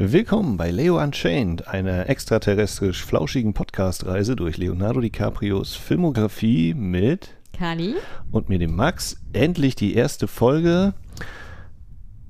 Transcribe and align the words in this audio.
Willkommen 0.00 0.56
bei 0.56 0.70
Leo 0.70 1.02
Unchained, 1.02 1.66
einer 1.66 2.08
extraterrestrisch 2.08 3.04
flauschigen 3.04 3.52
Podcast-Reise 3.52 4.36
durch 4.36 4.56
Leonardo 4.56 5.00
DiCaprios 5.00 5.74
Filmografie 5.74 6.72
mit 6.72 7.30
Kali 7.52 7.96
und 8.30 8.48
mir 8.48 8.60
dem 8.60 8.76
Max. 8.76 9.20
Endlich 9.32 9.74
die 9.74 9.94
erste 9.94 10.28
Folge. 10.28 10.94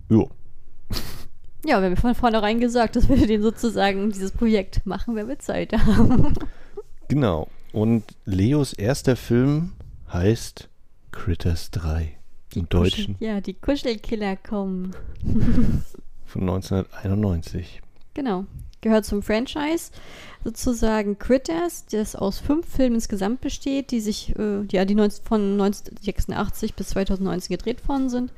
Jo. 0.08 0.30
Ja, 1.66 1.82
wir 1.82 1.90
haben 1.90 1.96
von 1.98 2.14
vornherein 2.14 2.58
gesagt, 2.58 2.96
dass 2.96 3.10
wir 3.10 3.26
den 3.26 3.42
sozusagen 3.42 4.12
dieses 4.12 4.32
Projekt 4.32 4.86
machen, 4.86 5.14
wenn 5.14 5.28
wir 5.28 5.38
Zeit 5.38 5.74
haben. 5.74 6.32
Genau. 7.08 7.48
Und 7.72 8.04
Leos 8.24 8.72
erster 8.72 9.14
Film 9.14 9.72
heißt 10.10 10.70
Critters 11.10 11.70
3. 11.72 12.16
Im 12.54 12.66
Deutschen. 12.70 13.16
Ja, 13.20 13.42
die 13.42 13.52
Kuschelkiller 13.52 14.36
kommen. 14.36 14.96
Von 16.28 16.42
1991. 16.42 17.80
Genau. 18.12 18.44
Gehört 18.82 19.06
zum 19.06 19.22
Franchise. 19.22 19.90
Sozusagen 20.44 21.18
Critters, 21.18 21.86
das 21.86 22.14
aus 22.14 22.38
fünf 22.38 22.66
Filmen 22.66 22.96
insgesamt 22.96 23.40
besteht, 23.40 23.90
die 23.90 24.00
sich, 24.00 24.36
äh, 24.38 24.62
ja, 24.70 24.84
die 24.84 24.94
19, 24.94 25.24
von 25.24 25.52
1986 25.52 26.74
bis 26.74 26.90
2019 26.90 27.56
gedreht 27.56 27.88
worden 27.88 28.10
sind. 28.10 28.32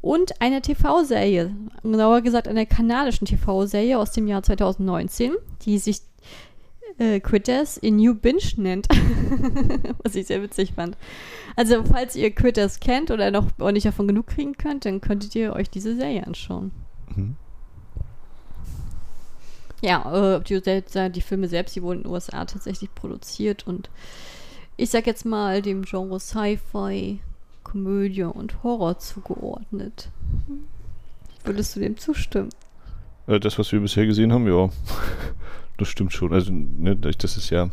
Und 0.00 0.40
eine 0.40 0.62
TV-Serie, 0.62 1.54
genauer 1.82 2.22
gesagt 2.22 2.48
einer 2.48 2.66
kanadischen 2.66 3.26
TV-Serie 3.26 3.98
aus 3.98 4.12
dem 4.12 4.26
Jahr 4.26 4.42
2019, 4.42 5.34
die 5.62 5.78
sich 5.78 6.00
äh, 6.98 7.20
Critters 7.20 7.76
in 7.76 7.96
New 7.96 8.14
Binge 8.14 8.42
nennt. 8.56 8.88
Was 10.02 10.14
ich 10.14 10.26
sehr 10.26 10.42
witzig 10.42 10.72
fand. 10.72 10.96
Also, 11.56 11.84
falls 11.84 12.16
ihr 12.16 12.30
Critters 12.30 12.80
kennt 12.80 13.10
oder 13.10 13.30
noch 13.30 13.46
nicht 13.70 13.86
davon 13.86 14.08
genug 14.08 14.28
kriegen 14.28 14.56
könnt, 14.56 14.86
dann 14.86 15.02
könntet 15.02 15.34
ihr 15.34 15.52
euch 15.52 15.68
diese 15.68 15.94
Serie 15.94 16.26
anschauen. 16.26 16.72
Mhm. 17.16 17.36
Ja, 19.82 20.36
äh, 20.36 20.40
die, 20.40 20.60
die 21.12 21.20
Filme 21.20 21.48
selbst, 21.48 21.76
die 21.76 21.82
wurden 21.82 21.98
in 21.98 22.02
den 22.04 22.12
USA 22.12 22.44
tatsächlich 22.44 22.94
produziert 22.94 23.66
und 23.66 23.90
ich 24.76 24.90
sag 24.90 25.06
jetzt 25.06 25.24
mal 25.24 25.62
dem 25.62 25.82
Genre 25.82 26.18
Sci-Fi, 26.18 27.20
Komödie 27.62 28.22
und 28.22 28.62
Horror 28.62 28.98
zugeordnet. 28.98 30.08
Würdest 31.44 31.76
du 31.76 31.80
dem 31.80 31.98
zustimmen? 31.98 32.48
Äh, 33.26 33.38
Das, 33.40 33.58
was 33.58 33.70
wir 33.72 33.80
bisher 33.80 34.06
gesehen 34.06 34.32
haben, 34.32 34.46
ja. 34.46 34.70
Das 35.76 35.88
stimmt 35.88 36.12
schon. 36.12 36.32
Also, 36.32 36.52
ne, 36.52 36.94
dass 36.94 37.36
es 37.36 37.50
ja 37.50 37.68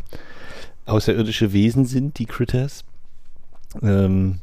außerirdische 0.88 1.54
Wesen 1.54 1.86
sind, 1.86 2.18
die 2.18 2.26
Critters. 2.26 2.84
Ähm, 3.84 4.40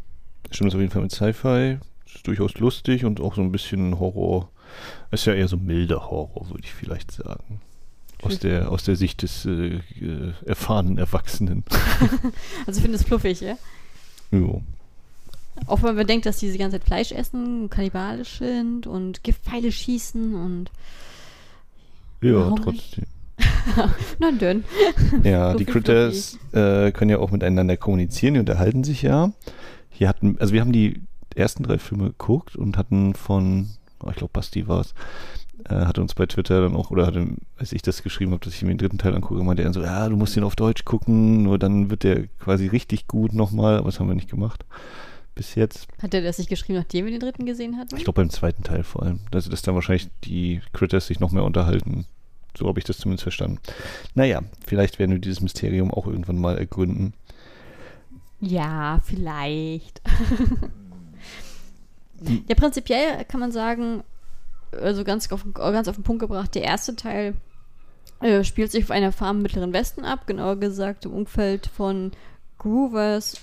stimmt 0.53 0.69
das 0.71 0.75
auf 0.77 0.81
jeden 0.81 0.93
Fall 0.93 1.03
mit 1.03 1.11
Sci-Fi. 1.11 1.79
Ist 2.07 2.27
durchaus 2.27 2.57
lustig 2.59 3.05
und 3.05 3.21
auch 3.21 3.35
so 3.35 3.43
ein 3.43 3.51
bisschen 3.51 3.99
Horror. 3.99 4.49
Ist 5.11 5.27
ja 5.27 5.35
eher 5.35 5.49
so 5.49 5.57
milder 5.57 6.11
Horror, 6.11 6.49
würde 6.51 6.65
ich 6.65 6.73
vielleicht 6.73 7.13
sagen. 7.13 7.61
Aus 8.23 8.41
der, 8.41 8.71
aus 8.73 8.83
der 8.83 8.97
Sicht 8.97 9.23
des 9.23 9.45
äh, 9.45 9.77
äh, 10.01 10.33
erfahrenen 10.45 10.99
Erwachsenen. 10.99 11.65
Also 12.67 12.79
ich 12.79 12.83
finde 12.83 12.97
es 12.97 13.05
fluffig, 13.05 13.41
ja? 13.41 13.57
jo. 14.33 14.63
Auch 15.67 15.83
wenn 15.83 15.95
man 15.95 16.07
denkt, 16.07 16.27
dass 16.27 16.39
die 16.39 16.51
die 16.51 16.59
ganze 16.59 16.79
Zeit 16.79 16.87
Fleisch 16.87 17.13
essen, 17.13 17.71
kannibalisch 17.71 18.39
sind 18.39 18.87
und 18.87 19.25
Giftpfeile 19.25 19.73
schießen 19.73 20.35
und 20.35 20.71
Ja, 22.21 22.51
trotzdem. 22.51 23.07
na 24.19 24.33
dünn. 24.33 24.65
Ja, 25.23 25.55
die 25.55 25.65
Fluffy, 25.65 25.81
Critters 25.81 26.39
äh, 26.53 26.91
können 26.93 27.11
ja 27.11 27.19
auch 27.19 27.31
miteinander 27.31 27.77
kommunizieren, 27.77 28.35
die 28.35 28.41
unterhalten 28.41 28.85
sich 28.85 29.03
ja. 29.03 29.33
Hier 29.91 30.09
hatten, 30.09 30.37
also 30.39 30.53
wir 30.53 30.61
haben 30.61 30.73
die 30.73 31.03
ersten 31.35 31.63
drei 31.63 31.79
Filme 31.79 32.09
geguckt 32.09 32.57
und 32.57 32.77
hatten 32.77 33.15
von, 33.15 33.69
ich 34.09 34.17
glaube 34.17 34.33
Basti 34.33 34.69
war 34.69 34.81
es, 34.81 34.95
äh, 35.69 35.75
hatte 35.75 36.01
uns 36.01 36.15
bei 36.15 36.27
Twitter 36.27 36.61
dann 36.61 36.77
auch, 36.77 36.91
oder 36.91 37.07
hatte, 37.07 37.27
als 37.57 37.73
ich 37.73 37.83
das 37.83 38.03
geschrieben 38.03 38.33
habe, 38.33 38.45
dass 38.45 38.55
ich 38.55 38.63
mir 38.63 38.69
den 38.69 38.79
dritten 38.79 38.99
Teil 38.99 39.15
angucke, 39.15 39.43
meinte 39.43 39.63
er 39.63 39.73
so, 39.73 39.83
ja, 39.83 40.09
du 40.09 40.17
musst 40.17 40.37
den 40.37 40.45
auf 40.45 40.57
Deutsch 40.57 40.85
gucken, 40.85 41.43
nur 41.43 41.59
dann 41.59 41.91
wird 41.91 42.05
der 42.05 42.27
quasi 42.39 42.67
richtig 42.69 43.09
gut 43.09 43.33
nochmal, 43.33 43.77
aber 43.77 43.87
das 43.87 44.01
haben 44.01 44.09
wir 44.09 44.15
nicht 44.15 44.31
gemacht. 44.31 44.65
Bis 45.35 45.55
jetzt. 45.55 45.87
Hat 46.03 46.15
er 46.15 46.23
das 46.23 46.39
nicht 46.39 46.51
geschrieben, 46.51 46.81
nachdem 46.81 47.05
wir 47.05 47.13
den 47.13 47.21
dritten 47.21 47.47
gesehen 47.47 47.77
hatten? 47.77 47.97
Ich 47.97 48.03
glaube 48.03 48.21
beim 48.21 48.31
zweiten 48.31 48.65
Teil 48.65 48.83
vor 48.83 49.05
allem. 49.05 49.21
Also, 49.33 49.51
dass 49.51 49.63
dann 49.63 49.77
wahrscheinlich 49.77 50.09
die 50.25 50.61
Critters 50.73 51.07
sich 51.07 51.21
noch 51.21 51.31
mehr 51.31 51.45
unterhalten. 51.45 52.07
So 52.57 52.67
habe 52.67 52.81
ich 52.81 52.85
das 52.85 52.99
zumindest 52.99 53.23
verstanden. 53.23 53.61
Naja, 54.17 54.43
vielleicht 54.67 54.99
werden 54.99 55.13
wir 55.13 55.21
dieses 55.21 55.41
Mysterium 55.41 55.93
auch 55.93 56.09
irgendwann 56.09 56.39
mal 56.39 56.59
ergründen. 56.59 57.15
Ja, 58.41 59.01
vielleicht. 59.05 60.01
ja, 62.49 62.55
prinzipiell 62.55 63.25
kann 63.25 63.41
man 63.41 63.53
sagen, 63.53 64.03
also 64.73 65.05
ganz 65.05 65.31
auf, 65.33 65.45
ganz 65.55 65.89
auf 65.89 65.97
den 65.97 66.05
Punkt 66.05 66.21
gebracht, 66.21 66.55
der 66.55 66.63
erste 66.63 66.97
Teil 66.97 67.35
äh, 68.21 68.45
spielt 68.45 68.73
sich 68.73 68.85
auf 68.85 68.91
einer 68.91 69.13
Farm 69.13 69.37
im 69.37 69.43
Mittleren 69.43 69.73
Westen 69.73 70.05
ab, 70.05 70.27
genauer 70.27 70.57
gesagt 70.57 71.05
im 71.05 71.13
Umfeld 71.13 71.67
von 71.67 72.13
Groovers, 72.59 73.37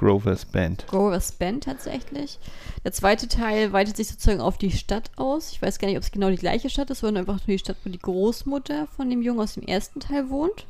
Grover's 0.00 0.46
Band. 0.46 0.86
Grover's 0.86 1.32
Band 1.32 1.64
tatsächlich. 1.64 2.38
Der 2.84 2.92
zweite 2.92 3.28
Teil 3.28 3.72
weitet 3.72 3.98
sich 3.98 4.08
sozusagen 4.08 4.40
auf 4.40 4.56
die 4.56 4.72
Stadt 4.72 5.10
aus. 5.16 5.52
Ich 5.52 5.60
weiß 5.60 5.78
gar 5.78 5.88
nicht, 5.88 5.98
ob 5.98 6.02
es 6.02 6.10
genau 6.10 6.30
die 6.30 6.36
gleiche 6.36 6.70
Stadt 6.70 6.88
ist, 6.88 7.00
sondern 7.00 7.28
einfach 7.28 7.46
nur 7.46 7.54
die 7.54 7.58
Stadt, 7.58 7.76
wo 7.84 7.90
die 7.90 7.98
Großmutter 7.98 8.86
von 8.86 9.10
dem 9.10 9.20
Jungen 9.20 9.40
aus 9.40 9.54
dem 9.54 9.64
ersten 9.64 10.00
Teil 10.00 10.30
wohnt. 10.30 10.66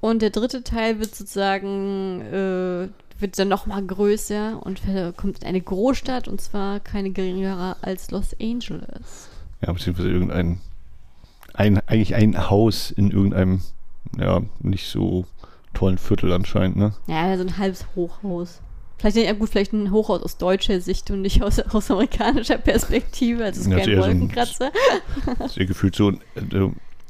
Und 0.00 0.22
der 0.22 0.30
dritte 0.30 0.62
Teil 0.64 1.00
wird 1.00 1.14
sozusagen, 1.14 2.20
äh, 2.22 2.88
wird 3.18 3.38
dann 3.38 3.48
nochmal 3.48 3.82
größer 3.84 4.60
und 4.64 4.80
kommt 5.16 5.38
in 5.42 5.46
eine 5.48 5.60
Großstadt 5.60 6.28
und 6.28 6.40
zwar 6.40 6.80
keine 6.80 7.10
geringere 7.10 7.76
als 7.82 8.10
Los 8.10 8.34
Angeles. 8.40 9.28
Ja, 9.64 9.72
beziehungsweise 9.72 10.10
irgendein, 10.10 10.60
ein, 11.54 11.78
eigentlich 11.86 12.14
ein 12.14 12.50
Haus 12.50 12.90
in 12.90 13.10
irgendeinem, 13.10 13.62
ja, 14.18 14.42
nicht 14.60 14.88
so 14.88 15.24
tollen 15.72 15.98
Viertel 15.98 16.32
anscheinend, 16.32 16.76
ne? 16.76 16.92
Ja, 17.06 17.36
so 17.36 17.42
ein 17.44 17.56
halbes 17.58 17.86
Hochhaus. 17.94 18.60
Vielleicht, 18.98 19.16
ja 19.16 19.32
gut, 19.32 19.48
vielleicht 19.50 19.72
ein 19.72 19.90
Hochhaus 19.90 20.22
aus 20.22 20.36
deutscher 20.38 20.80
Sicht 20.80 21.10
und 21.10 21.22
nicht 21.22 21.42
aus, 21.42 21.58
aus 21.60 21.90
amerikanischer 21.90 22.58
Perspektive. 22.58 23.44
Also 23.44 23.60
es 23.60 23.66
ist 23.66 23.72
Ja, 23.72 23.78
kein 23.78 23.88
eher 23.88 24.02
so 24.02 24.08
ein- 24.08 24.20
Wolkenkratzer. 24.20 24.70
Ist 25.44 25.56
ja 25.56 25.64
gefühlt 25.64 25.94
so 25.96 26.10
äh, 26.10 26.16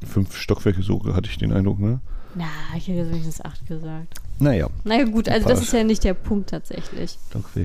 fünf 0.05 0.35
Stockwerke 0.35 0.81
so, 0.81 1.03
hatte 1.13 1.29
ich 1.29 1.37
den 1.37 1.51
Eindruck, 1.53 1.79
ne? 1.79 1.99
Na, 2.33 2.45
ich 2.75 2.87
hätte 2.87 2.99
jetzt 2.99 3.09
wenigstens 3.11 3.41
acht 3.45 3.65
gesagt. 3.67 4.15
Naja, 4.37 4.67
Naja, 4.83 5.05
gut, 5.05 5.29
also 5.29 5.47
das 5.47 5.61
ist 5.61 5.71
ja 5.71 5.83
nicht 5.83 6.03
der 6.03 6.13
Punkt 6.13 6.49
tatsächlich. 6.49 7.17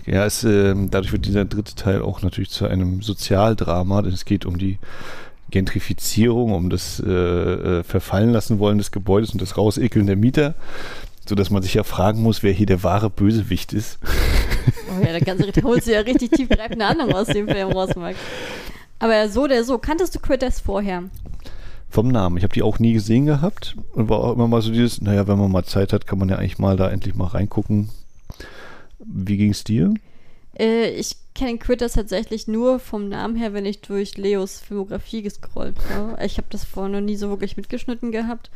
Ja, 0.06 0.25
es, 0.25 0.44
ähm, 0.44 0.88
dadurch 0.91 1.12
wird 1.12 1.26
dieser 1.26 1.44
dritte 1.44 1.75
Teil 1.75 2.00
auch 2.00 2.22
natürlich 2.22 2.50
zu 2.50 2.66
einem 2.66 3.03
Sozialdrama, 3.03 4.03
denn 4.03 4.12
es 4.12 4.25
geht 4.25 4.47
um 4.47 4.56
die 4.56 4.78
Gentrifizierung, 5.50 6.53
um 6.53 6.70
das 6.70 7.03
äh, 7.04 7.10
äh, 7.10 7.82
Verfallen 7.82 8.31
lassen 8.31 8.60
wollen 8.60 8.78
des 8.78 8.92
Gebäudes 8.92 9.31
und 9.32 9.42
das 9.42 9.56
Rausekeln 9.56 10.06
der 10.06 10.16
Mieter, 10.16 10.54
sodass 11.28 11.50
man 11.50 11.62
sich 11.62 11.75
ja 11.75 11.82
fragen 11.82 12.22
muss, 12.22 12.42
wer 12.44 12.53
hier 12.53 12.66
der 12.66 12.82
wahre 12.84 13.10
Bösewicht 13.10 13.72
ist. 13.72 13.98
Oh 14.91 15.04
ja, 15.04 15.12
da 15.12 15.20
kannst 15.20 15.44
du, 15.44 15.50
da 15.50 15.62
holst 15.62 15.87
du 15.87 15.92
ja 15.92 16.00
richtig 16.00 16.31
tiefgreifende 16.31 16.84
Ahnung 16.84 17.12
aus 17.12 17.26
dem 17.28 17.48
Film 17.48 17.72
raus, 17.72 17.91
Max. 17.97 18.16
Aber 18.98 19.28
so 19.28 19.44
oder 19.44 19.64
so, 19.64 19.78
kanntest 19.78 20.14
du 20.14 20.20
Critters 20.20 20.60
vorher? 20.60 21.04
Vom 21.90 22.08
Namen. 22.08 22.36
Ich 22.36 22.44
habe 22.44 22.54
die 22.54 22.62
auch 22.62 22.78
nie 22.78 22.92
gesehen 22.92 23.26
gehabt 23.26 23.76
und 23.94 24.08
war 24.08 24.20
auch 24.20 24.34
immer 24.34 24.46
mal 24.46 24.62
so 24.62 24.70
dieses, 24.70 25.00
naja, 25.00 25.26
wenn 25.26 25.38
man 25.38 25.50
mal 25.50 25.64
Zeit 25.64 25.92
hat, 25.92 26.06
kann 26.06 26.20
man 26.20 26.28
ja 26.28 26.36
eigentlich 26.36 26.58
mal 26.58 26.76
da 26.76 26.88
endlich 26.88 27.16
mal 27.16 27.26
reingucken. 27.26 27.90
Wie 29.00 29.36
ging 29.36 29.50
es 29.50 29.64
dir? 29.64 29.92
Äh, 30.56 30.90
ich 30.90 31.16
kenne 31.34 31.58
Critters 31.58 31.94
tatsächlich 31.94 32.46
nur 32.46 32.78
vom 32.78 33.08
Namen 33.08 33.34
her, 33.34 33.52
wenn 33.54 33.64
ich 33.64 33.80
durch 33.80 34.16
Leos 34.16 34.60
Filmografie 34.60 35.22
gescrollt 35.22 35.76
habe. 35.92 36.16
Ich 36.24 36.36
habe 36.36 36.46
das 36.50 36.64
vorher 36.64 36.92
noch 36.92 37.00
nie 37.00 37.16
so 37.16 37.28
wirklich 37.28 37.56
mitgeschnitten 37.56 38.12
gehabt. 38.12 38.50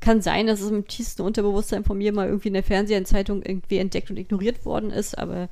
Kann 0.00 0.22
sein, 0.22 0.46
dass 0.46 0.60
es 0.60 0.70
im 0.70 0.86
tiefsten 0.86 1.22
Unterbewusstsein 1.22 1.84
von 1.84 1.98
mir 1.98 2.12
mal 2.12 2.28
irgendwie 2.28 2.48
in 2.48 2.54
der 2.54 2.62
Fernsehzeitung 2.62 3.42
irgendwie 3.42 3.78
entdeckt 3.78 4.10
und 4.10 4.16
ignoriert 4.16 4.64
worden 4.64 4.90
ist, 4.90 5.18
aber 5.18 5.48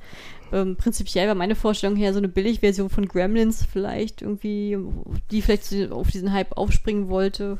ähm, 0.51 0.75
prinzipiell 0.75 1.27
war 1.27 1.35
meine 1.35 1.55
Vorstellung 1.55 1.95
her 1.95 2.13
so 2.13 2.19
eine 2.19 2.27
Billigversion 2.27 2.89
von 2.89 3.07
Gremlins 3.07 3.65
vielleicht 3.65 4.21
irgendwie, 4.21 4.77
die 5.31 5.41
vielleicht 5.41 5.91
auf 5.91 6.09
diesen 6.09 6.33
Hype 6.33 6.57
aufspringen 6.57 7.09
wollte. 7.09 7.57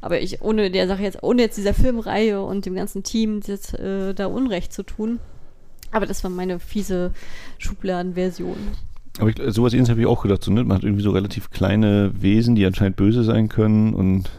Aber 0.00 0.20
ich, 0.20 0.42
ohne 0.42 0.70
der 0.70 0.86
Sache 0.86 1.02
jetzt, 1.02 1.22
ohne 1.22 1.42
jetzt 1.42 1.58
dieser 1.58 1.74
Filmreihe 1.74 2.42
und 2.42 2.66
dem 2.66 2.74
ganzen 2.74 3.02
Team 3.02 3.40
jetzt 3.46 3.74
äh, 3.74 4.14
da 4.14 4.26
Unrecht 4.26 4.72
zu 4.72 4.84
tun. 4.84 5.18
Aber 5.90 6.06
das 6.06 6.22
war 6.22 6.30
meine 6.30 6.60
fiese 6.60 7.12
Schubladenversion. 7.58 8.56
Aber 9.18 9.30
ich, 9.30 9.36
sowas 9.48 9.72
ähnliches 9.72 9.90
habe 9.90 10.00
ich 10.00 10.06
auch 10.06 10.22
gedacht. 10.22 10.44
So, 10.44 10.52
ne? 10.52 10.64
Man 10.64 10.76
hat 10.76 10.84
irgendwie 10.84 11.02
so 11.02 11.10
relativ 11.10 11.50
kleine 11.50 12.12
Wesen, 12.20 12.54
die 12.54 12.64
anscheinend 12.66 12.96
böse 12.96 13.24
sein 13.24 13.48
können. 13.48 13.94
Und 13.94 14.30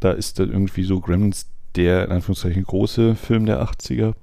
da 0.00 0.12
ist 0.12 0.38
dann 0.38 0.50
irgendwie 0.50 0.84
so 0.84 1.00
Gremlins 1.00 1.46
der 1.76 2.04
in 2.04 2.12
Anführungszeichen 2.12 2.64
große 2.64 3.14
Film 3.14 3.46
der 3.46 3.62
80er. 3.62 4.14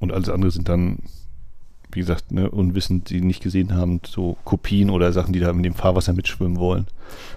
Und 0.00 0.12
alles 0.12 0.28
andere 0.28 0.50
sind 0.50 0.68
dann, 0.68 0.98
wie 1.92 2.00
gesagt, 2.00 2.32
ne, 2.32 2.50
unwissend, 2.50 3.10
die 3.10 3.20
nicht 3.20 3.42
gesehen 3.42 3.74
haben, 3.74 4.00
so 4.06 4.36
Kopien 4.44 4.90
oder 4.90 5.12
Sachen, 5.12 5.32
die 5.32 5.40
da 5.40 5.50
in 5.50 5.62
dem 5.62 5.74
Fahrwasser 5.74 6.12
mitschwimmen 6.12 6.58
wollen. 6.58 6.86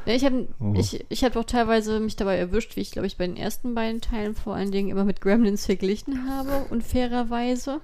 Ja, 0.05 0.13
ich 0.13 0.23
habe 0.25 0.47
Oh. 0.59 0.73
ich, 0.77 1.03
ich 1.09 1.23
hab 1.23 1.35
auch 1.35 1.43
teilweise 1.43 1.99
mich 1.99 2.15
dabei 2.15 2.37
erwischt, 2.37 2.75
wie 2.75 2.81
ich, 2.81 2.91
glaube 2.91 3.07
ich, 3.07 3.17
bei 3.17 3.27
den 3.27 3.37
ersten 3.37 3.75
beiden 3.75 4.01
Teilen 4.01 4.35
vor 4.35 4.55
allen 4.55 4.71
Dingen 4.71 4.89
immer 4.89 5.03
mit 5.05 5.21
Gremlins 5.21 5.65
verglichen 5.65 6.29
habe, 6.29 6.65
unfairerweise. 6.69 7.81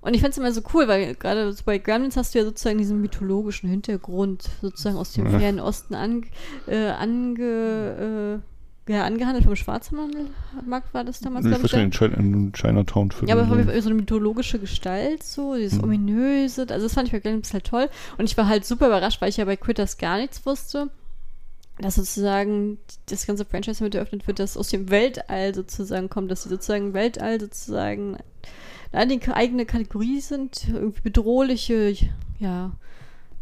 Und 0.00 0.14
ich 0.14 0.20
finde 0.20 0.30
es 0.30 0.38
immer 0.38 0.52
so 0.52 0.60
cool, 0.74 0.86
weil 0.86 1.14
gerade 1.16 1.52
so 1.52 1.62
bei 1.64 1.78
Gremlins 1.78 2.16
hast 2.16 2.34
du 2.34 2.38
ja 2.38 2.44
sozusagen 2.44 2.78
diesen 2.78 3.00
mythologischen 3.00 3.68
Hintergrund 3.68 4.48
sozusagen 4.62 4.96
aus 4.96 5.12
dem 5.12 5.26
Ja. 5.30 5.38
fernen 5.40 5.58
Osten 5.60 5.94
an, 5.94 6.24
äh, 6.68 6.86
ange, 6.90 8.40
äh, 8.40 8.57
ja, 8.88 9.04
angehandelt 9.04 9.44
vom 9.44 9.54
Schwarzmarkt 9.56 10.92
war 10.92 11.04
das 11.04 11.20
damals, 11.20 11.46
glaube 11.46 11.62
weiß 11.64 11.72
ich. 11.72 11.72
gar 11.72 11.84
nicht, 11.84 12.00
in 12.18 12.34
in 12.34 12.52
Chinatown-Film. 12.52 13.28
Ja, 13.28 13.34
aber 13.34 13.44
jeden 13.56 13.82
so. 13.82 13.88
Eine 13.90 14.00
mythologische 14.00 14.58
Gestalt, 14.58 15.22
so, 15.22 15.54
dieses 15.54 15.78
Mhm. 15.78 15.84
ominöse, 15.84 16.62
also 16.68 16.86
das 16.86 16.94
fand 16.94 17.08
ich 17.08 17.12
bei 17.12 17.20
Gremlins 17.20 17.52
halt 17.52 17.64
toll. 17.64 17.88
Und 18.16 18.24
ich 18.24 18.36
war 18.36 18.48
halt 18.48 18.64
super 18.64 18.86
überrascht, 18.86 19.20
weil 19.20 19.28
ich 19.28 19.36
ja 19.36 19.44
bei 19.44 19.56
Critters 19.56 19.98
gar 19.98 20.18
nichts 20.18 20.44
wusste, 20.46 20.90
dass 21.80 21.96
sozusagen 21.96 22.78
das 23.06 23.26
ganze 23.26 23.44
Franchise 23.44 23.78
damit 23.80 23.94
eröffnet 23.94 24.26
wird, 24.26 24.38
dass 24.38 24.56
aus 24.56 24.68
dem 24.68 24.90
Weltall 24.90 25.54
sozusagen 25.54 26.08
kommt, 26.08 26.30
dass 26.30 26.42
sie 26.42 26.48
sozusagen 26.48 26.94
Weltall 26.94 27.38
sozusagen 27.40 28.16
eine 28.90 29.36
eigene 29.36 29.66
Kategorie 29.66 30.20
sind, 30.20 30.66
irgendwie 30.72 31.02
bedrohliche, 31.02 31.94
ja, 32.38 32.72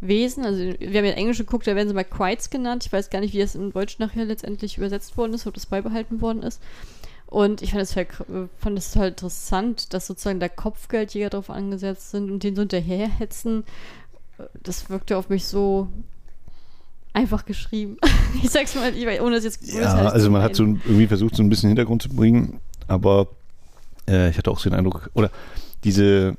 Wesen. 0.00 0.44
Also 0.44 0.58
wir 0.58 0.98
haben 0.98 1.04
ja 1.04 1.12
in 1.12 1.18
Englisch 1.18 1.38
geguckt, 1.38 1.66
da 1.66 1.74
werden 1.74 1.88
sie 1.88 1.94
mal 1.94 2.04
Quites 2.04 2.50
genannt. 2.50 2.84
Ich 2.86 2.92
weiß 2.92 3.10
gar 3.10 3.20
nicht, 3.20 3.34
wie 3.34 3.38
das 3.38 3.54
im 3.54 3.72
Deutsch 3.72 3.98
nachher 3.98 4.24
letztendlich 4.24 4.78
übersetzt 4.78 5.16
worden 5.16 5.34
ist, 5.34 5.46
ob 5.46 5.54
das 5.54 5.66
beibehalten 5.66 6.20
worden 6.20 6.42
ist. 6.42 6.60
Und 7.26 7.60
ich 7.60 7.72
fand 7.72 7.82
es 7.82 7.96
halt, 7.96 8.08
fand 8.58 8.78
es 8.78 8.94
halt 8.94 9.14
interessant, 9.14 9.92
dass 9.92 10.06
sozusagen 10.06 10.38
da 10.38 10.48
Kopfgeldjäger 10.48 11.30
drauf 11.30 11.50
angesetzt 11.50 12.10
sind 12.10 12.30
und 12.30 12.42
den 12.42 12.54
so 12.54 12.62
hinterherhetzen. 12.62 13.64
Das 14.62 14.90
wirkte 14.90 15.16
auf 15.16 15.28
mich 15.28 15.46
so 15.46 15.88
einfach 17.12 17.44
geschrieben. 17.44 17.96
ich 18.42 18.50
sag's 18.50 18.74
mal, 18.74 18.94
ich, 18.94 19.06
weiß, 19.06 19.20
ohne 19.20 19.36
das 19.36 19.44
jetzt 19.44 19.72
Ja, 19.72 19.94
also 20.08 20.30
man 20.30 20.42
hat 20.42 20.54
so 20.54 20.64
irgendwie 20.64 21.06
versucht, 21.06 21.34
so 21.34 21.42
ein 21.42 21.48
bisschen 21.48 21.68
Hintergrund 21.68 22.02
zu 22.02 22.10
bringen, 22.10 22.60
aber 22.86 23.28
äh, 24.08 24.30
ich 24.30 24.38
hatte 24.38 24.50
auch 24.50 24.58
so 24.58 24.68
den 24.68 24.78
Eindruck, 24.78 25.10
oder 25.14 25.30
diese, 25.82 26.36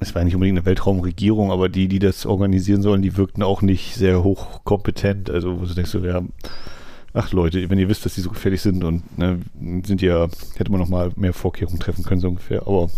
es 0.00 0.14
war 0.14 0.24
nicht 0.24 0.34
unbedingt 0.34 0.58
eine 0.58 0.66
Weltraumregierung, 0.66 1.50
aber 1.50 1.68
die, 1.68 1.88
die 1.88 1.98
das 1.98 2.24
organisieren 2.24 2.82
sollen, 2.82 3.02
die 3.02 3.16
wirkten 3.16 3.42
auch 3.42 3.62
nicht 3.62 3.94
sehr 3.94 4.22
hochkompetent. 4.22 5.30
Also, 5.30 5.60
wo 5.60 5.64
du 5.64 5.74
denkst, 5.74 5.90
so, 5.90 5.98
ja, 6.04 6.22
ach 7.14 7.32
Leute, 7.32 7.68
wenn 7.68 7.78
ihr 7.78 7.88
wisst, 7.88 8.04
dass 8.04 8.14
die 8.14 8.20
so 8.20 8.30
gefährlich 8.30 8.62
sind 8.62 8.84
und 8.84 9.18
ne, 9.18 9.40
sind 9.84 10.00
ja, 10.02 10.28
hätte 10.56 10.70
man 10.70 10.80
noch 10.80 10.88
mal 10.88 11.10
mehr 11.16 11.32
Vorkehrungen 11.32 11.80
treffen 11.80 12.04
können, 12.04 12.20
so 12.20 12.28
ungefähr. 12.28 12.62
Aber 12.62 12.88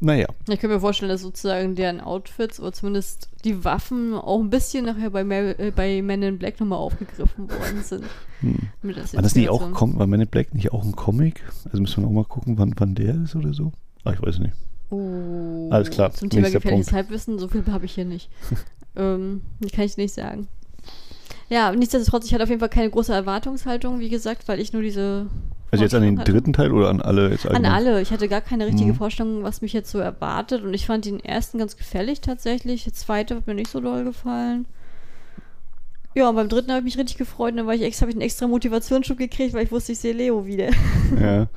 naja, 0.00 0.26
Ich 0.48 0.58
kann 0.58 0.68
mir 0.68 0.80
vorstellen, 0.80 1.10
dass 1.10 1.20
sozusagen 1.20 1.76
deren 1.76 2.00
Outfits 2.00 2.58
oder 2.58 2.72
zumindest 2.72 3.28
die 3.44 3.64
Waffen 3.64 4.14
auch 4.14 4.40
ein 4.40 4.50
bisschen 4.50 4.84
nachher 4.84 5.10
bei, 5.10 5.22
Mar 5.22 5.58
äh, 5.60 5.70
bei 5.74 6.02
Men 6.02 6.22
in 6.24 6.38
Black 6.38 6.58
nochmal 6.58 6.80
aufgegriffen 6.80 7.48
worden 7.48 7.82
sind. 7.82 8.04
hm. 8.40 8.58
Als 8.96 9.14
war 9.14 9.22
das 9.22 9.36
nicht 9.36 9.48
auch, 9.48 9.60
war 9.60 10.06
Man 10.08 10.20
in 10.20 10.26
Black 10.26 10.54
nicht 10.54 10.72
auch 10.72 10.84
ein 10.84 10.96
Comic? 10.96 11.44
Also 11.66 11.80
müssen 11.80 12.02
wir 12.02 12.08
auch 12.08 12.12
mal 12.12 12.24
gucken, 12.24 12.58
wann, 12.58 12.74
wann 12.78 12.96
der 12.96 13.14
ist 13.14 13.36
oder 13.36 13.54
so. 13.54 13.72
Ah, 14.02 14.12
ich 14.12 14.20
weiß 14.20 14.40
nicht. 14.40 14.54
Oh, 14.92 15.68
Alles 15.70 15.88
klar, 15.90 16.12
Zum 16.12 16.28
Thema 16.28 16.50
gefährliches 16.50 16.88
Punkt. 16.88 16.92
Halbwissen, 16.92 17.38
so 17.38 17.48
viel 17.48 17.64
habe 17.70 17.86
ich 17.86 17.92
hier 17.94 18.04
nicht. 18.04 18.28
ähm, 18.96 19.40
kann 19.74 19.84
ich 19.86 19.96
nicht 19.96 20.12
sagen. 20.12 20.48
Ja, 21.48 21.72
nichtsdestotrotz, 21.72 22.26
ich 22.26 22.34
hatte 22.34 22.42
auf 22.44 22.50
jeden 22.50 22.60
Fall 22.60 22.68
keine 22.68 22.90
große 22.90 23.12
Erwartungshaltung, 23.12 24.00
wie 24.00 24.08
gesagt, 24.10 24.48
weil 24.48 24.60
ich 24.60 24.72
nur 24.72 24.82
diese. 24.82 25.26
Also 25.70 25.84
jetzt 25.84 25.94
an 25.94 26.02
den 26.02 26.18
hatte. 26.18 26.30
dritten 26.32 26.52
Teil 26.52 26.72
oder 26.72 26.90
an 26.90 27.00
alle 27.00 27.30
jetzt 27.30 27.46
An 27.46 27.64
alle. 27.64 28.02
Ich 28.02 28.10
hatte 28.10 28.28
gar 28.28 28.42
keine 28.42 28.66
richtige 28.66 28.92
Mhm. 28.92 28.96
Vorstellung, 28.96 29.42
was 29.42 29.62
mich 29.62 29.72
jetzt 29.72 29.90
so 29.90 29.98
erwartet. 29.98 30.62
Und 30.62 30.74
ich 30.74 30.84
fand 30.84 31.06
den 31.06 31.20
ersten 31.20 31.56
ganz 31.58 31.78
gefällig 31.78 32.20
tatsächlich. 32.20 32.84
Der 32.84 32.92
zweite 32.92 33.34
hat 33.36 33.46
mir 33.46 33.54
nicht 33.54 33.70
so 33.70 33.80
doll 33.80 34.04
gefallen. 34.04 34.66
Ja, 36.14 36.28
und 36.28 36.36
beim 36.36 36.50
dritten 36.50 36.70
habe 36.70 36.80
ich 36.80 36.84
mich 36.84 36.98
richtig 36.98 37.16
gefreut. 37.16 37.56
Dann 37.56 37.66
war 37.66 37.74
ich 37.74 37.80
extra, 37.80 38.02
habe 38.02 38.10
ich 38.10 38.16
einen 38.16 38.22
extra 38.22 38.46
Motivationsschub 38.46 39.16
gekriegt, 39.16 39.54
weil 39.54 39.64
ich 39.64 39.72
wusste, 39.72 39.92
ich 39.92 39.98
sehe 39.98 40.12
Leo 40.12 40.44
wieder. 40.46 40.68
Ja. 41.18 41.48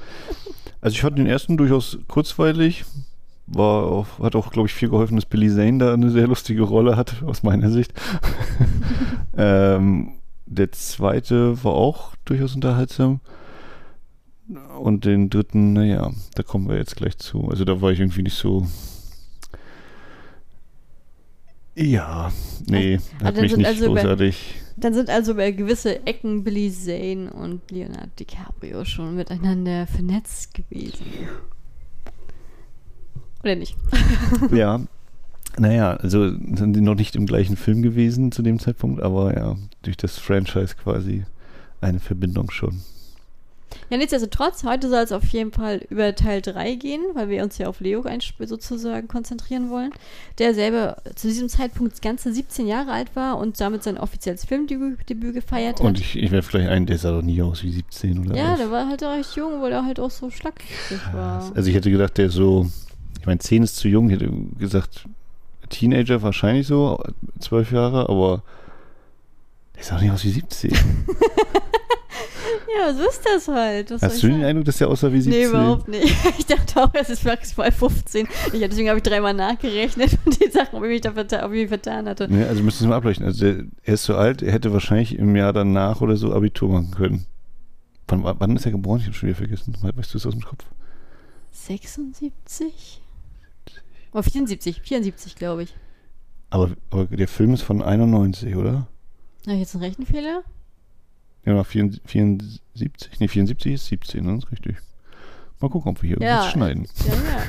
Also 0.82 0.94
ich 0.94 1.02
fand 1.02 1.18
den 1.18 1.26
ersten 1.26 1.58
durchaus 1.58 1.98
kurzweilig. 2.08 2.86
War 3.48 3.84
auch, 3.86 4.20
hat 4.20 4.36
auch, 4.36 4.52
glaube 4.52 4.68
ich, 4.68 4.74
viel 4.74 4.90
geholfen, 4.90 5.16
dass 5.16 5.26
Billy 5.26 5.50
Zane 5.50 5.78
da 5.78 5.94
eine 5.94 6.10
sehr 6.10 6.28
lustige 6.28 6.64
Rolle 6.64 6.98
hat, 6.98 7.22
aus 7.24 7.44
meiner 7.44 7.70
Sicht. 7.70 7.94
ähm, 9.38 10.14
der 10.48 10.72
zweite 10.72 11.64
war 11.64 11.74
auch 11.74 12.16
durchaus 12.26 12.56
unterhaltsam. 12.56 13.20
Und 14.80 15.06
den 15.06 15.30
dritten, 15.30 15.74
naja, 15.74 16.12
da 16.36 16.44
kommen 16.44 16.70
wir 16.70 16.78
jetzt 16.78 16.96
gleich 16.96 17.18
zu. 17.18 17.48
Also 17.50 17.66
da 17.66 17.82
war 17.82 17.92
ich 17.92 18.00
irgendwie 18.00 18.22
nicht 18.24 18.38
so. 18.38 18.68
Ja, 21.76 22.32
nee, 22.68 23.00
Ah, 23.22 23.26
hat 23.26 23.38
mich 23.38 23.52
sind 23.52 23.60
nicht 23.60 23.68
also 23.68 23.94
bei- 23.94 24.02
großartig. 24.02 24.56
Dann 24.78 24.94
sind 24.94 25.10
also 25.10 25.36
bei 25.36 25.52
gewisse 25.52 26.06
Ecken 26.06 26.44
Billy 26.44 26.72
Zane 26.72 27.32
und 27.32 27.70
Leonardo 27.72 28.10
DiCaprio 28.20 28.84
schon 28.86 29.16
miteinander 29.16 29.88
vernetzt 29.88 30.54
gewesen. 30.54 31.06
Oder 33.46 33.56
nicht? 33.56 33.78
Ja. 34.52 34.82
Naja, 35.58 35.94
also 35.94 36.32
sind 36.32 36.74
die 36.74 36.82
noch 36.82 36.96
nicht 36.96 37.16
im 37.16 37.26
gleichen 37.26 37.56
Film 37.56 37.82
gewesen 37.82 38.34
zu 38.34 38.42
dem 38.42 38.60
Zeitpunkt, 38.60 39.02
aber 39.02 39.38
ja, 39.38 39.56
durch 39.84 39.96
das 39.96 40.18
Franchise 40.18 40.76
quasi 40.76 41.24
eine 41.80 42.00
Verbindung 42.02 42.52
schon. 42.52 42.82
Ja, 43.90 43.98
nichtsdestotrotz, 43.98 44.64
heute 44.64 44.90
soll 44.90 45.04
es 45.04 45.12
auf 45.12 45.26
jeden 45.26 45.52
Fall 45.52 45.82
über 45.90 46.16
Teil 46.16 46.42
3 46.42 46.76
gehen, 46.76 47.02
weil 47.14 47.30
wir 47.30 47.44
uns 47.44 47.58
ja 47.58 47.68
auf 47.68 47.80
Leo 47.80 48.04
sozusagen 48.40 49.08
konzentrieren 49.08 49.70
wollen, 49.70 49.92
der 50.40 50.54
selber 50.54 50.98
zu 51.16 51.28
diesem 51.28 51.50
Zeitpunkt 51.50 52.02
ganze 52.02 52.34
17 52.34 52.68
Jahre 52.68 52.92
alt 52.92 53.16
war 53.16 53.38
und 53.38 53.60
damit 53.62 53.84
sein 53.84 53.98
offizielles 53.98 54.46
Filmdebüt 54.46 55.10
Debüt 55.10 55.36
gefeiert 55.36 55.80
hat. 55.80 55.86
Und 55.86 56.00
ich, 56.00 56.16
ich 56.16 56.32
werfe 56.32 56.52
gleich 56.52 56.68
ein, 56.68 56.86
der 56.86 56.98
sah 56.98 57.12
doch 57.12 57.22
nie 57.22 57.42
aus 57.42 57.64
wie 57.64 57.72
17 57.72 58.26
oder 58.26 58.36
ja, 58.36 58.52
was. 58.52 58.60
der 58.60 58.72
war 58.72 58.90
halt 58.90 59.04
recht 59.04 59.36
jung, 59.36 59.62
weil 59.62 59.72
er 59.72 59.86
halt 59.86 60.00
auch 60.00 60.12
so 60.12 60.30
schlackig 60.30 60.68
war. 61.14 61.52
Also 61.56 61.70
ich 61.70 61.76
hätte 61.76 61.92
gedacht, 61.92 62.18
der 62.18 62.30
so, 62.30 62.68
ich 63.20 63.26
meine, 63.26 63.40
10 63.40 63.64
ist 63.64 63.78
zu 63.78 63.88
jung, 63.88 64.10
ich 64.10 64.16
hätte 64.16 64.32
gesagt, 64.60 65.08
Teenager 65.70 66.22
wahrscheinlich 66.22 66.68
so, 66.68 67.02
12 67.40 67.72
Jahre, 67.72 68.10
aber 68.10 68.44
der 69.76 69.84
sah 69.84 69.96
doch 69.96 70.02
nicht 70.02 70.12
aus 70.12 70.24
wie 70.24 70.32
17. 70.32 70.72
Ja, 72.78 72.94
so 72.94 73.08
ist 73.08 73.22
das 73.24 73.48
halt. 73.48 73.92
Was 73.92 74.02
Hast 74.02 74.24
du 74.24 74.28
den 74.28 74.38
sagen? 74.38 74.46
Eindruck, 74.46 74.66
dass 74.66 74.78
der 74.78 74.90
aussah 74.90 75.12
wie 75.12 75.22
17? 75.22 75.42
Nee, 75.42 75.48
überhaupt 75.48 75.88
nicht. 75.88 76.16
Ich 76.38 76.46
dachte 76.46 76.84
auch, 76.84 76.90
es 76.94 77.10
ist 77.10 77.24
maximal 77.24 77.72
15. 77.72 78.28
Ich, 78.54 78.60
deswegen 78.60 78.90
habe 78.90 78.98
ich 78.98 79.04
dreimal 79.04 79.34
nachgerechnet 79.34 80.18
und 80.26 80.42
die 80.42 80.50
Sachen, 80.50 80.78
ob 80.78 80.84
ich 80.84 80.90
mich 80.90 81.02
da 81.02 81.12
verta 81.14 81.46
ob 81.46 81.54
ich 81.54 81.62
mich 81.62 81.68
vertan 81.70 82.08
hatte. 82.08 82.28
Ja, 82.30 82.48
also 82.48 82.64
müssen 82.64 82.84
wir 82.84 82.90
mal 82.90 82.98
ableuchten. 82.98 83.26
Also 83.26 83.46
der, 83.46 83.66
er 83.84 83.94
ist 83.94 84.04
so 84.04 84.16
alt, 84.16 84.42
er 84.42 84.52
hätte 84.52 84.74
wahrscheinlich 84.74 85.18
im 85.18 85.36
Jahr 85.36 85.54
danach 85.54 86.02
oder 86.02 86.18
so 86.18 86.34
Abitur 86.34 86.70
machen 86.70 86.92
können. 86.92 87.26
Wann, 88.08 88.24
wann 88.24 88.56
ist 88.56 88.66
er 88.66 88.72
geboren? 88.72 89.00
Ich 89.00 89.06
habe 89.06 89.16
schon 89.16 89.30
wieder 89.30 89.38
vergessen. 89.38 89.76
Weißt 89.82 90.14
du 90.14 90.18
es 90.18 90.26
aus 90.26 90.34
dem 90.34 90.44
Kopf? 90.44 90.66
76? 91.52 93.02
Oh, 94.18 94.22
74. 94.22 94.82
74, 94.82 95.36
glaube 95.36 95.64
ich. 95.64 95.76
Aber, 96.50 96.72
aber 96.90 97.06
der 97.06 97.28
Film 97.28 97.54
ist 97.54 97.64
von 97.64 97.82
91, 97.82 98.56
oder? 98.56 98.88
Habe 99.46 99.54
ich 99.56 99.60
jetzt 99.60 99.76
einen 99.76 99.84
Rechenfehler? 99.84 100.42
Ja, 101.46 101.54
nach 101.54 101.66
74, 101.66 102.62
nee, 103.20 103.28
74 103.28 103.74
ist 103.74 103.88
17, 103.88 104.24
ne? 104.26 104.36
Das 104.36 104.46
ist 104.46 104.52
richtig. 104.52 104.78
Mal 105.60 105.70
gucken, 105.70 105.92
ob 105.92 106.02
wir 106.02 106.08
hier 106.08 106.18
Ja. 106.22 106.28
irgendwas 106.48 106.52
schneiden. 106.54 106.88
Ja, 107.06 107.14
ja. 107.14 107.44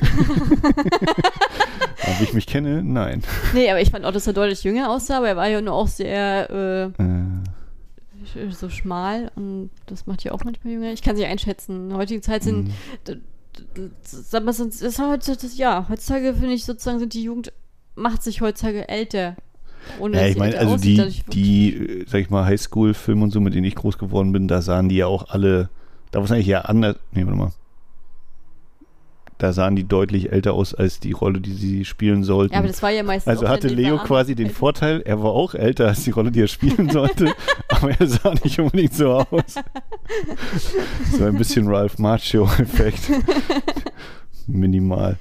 Wie 2.20 2.24
ich 2.24 2.32
mich 2.34 2.46
kenne, 2.46 2.82
nein. 2.82 3.22
nee, 3.54 3.70
aber 3.70 3.80
ich 3.80 3.90
fand 3.90 4.04
auch, 4.04 4.12
dass 4.12 4.26
er 4.26 4.32
deutlich 4.32 4.62
jünger 4.64 4.90
aussah, 4.90 5.18
aber 5.18 5.28
er 5.28 5.36
war 5.36 5.48
ja 5.48 5.60
nur 5.60 5.74
auch 5.74 5.88
sehr 5.88 6.50
äh, 6.98 7.02
Äh, 7.02 8.50
so 8.50 8.68
schmal 8.70 9.30
und 9.36 9.70
das 9.86 10.06
macht 10.06 10.24
ja 10.24 10.32
auch 10.32 10.42
manchmal 10.44 10.72
jünger. 10.72 10.92
Ich 10.92 11.02
kann 11.02 11.14
sie 11.16 11.24
einschätzen. 11.26 11.84
In 11.84 11.88
der 11.90 11.98
heutigen 11.98 12.22
Zeit 12.22 12.42
sind 12.42 12.68
mh. 13.08 13.14
Sag 14.02 14.44
mal, 14.44 14.52
sonst 14.52 14.82
ist 14.82 14.98
das, 14.98 15.56
ja, 15.56 15.86
heutzutage 15.88 16.34
finde 16.34 16.54
ich 16.54 16.64
sozusagen 16.64 16.98
sind 16.98 17.14
die 17.14 17.22
Jugend 17.22 17.52
macht 17.96 18.22
sich 18.22 18.40
heutzutage 18.40 18.88
älter. 18.88 19.36
Ohne 20.00 20.18
ja, 20.20 20.26
ich 20.26 20.36
meine, 20.36 20.58
also 20.58 20.74
aussieht, 20.74 21.24
die, 21.32 21.72
die, 21.72 22.04
sag 22.08 22.20
ich 22.20 22.30
mal, 22.30 22.44
Highschool-Filme 22.44 23.24
und 23.24 23.30
so, 23.30 23.40
mit 23.40 23.54
denen 23.54 23.64
ich 23.64 23.74
groß 23.74 23.98
geworden 23.98 24.32
bin, 24.32 24.48
da 24.48 24.60
sahen 24.60 24.88
die 24.88 24.96
ja 24.96 25.06
auch 25.06 25.30
alle, 25.30 25.70
da 26.10 26.18
war 26.18 26.24
es 26.24 26.32
eigentlich 26.32 26.46
ja 26.46 26.62
anders, 26.62 26.96
nee, 27.12 27.24
warte 27.24 27.38
mal. 27.38 27.52
Da 29.38 29.52
sahen 29.52 29.76
die 29.76 29.84
deutlich 29.84 30.32
älter 30.32 30.54
aus 30.54 30.74
als 30.74 30.98
die 30.98 31.12
Rolle, 31.12 31.40
die 31.40 31.52
sie 31.52 31.84
spielen 31.84 32.24
sollten. 32.24 32.54
Ja, 32.54 32.60
aber 32.60 32.68
das 32.68 32.82
war 32.82 32.90
ja 32.90 33.02
meistens 33.02 33.30
Also 33.30 33.48
hatte 33.48 33.68
Leo 33.68 33.98
quasi 33.98 34.34
den 34.34 34.50
Vorteil, 34.50 35.02
er 35.04 35.22
war 35.22 35.32
auch 35.32 35.54
älter 35.54 35.88
als 35.88 36.04
die 36.04 36.10
Rolle, 36.10 36.30
die 36.30 36.40
er 36.40 36.48
spielen 36.48 36.88
sollte, 36.88 37.34
aber 37.68 37.90
er 37.90 38.06
sah 38.06 38.32
nicht 38.42 38.58
unbedingt 38.58 38.94
so 38.94 39.12
aus. 39.12 39.54
So 41.12 41.24
ein 41.24 41.36
bisschen 41.36 41.68
Ralph 41.68 41.98
Macchio-Effekt. 41.98 43.10
Minimal. 44.46 45.18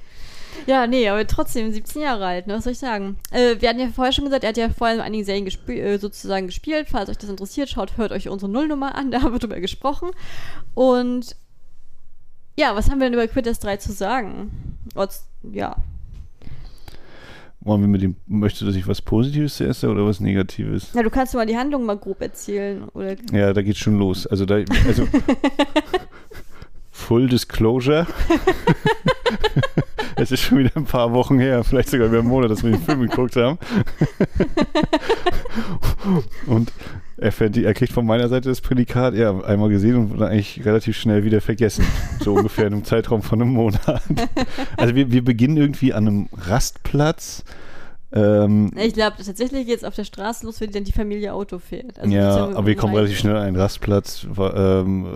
Ja, 0.66 0.86
nee, 0.86 1.08
aber 1.08 1.26
trotzdem 1.26 1.70
17 1.70 2.02
Jahre 2.02 2.26
alt, 2.26 2.46
ne? 2.46 2.54
Was 2.54 2.64
soll 2.64 2.72
ich 2.72 2.78
sagen? 2.78 3.18
Äh, 3.30 3.56
wir 3.60 3.68
hatten 3.68 3.78
ja 3.78 3.88
vorher 3.88 4.12
schon 4.12 4.24
gesagt, 4.24 4.42
er 4.42 4.48
hat 4.48 4.56
ja 4.56 4.68
vorher 4.68 4.96
in 4.96 5.02
einigen 5.02 5.24
Serien 5.24 5.44
gespie 5.44 5.78
äh, 5.78 5.98
sozusagen 5.98 6.46
gespielt. 6.46 6.88
Falls 6.90 7.08
euch 7.08 7.18
das 7.18 7.30
interessiert, 7.30 7.68
schaut, 7.68 7.96
hört 7.96 8.10
euch 8.10 8.28
unsere 8.28 8.50
Nullnummer 8.50 8.96
an, 8.96 9.10
da 9.10 9.22
haben 9.22 9.32
wir 9.32 9.38
drüber 9.38 9.60
gesprochen. 9.60 10.10
Und 10.74 11.36
ja, 12.56 12.74
was 12.74 12.90
haben 12.90 12.98
wir 12.98 13.06
denn 13.06 13.14
über 13.14 13.28
Quitters 13.28 13.58
3 13.60 13.76
zu 13.76 13.92
sagen? 13.92 14.50
Ja. 15.52 15.76
Wollen 17.60 17.80
wir 17.80 17.88
mit 17.88 18.02
dem, 18.02 18.16
möchtest 18.26 18.62
du, 18.62 18.66
dass 18.66 18.76
ich 18.76 18.86
was 18.86 19.02
Positives 19.02 19.56
zuerst 19.56 19.80
sage 19.80 19.92
oder 19.92 20.06
was 20.06 20.20
Negatives? 20.20 20.92
Ja, 20.94 21.02
du 21.02 21.10
kannst 21.10 21.34
mal 21.34 21.46
die 21.46 21.56
Handlung 21.56 21.84
mal 21.84 21.96
grob 21.96 22.20
erzählen. 22.22 22.84
Oder 22.94 23.16
Ja, 23.32 23.52
da 23.52 23.62
geht's 23.62 23.78
schon 23.78 23.98
los. 23.98 24.26
Also 24.26 24.46
da, 24.46 24.62
also 24.86 25.06
Full 26.92 27.28
Disclosure. 27.28 28.06
es 30.16 30.30
ist 30.32 30.40
schon 30.40 30.58
wieder 30.58 30.76
ein 30.76 30.84
paar 30.84 31.12
Wochen 31.12 31.38
her, 31.38 31.62
vielleicht 31.62 31.90
sogar 31.90 32.06
über 32.06 32.20
einen 32.20 32.28
Monat, 32.28 32.50
dass 32.50 32.62
wir 32.62 32.70
den 32.70 32.80
Film 32.80 33.02
geguckt 33.02 33.36
haben. 33.36 33.58
und 36.46 36.72
er, 37.18 37.32
er 37.40 37.74
kriegt 37.74 37.92
von 37.92 38.04
meiner 38.06 38.28
Seite 38.28 38.48
das 38.48 38.60
Prädikat, 38.60 39.14
ja, 39.14 39.38
einmal 39.40 39.68
gesehen 39.70 39.96
und 39.96 40.10
wurde 40.10 40.26
eigentlich 40.28 40.64
relativ 40.64 40.96
schnell 40.96 41.24
wieder 41.24 41.40
vergessen. 41.40 41.84
So 42.20 42.34
ungefähr 42.34 42.66
in 42.66 42.74
einem 42.74 42.84
Zeitraum 42.84 43.22
von 43.22 43.40
einem 43.40 43.52
Monat. 43.52 44.02
Also 44.76 44.94
wir, 44.94 45.10
wir 45.10 45.24
beginnen 45.24 45.56
irgendwie 45.56 45.92
an 45.94 46.06
einem 46.06 46.28
Rastplatz. 46.36 47.44
Ähm, 48.12 48.70
Ich 48.76 48.94
glaube, 48.94 49.16
tatsächlich 49.24 49.66
geht 49.66 49.78
es 49.78 49.84
auf 49.84 49.94
der 49.94 50.04
Straße 50.04 50.46
los, 50.46 50.60
wenn 50.60 50.70
dann 50.70 50.84
die 50.84 50.92
Familie 50.92 51.32
Auto 51.34 51.58
fährt. 51.58 51.98
Also 51.98 52.14
ja, 52.14 52.48
aber 52.50 52.66
wir 52.66 52.76
kommen 52.76 52.92
rein- 52.94 52.98
relativ 53.04 53.18
schnell 53.18 53.36
an 53.36 53.42
einen 53.42 53.56
Rastplatz. 53.56 54.26
Ähm, 54.38 55.06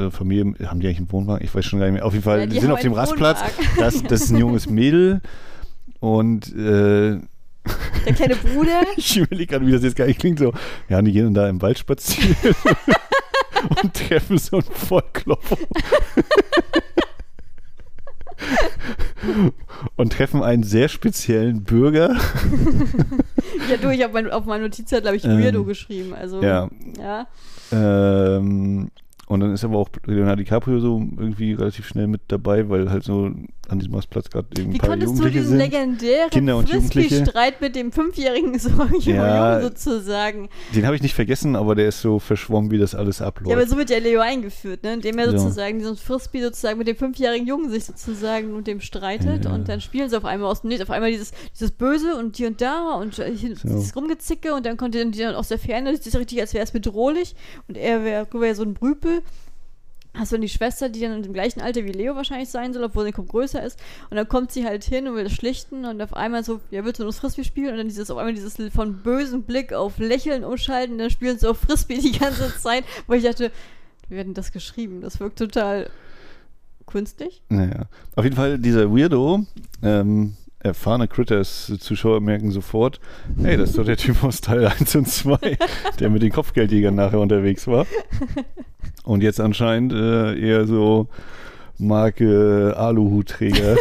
äh, 0.00 0.10
Familie, 0.10 0.54
haben 0.66 0.80
die 0.80 0.86
eigentlich 0.86 0.98
einen 0.98 1.12
Wohnwagen? 1.12 1.44
Ich 1.44 1.54
weiß 1.54 1.64
schon 1.64 1.78
gar 1.78 1.86
nicht 1.86 1.94
mehr. 1.94 2.06
Auf 2.06 2.14
jeden 2.14 2.24
Fall, 2.24 2.40
Ja, 2.40 2.46
die 2.46 2.58
sind 2.58 2.70
auf 2.72 2.80
dem 2.80 2.92
einen 2.92 3.00
Rastplatz. 3.00 3.40
Wohnwagen. 3.42 3.76
Das, 3.78 4.02
das 4.02 4.20
ist 4.22 4.30
ein 4.30 4.38
junges 4.38 4.68
Mädel. 4.70 5.20
Und 6.00 6.54
äh, 6.56 7.18
Der 8.06 8.14
kleine 8.14 8.36
Bruder. 8.36 8.82
ich 8.96 9.16
überlege 9.16 9.46
gerade, 9.52 9.66
wie 9.66 9.72
das 9.72 9.82
jetzt 9.82 9.96
gar 9.96 10.06
nicht 10.06 10.20
klingt. 10.20 10.38
So, 10.38 10.52
ja, 10.88 11.02
die 11.02 11.12
gehen 11.12 11.24
dann 11.24 11.34
da 11.34 11.48
im 11.48 11.60
Wald 11.62 11.78
spazieren 11.78 12.36
und 13.82 13.94
treffen 13.94 14.38
so 14.38 14.56
einen 14.56 14.66
Vollklopper. 14.66 15.58
und 19.96 20.12
treffen 20.12 20.42
einen 20.42 20.62
sehr 20.62 20.88
speziellen 20.88 21.64
Bürger. 21.64 22.16
ja, 23.68 23.76
du, 23.80 23.90
ich 23.90 24.02
habe 24.02 24.12
mein, 24.12 24.30
auf 24.30 24.46
meinem 24.46 24.62
Notizzettel, 24.62 25.02
glaube 25.02 25.16
ich, 25.16 25.24
Ähm, 25.24 25.42
Weirdo 25.42 25.64
geschrieben. 25.64 26.14
Also, 26.14 26.42
ja. 26.42 26.68
ja. 26.98 27.26
Ähm, 27.72 28.90
und 29.26 29.40
dann 29.40 29.52
ist 29.52 29.64
aber 29.64 29.76
auch 29.76 29.90
Leonardo 30.06 30.42
DiCaprio 30.42 30.80
so 30.80 31.06
irgendwie 31.18 31.52
relativ 31.52 31.86
schnell 31.86 32.06
mit 32.06 32.22
dabei, 32.28 32.68
weil 32.70 32.90
halt 32.90 33.04
so 33.04 33.30
an 33.68 33.78
diesem 33.78 33.94
Rastplatz 33.94 34.30
gerade 34.30 34.48
eben 34.58 34.72
Wie 34.72 34.76
ein 34.76 34.80
paar 34.80 34.90
konntest 34.90 35.12
du 35.12 35.16
Jugendliche 35.18 35.38
diesen 35.40 35.58
sind. 35.58 35.72
legendären 35.72 36.30
Kinder 36.30 36.56
und 36.56 36.68
Jugendliche. 36.68 37.08
Frisbee-Streit 37.16 37.60
mit 37.60 37.76
dem 37.76 37.92
fünfjährigen 37.92 38.58
so 38.58 38.70
Ja. 39.00 39.60
Jungen 39.60 39.62
sozusagen? 39.68 40.48
Den 40.74 40.86
habe 40.86 40.96
ich 40.96 41.02
nicht 41.02 41.14
vergessen, 41.14 41.54
aber 41.56 41.74
der 41.74 41.88
ist 41.88 42.00
so 42.00 42.18
verschwommen, 42.18 42.70
wie 42.70 42.78
das 42.78 42.94
alles 42.94 43.20
abläuft. 43.22 43.50
Ja, 43.50 43.56
aber 43.56 43.66
so 43.66 43.76
wird 43.76 43.90
ja 43.90 43.98
Leo 43.98 44.20
eingeführt, 44.20 44.82
ne? 44.82 44.94
indem 44.94 45.18
er 45.18 45.30
So. 45.30 45.38
sozusagen 45.38 45.78
diesen 45.78 45.96
Frisbee 45.96 46.42
sozusagen 46.42 46.78
mit 46.78 46.88
dem 46.88 46.96
fünfjährigen 46.96 47.46
Jungen 47.46 47.70
sich 47.70 47.84
sozusagen 47.84 48.54
und 48.54 48.66
dem 48.66 48.80
streitet 48.80 49.44
Ja. 49.44 49.52
und 49.52 49.68
dann 49.68 49.80
spielen 49.80 50.08
sie 50.08 50.16
auf 50.16 50.24
einmal 50.24 50.50
aus 50.50 50.62
dem 50.62 50.68
Nichts, 50.68 50.82
auf 50.82 50.90
einmal 50.90 51.10
dieses, 51.10 51.32
dieses 51.54 51.70
Böse 51.72 52.16
und 52.16 52.36
hier 52.36 52.48
und 52.48 52.60
da 52.60 52.94
und 52.94 53.18
äh, 53.18 53.30
hier, 53.34 53.54
So. 53.56 53.68
dieses 53.68 53.94
Rumgezicke 53.94 54.54
und 54.54 54.64
dann 54.66 54.76
konnte 54.76 55.04
die 55.06 55.18
dann 55.18 55.34
aus 55.34 55.48
der 55.48 55.58
Ferne, 55.58 55.92
das 55.92 56.06
ist 56.06 56.16
richtig, 56.16 56.40
als 56.40 56.54
wäre 56.54 56.64
es 56.64 56.70
bedrohlich 56.70 57.34
und 57.68 57.76
er 57.76 58.04
wäre 58.04 58.26
wär 58.32 58.54
so 58.54 58.62
ein 58.62 58.74
Brüpel. 58.74 59.22
Hast 60.18 60.32
du 60.32 60.36
dann 60.36 60.42
die 60.42 60.48
Schwester, 60.48 60.88
die 60.88 61.00
dann 61.00 61.22
im 61.22 61.32
gleichen 61.32 61.60
Alter 61.60 61.84
wie 61.84 61.92
Leo 61.92 62.16
wahrscheinlich 62.16 62.48
sein 62.48 62.72
soll, 62.72 62.82
obwohl 62.84 63.04
sie 63.04 63.12
kaum 63.12 63.28
größer 63.28 63.62
ist. 63.62 63.78
Und 64.10 64.16
dann 64.16 64.28
kommt 64.28 64.50
sie 64.50 64.64
halt 64.64 64.84
hin 64.84 65.06
und 65.06 65.14
will 65.14 65.24
das 65.24 65.32
schlichten 65.32 65.84
und 65.84 66.02
auf 66.02 66.14
einmal 66.14 66.42
so, 66.42 66.60
ja, 66.70 66.84
willst 66.84 66.98
du 66.98 67.04
nur 67.04 67.12
das 67.12 67.20
Frisbee 67.20 67.44
spielen? 67.44 67.70
Und 67.70 67.78
dann 67.78 67.88
dieses, 67.88 68.10
auf 68.10 68.18
einmal 68.18 68.34
dieses 68.34 68.56
von 68.74 68.98
bösem 69.02 69.44
Blick 69.44 69.72
auf 69.72 69.98
Lächeln 69.98 70.44
umschalten, 70.44 70.94
und 70.94 70.98
dann 70.98 71.10
spielen 71.10 71.38
sie 71.38 71.48
auf 71.48 71.58
Frisbee 71.58 71.98
die 71.98 72.18
ganze 72.18 72.54
Zeit, 72.58 72.84
wo 73.06 73.14
ich 73.14 73.22
dachte, 73.22 73.52
wie 74.08 74.16
werden 74.16 74.34
das 74.34 74.52
geschrieben? 74.52 75.00
Das 75.00 75.20
wirkt 75.20 75.38
total 75.38 75.90
künstlich. 76.86 77.42
Naja. 77.48 77.86
Auf 78.16 78.24
jeden 78.24 78.36
Fall, 78.36 78.58
dieser 78.58 78.90
Weirdo, 78.90 79.44
ähm, 79.82 80.36
erfahrene 80.60 81.08
Critters-Zuschauer 81.08 82.20
merken 82.20 82.50
sofort, 82.50 83.00
hey, 83.40 83.56
das 83.56 83.70
ist 83.70 83.78
doch 83.78 83.84
der 83.84 83.96
Typ 83.96 84.22
aus 84.24 84.40
Teil 84.40 84.66
1 84.66 84.96
und 84.96 85.08
2, 85.08 85.58
der 86.00 86.10
mit 86.10 86.22
den 86.22 86.32
Kopfgeldjägern 86.32 86.94
nachher 86.94 87.20
unterwegs 87.20 87.66
war. 87.66 87.86
Und 89.04 89.22
jetzt 89.22 89.40
anscheinend 89.40 89.92
äh, 89.92 90.38
eher 90.38 90.66
so 90.66 91.08
Marke 91.78 92.74
Aluhutträger 92.76 93.76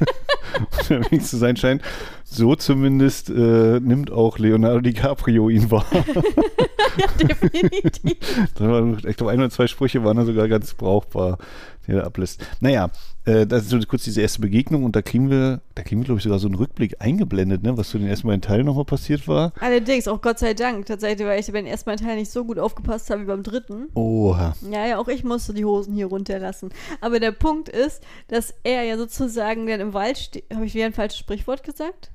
unterwegs 0.90 1.30
zu 1.30 1.36
sein 1.36 1.56
scheint. 1.56 1.82
So 2.24 2.54
zumindest 2.54 3.30
äh, 3.30 3.80
nimmt 3.80 4.10
auch 4.10 4.38
Leonardo 4.38 4.80
DiCaprio 4.80 5.48
ihn 5.48 5.70
wahr. 5.70 5.86
ja, 6.96 7.06
definitiv. 7.18 8.16
War, 8.58 9.04
ich 9.04 9.16
glaube, 9.16 9.32
ein 9.32 9.38
oder 9.38 9.50
zwei 9.50 9.66
Sprüche 9.66 10.04
waren 10.04 10.16
da 10.16 10.24
sogar 10.24 10.48
ganz 10.48 10.74
brauchbar, 10.74 11.38
die 11.86 11.92
er 11.92 12.04
ablässt. 12.04 12.44
Naja, 12.60 12.90
äh, 13.24 13.46
das 13.46 13.64
ist 13.64 13.70
so 13.70 13.78
kurz 13.80 14.04
diese 14.04 14.20
erste 14.20 14.40
Begegnung 14.40 14.84
und 14.84 14.96
da 14.96 15.02
kriegen 15.02 15.30
wir, 15.30 15.60
da 15.74 15.82
kriegen 15.82 16.00
wir, 16.00 16.04
glaube 16.06 16.18
ich, 16.18 16.24
sogar 16.24 16.38
so 16.38 16.46
einen 16.48 16.56
Rückblick 16.56 16.96
eingeblendet, 17.00 17.62
ne, 17.62 17.76
was 17.76 17.90
zu 17.90 17.98
den 17.98 18.06
ersten 18.08 18.26
beiden 18.28 18.42
Teilen 18.42 18.66
nochmal 18.66 18.84
passiert 18.84 19.26
war. 19.28 19.52
Allerdings, 19.60 20.08
auch 20.08 20.20
Gott 20.20 20.38
sei 20.38 20.54
Dank, 20.54 20.86
tatsächlich, 20.86 21.26
weil 21.26 21.40
ich 21.40 21.50
beim 21.52 21.66
ersten 21.66 21.90
Mal 21.90 21.96
Teil 21.96 22.16
nicht 22.16 22.30
so 22.30 22.44
gut 22.44 22.58
aufgepasst 22.58 23.10
habe 23.10 23.22
wie 23.22 23.26
beim 23.26 23.42
dritten. 23.42 23.88
Oha. 23.94 24.54
Ja, 24.70 24.86
ja, 24.86 24.98
auch 24.98 25.08
ich 25.08 25.24
musste 25.24 25.54
die 25.54 25.64
Hosen 25.64 25.94
hier 25.94 26.06
runterlassen. 26.06 26.70
Aber 27.00 27.20
der 27.20 27.32
Punkt 27.32 27.68
ist, 27.68 28.02
dass 28.28 28.54
er 28.64 28.82
ja 28.84 28.96
sozusagen 28.96 29.66
dann 29.66 29.80
im 29.80 29.92
Wald 29.94 30.18
steht. 30.18 30.44
Habe 30.54 30.66
ich 30.66 30.74
wieder 30.74 30.86
ein 30.86 30.92
falsches 30.92 31.18
Sprichwort 31.18 31.62
gesagt? 31.62 32.10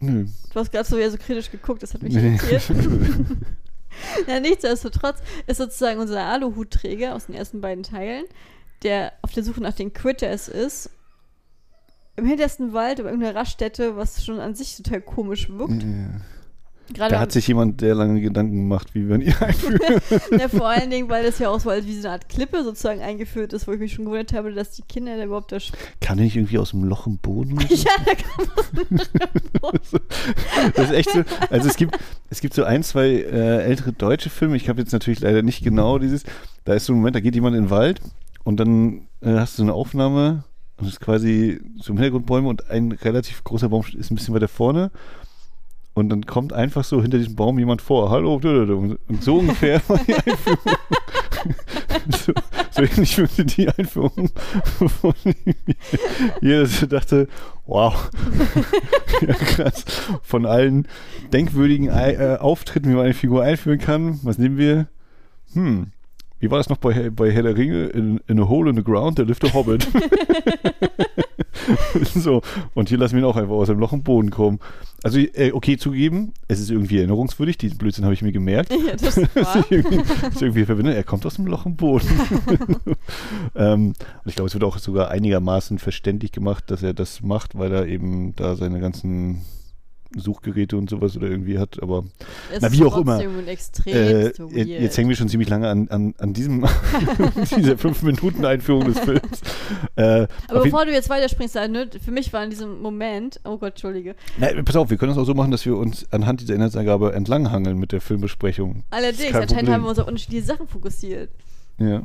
Nö. 0.00 0.26
Du 0.52 0.60
hast 0.60 0.70
gerade 0.70 0.88
so 0.88 0.96
wieder 0.96 1.10
so 1.10 1.16
kritisch 1.18 1.50
geguckt, 1.50 1.82
das 1.82 1.92
hat 1.94 2.02
mich 2.02 2.14
Nee. 2.14 2.36
irritiert. 2.36 2.62
ja, 4.28 4.40
nichtsdestotrotz 4.40 5.18
ist 5.46 5.56
sozusagen 5.58 5.98
unser 6.00 6.22
Aluhutträger 6.24 7.14
aus 7.14 7.26
den 7.26 7.34
ersten 7.34 7.60
beiden 7.60 7.82
Teilen, 7.82 8.24
der 8.82 9.12
auf 9.22 9.32
der 9.32 9.42
Suche 9.42 9.60
nach 9.60 9.74
den 9.74 9.92
Critters 9.92 10.48
ist, 10.48 10.90
im 12.16 12.26
hintersten 12.26 12.72
Wald 12.72 12.98
über 12.98 13.10
irgendeiner 13.10 13.38
Raststätte, 13.38 13.96
was 13.96 14.24
schon 14.24 14.40
an 14.40 14.54
sich 14.54 14.76
total 14.76 15.00
komisch 15.00 15.48
wirkt. 15.50 15.82
Ja. 15.82 16.20
Gerade 16.94 17.14
Da 17.14 17.20
hat 17.20 17.32
sich 17.32 17.46
jemand 17.46 17.80
sehr 17.80 17.94
lange 17.94 18.20
Gedanken 18.20 18.56
gemacht, 18.56 18.94
wie 18.94 19.08
wir 19.08 19.16
ihn 19.16 19.34
einführen. 19.40 20.00
Ja, 20.38 20.48
vor 20.48 20.68
allen 20.68 20.90
Dingen, 20.90 21.08
weil 21.10 21.22
das 21.22 21.38
ja 21.38 21.50
auch 21.50 21.60
so 21.60 21.68
als 21.68 21.86
wie 21.86 21.94
so 21.94 22.08
eine 22.08 22.14
Art 22.14 22.28
Klippe 22.30 22.64
sozusagen 22.64 23.02
eingeführt 23.02 23.52
ist, 23.52 23.68
wo 23.68 23.72
ich 23.72 23.78
mich 23.78 23.92
schon 23.92 24.06
gewundert 24.06 24.32
habe, 24.32 24.52
dass 24.52 24.70
die 24.70 24.82
Kinder 24.82 25.16
da 25.16 25.24
überhaupt 25.24 25.52
da 25.52 25.58
Kann 26.00 26.18
er 26.18 26.24
nicht 26.24 26.36
irgendwie 26.36 26.58
aus 26.58 26.70
dem 26.70 26.84
Loch 26.84 27.06
im 27.06 27.18
Boden? 27.18 27.58
Ja, 27.68 27.92
da 28.04 28.14
kann 28.14 29.00
Das 30.74 30.86
ist 30.86 30.94
echt 30.96 31.10
so. 31.10 31.22
Also 31.50 31.68
es 31.68 31.76
gibt, 31.76 31.98
es 32.30 32.40
gibt 32.40 32.54
so 32.54 32.64
ein, 32.64 32.82
zwei 32.82 33.08
äh, 33.08 33.62
ältere 33.62 33.92
deutsche 33.92 34.30
Filme. 34.30 34.56
Ich 34.56 34.68
habe 34.68 34.80
jetzt 34.80 34.92
natürlich 34.92 35.20
leider 35.20 35.42
nicht 35.42 35.62
genau 35.62 35.98
dieses. 35.98 36.24
Da 36.64 36.74
ist 36.74 36.86
so 36.86 36.92
ein 36.92 36.96
Moment, 36.96 37.16
da 37.16 37.20
geht 37.20 37.34
jemand 37.34 37.54
in 37.54 37.64
den 37.64 37.70
Wald 37.70 38.00
und 38.48 38.56
dann 38.56 39.08
äh, 39.20 39.34
hast 39.34 39.58
du 39.58 39.62
eine 39.62 39.74
Aufnahme 39.74 40.42
und 40.78 40.86
es 40.86 40.94
ist 40.94 41.00
quasi 41.00 41.60
so 41.76 41.92
im 41.92 41.98
Hintergrund 41.98 42.24
Bäume 42.24 42.48
und 42.48 42.70
ein 42.70 42.92
relativ 42.92 43.44
großer 43.44 43.68
Baum 43.68 43.84
ist 43.92 44.10
ein 44.10 44.14
bisschen 44.14 44.34
weiter 44.34 44.48
vorne. 44.48 44.90
Und 45.92 46.08
dann 46.08 46.24
kommt 46.24 46.54
einfach 46.54 46.82
so 46.82 47.02
hinter 47.02 47.18
diesem 47.18 47.36
Baum 47.36 47.58
jemand 47.58 47.82
vor. 47.82 48.08
Hallo, 48.08 48.36
und 48.36 49.22
so 49.22 49.40
ungefähr 49.40 49.82
war 49.88 49.98
die 49.98 50.14
Einführung. 50.14 50.76
so, 52.24 52.32
so 52.70 52.82
ähnlich 52.82 53.18
wirkte 53.18 53.44
die 53.44 53.68
Einführung. 53.68 54.30
Von 55.02 55.12
jeder 56.40 56.66
dachte, 56.86 57.28
wow, 57.66 58.10
ja, 59.20 59.34
krass. 59.34 59.84
Von 60.22 60.46
allen 60.46 60.88
denkwürdigen 61.34 61.88
äh, 61.88 62.38
Auftritten, 62.40 62.88
wie 62.88 62.94
man 62.94 63.04
eine 63.04 63.12
Figur 63.12 63.42
einführen 63.42 63.78
kann, 63.78 64.20
was 64.22 64.38
nehmen 64.38 64.56
wir? 64.56 64.88
Hm, 65.52 65.92
wie 66.40 66.50
war 66.50 66.58
das 66.58 66.68
noch 66.68 66.78
bei, 66.78 67.10
bei 67.10 67.30
Herr 67.30 67.42
der 67.42 67.56
Ringe? 67.56 67.86
In, 67.86 68.20
in 68.26 68.40
a 68.40 68.48
hole 68.48 68.70
in 68.70 68.76
the 68.76 68.84
ground, 68.84 69.16
there 69.16 69.26
lived 69.26 69.44
a 69.44 69.52
hobbit. 69.52 69.86
so, 72.14 72.42
und 72.74 72.88
hier 72.88 72.98
lassen 72.98 73.14
wir 73.14 73.22
ihn 73.22 73.28
auch 73.28 73.36
einfach 73.36 73.54
aus 73.54 73.68
dem 73.68 73.78
Loch 73.78 73.92
im 73.92 74.02
Boden 74.02 74.30
kommen. 74.30 74.60
Also, 75.02 75.18
äh, 75.18 75.52
okay, 75.52 75.76
zugeben, 75.76 76.32
es 76.48 76.60
ist 76.60 76.70
irgendwie 76.70 76.98
erinnerungswürdig, 76.98 77.58
diesen 77.58 77.78
Blödsinn 77.78 78.04
habe 78.04 78.14
ich 78.14 78.22
mir 78.22 78.32
gemerkt. 78.32 78.72
Ja, 78.88 78.94
das 78.96 79.16
ist 79.18 79.28
irgendwie, 79.70 79.96
ist 79.96 80.40
irgendwie 80.40 80.64
verbindet. 80.64 80.94
Er 80.96 81.04
kommt 81.04 81.26
aus 81.26 81.34
dem 81.34 81.46
Loch 81.46 81.66
im 81.66 81.76
Boden. 81.76 82.08
ähm, 83.54 83.88
und 83.88 83.96
ich 84.24 84.36
glaube, 84.36 84.46
es 84.46 84.54
wird 84.54 84.64
auch 84.64 84.78
sogar 84.78 85.10
einigermaßen 85.10 85.78
verständlich 85.78 86.32
gemacht, 86.32 86.70
dass 86.70 86.82
er 86.82 86.94
das 86.94 87.22
macht, 87.22 87.58
weil 87.58 87.72
er 87.72 87.86
eben 87.86 88.34
da 88.36 88.56
seine 88.56 88.80
ganzen 88.80 89.42
Suchgeräte 90.16 90.76
und 90.76 90.88
sowas 90.88 91.16
oder 91.16 91.28
irgendwie 91.28 91.58
hat. 91.58 91.82
Aber 91.82 92.04
Es 92.52 92.62
Na, 92.62 92.72
wie 92.72 92.84
auch 92.84 92.96
immer. 92.96 93.20
äh, 93.86 94.32
jetzt, 94.80 94.96
hängen 94.96 95.08
wir 95.08 95.16
schon 95.16 95.28
ziemlich 95.28 95.48
lange 95.48 95.68
an, 95.68 95.88
an, 95.88 96.14
an 96.18 96.32
diesem, 96.32 96.66
dieser 97.56 97.76
fünf 97.76 98.02
Minuten 98.02 98.44
Einführung 98.44 98.86
des 98.86 98.98
Films. 98.98 99.40
Äh, 99.96 100.26
Aber 100.48 100.62
bevor 100.62 100.86
du 100.86 100.92
jetzt 100.92 101.10
weiterspringst, 101.10 101.54
ne, 101.56 101.88
für 102.02 102.10
mich 102.10 102.32
war 102.32 102.42
in 102.42 102.50
diesem 102.50 102.80
Moment, 102.80 103.40
oh 103.44 103.58
Gott, 103.58 103.70
Entschuldige, 103.70 104.14
Na, 104.38 104.48
pass 104.62 104.76
auf, 104.76 104.90
wir 104.90 104.96
können 104.96 105.12
es 105.12 105.18
auch 105.18 105.26
so 105.26 105.34
machen, 105.34 105.50
dass 105.50 105.66
wir 105.66 105.76
uns 105.76 106.10
anhand 106.10 106.40
dieser 106.40 106.54
Inhaltsangabe 106.54 107.12
entlanghangeln 107.12 107.78
mit 107.78 107.92
der 107.92 108.00
Filmbesprechung. 108.00 108.84
allerdings, 108.90 109.34
anscheinend 109.34 109.70
haben 109.70 109.82
wir 109.82 109.90
uns 109.90 109.98
auf 109.98 110.08
unterschiedliche 110.08 110.44
Sachen 110.44 110.68
fokussiert. 110.68 111.30
Ja. 111.78 112.02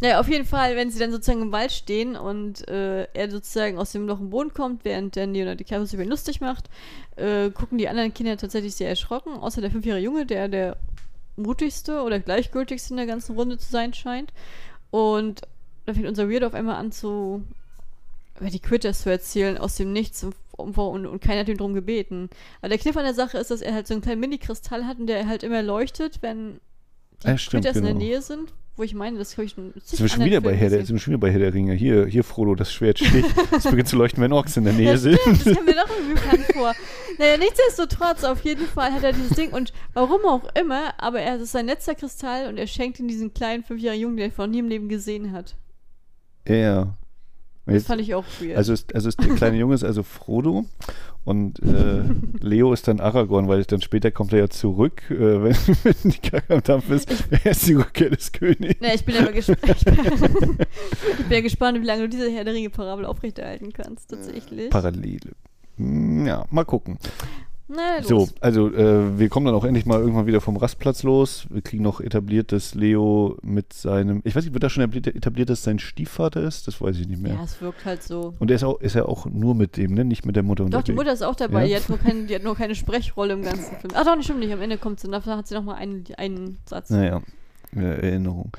Naja, 0.00 0.20
auf 0.20 0.28
jeden 0.28 0.44
Fall, 0.44 0.76
wenn 0.76 0.90
sie 0.90 0.98
dann 0.98 1.10
sozusagen 1.10 1.42
im 1.42 1.52
Wald 1.52 1.72
stehen 1.72 2.16
und 2.16 2.68
äh, 2.68 3.04
er 3.14 3.30
sozusagen 3.30 3.78
aus 3.78 3.92
dem 3.92 4.06
Loch 4.06 4.20
im 4.20 4.30
Boden 4.30 4.54
kommt, 4.54 4.84
während 4.84 5.16
der 5.16 5.26
Leonardo 5.26 5.58
DiCaprio 5.58 5.84
sich 5.86 5.94
über 5.94 6.04
ihn 6.04 6.08
lustig 6.08 6.40
macht, 6.40 6.70
äh, 7.16 7.50
gucken 7.50 7.78
die 7.78 7.88
anderen 7.88 8.14
Kinder 8.14 8.36
tatsächlich 8.36 8.76
sehr 8.76 8.88
erschrocken, 8.88 9.32
außer 9.34 9.60
der 9.60 9.72
fünfjährige 9.72 10.04
Junge, 10.04 10.24
der 10.24 10.48
der 10.48 10.76
mutigste 11.36 12.02
oder 12.02 12.20
gleichgültigste 12.20 12.92
in 12.92 12.98
der 12.98 13.06
ganzen 13.06 13.34
Runde 13.34 13.58
zu 13.58 13.70
sein 13.70 13.92
scheint. 13.92 14.32
Und 14.90 15.42
da 15.86 15.94
fängt 15.94 16.06
unser 16.06 16.30
Weirdo 16.30 16.46
auf 16.46 16.54
einmal 16.54 16.76
an 16.76 16.92
zu 16.92 17.42
über 18.40 18.50
die 18.50 18.60
Critters 18.60 19.02
zu 19.02 19.10
erzählen 19.10 19.58
aus 19.58 19.76
dem 19.76 19.92
Nichts 19.92 20.22
und, 20.22 20.34
und, 20.56 21.06
und 21.06 21.20
keiner 21.20 21.40
hat 21.40 21.48
ihn 21.48 21.56
drum 21.56 21.74
gebeten. 21.74 22.30
Aber 22.60 22.68
der 22.68 22.78
Kniff 22.78 22.96
an 22.96 23.04
der 23.04 23.14
Sache 23.14 23.38
ist, 23.38 23.50
dass 23.50 23.62
er 23.62 23.74
halt 23.74 23.86
so 23.86 23.94
einen 23.94 24.02
kleinen 24.02 24.20
Mini-Kristall 24.20 24.86
hat 24.86 24.98
und 24.98 25.06
der 25.06 25.26
halt 25.26 25.42
immer 25.42 25.62
leuchtet, 25.62 26.22
wenn 26.22 26.60
die 27.22 27.28
Ja, 27.28 27.38
stimmt, 27.38 27.64
Critters 27.64 27.78
in 27.78 27.84
genau. 27.84 27.98
der 27.98 28.06
Nähe 28.06 28.22
sind, 28.22 28.52
wo 28.78 28.84
ich 28.84 28.94
meine, 28.94 29.18
das 29.18 29.32
habe 29.32 29.44
ich 29.44 29.52
schon 29.52 29.72
Sind 29.82 30.00
wir 30.00 30.08
schon 30.08 30.24
wieder 30.24 30.40
bei 30.40 30.54
Herr 30.54 30.70
der, 30.70 30.86
sind 30.86 30.94
wir 30.94 31.00
schon 31.00 31.12
wieder 31.12 31.20
bei 31.20 31.32
Herr 31.32 31.40
der 31.40 31.52
Ringe. 31.52 31.74
Hier, 31.74 32.06
hier, 32.06 32.22
Frodo, 32.22 32.54
das 32.54 32.72
Schwert 32.72 32.98
sticht. 32.98 33.28
Es 33.56 33.64
beginnt 33.64 33.88
zu 33.88 33.96
leuchten, 33.96 34.22
wenn 34.22 34.32
Orks 34.32 34.56
in 34.56 34.64
der 34.64 34.72
Nähe 34.72 34.96
sind. 34.96 35.18
stimmt, 35.18 35.46
das 35.46 35.54
kommt 35.56 35.66
mir 35.66 35.74
doch 35.74 35.90
irgendwie 35.90 36.14
bekannt 36.14 36.44
vor. 36.52 36.74
Naja, 37.18 37.36
nichtsdestotrotz, 37.38 38.22
auf 38.22 38.42
jeden 38.44 38.66
Fall 38.66 38.92
hat 38.92 39.02
er 39.02 39.12
dieses 39.12 39.30
Ding 39.30 39.50
und 39.50 39.72
warum 39.94 40.24
auch 40.24 40.48
immer, 40.54 40.94
aber 40.98 41.20
er 41.20 41.34
das 41.34 41.44
ist 41.44 41.52
sein 41.52 41.66
letzter 41.66 41.96
Kristall 41.96 42.46
und 42.48 42.56
er 42.56 42.68
schenkt 42.68 43.00
ihn 43.00 43.08
diesen 43.08 43.34
kleinen 43.34 43.64
fünfjährigen 43.64 44.02
Jungen, 44.02 44.16
den 44.16 44.30
er 44.30 44.32
von 44.32 44.50
nie 44.50 44.60
im 44.60 44.68
Leben 44.68 44.88
gesehen 44.88 45.32
hat. 45.32 45.56
Ja, 46.46 46.54
ja. 46.54 46.94
Das 47.66 47.74
Jetzt, 47.74 47.86
fand 47.88 48.00
ich 48.00 48.14
auch 48.14 48.24
weird. 48.40 48.56
also, 48.56 48.72
ist, 48.72 48.94
also 48.94 49.08
ist 49.08 49.20
der 49.20 49.34
kleine 49.34 49.58
Junge 49.58 49.74
ist 49.74 49.84
also 49.84 50.02
Frodo 50.02 50.64
und 51.24 51.58
äh, 51.62 52.02
Leo 52.40 52.72
ist 52.72 52.88
dann 52.88 53.00
Aragorn, 53.00 53.48
weil 53.48 53.64
dann 53.64 53.82
später 53.82 54.10
kommt 54.10 54.32
er 54.32 54.38
ja 54.38 54.48
zurück, 54.48 55.02
äh, 55.10 55.14
wenn, 55.42 55.56
wenn 55.82 56.10
die 56.10 56.18
Kacke 56.18 56.54
am 56.54 56.62
Dampf 56.62 56.90
ist. 56.90 57.08
Er 57.44 57.50
ist 57.50 57.66
die 57.66 57.74
Rückkehr 57.74 58.10
des 58.10 58.32
Königs. 58.32 58.76
Na, 58.80 58.94
ich 58.94 59.04
bin 59.04 59.16
mal 59.16 59.32
gespannt. 59.32 59.60
ich, 59.76 59.84
bin, 59.84 61.30
ja 61.30 61.40
gespannt, 61.40 61.80
wie 61.80 61.86
lange 61.86 62.02
du 62.02 62.08
diese 62.08 62.30
Herr 62.30 62.44
der 62.44 62.54
Ringe-Parabel 62.54 63.04
aufrechterhalten 63.04 63.72
kannst, 63.72 64.10
tatsächlich. 64.10 64.70
Parallele. 64.70 65.32
Hm, 65.76 66.26
Ja, 66.26 66.44
mal 66.50 66.64
gucken. 66.64 66.98
Na. 67.68 68.02
So, 68.02 68.28
also 68.40 68.72
äh, 68.72 69.18
wir 69.18 69.28
kommen 69.28 69.44
dann 69.44 69.54
auch 69.54 69.64
endlich 69.64 69.84
mal 69.84 70.00
irgendwann 70.00 70.26
wieder 70.26 70.40
vom 70.40 70.56
Rastplatz 70.56 71.02
los. 71.02 71.46
Wir 71.50 71.60
kriegen 71.60 71.82
noch 71.82 72.00
etabliert, 72.00 72.50
dass 72.50 72.74
Leo 72.74 73.36
mit 73.42 73.74
seinem, 73.74 74.22
ich 74.24 74.34
weiß 74.34 74.44
nicht, 74.44 74.54
wird 74.54 74.64
da 74.64 74.70
schon 74.70 74.84
etabliert, 74.84 75.50
dass 75.50 75.62
sein 75.62 75.78
Stiefvater 75.78 76.42
ist? 76.42 76.66
Das 76.66 76.80
weiß 76.80 76.98
ich 76.98 77.06
nicht 77.06 77.20
mehr. 77.20 77.34
Ja, 77.34 77.44
es 77.44 77.60
wirkt 77.60 77.84
halt 77.84 78.02
so. 78.02 78.34
Und 78.38 78.50
er 78.50 78.56
ist, 78.56 78.64
auch, 78.64 78.80
ist 78.80 78.94
ja 78.94 79.04
auch 79.04 79.26
nur 79.26 79.54
mit 79.54 79.76
dem, 79.76 79.92
ne? 79.92 80.06
Nicht 80.06 80.24
mit 80.24 80.34
der 80.34 80.42
Mutter 80.42 80.64
und 80.64 80.72
Doch, 80.72 80.82
die 80.82 80.92
Mutter 80.92 81.12
ist 81.12 81.22
auch 81.22 81.36
dabei. 81.36 81.66
Ja? 81.66 81.76
Die, 81.78 81.82
hat 81.82 81.88
nur 81.90 81.98
kein, 81.98 82.26
die 82.26 82.34
hat 82.34 82.42
nur 82.42 82.56
keine 82.56 82.74
Sprechrolle 82.74 83.34
im 83.34 83.42
ganzen 83.42 83.76
Film. 83.76 83.92
Ach 83.94 84.04
doch, 84.04 84.16
nicht 84.16 84.24
stimmt 84.24 84.40
nicht. 84.40 84.52
Am 84.52 84.62
Ende 84.62 84.78
kommt 84.78 85.00
sie, 85.00 85.10
dafür 85.10 85.36
hat 85.36 85.46
sie 85.46 85.54
noch 85.54 85.64
mal 85.64 85.74
einen, 85.74 86.04
einen 86.16 86.58
Satz. 86.64 86.88
Naja, 86.88 87.20
äh, 87.76 87.80
Erinnerung. 87.80 88.50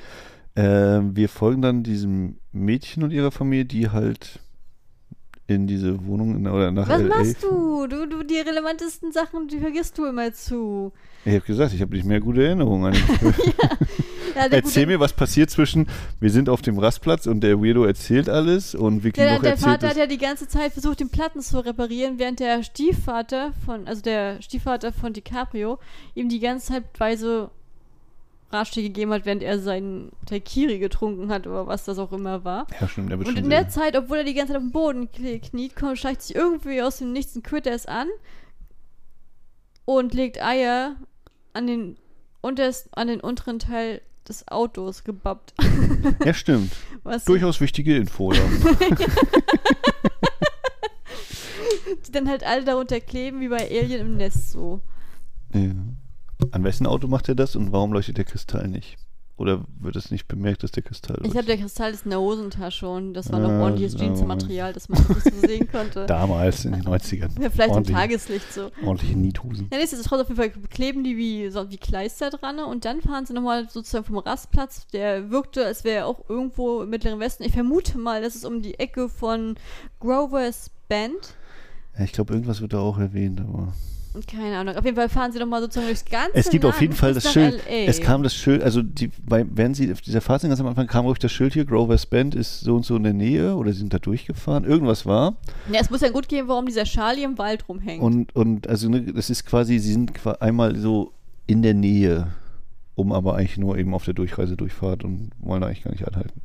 Äh, 0.53 1.01
wir 1.15 1.29
folgen 1.29 1.63
dann 1.63 1.81
diesem 1.81 2.37
Mädchen 2.51 3.03
und 3.03 3.11
ihrer 3.11 3.31
Familie, 3.31 3.65
die 3.65 3.89
halt 3.89 4.39
in 5.49 5.67
diese 5.67 6.05
Wohnung 6.05 6.35
in, 6.35 6.47
oder 6.47 6.71
nach 6.71 6.87
Was 6.87 7.01
LA. 7.01 7.07
machst 7.07 7.43
du? 7.43 7.87
du? 7.87 8.05
Du, 8.05 8.23
die 8.23 8.37
relevantesten 8.37 9.11
Sachen, 9.11 9.47
die 9.47 9.59
vergisst 9.59 9.97
du 9.97 10.05
immer 10.05 10.33
zu. 10.33 10.91
Ich 11.25 11.33
habe 11.33 11.45
gesagt, 11.45 11.73
ich 11.73 11.81
habe 11.81 11.95
nicht 11.95 12.05
mehr 12.05 12.19
gute 12.19 12.43
Erinnerungen 12.45 12.93
an. 12.93 12.99
Ja, 14.35 14.47
der 14.47 14.59
Erzähl 14.59 14.85
mir, 14.85 14.99
was 14.99 15.13
passiert 15.13 15.49
zwischen, 15.49 15.87
wir 16.19 16.29
sind 16.29 16.49
auf 16.49 16.61
dem 16.61 16.77
Rastplatz 16.77 17.25
und 17.25 17.41
der 17.41 17.61
Weirdo 17.61 17.83
erzählt 17.83 18.29
alles 18.29 18.75
und 18.75 19.03
wir 19.03 19.11
kriegen 19.11 19.25
Der, 19.25 19.33
noch 19.35 19.41
der 19.41 19.51
erzählt, 19.51 19.71
Vater 19.71 19.89
hat 19.89 19.97
ja 19.97 20.05
die 20.05 20.17
ganze 20.17 20.47
Zeit 20.47 20.71
versucht, 20.71 20.99
den 20.99 21.09
Platten 21.09 21.41
zu 21.41 21.59
reparieren, 21.65 22.19
während 22.19 22.39
der 22.39 22.63
Stiefvater 22.63 23.53
von, 23.65 23.87
also 23.87 24.01
der 24.01 24.41
Stiefvater 24.41 24.93
von 24.93 25.13
DiCaprio, 25.13 25.79
ihm 26.15 26.29
die 26.29 26.39
ganze 26.39 26.73
Zeit 26.73 26.83
weise 26.99 27.49
Ratschläge 28.51 28.89
gegeben 28.89 29.11
hat, 29.13 29.25
während 29.25 29.43
er 29.43 29.59
seinen 29.59 30.11
Taikiri 30.25 30.79
getrunken 30.79 31.29
hat 31.29 31.45
oder 31.45 31.67
was 31.67 31.85
das 31.85 31.99
auch 31.99 32.11
immer 32.11 32.43
war. 32.43 32.65
ja, 32.81 32.87
stimmt, 32.87 33.11
der 33.11 33.19
wird 33.19 33.27
Und 33.29 33.37
in 33.37 33.49
der 33.49 33.69
Zeit, 33.69 33.95
obwohl 33.95 34.17
er 34.17 34.23
die 34.23 34.33
ganze 34.33 34.53
Zeit 34.53 34.57
auf 34.61 34.63
dem 34.67 34.71
Boden 34.71 35.09
knie- 35.09 35.39
kniet, 35.39 35.75
kommt, 35.75 35.97
schleicht 35.99 36.21
sich 36.23 36.35
irgendwie 36.35 36.81
aus 36.81 36.97
dem 36.97 37.11
Nichts 37.13 37.35
ein 37.35 37.43
Critters 37.43 37.85
an 37.85 38.07
und 39.85 40.13
legt 40.13 40.41
Eier 40.43 40.95
an 41.53 41.67
den, 41.67 41.97
unterst, 42.41 42.89
an 42.97 43.07
den 43.07 43.19
unteren 43.21 43.59
Teil 43.59 44.01
des 44.27 44.47
Autos 44.47 45.03
gebappt. 45.03 45.53
Ja, 46.25 46.33
stimmt. 46.33 46.71
Was 47.03 47.25
Durchaus 47.25 47.61
wichtige 47.61 47.95
Info, 47.95 48.33
ja. 48.33 48.41
die 52.07 52.11
dann 52.11 52.27
halt 52.29 52.43
alle 52.43 52.63
darunter 52.63 52.99
kleben, 52.99 53.39
wie 53.41 53.47
bei 53.49 53.69
Alien 53.69 54.01
im 54.01 54.17
Nest 54.17 54.51
so. 54.51 54.81
ja. 55.53 55.71
An 56.51 56.63
wessen 56.63 56.87
Auto 56.87 57.07
macht 57.07 57.27
er 57.29 57.35
das 57.35 57.55
und 57.55 57.71
warum 57.71 57.91
leuchtet 57.93 58.17
der 58.17 58.25
Kristall 58.25 58.67
nicht? 58.67 58.97
Oder 59.35 59.63
wird 59.79 59.95
es 59.95 60.11
nicht 60.11 60.27
bemerkt, 60.27 60.63
dass 60.63 60.71
der 60.71 60.83
Kristall 60.83 61.15
Ich 61.17 61.19
leuchtet? 61.27 61.31
glaube, 61.33 61.45
der 61.47 61.57
Kristall 61.59 61.91
ist 61.93 62.03
in 62.03 62.09
der 62.09 62.19
Hosentasche 62.19 62.89
und 62.89 63.13
das 63.13 63.31
war 63.31 63.39
noch 63.39 63.49
Ah, 63.49 63.61
ordentliches. 63.63 63.95
Jeansmaterial, 63.97 64.73
dass 64.73 64.89
man 64.89 64.99
das 65.07 65.23
nicht 65.25 65.35
so 65.41 65.47
sehen 65.47 65.69
konnte. 65.71 66.05
Damals, 66.07 66.65
in 66.65 66.73
den 66.73 66.83
90ern. 66.83 67.41
Ja, 67.41 67.49
vielleicht 67.49 67.73
im 67.75 67.83
Tageslicht 67.85 68.51
so. 68.51 68.69
Ordentliche 68.83 69.17
Niethosen. 69.17 69.69
Ja, 69.71 69.77
nichtsdestotrotz 69.77 70.21
auf 70.23 70.27
jeden 70.29 70.41
Fall 70.41 70.49
kleben 70.69 71.05
die 71.05 71.15
wie, 71.15 71.49
so, 71.51 71.69
wie 71.71 71.77
Kleister 71.77 72.31
dran 72.31 72.57
ne? 72.57 72.65
und 72.65 72.83
dann 72.83 73.01
fahren 73.01 73.25
sie 73.25 73.31
nochmal 73.33 73.69
sozusagen 73.69 74.03
vom 74.03 74.17
Rastplatz. 74.17 74.87
Der 74.87 75.29
wirkte, 75.29 75.65
als 75.65 75.85
wäre 75.85 75.99
er 75.99 76.07
auch 76.07 76.29
irgendwo 76.29 76.81
im 76.81 76.89
Mittleren 76.89 77.21
Westen. 77.21 77.43
Ich 77.43 77.53
vermute 77.53 77.97
mal, 77.97 78.21
das 78.21 78.35
ist 78.35 78.43
um 78.45 78.61
die 78.61 78.77
Ecke 78.77 79.07
von 79.07 79.55
Grovers 80.01 80.69
Band. 80.89 81.35
Ja, 81.97 82.03
ich 82.03 82.11
glaube, 82.11 82.33
irgendwas 82.33 82.59
wird 82.59 82.73
da 82.73 82.79
auch 82.79 82.97
erwähnt, 82.97 83.39
aber. 83.39 83.73
Keine 84.27 84.57
Ahnung. 84.57 84.75
Auf 84.75 84.85
jeden 84.85 84.95
Fall 84.95 85.09
fahren 85.09 85.31
sie 85.31 85.39
nochmal 85.39 85.61
sozusagen 85.61 85.87
durchs 85.87 86.05
ganze 86.05 86.35
Es 86.35 86.49
gibt 86.49 86.65
auf 86.65 86.71
Land 86.71 86.81
jeden 86.81 86.93
Fall 86.93 87.13
das 87.13 87.31
Schild. 87.31 87.63
LA. 87.67 87.85
Es 87.85 88.01
kam 88.01 88.23
das 88.23 88.35
Schild, 88.35 88.63
also 88.63 88.81
die, 88.81 89.07
bei, 89.07 89.45
während 89.49 89.75
sie 89.75 89.91
auf 89.91 90.01
dieser 90.01 90.21
Fahrt 90.21 90.41
sind, 90.41 90.49
ganz 90.49 90.59
am 90.59 90.67
Anfang 90.67 90.87
kam 90.87 91.05
ruhig 91.05 91.19
das 91.19 91.31
Schild 91.31 91.53
hier, 91.53 91.65
Grover's 91.65 92.05
Band 92.05 92.35
ist 92.35 92.61
so 92.61 92.75
und 92.75 92.85
so 92.85 92.95
in 92.95 93.03
der 93.03 93.13
Nähe 93.13 93.55
oder 93.55 93.71
sie 93.71 93.79
sind 93.79 93.93
da 93.93 93.99
durchgefahren. 93.99 94.63
Irgendwas 94.63 95.05
war. 95.05 95.35
Ja, 95.71 95.79
es 95.79 95.89
muss 95.89 96.01
ja 96.01 96.09
gut 96.09 96.27
gehen, 96.27 96.47
warum 96.47 96.65
dieser 96.65 96.83
Charlie 96.83 97.23
im 97.23 97.37
Wald 97.37 97.67
rumhängt. 97.69 98.01
Und, 98.01 98.35
und 98.35 98.67
also 98.67 98.89
ne, 98.89 99.01
das 99.01 99.29
ist 99.29 99.45
quasi, 99.45 99.79
sie 99.79 99.91
sind 99.91 100.13
einmal 100.39 100.75
so 100.75 101.13
in 101.47 101.61
der 101.61 101.73
Nähe, 101.73 102.27
um 102.95 103.11
aber 103.11 103.35
eigentlich 103.35 103.57
nur 103.57 103.77
eben 103.77 103.93
auf 103.93 104.05
der 104.05 104.13
Durchreise 104.13 104.55
durchfahrt 104.55 105.03
und 105.03 105.31
wollen 105.39 105.63
eigentlich 105.63 105.83
gar 105.83 105.91
nicht 105.91 106.07
anhalten. 106.07 106.41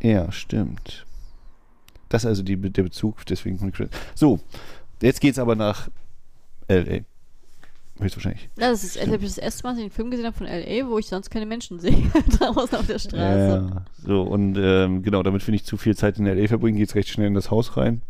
Ja, 0.00 0.30
stimmt. 0.32 1.04
Das 2.08 2.24
ist 2.24 2.28
also 2.28 2.42
die, 2.42 2.56
der 2.56 2.82
Bezug, 2.82 3.26
deswegen. 3.26 3.72
So, 4.14 4.40
jetzt 5.02 5.20
geht's 5.20 5.38
aber 5.38 5.56
nach 5.56 5.88
L.A. 6.68 7.00
Höchstwahrscheinlich. 8.00 8.48
das 8.56 8.84
ist 8.84 8.96
das, 8.96 9.08
das 9.20 9.38
erste 9.38 9.64
Mal, 9.64 9.70
dass 9.70 9.78
ich 9.80 9.86
den 9.86 9.90
Film 9.92 10.10
gesehen 10.10 10.26
habe 10.26 10.36
von 10.36 10.46
L.A., 10.46 10.88
wo 10.88 10.98
ich 10.98 11.06
sonst 11.06 11.30
keine 11.30 11.46
Menschen 11.46 11.80
sehe. 11.80 11.96
draußen 12.38 12.78
auf 12.78 12.86
der 12.86 13.00
Straße. 13.00 13.70
Ja, 13.72 13.84
so, 14.06 14.22
und 14.22 14.56
ähm, 14.56 15.02
genau, 15.02 15.24
damit 15.24 15.44
wir 15.46 15.52
nicht 15.52 15.66
zu 15.66 15.76
viel 15.76 15.96
Zeit 15.96 16.18
in 16.18 16.26
L.A. 16.26 16.46
verbringen, 16.46 16.78
geht's 16.78 16.94
recht 16.94 17.08
schnell 17.08 17.26
in 17.26 17.34
das 17.34 17.50
Haus 17.50 17.76
rein. 17.76 18.02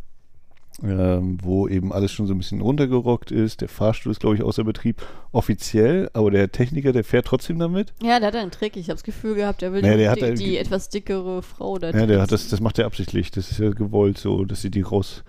Ähm, 0.81 1.39
wo 1.43 1.67
eben 1.67 1.93
alles 1.93 2.13
schon 2.13 2.29
so 2.29 2.35
ein 2.35 2.39
bisschen 2.39 2.61
runtergerockt 2.61 3.33
ist. 3.33 3.63
Der 3.63 3.69
Fahrstuhl 3.69 4.13
ist, 4.13 4.21
glaube 4.21 4.37
ich, 4.37 4.43
außer 4.45 4.63
Betrieb 4.63 5.03
offiziell, 5.33 6.09
aber 6.13 6.31
der 6.31 6.53
Techniker, 6.53 6.93
der 6.93 7.03
fährt 7.03 7.27
trotzdem 7.27 7.59
damit. 7.59 7.93
Ja, 8.01 8.21
der 8.21 8.29
hat 8.29 8.37
einen 8.37 8.53
Trick. 8.53 8.77
Ich 8.77 8.85
habe 8.85 8.95
das 8.95 9.03
Gefühl 9.03 9.35
gehabt, 9.35 9.63
er 9.63 9.73
will 9.73 9.83
die, 9.83 9.89
der 9.89 10.11
hat 10.11 10.19
die, 10.19 10.23
halt- 10.23 10.39
die 10.39 10.57
etwas 10.57 10.89
dickere 10.89 11.43
Frau 11.43 11.79
da 11.79 11.91
Ja, 11.91 12.07
der 12.07 12.21
hat 12.23 12.31
das, 12.31 12.49
das 12.49 12.61
macht 12.61 12.79
er 12.79 12.87
absichtlich. 12.87 13.33
Das 13.33 13.51
ist 13.51 13.59
ja 13.59 13.71
gewollt 13.71 14.19
so, 14.19 14.45
dass 14.45 14.61
sie 14.63 14.71
die 14.71 14.83
raus 14.83 15.25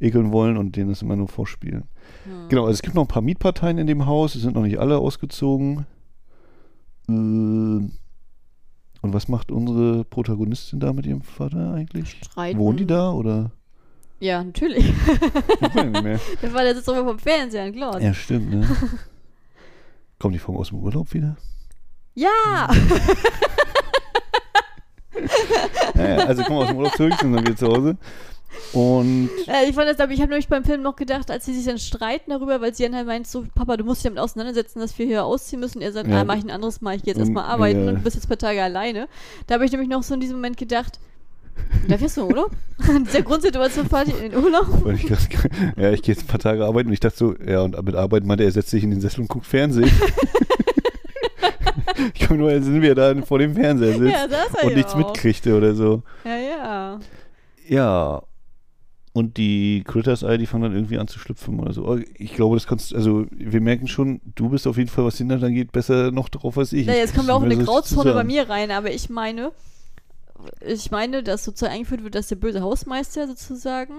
ekeln 0.00 0.32
wollen 0.32 0.58
und 0.58 0.76
denen 0.76 0.90
das 0.90 1.00
immer 1.00 1.16
nur 1.16 1.28
vorspielen. 1.28 1.84
Hm. 2.24 2.48
Genau, 2.48 2.62
also 2.62 2.72
es 2.72 2.82
gibt 2.82 2.94
noch 2.94 3.02
ein 3.04 3.08
paar 3.08 3.22
Mietparteien 3.22 3.78
in 3.78 3.86
dem 3.86 4.06
Haus, 4.06 4.34
es 4.34 4.42
sind 4.42 4.54
noch 4.54 4.62
nicht 4.62 4.78
alle 4.78 4.98
ausgezogen. 4.98 5.86
Ähm, 7.08 7.92
und 9.02 9.14
was 9.14 9.28
macht 9.28 9.50
unsere 9.50 10.04
Protagonistin 10.04 10.80
da 10.80 10.92
mit 10.92 11.06
ihrem 11.06 11.22
Vater 11.22 11.72
eigentlich? 11.74 12.18
Streiten. 12.22 12.58
Wohnen 12.58 12.78
die 12.78 12.86
da 12.86 13.12
oder? 13.12 13.50
Ja, 14.18 14.44
natürlich. 14.44 14.86
Ich 14.86 15.74
weiß 15.74 15.84
nicht 15.86 16.02
mehr. 16.02 16.20
Der 16.42 16.52
war 16.52 16.62
der 16.62 16.74
sitzt 16.74 16.88
immer 16.88 17.04
vom 17.04 17.18
Fernseher, 17.18 17.72
klar. 17.72 17.98
Ja, 18.00 18.12
stimmt, 18.12 18.50
ne? 18.50 18.68
Kommen 20.18 20.34
die 20.34 20.38
von 20.38 20.56
aus 20.56 20.68
dem 20.68 20.78
Urlaub 20.78 21.12
wieder? 21.14 21.36
Ja! 22.14 22.68
Ja, 25.94 26.08
ja, 26.08 26.16
also 26.26 26.42
kommen 26.44 26.60
aus 26.60 26.68
dem 26.68 26.76
Urlaub 26.78 26.94
zurück, 26.96 27.14
sind 27.20 27.32
dann 27.32 27.44
wieder 27.44 27.56
zu 27.56 27.66
Hause. 27.66 27.96
Und 28.72 29.30
Äh, 29.46 29.68
ich 29.68 29.74
fand 29.74 29.88
das, 29.88 29.98
aber 30.00 30.12
ich 30.12 30.20
habe 30.20 30.30
nämlich 30.30 30.48
beim 30.48 30.64
Film 30.64 30.82
noch 30.82 30.96
gedacht, 30.96 31.30
als 31.30 31.44
sie 31.46 31.54
sich 31.54 31.64
dann 31.66 31.78
streiten 31.78 32.30
darüber, 32.30 32.60
weil 32.60 32.74
sie 32.74 32.82
dann 32.84 32.94
halt 32.96 33.06
meint, 33.06 33.26
so, 33.26 33.44
Papa, 33.54 33.76
du 33.76 33.84
musst 33.84 34.00
dich 34.04 34.10
damit 34.10 34.18
auseinandersetzen, 34.18 34.80
dass 34.80 34.98
wir 34.98 35.06
hier 35.06 35.24
ausziehen 35.24 35.60
müssen. 35.60 35.80
Er 35.82 35.92
sagt, 35.92 36.08
Ja. 36.08 36.20
ah, 36.20 36.24
mach 36.24 36.36
ich 36.36 36.44
ein 36.44 36.50
anderes 36.50 36.80
Mal, 36.80 36.96
ich 36.96 37.02
gehe 37.02 37.12
jetzt 37.12 37.20
erstmal 37.20 37.44
arbeiten 37.44 37.84
ja. 37.84 37.88
und 37.90 37.94
du 37.96 38.02
bist 38.02 38.16
jetzt 38.16 38.26
ein 38.26 38.28
paar 38.28 38.38
Tage 38.38 38.62
alleine. 38.62 39.08
Da 39.46 39.54
habe 39.54 39.64
ich 39.64 39.72
nämlich 39.72 39.88
noch 39.88 40.02
so 40.02 40.14
in 40.14 40.20
diesem 40.20 40.36
Moment 40.36 40.56
gedacht, 40.56 40.98
da 41.88 41.98
fährst 41.98 42.16
du 42.16 42.22
in 42.22 42.26
Urlaub? 42.28 42.50
In 42.88 43.04
dieser 43.04 43.22
Grundsituation 43.22 43.86
fahrt 43.86 44.08
ihr 44.08 44.16
in 44.22 44.30
den 44.30 44.42
Urlaub? 44.42 44.66
ich 44.94 45.06
grad, 45.06 45.18
ja, 45.76 45.90
ich 45.92 46.02
gehe 46.02 46.14
jetzt 46.14 46.24
ein 46.24 46.26
paar 46.28 46.38
Tage 46.38 46.64
arbeiten 46.64 46.88
und 46.88 46.94
ich 46.94 47.00
dachte 47.00 47.16
so, 47.18 47.34
ja, 47.46 47.60
und 47.62 47.80
mit 47.84 47.94
Arbeiten 47.94 48.26
meinte 48.26 48.44
er, 48.44 48.48
er 48.48 48.52
setzt 48.52 48.70
sich 48.70 48.82
in 48.82 48.90
den 48.90 49.00
Sessel 49.00 49.20
und 49.20 49.28
guckt 49.28 49.44
Fernsehen. 49.46 49.90
ich 52.14 52.26
komme 52.26 52.40
nur, 52.40 52.50
sind 52.62 52.80
wir 52.80 52.94
da 52.94 53.14
vor 53.22 53.38
dem 53.38 53.54
Fernseher 53.54 53.98
sitzt 53.98 54.12
Ja, 54.12 54.66
und 54.66 54.74
nichts 54.74 54.92
auch. 54.94 54.98
mitkriegte 54.98 55.56
oder 55.56 55.74
so. 55.74 56.02
Ja, 56.24 56.36
ja. 56.38 57.00
Ja. 57.68 58.22
Und 59.12 59.38
die 59.38 59.82
Critters 59.86 60.22
Eye, 60.22 60.38
die 60.38 60.46
fangen 60.46 60.62
dann 60.62 60.74
irgendwie 60.74 60.98
an 60.98 61.08
zu 61.08 61.18
schlüpfen 61.18 61.58
oder 61.58 61.72
so. 61.72 61.98
Ich 62.16 62.34
glaube, 62.34 62.54
das 62.54 62.66
kannst 62.68 62.94
also 62.94 63.26
wir 63.30 63.60
merken 63.60 63.88
schon, 63.88 64.20
du 64.36 64.50
bist 64.50 64.68
auf 64.68 64.76
jeden 64.76 64.88
Fall, 64.88 65.04
was 65.04 65.16
Kinder 65.16 65.38
dann 65.38 65.52
geht, 65.52 65.72
besser 65.72 66.12
noch 66.12 66.28
drauf 66.28 66.56
als 66.56 66.72
ich. 66.72 66.86
Ja, 66.86 66.94
jetzt 66.94 67.14
kommen 67.16 67.26
wir 67.26 67.34
auch 67.34 67.42
in 67.42 67.50
eine 67.50 67.64
Grauzone 67.64 68.12
bei 68.14 68.22
mir 68.24 68.48
rein, 68.48 68.70
aber 68.70 68.92
ich 68.92 69.10
meine, 69.10 69.50
ich 70.64 70.90
meine, 70.92 71.22
dass 71.22 71.44
sozusagen 71.44 71.72
eingeführt 71.74 72.04
wird, 72.04 72.14
dass 72.14 72.28
der 72.28 72.36
böse 72.36 72.60
Hausmeister 72.62 73.26
sozusagen, 73.26 73.94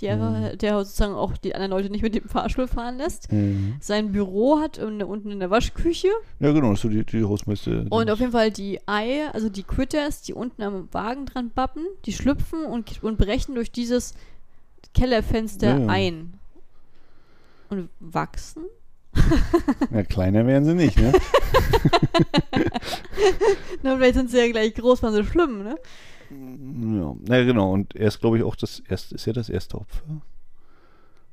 die 0.00 0.08
Mhm. 0.08 0.58
der 0.58 0.78
sozusagen 0.84 1.14
auch 1.14 1.36
die 1.36 1.54
anderen 1.54 1.70
Leute 1.70 1.90
nicht 1.90 2.02
mit 2.02 2.14
dem 2.16 2.28
Fahrstuhl 2.28 2.66
fahren 2.66 2.96
lässt, 2.96 3.30
Mhm. 3.30 3.76
sein 3.80 4.10
Büro 4.12 4.58
hat 4.60 4.78
und 4.78 5.02
unten 5.04 5.30
in 5.30 5.38
der 5.40 5.50
Waschküche 5.50 6.08
Ja, 6.40 6.52
genau, 6.52 6.70
das 6.70 6.78
ist 6.78 6.82
so 6.82 6.88
die, 6.88 7.04
die 7.04 7.22
Hausmeister. 7.22 7.84
und 7.90 8.10
auf 8.10 8.18
jeden 8.18 8.32
Fall 8.32 8.50
die 8.50 8.80
Ei, 8.86 9.28
also 9.32 9.48
die 9.50 9.62
Critters, 9.62 10.22
die 10.22 10.32
unten 10.34 10.62
am 10.62 10.88
Wagen 10.92 11.26
dran 11.26 11.50
bappen, 11.54 11.84
die 12.06 12.12
schlüpfen 12.12 12.64
und, 12.64 13.02
und 13.04 13.18
brechen 13.18 13.54
durch 13.54 13.70
dieses 13.70 14.14
Kellerfenster 14.94 15.68
Ja, 15.68 15.78
ja. 15.78 15.86
ein 15.88 16.34
und 17.70 17.88
wachsen. 18.00 18.64
Ja, 19.92 20.02
kleiner 20.02 20.44
wären 20.46 20.64
sie 20.64 20.74
nicht, 20.74 20.98
ne? 20.98 21.12
Na, 23.82 23.96
vielleicht 23.96 24.14
sind 24.14 24.30
sie 24.30 24.38
ja 24.38 24.50
gleich 24.50 24.74
groß, 24.74 25.02
waren 25.02 25.14
so 25.14 25.24
schlimm, 25.24 25.62
ne? 25.62 25.76
Ja, 26.30 27.14
na 27.28 27.44
genau. 27.44 27.72
Und 27.72 27.94
er 27.94 28.08
ist, 28.08 28.20
glaube 28.20 28.38
ich, 28.38 28.44
auch 28.44 28.56
das 28.56 28.80
erste, 28.88 29.14
ist 29.14 29.26
er 29.26 29.32
das 29.34 29.48
erste 29.48 29.78
Opfer? 29.78 30.02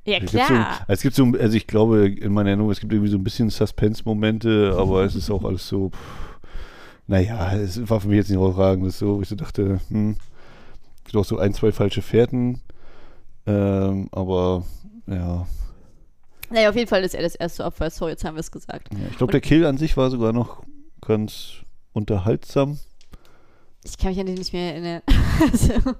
Ja, 0.04 0.18
Es 0.18 0.32
gibt 0.32 0.32
so, 0.32 0.38
klar. 0.54 0.84
es 0.88 1.02
gibt 1.02 1.14
so, 1.16 1.24
also 1.38 1.56
ich 1.56 1.66
glaube, 1.66 2.08
in 2.08 2.32
meiner 2.32 2.50
Erinnerung, 2.50 2.72
es 2.72 2.80
gibt 2.80 2.92
irgendwie 2.92 3.10
so 3.10 3.16
ein 3.16 3.24
bisschen 3.24 3.50
Suspense-Momente, 3.50 4.74
aber 4.76 5.04
es 5.04 5.14
ist 5.14 5.30
auch 5.30 5.44
alles 5.44 5.66
so, 5.68 5.90
pff, 5.90 6.38
naja, 7.06 7.54
es 7.56 7.88
war 7.88 8.00
für 8.00 8.08
mich 8.08 8.16
jetzt 8.18 8.28
nicht 8.30 8.38
herausragendes 8.38 8.98
so, 8.98 9.18
wo 9.18 9.22
ich 9.22 9.28
so 9.28 9.36
dachte, 9.36 9.80
hm, 9.88 10.16
es 10.98 11.04
gibt 11.04 11.16
auch 11.16 11.24
so 11.24 11.38
ein, 11.38 11.54
zwei 11.54 11.72
falsche 11.72 12.02
Fährten, 12.02 12.60
ähm, 13.46 14.08
aber 14.12 14.64
ja, 15.06 15.46
Naja, 16.50 16.68
auf 16.68 16.76
jeden 16.76 16.88
Fall 16.88 17.02
ist 17.02 17.14
er 17.14 17.22
das 17.22 17.34
erste 17.34 17.64
Opfer. 17.64 17.90
So, 17.90 18.08
jetzt 18.08 18.24
haben 18.24 18.36
wir 18.36 18.40
es 18.40 18.50
gesagt. 18.50 18.88
ja 18.92 19.06
ich 19.10 19.16
glaube, 19.16 19.32
der 19.32 19.40
Kill 19.40 19.64
an 19.66 19.78
sich 19.78 19.96
war 19.96 20.10
sogar 20.10 20.32
noch 20.32 20.62
ganz 21.00 21.62
unterhaltsam. 21.92 22.78
Ich 23.84 23.98
kann 23.98 24.10
mich 24.10 24.20
an 24.20 24.26
den 24.26 24.36
nicht 24.36 24.52
mehr 24.52 24.72
erinnern. 24.74 25.02
also, 25.40 25.94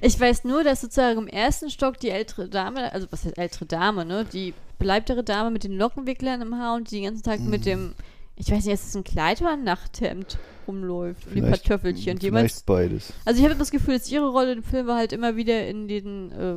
ich 0.00 0.20
weiß 0.20 0.44
nur, 0.44 0.62
dass 0.62 0.82
sozusagen 0.82 1.18
im 1.18 1.26
ersten 1.26 1.70
Stock 1.70 1.98
die 1.98 2.10
ältere 2.10 2.48
Dame, 2.48 2.92
also 2.92 3.08
was 3.10 3.24
heißt 3.24 3.38
ältere 3.38 3.66
Dame, 3.66 4.04
ne? 4.04 4.24
Die 4.32 4.54
beleibtere 4.78 5.24
Dame 5.24 5.50
mit 5.50 5.64
den 5.64 5.72
Lockenwicklern 5.72 6.42
im 6.42 6.56
Haar 6.56 6.76
und 6.76 6.90
die 6.90 6.96
den 6.96 7.04
ganzen 7.04 7.22
Tag 7.24 7.40
mit 7.40 7.66
dem, 7.66 7.94
ich 8.36 8.50
weiß 8.50 8.64
nicht, 8.64 8.74
ist 8.74 8.86
es 8.88 8.94
ein 8.96 9.04
Kleid 9.04 9.40
oder 9.40 9.52
ein 9.52 9.64
Nachthemd 9.64 10.38
rumläuft 10.68 11.26
und 11.26 11.34
die 11.34 11.40
Vielleicht- 11.40 11.64
Kartoffelchen. 11.64 12.18
Vielleicht 12.20 12.66
beides. 12.66 13.12
also 13.24 13.40
ich 13.40 13.46
habe 13.48 13.58
das 13.58 13.70
Gefühl, 13.70 13.94
dass 13.98 14.10
ihre 14.10 14.28
Rolle 14.28 14.52
im 14.52 14.62
Film 14.62 14.86
war 14.86 14.96
halt 14.96 15.12
immer 15.12 15.36
wieder 15.36 15.66
in 15.66 15.88
den 15.88 16.32
äh, 16.32 16.56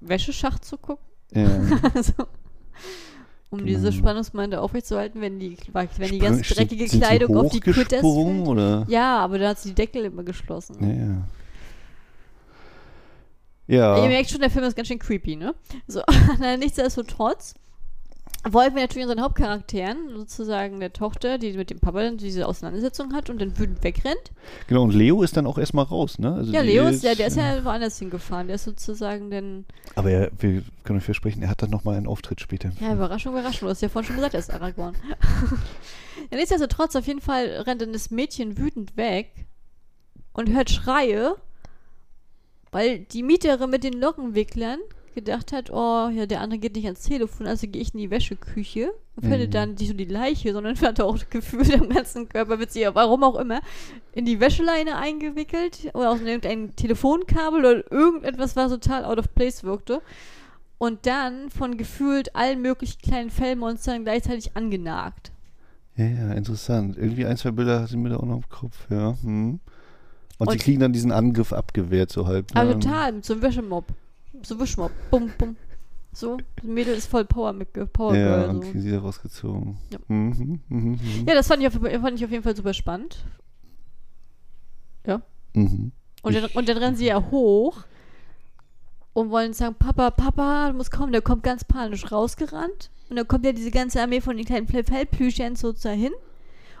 Wäscheschacht 0.00 0.64
zu 0.64 0.76
gucken. 0.78 1.04
Ja. 1.32 1.48
Also, 1.94 2.12
um 3.50 3.58
Genau. 3.58 3.68
diese 3.78 3.92
Spannungsmomente 3.92 4.60
aufrechtzuhalten, 4.60 5.20
wenn 5.20 5.38
die, 5.38 5.56
wenn 5.72 5.88
die 5.98 6.04
Sprang- 6.06 6.18
ganz 6.18 6.48
sind- 6.48 6.58
dreckige 6.58 6.88
sind 6.88 7.00
Kleidung 7.00 7.36
auf 7.36 7.50
die 7.52 7.60
Critters 7.60 8.00
fällt. 8.00 8.46
oder? 8.46 8.84
Ja, 8.88 9.18
aber 9.20 9.38
da 9.38 9.48
hat 9.50 9.58
sie 9.60 9.68
die 9.70 9.74
Deckel 9.76 10.04
immer 10.04 10.22
geschlossen. 10.24 10.76
Ja, 10.80 10.94
ja. 10.94 11.22
Ihr 13.68 13.76
Ja, 14.02 14.08
merkt 14.08 14.30
schon, 14.30 14.40
der 14.40 14.50
Film 14.50 14.64
ist 14.64 14.76
ganz 14.76 14.86
schön 14.88 14.98
creepy, 14.98 15.34
ne? 15.36 15.54
So, 15.88 16.00
nichtsdestotrotz 16.58 17.54
wollen 18.52 18.74
wir 18.74 18.82
natürlich 18.82 19.04
unseren 19.04 19.22
Hauptcharakteren, 19.22 20.10
sozusagen 20.16 20.78
der 20.80 20.92
Tochter, 20.92 21.38
die 21.38 21.52
mit 21.54 21.70
dem 21.70 21.80
Papa 21.80 22.10
diese 22.10 22.46
Auseinandersetzung 22.46 23.12
hat 23.14 23.30
und 23.30 23.40
dann 23.40 23.58
wütend 23.58 23.82
wegrennt. 23.82 24.30
genau. 24.66 24.82
Und 24.82 24.94
Leo 24.94 25.22
ist 25.22 25.36
dann 25.36 25.46
auch 25.46 25.58
erstmal 25.58 25.84
raus, 25.84 26.18
ne? 26.18 26.34
Also 26.34 26.52
Ja, 26.52 26.60
Leo 26.60 26.86
ist, 26.86 27.02
ja, 27.02 27.14
der 27.14 27.28
ist 27.28 27.36
ja 27.36 27.64
woanders 27.64 27.98
hingefahren. 27.98 28.46
Der 28.46 28.56
ist 28.56 28.64
sozusagen 28.64 29.30
dann, 29.30 29.64
Aber 29.94 30.10
er, 30.10 30.30
wir 30.38 30.62
können 30.84 30.98
euch 30.98 31.04
versprechen, 31.04 31.42
er 31.42 31.48
hat 31.48 31.62
dann 31.62 31.70
nochmal 31.70 31.96
einen 31.96 32.06
Auftritt 32.06 32.40
später. 32.40 32.70
ja. 32.80 32.92
Überraschung, 32.92 33.32
Überraschung, 33.32 33.66
du 33.66 33.70
hast 33.70 33.82
ja 33.82 33.88
vorhin 33.88 34.06
schon 34.08 34.16
gesagt, 34.16 34.34
er 34.34 34.40
ist 34.40 34.52
Aragorn. 34.52 34.94
ja, 36.30 36.36
nichtsdestotrotz, 36.36 36.94
auf 36.96 37.06
jeden 37.06 37.20
Fall 37.20 37.46
rennt 37.66 37.80
dann 37.82 37.92
das 37.92 38.10
Mädchen 38.10 38.58
wütend 38.58 38.96
weg 38.96 39.46
und 40.32 40.52
hört 40.52 40.70
Schreie, 40.70 41.34
weil 42.70 43.00
die 43.00 43.22
Mieterin 43.22 43.70
mit 43.70 43.84
den 43.84 43.94
Lockenwicklern 43.94 44.78
gedacht 45.16 45.50
hat, 45.52 45.70
oh, 45.72 46.08
ja, 46.08 46.26
der 46.26 46.40
andere 46.40 46.60
geht 46.60 46.76
nicht 46.76 46.84
ans 46.84 47.02
Telefon, 47.02 47.48
also 47.48 47.66
gehe 47.66 47.82
ich 47.82 47.92
in 47.92 47.98
die 47.98 48.10
Wäscheküche 48.10 48.92
und 49.16 49.24
findet 49.24 49.48
Mhm. 49.48 49.52
dann 49.52 49.70
nicht 49.74 49.88
nur 49.88 49.96
die 49.96 50.04
Leiche, 50.04 50.52
sondern 50.52 50.76
hat 50.80 51.00
auch 51.00 51.18
gefühlt 51.28 51.74
am 51.74 51.88
ganzen 51.88 52.28
Körper, 52.28 52.60
wird 52.60 52.70
sie, 52.70 52.82
ja, 52.82 52.94
warum 52.94 53.24
auch 53.24 53.34
immer, 53.36 53.60
in 54.12 54.24
die 54.24 54.38
Wäscheleine 54.38 54.96
eingewickelt 54.96 55.90
oder 55.94 56.10
aus 56.12 56.20
irgendein 56.20 56.76
Telefonkabel 56.76 57.58
oder 57.64 57.92
irgendetwas, 57.92 58.54
was 58.54 58.70
total 58.70 59.04
out 59.04 59.18
of 59.18 59.34
place 59.34 59.64
wirkte. 59.64 60.00
Und 60.78 61.06
dann 61.06 61.50
von 61.50 61.76
gefühlt 61.78 62.36
allen 62.36 62.60
möglichen 62.62 63.00
kleinen 63.00 63.30
Fellmonstern 63.30 64.04
gleichzeitig 64.04 64.56
angenagt. 64.56 65.32
Ja, 65.96 66.04
ja, 66.04 66.32
interessant. 66.34 66.98
Irgendwie 66.98 67.24
ein, 67.24 67.38
zwei 67.38 67.50
Bilder 67.50 67.86
sind 67.86 68.02
mir 68.02 68.10
da 68.10 68.16
auch 68.18 68.26
noch 68.26 68.36
im 68.36 68.48
Kopf, 68.50 68.86
ja. 68.90 69.16
Hm. 69.22 69.58
Und, 70.38 70.50
sie 70.50 70.56
Und- 70.56 70.60
kriegen 70.62 70.80
dann 70.80 70.92
diesen 70.92 71.12
Angriff 71.12 71.54
abgewehrt, 71.54 72.12
so 72.12 72.26
halb. 72.26 72.54
ne? 72.54 72.60
Aber 72.60 72.78
total, 72.78 73.12
mit 73.12 73.24
so 73.24 73.32
einem 73.32 73.42
Wäschemob. 73.42 73.86
So 74.42 74.58
Wischmob. 74.60 74.90
Bum, 75.10 75.30
bum. 75.38 75.56
So, 76.12 76.38
das 76.56 76.64
Mädel 76.64 76.94
ist 76.94 77.06
voll 77.08 77.24
Power 77.26 77.52
mit 77.52 77.72
Power 77.92 78.14
Ja, 78.16 78.36
Girl. 78.38 78.48
und 78.48 78.54
So. 78.64 78.70
kriegen 78.70 78.80
sie 78.80 78.90
da 78.90 79.00
rausgezogen. 79.00 79.76
Ja. 79.90 79.98
Mhm, 80.08 80.60
mhm, 80.68 80.78
mhm. 80.78 80.98
Ja, 81.28 81.34
das 81.34 81.46
fand 81.46 81.60
ich, 81.62 81.68
auf, 81.68 81.74
fand 81.74 82.14
ich 82.18 82.24
auf 82.24 82.30
jeden 82.30 82.42
Fall 82.42 82.56
super 82.56 82.72
spannend. 82.74 83.18
Mhm. 85.54 85.92
Und 86.22 86.34
dann, 86.34 86.44
und 86.54 86.68
dann 86.68 86.76
rennen 86.76 86.96
sie 86.96 87.06
ja 87.06 87.30
hoch 87.30 87.84
und 89.14 89.30
wollen 89.30 89.54
sagen, 89.54 89.74
Papa, 89.78 90.10
Papa, 90.10 90.70
du 90.70 90.76
musst 90.76 90.90
kommen. 90.90 91.12
Der 91.12 91.22
kommt 91.22 91.42
ganz 91.42 91.64
panisch 91.64 92.12
rausgerannt. 92.12 92.90
Und 93.08 93.16
dann 93.16 93.26
kommt 93.26 93.46
ja 93.46 93.52
diese 93.52 93.70
ganze 93.70 94.02
Armee 94.02 94.20
von 94.20 94.36
den 94.36 94.44
kleinen 94.44 94.66
Fellplüschchen 94.66 95.56
so 95.56 95.72
dahin. 95.72 96.12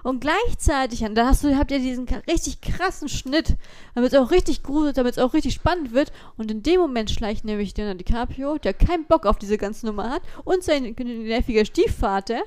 Und 0.06 0.20
gleichzeitig, 0.20 1.02
und 1.02 1.16
da 1.16 1.26
hast 1.26 1.42
du, 1.42 1.56
habt 1.56 1.72
ihr 1.72 1.80
diesen 1.80 2.06
richtig 2.28 2.60
krassen 2.60 3.08
Schnitt, 3.08 3.56
damit 3.96 4.12
es 4.12 4.18
auch 4.18 4.30
richtig 4.30 4.62
gruselig, 4.62 4.94
damit 4.94 5.14
es 5.14 5.18
auch 5.18 5.34
richtig 5.34 5.54
spannend 5.54 5.92
wird. 5.92 6.12
Und 6.36 6.48
in 6.48 6.62
dem 6.62 6.78
Moment 6.78 7.10
schleicht 7.10 7.44
nämlich 7.44 7.76
Leonardo 7.76 8.04
DiCaprio, 8.04 8.56
der 8.58 8.72
keinen 8.72 9.06
Bock 9.06 9.26
auf 9.26 9.36
diese 9.36 9.58
ganze 9.58 9.84
Nummer 9.84 10.08
hat, 10.08 10.22
und 10.44 10.62
sein 10.62 10.94
nerviger 10.96 11.64
Stiefvater 11.64 12.38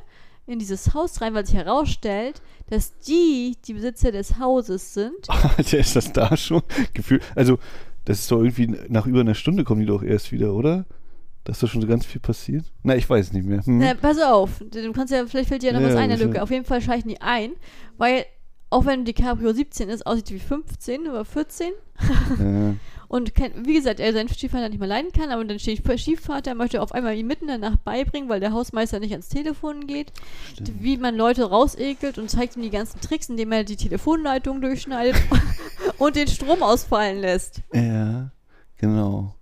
in 0.47 0.57
dieses 0.57 0.93
Haus 0.93 1.19
rein, 1.19 1.33
weil 1.33 1.45
sich 1.45 1.55
herausstellt, 1.55 2.41
dass 2.69 2.97
die 2.99 3.57
die 3.67 3.73
Besitzer 3.73 4.13
des 4.13 4.39
Hauses 4.39 4.93
sind. 4.93 5.29
Alter, 5.57 5.79
ist 5.79 5.97
das 5.97 6.13
da 6.13 6.37
schon? 6.37 6.61
Gefühl. 6.93 7.19
Also, 7.35 7.59
das 8.05 8.19
ist 8.19 8.31
doch 8.31 8.39
irgendwie 8.39 8.73
nach 8.87 9.05
über 9.05 9.19
einer 9.19 9.35
Stunde 9.35 9.65
kommen 9.65 9.81
die 9.81 9.85
doch 9.85 10.01
erst 10.01 10.31
wieder, 10.31 10.53
oder? 10.53 10.85
Da 11.49 11.53
ist 11.53 11.63
doch 11.63 11.67
schon 11.67 11.81
so 11.81 11.87
ganz 11.87 12.05
viel 12.05 12.21
passiert. 12.21 12.63
Na, 12.83 12.95
ich 12.95 13.09
weiß 13.09 13.33
nicht 13.33 13.43
mehr. 13.47 13.65
Hm. 13.65 13.79
Na, 13.79 13.95
pass 13.95 14.21
auf, 14.21 14.63
du 14.69 14.93
kannst 14.93 15.11
ja, 15.11 15.25
vielleicht 15.25 15.49
fällt 15.49 15.63
dir 15.63 15.71
ja 15.71 15.73
noch 15.73 15.81
Ja, 15.81 15.87
was 15.87 15.95
ein, 15.95 16.09
der. 16.09 16.19
Lücke. 16.19 16.43
Auf 16.43 16.51
jeden 16.51 16.63
Fall 16.63 16.79
schleichen 16.79 17.09
die 17.09 17.21
ein, 17.21 17.53
weil 17.97 18.23
auch 18.69 18.85
wenn 18.85 19.03
DiCaprio 19.03 19.51
17 19.51 19.89
ist, 19.89 20.05
aussieht 20.05 20.29
wie 20.29 20.37
15 20.37 21.07
oder 21.07 21.25
14 21.25 21.69
Ja. 22.39 22.75
und 23.07 23.33
kein, 23.33 23.65
wie 23.65 23.73
gesagt, 23.73 23.99
er 23.99 24.13
seinen 24.13 24.29
Stiefvater 24.29 24.69
nicht 24.69 24.77
mehr 24.77 24.87
leiden 24.87 25.11
kann, 25.11 25.31
aber 25.31 25.43
dann 25.43 25.57
steht 25.57 25.81
Stiefvater, 25.99 26.53
möchte 26.53 26.83
auf 26.83 26.91
einmal 26.91 27.17
ihm 27.17 27.25
mitten 27.25 27.47
Nacht 27.47 27.83
beibringen, 27.83 28.29
weil 28.29 28.39
der 28.41 28.51
Hausmeister 28.53 28.99
nicht 28.99 29.13
ans 29.13 29.29
Telefon 29.29 29.87
geht, 29.87 30.13
Stimmt. 30.51 30.83
wie 30.83 30.97
man 30.97 31.15
Leute 31.15 31.45
rausekelt 31.45 32.19
und 32.19 32.29
zeigt 32.29 32.57
ihm 32.57 32.61
die 32.61 32.69
ganzen 32.69 33.01
Tricks, 33.01 33.27
indem 33.27 33.51
er 33.53 33.63
die 33.63 33.75
Telefonleitung 33.75 34.61
durchschneidet 34.61 35.15
und 35.97 36.15
den 36.15 36.27
Strom 36.27 36.61
ausfallen 36.61 37.21
lässt. 37.21 37.63
Ja, 37.73 38.29
genau. 38.77 39.33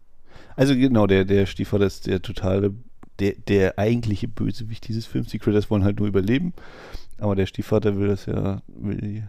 Also 0.57 0.75
genau, 0.75 1.07
der, 1.07 1.23
der 1.23 1.45
Stiefvater 1.45 1.85
ist 1.85 2.07
der 2.07 2.21
totale, 2.21 2.73
der, 3.19 3.33
der 3.47 3.79
eigentliche 3.79 4.27
Bösewicht 4.27 4.87
dieses 4.87 5.05
Films. 5.05 5.29
Die 5.29 5.39
Critters 5.39 5.69
wollen 5.71 5.83
halt 5.85 5.99
nur 5.99 6.07
überleben, 6.09 6.53
aber 7.19 7.35
der 7.35 7.45
Stiefvater 7.45 7.95
will 7.97 8.07
das 8.09 8.25
ja, 8.25 8.61
will 8.67 8.97
die, 8.97 9.23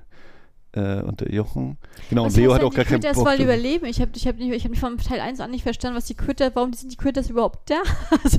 äh, 0.72 1.02
unterjochen. 1.02 1.76
Genau, 2.08 2.24
Was 2.24 2.34
und 2.34 2.40
Leo 2.40 2.54
hat 2.54 2.62
auch 2.64 2.74
gar 2.74 2.84
die 2.84 2.90
keinen 2.90 3.00
Critters 3.00 3.16
Bock. 3.16 3.26
wollen 3.26 3.36
drauf. 3.36 3.44
überleben. 3.44 3.86
Ich 3.86 4.00
habe 4.00 4.10
ich 4.14 4.26
hab 4.26 4.36
nicht, 4.36 4.52
ich 4.52 4.64
hab 4.64 4.76
von 4.76 4.98
Teil 4.98 5.20
1 5.20 5.40
an 5.40 5.50
nicht 5.50 5.62
verstanden, 5.62 5.96
was 5.96 6.06
die 6.06 6.14
Critters, 6.14 6.52
warum 6.54 6.72
sind 6.72 6.92
die 6.92 6.96
Critters 6.96 7.30
überhaupt 7.30 7.70
da? 7.70 7.80
Also, 8.24 8.38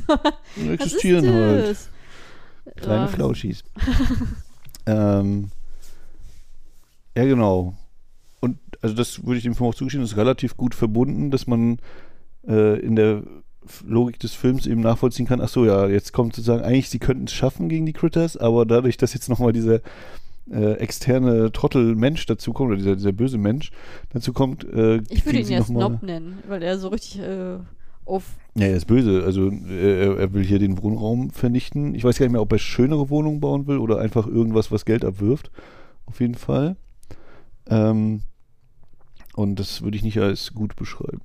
Die 0.56 0.68
was 0.70 0.74
existieren 0.74 1.26
ist 1.26 1.90
halt. 2.66 2.78
Kleine 2.78 3.02
Ja. 3.02 3.08
Flauschis. 3.08 3.64
ähm, 4.86 5.50
ja, 7.16 7.26
genau. 7.26 7.76
Und 8.40 8.58
also 8.82 8.96
das 8.96 9.24
würde 9.26 9.38
ich 9.38 9.44
dem 9.44 9.56
Film 9.56 9.70
auch 9.70 9.76
zugestehen, 9.76 10.02
das 10.02 10.12
ist 10.12 10.18
relativ 10.18 10.56
gut 10.56 10.76
verbunden, 10.76 11.32
dass 11.32 11.48
man 11.48 11.80
äh, 12.48 12.80
in 12.80 12.96
der 12.96 13.24
Logik 13.86 14.20
des 14.20 14.34
Films 14.34 14.66
eben 14.66 14.82
nachvollziehen 14.82 15.28
kann, 15.28 15.42
ach 15.42 15.50
so, 15.50 15.66
ja, 15.66 15.88
jetzt 15.88 16.14
kommt 16.14 16.36
sozusagen, 16.36 16.64
eigentlich, 16.64 16.90
sie 16.90 17.00
könnten 17.00 17.26
es 17.26 17.34
schaffen 17.34 17.70
gegen 17.70 17.86
die 17.86 17.94
Critters, 17.94 18.38
aber 18.38 18.66
dadurch, 18.66 18.98
dass 18.98 19.14
jetzt 19.14 19.30
nochmal 19.30 19.54
dieser 19.54 19.82
äh, 20.52 20.74
externe 20.74 21.52
Trottel-Mensch 21.52 22.26
dazu 22.26 22.54
kommt, 22.54 22.70
oder 22.70 22.78
dieser, 22.78 22.96
dieser 22.96 23.12
böse 23.12 23.38
Mensch 23.38 23.72
dazu 24.12 24.34
kommt, 24.34 24.64
äh, 24.64 25.02
Ich 25.10 25.26
würde 25.26 25.40
ihn 25.40 25.50
ja 25.50 25.64
Snob 25.64 26.02
nennen, 26.02 26.40
weil 26.48 26.64
er 26.64 26.80
so 26.80 26.88
richtig 26.88 27.22
äh, 27.22 27.58
auf. 28.06 28.24
Ja, 28.56 28.66
er 28.66 28.76
ist 28.76 28.88
böse. 28.88 29.24
Also 29.24 29.50
äh, 29.50 30.06
er, 30.06 30.18
er 30.18 30.34
will 30.34 30.44
hier 30.44 30.60
den 30.60 30.82
Wohnraum 30.82 31.30
vernichten. 31.30 31.94
Ich 31.96 32.04
weiß 32.04 32.18
gar 32.18 32.26
nicht 32.26 32.34
mehr, 32.34 32.42
ob 32.42 32.52
er 32.52 32.60
schönere 32.60 33.10
Wohnungen 33.10 33.40
bauen 33.40 33.68
will 33.68 33.78
oder 33.78 34.00
einfach 34.00 34.28
irgendwas, 34.28 34.72
was 34.72 34.86
Geld 34.86 35.06
abwirft. 35.06 35.52
Auf 36.06 36.20
jeden 36.20 36.36
Fall. 36.36 36.76
Ähm, 37.70 38.22
und 39.36 39.60
das 39.60 39.84
würde 39.84 39.96
ich 39.96 40.04
nicht 40.04 40.18
als 40.18 40.54
gut 40.54 40.76
beschreiben. 40.76 41.22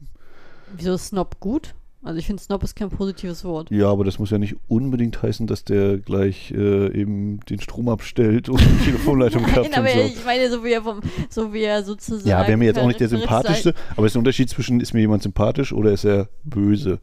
Wieso 0.76 0.94
ist 0.94 1.08
Snob 1.08 1.40
gut? 1.40 1.74
Also 2.04 2.18
ich 2.18 2.26
finde 2.26 2.42
Snob 2.42 2.62
ist 2.62 2.76
kein 2.76 2.90
positives 2.90 3.44
Wort. 3.44 3.70
Ja, 3.70 3.88
aber 3.90 4.04
das 4.04 4.18
muss 4.18 4.30
ja 4.30 4.36
nicht 4.36 4.56
unbedingt 4.68 5.22
heißen, 5.22 5.46
dass 5.46 5.64
der 5.64 5.96
gleich 5.96 6.50
äh, 6.50 6.92
eben 6.92 7.40
den 7.48 7.60
Strom 7.60 7.88
abstellt 7.88 8.50
und 8.50 8.60
die 8.60 8.84
Telefonleitung 8.84 9.42
Nein, 9.46 9.72
aber 9.72 9.86
und 9.86 9.94
so. 9.94 10.00
ich 10.00 10.24
meine, 10.24 10.50
so 10.50 10.62
wie 10.62 10.72
er 10.72 10.82
vom, 10.82 11.00
so 11.30 11.54
wie 11.54 11.62
er 11.62 11.82
sozusagen. 11.82 12.28
Ja, 12.28 12.46
wäre 12.46 12.58
mir 12.58 12.66
jetzt 12.66 12.78
auch 12.78 12.86
nicht 12.86 13.00
der 13.00 13.08
sympathischste, 13.08 13.74
aber 13.96 14.04
es 14.04 14.12
ist 14.12 14.16
ein 14.16 14.18
Unterschied 14.18 14.50
zwischen, 14.50 14.80
ist 14.80 14.92
mir 14.92 15.00
jemand 15.00 15.22
sympathisch 15.22 15.72
oder 15.72 15.92
ist 15.92 16.04
er 16.04 16.28
böse? 16.44 17.00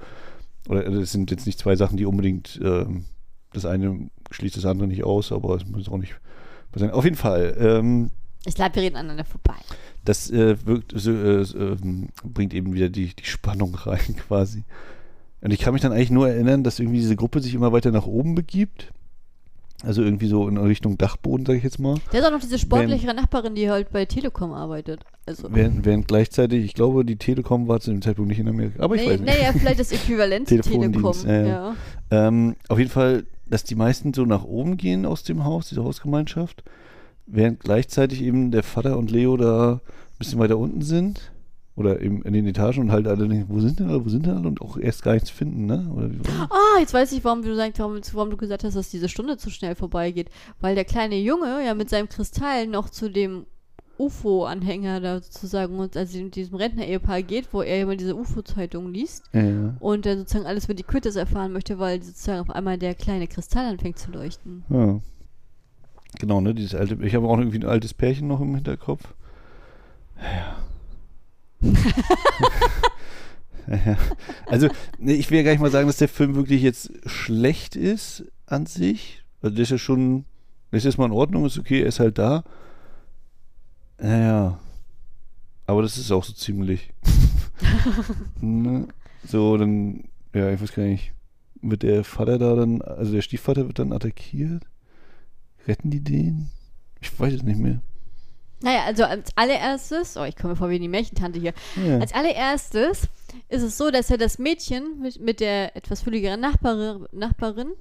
Oder 0.69 0.84
das 0.84 1.12
sind 1.12 1.31
jetzt 1.31 1.47
nicht 1.47 1.57
zwei 1.57 1.75
Sachen, 1.75 1.97
die 1.97 2.05
unbedingt, 2.05 2.60
ähm, 2.63 3.05
das 3.53 3.65
eine 3.65 4.07
schließt 4.29 4.55
das 4.55 4.65
andere 4.65 4.88
nicht 4.88 5.03
aus, 5.03 5.31
aber 5.31 5.55
es 5.55 5.65
muss 5.65 5.89
auch 5.89 5.97
nicht 5.97 6.13
sein. 6.75 6.91
Auf 6.91 7.05
jeden 7.05 7.17
Fall, 7.17 7.57
ähm, 7.60 8.12
Ich 8.45 8.53
glaube, 8.53 8.75
wir 8.75 8.84
reden 8.84 8.97
aneinander 8.97 9.25
vorbei. 9.25 9.55
Das 10.06 10.32
äh, 10.32 10.56
wirkt, 10.66 10.94
äh, 10.94 11.42
ähm, 11.42 12.10
bringt 12.24 12.54
eben 12.54 12.74
wieder 12.74 12.90
die, 12.90 13.14
die 13.16 13.26
Spannung 13.26 13.76
rein 13.76 14.16
quasi. 14.28 14.64
Und 15.42 15.52
ich 15.52 15.60
kann 15.60 15.74
mich 15.74 15.82
dann 15.82 15.92
eigentlich 15.92 16.12
nur 16.12 16.30
erinnern, 16.30 16.64
dass 16.64 16.80
irgendwie 16.80 17.00
diese 17.00 17.16
Gruppe 17.16 17.42
sich 17.42 17.54
immer 17.56 17.72
weiter 17.72 17.92
nach 17.92 18.06
oben 18.06 18.36
begibt 18.36 18.92
Also 19.84 20.04
irgendwie 20.04 20.28
so 20.28 20.48
in 20.48 20.58
Richtung 20.58 20.98
Dachboden, 20.98 21.46
sag 21.46 21.56
ich 21.56 21.64
jetzt 21.64 21.80
mal. 21.80 21.96
Der 22.14 22.22
ist 22.22 22.26
auch 22.28 22.32
noch 22.32 22.42
diese 22.42 22.60
sportlichere 22.60 23.16
Nachbarin, 23.16 23.56
die 23.56 23.70
halt 23.70 23.92
bei 23.92 24.06
Telekom 24.06 24.54
arbeitet. 24.54 25.02
Also, 25.26 25.48
Während, 25.52 25.86
während 25.86 26.08
gleichzeitig, 26.08 26.64
ich 26.66 26.74
glaube, 26.74 27.06
die 27.06 27.16
Telekom 27.16 27.68
war 27.68 27.80
zu 27.80 27.92
dem 27.92 28.02
Zeitpunkt 28.02 28.30
nicht 28.30 28.40
in 28.40 28.48
Amerika. 28.48 28.84
Aber 28.84 28.96
ich 28.96 29.02
nee, 29.02 29.10
weiß 29.10 29.20
nicht. 29.22 29.36
naja, 29.36 29.54
vielleicht 29.54 29.80
das 29.80 29.92
Äquivalent 29.92 30.48
Telekom. 30.48 31.16
ja, 31.26 31.46
Ja. 31.46 31.76
Ähm, 32.10 32.56
auf 32.70 32.78
jeden 32.78 32.92
Fall, 32.92 33.26
dass 33.48 33.64
die 33.64 33.76
meisten 33.76 34.14
so 34.14 34.26
nach 34.26 34.44
oben 34.44 34.78
gehen 34.78 35.06
aus 35.06 35.24
dem 35.24 35.44
Haus, 35.44 35.70
diese 35.70 35.84
Hausgemeinschaft, 35.84 36.64
während 37.32 37.60
gleichzeitig 37.60 38.22
eben 38.22 38.52
der 38.52 38.63
Vater 38.63 38.98
und 38.98 39.12
Leo 39.12 39.38
da 39.38 39.74
ein 39.74 40.17
bisschen 40.20 40.39
weiter 40.39 40.58
unten 40.58 40.82
sind. 40.82 41.32
Oder 41.78 42.02
eben 42.02 42.22
in 42.24 42.34
den 42.34 42.46
Etagen 42.46 42.82
und 42.82 42.91
halt 42.91 43.08
alle 43.08 43.30
denken, 43.30 43.46
wo 43.48 43.62
sind 43.62 43.80
denn 43.80 43.88
alle, 43.89 44.04
wo 44.04 44.10
sind 44.10 44.26
denn 44.26 44.36
alle? 44.36 44.48
Und 44.50 44.62
auch 44.62 44.78
erst 44.78 45.04
gar 45.04 45.13
nichts 45.13 45.30
finden, 45.30 45.67
ne? 45.67 45.89
Ah, 46.50 46.80
jetzt 46.80 46.94
weiß 46.94 47.13
ich, 47.13 47.24
warum 47.24 47.41
du, 47.44 47.56
sagst, 47.56 47.80
warum, 47.80 48.00
warum 48.12 48.30
du 48.30 48.36
gesagt 48.36 48.65
hast, 48.65 48.76
dass 48.76 48.89
diese 48.89 49.08
Stunde 49.08 49.38
zu 49.38 49.50
schnell 49.50 49.74
vorbeigeht. 49.76 50.30
Weil 50.60 50.76
der 50.76 50.84
kleine 50.84 51.17
Junge 51.17 51.65
ja 51.65 51.74
mit 51.74 51.89
seinem 51.89 52.10
Kristall 52.10 52.67
noch 52.67 52.89
zu 52.89 53.10
dem 53.10 53.46
UFO-Anhänger 53.98 55.00
da 55.00 55.22
sozusagen, 55.22 55.80
und 55.80 55.96
also 55.96 56.17
in 56.17 56.30
diesem 56.30 56.56
Rentner-Ehepaar 56.56 57.22
geht, 57.22 57.54
wo 57.54 57.62
er 57.62 57.82
immer 57.82 57.96
diese 57.96 58.15
UFO-Zeitung 58.15 58.91
liest 58.91 59.24
Ja, 59.32 59.76
und 59.80 60.06
dann 60.06 60.20
sozusagen 60.20 60.48
alles 60.48 60.65
über 60.65 60.74
die 60.74 60.84
Critters 60.84 61.15
erfahren 61.15 61.54
möchte, 61.54 61.80
weil 61.80 62.02
sozusagen 62.04 62.41
auf 62.41 62.50
einmal 62.50 62.78
der 62.78 62.96
kleine 62.96 63.28
Kristall 63.28 63.65
anfängt 63.65 63.98
zu 63.98 64.12
leuchten. 64.12 64.63
Ja. 64.70 65.00
Genau, 66.19 66.41
ne? 66.41 66.54
Dieses 66.54 66.76
alte. 66.76 66.97
Ich 67.02 67.15
habe 67.15 67.28
auch 67.28 67.38
irgendwie 67.38 67.60
ein 67.60 67.65
altes 67.65 67.93
Pärchen 67.93 68.28
noch 68.28 68.41
im 68.41 68.56
Hinterkopf. 68.56 69.13
Ja. 70.21 70.58
ja. 73.67 73.97
Also, 74.47 74.67
ne, 75.00 75.13
ich 75.13 75.30
will 75.30 75.38
ja 75.38 75.43
gar 75.43 75.52
nicht 75.52 75.62
mal 75.62 75.71
sagen, 75.71 75.88
dass 75.88 75.97
der 75.97 76.10
Film 76.10 76.36
wirklich 76.36 76.62
jetzt 76.62 76.91
schlecht 77.06 77.76
ist 77.76 78.26
an 78.45 78.65
sich. 78.65 79.24
Also, 79.41 79.56
der 79.56 79.63
ist 79.63 79.71
ja 79.71 79.78
schon. 79.78 80.26
Der 80.71 80.78
ist 80.78 80.86
erstmal 80.86 81.08
in 81.08 81.13
Ordnung, 81.13 81.45
ist 81.45 81.58
okay, 81.58 81.82
er 81.82 81.88
ist 81.88 82.00
halt 82.00 82.17
da. 82.17 82.43
Naja. 84.00 84.60
Aber 85.67 85.82
das 85.82 85.97
ist 85.97 86.12
auch 86.12 86.24
so 86.24 86.34
ziemlich. 86.34 86.91
ne? 88.41 88.88
So, 89.26 89.58
dann. 89.58 90.06
Ja, 90.34 90.52
ich 90.52 90.62
weiß 90.62 90.74
gar 90.74 90.84
nicht. 90.84 91.13
Wird 91.62 91.84
der 91.84 92.04
Vater 92.04 92.38
da 92.38 92.56
dann. 92.56 92.82
Also, 92.82 93.13
der 93.13 93.21
Stiefvater 93.21 93.67
wird 93.67 93.80
dann 93.80 93.93
attackiert? 93.93 94.63
Retten 95.67 95.89
die 95.89 96.04
den? 96.04 96.50
Ich 97.02 97.19
weiß 97.19 97.34
es 97.34 97.43
nicht 97.43 97.60
mehr. 97.60 97.82
Naja, 98.62 98.84
also 98.86 99.04
als 99.06 99.36
allererstes, 99.36 100.17
oh, 100.17 100.24
ich 100.24 100.36
komme 100.36 100.56
vor 100.56 100.69
wie 100.69 100.80
die 100.80 100.88
Märchentante 100.88 101.39
hier. 101.39 101.54
Ja. 101.84 101.97
Als 101.97 102.13
allererstes 102.13 103.08
ist 103.50 103.63
es 103.63 103.78
so, 103.78 103.89
dass 103.89 104.10
ja 104.10 104.17
das 104.17 104.38
Mädchen 104.38 105.02
mit, 105.02 105.19
mit 105.19 105.39
der 105.39 105.76
etwas 105.76 106.02
fülligeren 106.02 106.39
Nachbarin, 106.39 107.08
Nachbarin 107.12 107.71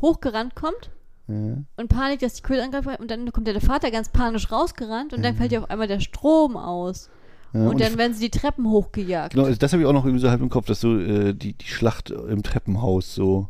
hochgerannt 0.00 0.54
kommt 0.54 0.90
ja. 1.26 1.58
und 1.76 1.88
Panik, 1.88 2.20
dass 2.20 2.34
die 2.34 2.42
Köder 2.42 2.64
angreifen 2.64 2.94
und 2.98 3.10
dann 3.10 3.30
kommt 3.32 3.46
ja 3.46 3.52
der 3.52 3.62
Vater 3.62 3.90
ganz 3.90 4.08
panisch 4.08 4.50
rausgerannt 4.50 5.12
und 5.12 5.22
dann 5.22 5.36
fällt 5.36 5.52
ja 5.52 5.60
auf 5.60 5.70
einmal 5.70 5.88
der 5.88 6.00
Strom 6.00 6.56
aus. 6.56 7.10
Ja, 7.52 7.66
und 7.68 7.80
dann 7.80 7.92
ich- 7.92 7.98
werden 7.98 8.14
sie 8.14 8.30
die 8.30 8.38
Treppen 8.38 8.68
hochgejagt. 8.68 9.34
Genau, 9.34 9.46
also 9.46 9.58
das 9.58 9.72
habe 9.72 9.82
ich 9.82 9.88
auch 9.88 9.92
noch 9.92 10.04
irgendwie 10.04 10.22
so 10.22 10.30
halb 10.30 10.40
im 10.40 10.50
Kopf, 10.50 10.66
dass 10.66 10.80
so 10.80 10.98
äh, 10.98 11.34
die, 11.34 11.54
die 11.54 11.66
Schlacht 11.66 12.10
im 12.10 12.42
Treppenhaus 12.42 13.14
so. 13.14 13.48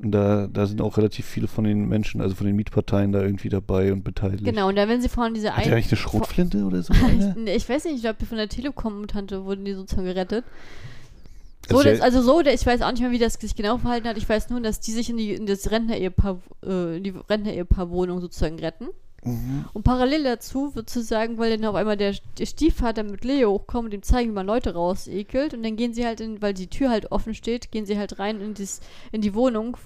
Und 0.00 0.12
da, 0.12 0.46
da 0.46 0.66
sind 0.66 0.80
auch 0.80 0.96
relativ 0.96 1.26
viele 1.26 1.48
von 1.48 1.64
den 1.64 1.88
Menschen, 1.88 2.20
also 2.20 2.36
von 2.36 2.46
den 2.46 2.54
Mietparteien 2.54 3.10
da 3.10 3.20
irgendwie 3.20 3.48
dabei 3.48 3.92
und 3.92 4.04
beteiligt. 4.04 4.44
Genau, 4.44 4.68
und 4.68 4.76
dann 4.76 4.88
werden 4.88 5.02
sie 5.02 5.08
vorne 5.08 5.34
diese 5.34 5.56
Hat 5.56 5.64
der 5.64 5.72
eigentlich 5.74 5.88
eine 5.88 5.96
Schrotflinte 5.96 6.64
oder 6.64 6.82
so? 6.82 6.94
Nee, 7.36 7.56
Ich 7.56 7.68
weiß 7.68 7.84
nicht, 7.84 7.96
ich 7.96 8.02
glaube, 8.02 8.24
von 8.24 8.36
der 8.38 8.48
Telekom-Tante 8.48 9.44
wurden 9.44 9.64
die 9.64 9.74
sozusagen 9.74 10.06
gerettet. 10.06 10.44
Also 11.68 11.82
So, 11.82 11.88
das, 11.88 12.00
also 12.00 12.22
so, 12.22 12.40
ich 12.40 12.64
weiß 12.64 12.82
auch 12.82 12.92
nicht 12.92 13.00
mehr, 13.00 13.10
wie 13.10 13.18
das 13.18 13.34
sich 13.34 13.56
genau 13.56 13.78
verhalten 13.78 14.06
hat. 14.08 14.16
Ich 14.16 14.28
weiß 14.28 14.50
nur, 14.50 14.60
dass 14.60 14.78
die 14.80 14.92
sich 14.92 15.10
in 15.10 15.16
die 15.16 15.32
in 15.34 15.46
das 15.46 15.70
Rentner-Ehepaar, 15.70 16.38
äh, 16.64 16.96
in 16.98 17.02
die 17.02 17.14
Rentner-Ehepaar-Wohnung 17.28 18.20
sozusagen 18.20 18.58
retten. 18.60 18.86
Mhm. 19.24 19.64
Und 19.72 19.82
parallel 19.82 20.24
dazu 20.24 20.70
sozusagen, 20.74 21.38
weil 21.38 21.56
dann 21.56 21.68
auf 21.68 21.74
einmal 21.74 21.96
der, 21.96 22.14
der 22.38 22.46
Stiefvater 22.46 23.02
mit 23.02 23.24
Leo 23.24 23.50
hochkommt 23.52 23.86
und 23.86 23.94
ihm 23.94 24.02
zeigen, 24.02 24.30
wie 24.30 24.34
man 24.34 24.46
Leute 24.46 24.74
rausekelt. 24.74 25.54
Und 25.54 25.62
dann 25.62 25.76
gehen 25.76 25.94
sie 25.94 26.06
halt 26.06 26.20
in, 26.20 26.40
weil 26.40 26.54
die 26.54 26.68
Tür 26.68 26.90
halt 26.90 27.10
offen 27.12 27.34
steht, 27.34 27.70
gehen 27.72 27.86
sie 27.86 27.98
halt 27.98 28.18
rein 28.18 28.40
in, 28.40 28.54
dies, 28.54 28.80
in 29.12 29.20
die 29.20 29.34
Wohnung 29.34 29.76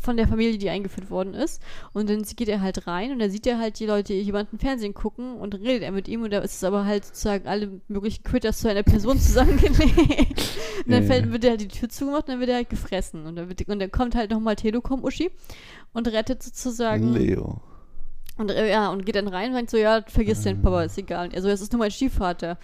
von, 0.00 0.16
der 0.16 0.26
Familie, 0.26 0.58
die 0.58 0.70
eingeführt 0.70 1.10
worden 1.10 1.34
ist. 1.34 1.60
Und 1.92 2.08
dann 2.08 2.22
geht 2.22 2.48
er 2.48 2.60
halt 2.60 2.86
rein 2.86 3.12
und 3.12 3.18
dann 3.18 3.30
sieht 3.30 3.46
er 3.46 3.58
halt 3.58 3.78
die 3.78 3.86
Leute 3.86 4.14
jemanden 4.14 4.58
Fernsehen 4.58 4.94
gucken 4.94 5.36
und 5.36 5.54
redet 5.54 5.82
er 5.82 5.92
mit 5.92 6.08
ihm 6.08 6.22
und 6.22 6.32
da 6.32 6.38
ist 6.38 6.54
es 6.54 6.64
aber 6.64 6.86
halt 6.86 7.04
sozusagen 7.04 7.46
alle 7.46 7.80
möglichen 7.88 8.22
Critters 8.24 8.60
zu 8.60 8.70
einer 8.70 8.82
Person 8.82 9.18
zusammengelegt. 9.18 9.78
und 10.86 10.92
dann 10.92 11.04
fällt, 11.04 11.30
wird 11.30 11.44
er 11.44 11.50
halt 11.50 11.60
die 11.60 11.68
Tür 11.68 11.88
zugemacht 11.88 12.24
und 12.24 12.30
dann 12.30 12.40
wird 12.40 12.50
er 12.50 12.56
halt 12.56 12.70
gefressen. 12.70 13.26
Und 13.26 13.36
dann, 13.36 13.48
wird, 13.48 13.68
und 13.68 13.78
dann 13.78 13.90
kommt 13.90 14.14
halt 14.14 14.30
nochmal 14.30 14.56
Telekom-Uschi 14.56 15.30
und 15.92 16.08
rettet 16.08 16.42
sozusagen. 16.42 17.12
Leo. 17.12 17.60
Und 18.36 18.50
äh, 18.50 18.70
ja, 18.70 18.88
und 18.90 19.06
geht 19.06 19.14
dann 19.14 19.28
rein 19.28 19.50
und 19.50 19.56
sagt 19.56 19.70
so, 19.70 19.76
ja, 19.76 20.02
vergiss 20.06 20.42
den 20.42 20.60
Papa, 20.60 20.82
ist 20.82 20.98
egal. 20.98 21.30
Also, 21.34 21.48
es 21.48 21.60
ist 21.60 21.72
nur 21.72 21.78
mein 21.78 21.90
Stiefvater. 21.90 22.58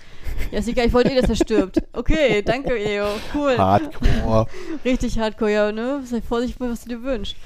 Ja, 0.51 0.59
ist 0.59 0.69
egal, 0.69 0.87
ich 0.87 0.93
wollte 0.93 1.13
eh, 1.13 1.21
dass 1.21 1.31
er 1.31 1.37
stirbt. 1.37 1.81
Okay, 1.93 2.43
danke, 2.43 2.75
Leo. 2.75 3.07
Cool. 3.33 3.57
Hardcore. 3.57 4.47
Richtig 4.85 5.19
hardcore, 5.19 5.53
ja, 5.53 5.73
ne? 5.73 6.03
Sei 6.05 6.21
vorsichtig, 6.21 6.57
was 6.59 6.83
du 6.83 6.89
dir 6.89 7.03
wünschst. 7.03 7.37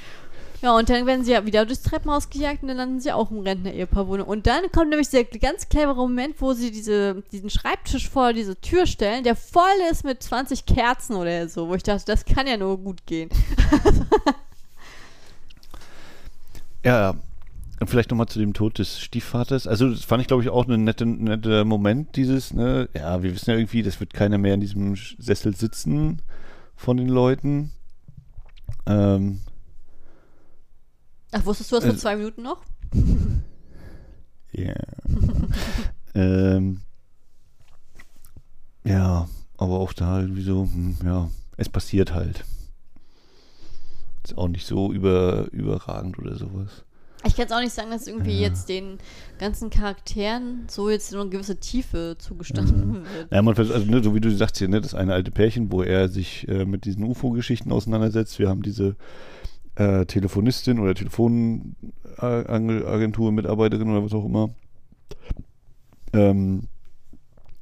Ja, 0.63 0.75
und 0.75 0.89
dann 0.89 1.05
werden 1.05 1.23
sie 1.23 1.33
ja 1.33 1.45
wieder 1.45 1.67
durchs 1.67 1.83
Treppenhaus 1.83 2.31
gejagt 2.31 2.63
und 2.63 2.69
dann 2.69 2.79
landen 2.79 2.99
sie 2.99 3.13
auch 3.13 3.31
im 3.31 3.41
Rentner-Ehepaar-Wohnung. 3.41 4.27
Und 4.27 4.47
dann 4.47 4.73
kommt 4.73 4.89
nämlich 4.89 5.11
der 5.11 5.25
ganz 5.25 5.69
clevere 5.69 5.97
Moment, 5.97 6.41
wo 6.41 6.55
sie 6.55 6.71
diese, 6.71 7.23
diesen 7.33 7.51
Schreibtisch 7.51 8.09
vor 8.09 8.33
diese 8.33 8.59
Tür 8.59 8.87
stellen, 8.87 9.25
der 9.25 9.37
voll 9.37 9.65
ist 9.91 10.05
mit 10.05 10.23
20 10.23 10.65
Kerzen 10.65 11.17
oder 11.17 11.47
so, 11.51 11.69
wo 11.69 11.75
ich 11.75 11.83
dachte, 11.83 12.07
das 12.07 12.25
kann 12.25 12.47
ja 12.47 12.57
nur 12.57 12.79
gut 12.79 13.05
gehen. 13.05 13.29
Ja, 16.85 17.15
Und 17.85 17.91
vielleicht 17.91 18.09
nochmal 18.11 18.29
zu 18.29 18.39
dem 18.39 18.55
Tod 18.55 18.79
des 18.79 18.99
Stiefvaters. 18.99 19.67
Also, 19.67 19.91
das 19.91 20.05
fand 20.05 20.23
ich, 20.23 20.27
glaube 20.27 20.43
ich, 20.43 20.49
auch 20.49 20.67
ein 20.67 20.85
netter 20.85 21.05
nette 21.05 21.67
Moment, 21.67 22.17
dieses, 22.17 22.55
ne? 22.55 22.89
Ja, 22.95 23.23
wir 23.23 23.35
wissen 23.35 23.51
ja 23.51 23.59
irgendwie, 23.59 23.83
das 23.83 24.01
wird 24.01 24.15
keiner 24.15 24.39
mehr 24.39 24.55
in 24.55 24.63
diesem 24.63 24.97
Sessel 24.97 25.55
sitzen 25.55 26.23
von 26.77 26.97
den 26.97 27.11
Leuten. 27.11 27.73
Ähm, 28.87 29.41
Ach, 31.31 31.45
wusstest 31.45 31.73
du 31.73 31.77
das 31.77 31.85
vor 31.85 31.91
Also- 31.93 32.01
zwei 32.01 32.17
Minuten 32.17 32.43
noch? 32.43 32.63
Ja. 34.53 34.73
ähm, 36.15 36.81
ja, 38.85 39.29
aber 39.59 39.79
auch 39.79 39.93
da 39.93 40.21
irgendwie 40.23 40.43
so, 40.43 40.63
hm, 40.73 40.97
ja, 41.05 41.29
es 41.59 41.69
passiert 41.69 42.15
halt. 42.15 42.47
Ist 44.25 44.39
auch 44.39 44.49
nicht 44.49 44.67
so 44.67 44.91
über, 44.91 45.49
überragend 45.53 46.19
oder 46.19 46.37
sowas. 46.37 46.84
Ich 47.27 47.37
kann 47.37 47.47
es 47.47 47.53
auch 47.53 47.61
nicht 47.61 47.73
sagen, 47.73 47.91
dass 47.91 48.07
irgendwie 48.07 48.33
Ja. 48.35 48.49
jetzt 48.49 48.69
den 48.69 48.99
ganzen 49.39 49.71
Charakteren 49.71 50.65
so 50.69 50.91
jetzt 50.91 51.13
nur 51.13 51.23
eine 51.23 51.31
gewisse 51.31 51.57
Tiefe 51.59 52.17
zugestanden 52.19 53.05
wird. 53.05 53.33
Ja, 53.33 53.43
man, 53.43 53.57
also, 53.57 53.79
ne, 53.79 54.03
so 54.03 54.15
wie 54.15 54.21
du 54.21 54.31
sagst 54.31 54.59
hier, 54.59 54.69
ne, 54.69 54.81
das 54.81 54.95
eine 54.95 55.13
alte 55.15 55.31
Pärchen, 55.31 55.73
wo 55.73 55.83
er 55.83 56.09
sich 56.09 56.47
äh, 56.49 56.65
mit 56.65 56.85
diesen 56.85 57.05
UFO-Geschichten 57.05 57.73
auseinandersetzt. 57.73 58.39
Wir 58.39 58.49
haben 58.49 58.63
diese 58.63 58.97
äh, 59.77 60.05
Telefonistin 60.07 60.79
oder 60.79 60.95
Telefonagentur-Mitarbeiterin 60.95 63.91
oder 63.91 64.05
was 64.05 64.13
auch 64.13 64.25
immer. 64.25 64.51
Ähm, 66.13 66.65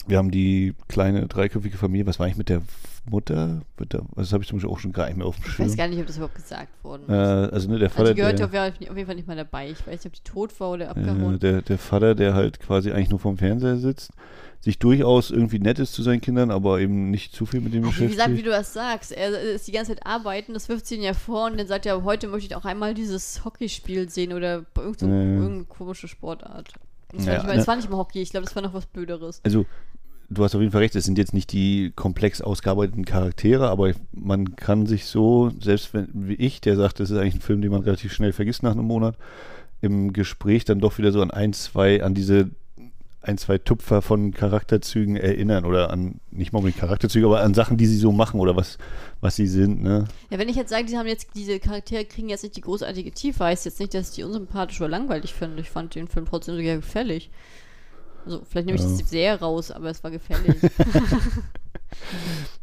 wir 0.06 0.18
haben 0.18 0.30
die 0.30 0.74
kleine 0.88 1.26
dreiköpfige 1.28 1.78
Familie. 1.78 2.06
Was 2.06 2.18
war 2.18 2.26
eigentlich 2.26 2.38
mit 2.38 2.48
der 2.48 2.62
Mutter? 3.04 3.62
Wird 3.76 3.94
da, 3.94 4.02
das 4.14 4.32
habe 4.32 4.42
ich 4.42 4.48
zum 4.48 4.58
Beispiel 4.58 4.70
auch 4.72 4.78
schon 4.78 4.92
gar 4.92 5.06
nicht 5.06 5.16
mehr 5.16 5.26
auf 5.26 5.36
dem 5.36 5.44
Ich 5.46 5.52
Schirm. 5.52 5.66
weiß 5.68 5.76
gar 5.76 5.88
nicht, 5.88 5.98
ob 6.00 6.06
das 6.06 6.16
überhaupt 6.16 6.34
gesagt 6.36 6.84
worden 6.84 7.02
ist. 7.02 7.10
Äh, 7.10 7.14
also 7.54 7.68
ne, 7.70 7.78
der 7.78 7.88
also 7.88 7.96
Vater, 7.96 8.10
die 8.14 8.20
gehört 8.20 8.38
der, 8.38 8.46
auf, 8.46 8.54
auf 8.90 8.96
jeden 8.96 9.06
Fall 9.06 9.14
nicht 9.16 9.26
mal 9.28 9.36
dabei. 9.36 9.70
Ich 9.70 9.80
weiß 9.86 10.04
nicht, 10.04 10.06
ob 10.06 10.12
die 10.12 10.22
tot 10.30 10.60
war 10.60 10.70
oder 10.70 10.84
äh, 10.86 10.88
abgehauen. 10.88 11.38
der, 11.40 11.62
der 11.62 11.78
Vater, 11.78 12.14
der 12.14 12.34
halt 12.34 12.60
quasi 12.60 12.92
eigentlich 12.92 13.10
nur 13.10 13.18
vorm 13.18 13.38
Fernseher 13.38 13.76
sitzt, 13.76 14.12
sich 14.60 14.78
durchaus 14.78 15.32
irgendwie 15.32 15.58
nett 15.58 15.80
ist 15.80 15.92
zu 15.92 16.02
seinen 16.04 16.20
Kindern, 16.20 16.52
aber 16.52 16.78
eben 16.80 17.10
nicht 17.10 17.34
zu 17.34 17.46
viel 17.46 17.60
mit 17.60 17.74
dem 17.74 17.82
Ach, 17.82 17.86
wie 17.88 17.90
beschäftigt. 17.90 18.12
gesagt, 18.18 18.36
wie 18.36 18.42
du 18.42 18.50
das 18.50 18.72
sagst, 18.72 19.10
er 19.10 19.30
ist 19.54 19.66
die 19.66 19.72
ganze 19.72 19.96
Zeit 19.96 20.06
arbeiten, 20.06 20.54
das 20.54 20.68
wirft 20.68 20.86
sie 20.86 20.94
ihn 20.94 21.02
ja 21.02 21.14
vor 21.14 21.46
und 21.50 21.58
dann 21.58 21.66
sagt 21.66 21.84
er, 21.84 22.04
heute 22.04 22.28
möchte 22.28 22.46
ich 22.46 22.54
auch 22.56 22.64
einmal 22.64 22.94
dieses 22.94 23.44
Hockeyspiel 23.44 24.08
sehen 24.08 24.32
oder 24.32 24.64
irgend 24.76 25.00
so, 25.00 25.06
Ja, 25.08 25.14
ja. 25.14 25.20
irgendeine 25.22 25.64
komische 25.64 26.06
Sportart. 26.06 26.74
Das 27.10 27.26
war, 27.26 27.32
Ja, 27.32 27.38
nicht 27.38 27.46
mal, 27.46 27.52
ne. 27.54 27.58
das 27.58 27.66
war 27.66 27.74
nicht 27.76 27.90
mal 27.90 27.96
Hockey, 27.96 28.22
ich 28.22 28.30
glaube, 28.30 28.44
das 28.46 28.54
war 28.54 28.62
noch 28.62 28.72
was 28.72 28.86
Blöderes. 28.86 29.40
also 29.42 29.66
du 30.32 30.44
hast 30.44 30.54
auf 30.54 30.60
jeden 30.60 30.72
Fall 30.72 30.82
recht, 30.82 30.96
es 30.96 31.04
sind 31.04 31.18
jetzt 31.18 31.34
nicht 31.34 31.52
die 31.52 31.92
komplex 31.94 32.40
ausgearbeiteten 32.40 33.04
Charaktere, 33.04 33.68
aber 33.68 33.92
man 34.12 34.56
kann 34.56 34.86
sich 34.86 35.06
so, 35.06 35.50
selbst 35.60 35.94
wenn, 35.94 36.08
wie 36.12 36.34
ich, 36.34 36.60
der 36.60 36.76
sagt, 36.76 37.00
das 37.00 37.10
ist 37.10 37.18
eigentlich 37.18 37.34
ein 37.34 37.40
Film, 37.40 37.62
den 37.62 37.70
man 37.70 37.82
relativ 37.82 38.12
schnell 38.12 38.32
vergisst 38.32 38.62
nach 38.62 38.72
einem 38.72 38.84
Monat, 38.84 39.16
im 39.80 40.12
Gespräch 40.12 40.64
dann 40.64 40.80
doch 40.80 40.98
wieder 40.98 41.12
so 41.12 41.20
an 41.20 41.30
ein, 41.30 41.52
zwei, 41.52 42.02
an 42.02 42.14
diese 42.14 42.50
ein, 43.22 43.38
zwei 43.38 43.58
Tupfer 43.58 44.02
von 44.02 44.32
Charakterzügen 44.32 45.16
erinnern 45.16 45.64
oder 45.64 45.90
an, 45.90 46.20
nicht 46.30 46.52
mal 46.52 46.58
unbedingt 46.58 46.80
Charakterzüge, 46.80 47.26
aber 47.26 47.40
an 47.40 47.54
Sachen, 47.54 47.76
die 47.76 47.86
sie 47.86 47.96
so 47.96 48.10
machen 48.10 48.40
oder 48.40 48.56
was, 48.56 48.78
was 49.20 49.36
sie 49.36 49.46
sind, 49.46 49.80
ne? 49.82 50.06
Ja, 50.30 50.38
wenn 50.38 50.48
ich 50.48 50.56
jetzt 50.56 50.70
sage, 50.70 50.86
die 50.86 50.98
haben 50.98 51.06
jetzt, 51.06 51.28
diese 51.36 51.60
Charaktere 51.60 52.04
kriegen 52.04 52.28
jetzt 52.28 52.42
nicht 52.42 52.56
die 52.56 52.62
großartige 52.62 53.12
Tiefe, 53.12 53.44
heißt 53.44 53.64
jetzt 53.64 53.78
nicht, 53.78 53.94
dass 53.94 54.10
ich 54.10 54.16
die 54.16 54.24
unsympathisch 54.24 54.80
oder 54.80 54.90
langweilig 54.90 55.32
finde. 55.32 55.60
Ich 55.60 55.70
fand 55.70 55.94
den 55.94 56.08
Film 56.08 56.26
trotzdem 56.26 56.56
sogar 56.56 56.76
gefällig. 56.76 57.30
Also, 58.24 58.42
vielleicht 58.48 58.66
nehme 58.66 58.78
ich 58.78 58.84
das 58.84 58.98
sehr 59.08 59.40
raus, 59.40 59.70
aber 59.70 59.90
es 59.90 60.02
war 60.02 60.10
gefällig. 60.10 60.56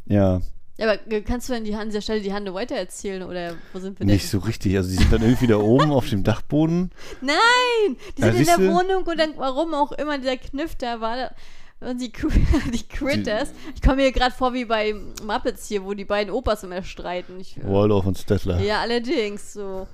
Ja. 0.06 0.40
Aber 0.80 0.98
äh, 1.10 1.20
kannst 1.20 1.48
du 1.48 1.54
an, 1.54 1.64
die, 1.64 1.74
an 1.74 1.88
dieser 1.88 2.00
Stelle 2.00 2.20
die 2.20 2.32
Hand 2.32 2.52
weiter 2.52 2.74
erzählen 2.74 3.22
oder 3.22 3.54
wo 3.72 3.78
sind 3.78 3.98
wir 3.98 4.06
Nicht 4.06 4.28
so 4.28 4.38
richtig. 4.38 4.76
Also, 4.76 4.88
sie 4.88 4.96
sind 4.96 5.12
dann 5.12 5.22
irgendwie 5.22 5.46
da 5.46 5.56
oben 5.56 5.92
auf 5.92 6.08
dem 6.08 6.24
Dachboden. 6.24 6.90
Nein! 7.20 7.96
Die 8.16 8.22
Ja, 8.22 8.32
sind 8.32 8.40
in 8.40 8.46
der? 8.46 8.72
Wohnung 8.72 9.04
und 9.04 9.18
dann, 9.18 9.34
warum 9.36 9.74
auch 9.74 9.92
immer 9.92 10.18
dieser 10.18 10.36
Kniff 10.36 10.74
da 10.76 11.00
war, 11.00 11.32
und 11.80 12.00
die, 12.00 12.12
die 12.72 12.88
Critters. 12.88 13.52
Ich 13.74 13.82
komme 13.82 13.96
mir 13.96 14.12
gerade 14.12 14.34
vor 14.34 14.52
wie 14.52 14.64
bei 14.64 14.94
Muppets 15.24 15.66
hier, 15.68 15.84
wo 15.84 15.94
die 15.94 16.04
beiden 16.04 16.32
Opas 16.32 16.62
immer 16.62 16.82
streiten. 16.82 17.38
Ich, 17.40 17.56
Waldorf 17.62 18.06
und 18.06 18.18
Stettler. 18.18 18.60
Ja, 18.60 18.80
allerdings 18.80 19.52
so. 19.52 19.86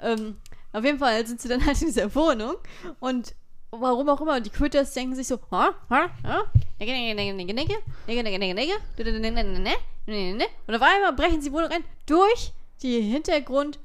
Ähm, 0.00 0.36
auf 0.72 0.84
jeden 0.84 0.98
Fall 0.98 1.26
sind 1.26 1.40
sie 1.40 1.48
dann 1.48 1.64
halt 1.64 1.80
in 1.80 1.88
dieser 1.88 2.14
Wohnung 2.14 2.54
und 3.00 3.34
warum 3.80 4.08
auch 4.08 4.20
immer. 4.20 4.36
Und 4.36 4.46
die 4.46 4.50
Critters 4.50 4.92
denken 4.92 5.14
sich 5.14 5.26
so, 5.26 5.38
ha, 5.50 5.74
ha, 5.90 6.10
ha, 6.24 6.44
und 10.66 10.74
auf 10.74 10.82
einmal 10.82 11.12
brechen 11.14 11.40
sie 11.40 11.52
wohl 11.52 11.64
rein 11.64 11.84
durch 12.06 12.52
die 12.82 13.00
Hintergrund 13.00 13.78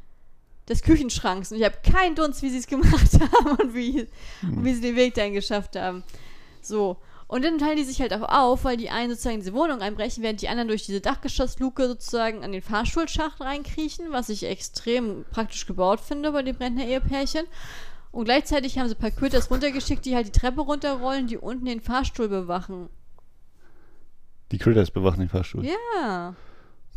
des 0.67 0.81
Küchenschranks. 0.81 1.51
Und 1.51 1.59
ich 1.59 1.63
habe 1.63 1.77
keinen 1.83 2.15
Dunst, 2.15 2.41
wie 2.41 2.49
sie 2.49 2.57
es 2.57 2.67
gemacht 2.67 3.11
haben 3.21 3.51
und 3.57 3.73
wie, 3.73 4.07
und 4.41 4.65
wie 4.65 4.73
sie 4.73 4.81
den 4.81 4.95
Weg 4.95 5.13
dahin 5.13 5.33
geschafft 5.33 5.75
haben. 5.75 6.03
So. 6.61 6.97
Und 7.27 7.43
dann 7.43 7.57
teilen 7.57 7.75
die 7.75 7.83
sich 7.83 7.99
halt 7.99 8.13
auch 8.13 8.29
auf, 8.29 8.63
weil 8.63 8.77
die 8.77 8.89
einen 8.89 9.09
sozusagen 9.09 9.35
in 9.35 9.41
diese 9.41 9.53
Wohnung 9.53 9.81
einbrechen, 9.81 10.23
während 10.23 10.41
die 10.41 10.47
anderen 10.47 10.69
durch 10.69 10.85
diese 10.85 11.01
Dachgeschossluke 11.01 11.85
sozusagen 11.87 12.43
an 12.43 12.53
den 12.53 12.61
Fahrstuhlschacht 12.61 13.41
reinkriechen, 13.41 14.11
was 14.11 14.29
ich 14.29 14.45
extrem 14.45 15.25
praktisch 15.29 15.65
gebaut 15.67 15.99
finde 15.99 16.31
bei 16.31 16.41
den 16.41 16.55
Rentner-Ehepärchen. 16.55 17.45
Und 18.17 18.25
gleichzeitig 18.25 18.79
haben 18.79 18.89
sie 18.89 18.95
ein 18.95 18.99
paar 18.99 19.11
Critters 19.11 19.51
runtergeschickt, 19.51 20.03
die 20.03 20.15
halt 20.15 20.25
die 20.25 20.31
Treppe 20.31 20.61
runterrollen, 20.61 21.27
die 21.27 21.37
unten 21.37 21.65
den 21.65 21.81
Fahrstuhl 21.81 22.27
bewachen. 22.27 22.89
Die 24.51 24.57
Critters 24.57 24.89
bewachen 24.89 25.19
den 25.19 25.29
Fahrstuhl. 25.29 25.63
Ja. 25.63 26.33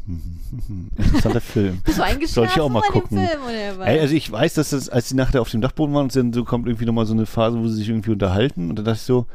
Interessanter 0.96 1.42
Film. 1.42 1.83
Bist 1.85 1.98
du 1.98 2.02
eingeschlafen 2.02 2.33
Sollte 2.33 2.52
ich 2.54 2.61
auch 2.62 2.70
mal 2.70 2.80
gucken. 2.80 3.18
Film, 3.18 3.42
oder 3.42 3.78
was? 3.78 3.87
Ey, 3.87 4.00
also 4.00 4.14
ich 4.14 4.33
weiß, 4.33 4.54
dass 4.54 4.70
das, 4.70 4.88
als 4.88 5.11
sie 5.11 5.14
nachher 5.14 5.42
auf 5.42 5.50
dem 5.50 5.61
Dachboden 5.61 5.94
waren, 5.94 6.04
und 6.04 6.16
dann 6.16 6.33
so 6.33 6.42
kommt 6.42 6.66
irgendwie 6.66 6.87
nochmal 6.87 7.04
so 7.04 7.12
eine 7.12 7.26
Phase, 7.26 7.59
wo 7.59 7.68
sie 7.68 7.76
sich 7.76 7.90
irgendwie 7.90 8.12
unterhalten 8.12 8.70
und 8.70 8.76
dann 8.76 8.87
dachte 8.87 8.96
ich 8.96 9.02
so, 9.02 9.26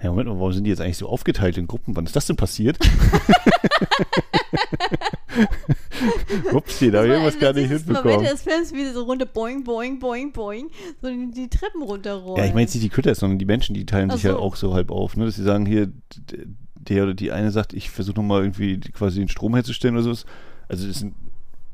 ja, 0.00 0.10
Moment 0.10 0.28
mal, 0.28 0.36
warum 0.36 0.52
sind 0.52 0.62
die 0.62 0.70
jetzt 0.70 0.80
eigentlich 0.80 0.98
so 0.98 1.08
aufgeteilt 1.08 1.58
in 1.58 1.66
Gruppen? 1.66 1.96
Wann 1.96 2.06
ist 2.06 2.14
das 2.14 2.26
denn 2.26 2.36
passiert? 2.36 2.78
Upsi, 6.54 6.90
da 6.90 6.98
habe 6.98 7.08
ich 7.08 7.12
irgendwas 7.12 7.38
gar 7.38 7.52
nicht 7.52 7.68
Moment 7.70 7.88
mitbekommen. 7.88 8.24
des 8.24 8.42
Films, 8.42 8.72
wie 8.72 8.84
sie 8.84 8.92
so 8.92 9.02
runter 9.04 9.26
boing, 9.26 9.64
boing, 9.64 9.98
boing, 9.98 10.32
boing, 10.32 10.68
so 11.00 11.08
die, 11.08 11.30
die 11.30 11.48
Treppen 11.48 11.82
runterrollen. 11.82 12.36
Ja, 12.36 12.44
ich 12.44 12.52
meine 12.52 12.62
jetzt 12.62 12.74
nicht 12.74 12.84
die 12.84 12.88
Critters, 12.88 13.18
sondern 13.18 13.38
die 13.38 13.44
Menschen, 13.44 13.74
die 13.74 13.86
teilen 13.86 14.10
Ach 14.10 14.14
sich 14.14 14.24
ja 14.24 14.32
so. 14.32 14.38
auch 14.38 14.56
so 14.56 14.74
halb 14.74 14.90
auf, 14.90 15.16
ne? 15.16 15.24
Dass 15.26 15.36
sie 15.36 15.42
sagen, 15.42 15.66
hier, 15.66 15.92
der 16.74 17.04
oder 17.04 17.14
die 17.14 17.32
eine 17.32 17.50
sagt, 17.50 17.72
ich 17.72 17.90
versuche 17.90 18.16
nochmal 18.16 18.42
irgendwie 18.42 18.78
quasi 18.80 19.18
den 19.20 19.28
Strom 19.28 19.54
herzustellen 19.54 19.96
oder 19.96 20.04
so. 20.14 20.26
Also 20.68 20.86
das 20.86 20.98
sind, 20.98 21.14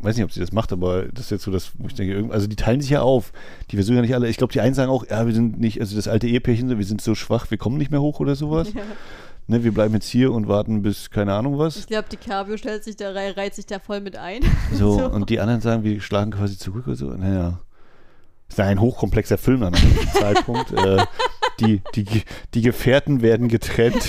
weiß 0.00 0.16
nicht, 0.16 0.24
ob 0.24 0.32
sie 0.32 0.40
das 0.40 0.52
macht, 0.52 0.72
aber 0.72 1.06
das 1.06 1.26
ist 1.26 1.30
jetzt 1.30 1.44
so 1.44 1.50
das, 1.50 1.72
wo 1.78 1.86
ich 1.86 1.94
denke, 1.94 2.32
also 2.32 2.46
die 2.46 2.56
teilen 2.56 2.80
sich 2.80 2.90
ja 2.90 3.02
auf. 3.02 3.32
Die 3.70 3.76
versuchen 3.76 3.96
ja 3.96 4.02
nicht 4.02 4.14
alle, 4.14 4.28
ich 4.28 4.36
glaube, 4.36 4.52
die 4.52 4.60
einen 4.60 4.74
sagen 4.74 4.90
auch, 4.90 5.06
ja, 5.08 5.26
wir 5.26 5.34
sind 5.34 5.58
nicht, 5.58 5.80
also 5.80 5.96
das 5.96 6.08
alte 6.08 6.26
Ehepärchen, 6.28 6.76
wir 6.76 6.84
sind 6.84 7.00
so 7.00 7.14
schwach, 7.14 7.50
wir 7.50 7.58
kommen 7.58 7.78
nicht 7.78 7.90
mehr 7.90 8.00
hoch 8.02 8.20
oder 8.20 8.34
sowas. 8.36 8.72
Ja. 8.78 8.82
Ne, 9.50 9.64
wir 9.64 9.72
bleiben 9.72 9.94
jetzt 9.94 10.08
hier 10.08 10.30
und 10.32 10.46
warten 10.46 10.82
bis 10.82 11.08
keine 11.08 11.32
Ahnung 11.32 11.58
was. 11.58 11.76
Ich 11.78 11.86
glaube, 11.86 12.06
DiCaprio 12.10 12.58
stellt 12.58 12.84
sich 12.84 12.96
da 12.96 13.12
rein, 13.12 13.32
reiht 13.32 13.54
sich 13.54 13.64
da 13.64 13.78
voll 13.78 14.00
mit 14.00 14.14
ein. 14.16 14.42
So, 14.74 15.02
und 15.06 15.30
die 15.30 15.40
anderen 15.40 15.62
sagen, 15.62 15.84
wir 15.84 16.00
schlagen 16.02 16.32
quasi 16.32 16.58
zurück 16.58 16.86
oder 16.86 16.96
so. 16.96 17.06
Naja. 17.06 17.58
Ist 18.48 18.58
ja 18.58 18.66
ein 18.66 18.80
hochkomplexer 18.80 19.38
Film 19.38 19.62
an 19.62 19.72
diesem 19.72 20.08
Zeitpunkt. 20.12 20.72
Äh, 20.78 21.04
die, 21.60 21.82
die, 21.96 22.06
die 22.54 22.62
Gefährten 22.62 23.20
werden 23.20 23.48
getrennt. 23.48 23.96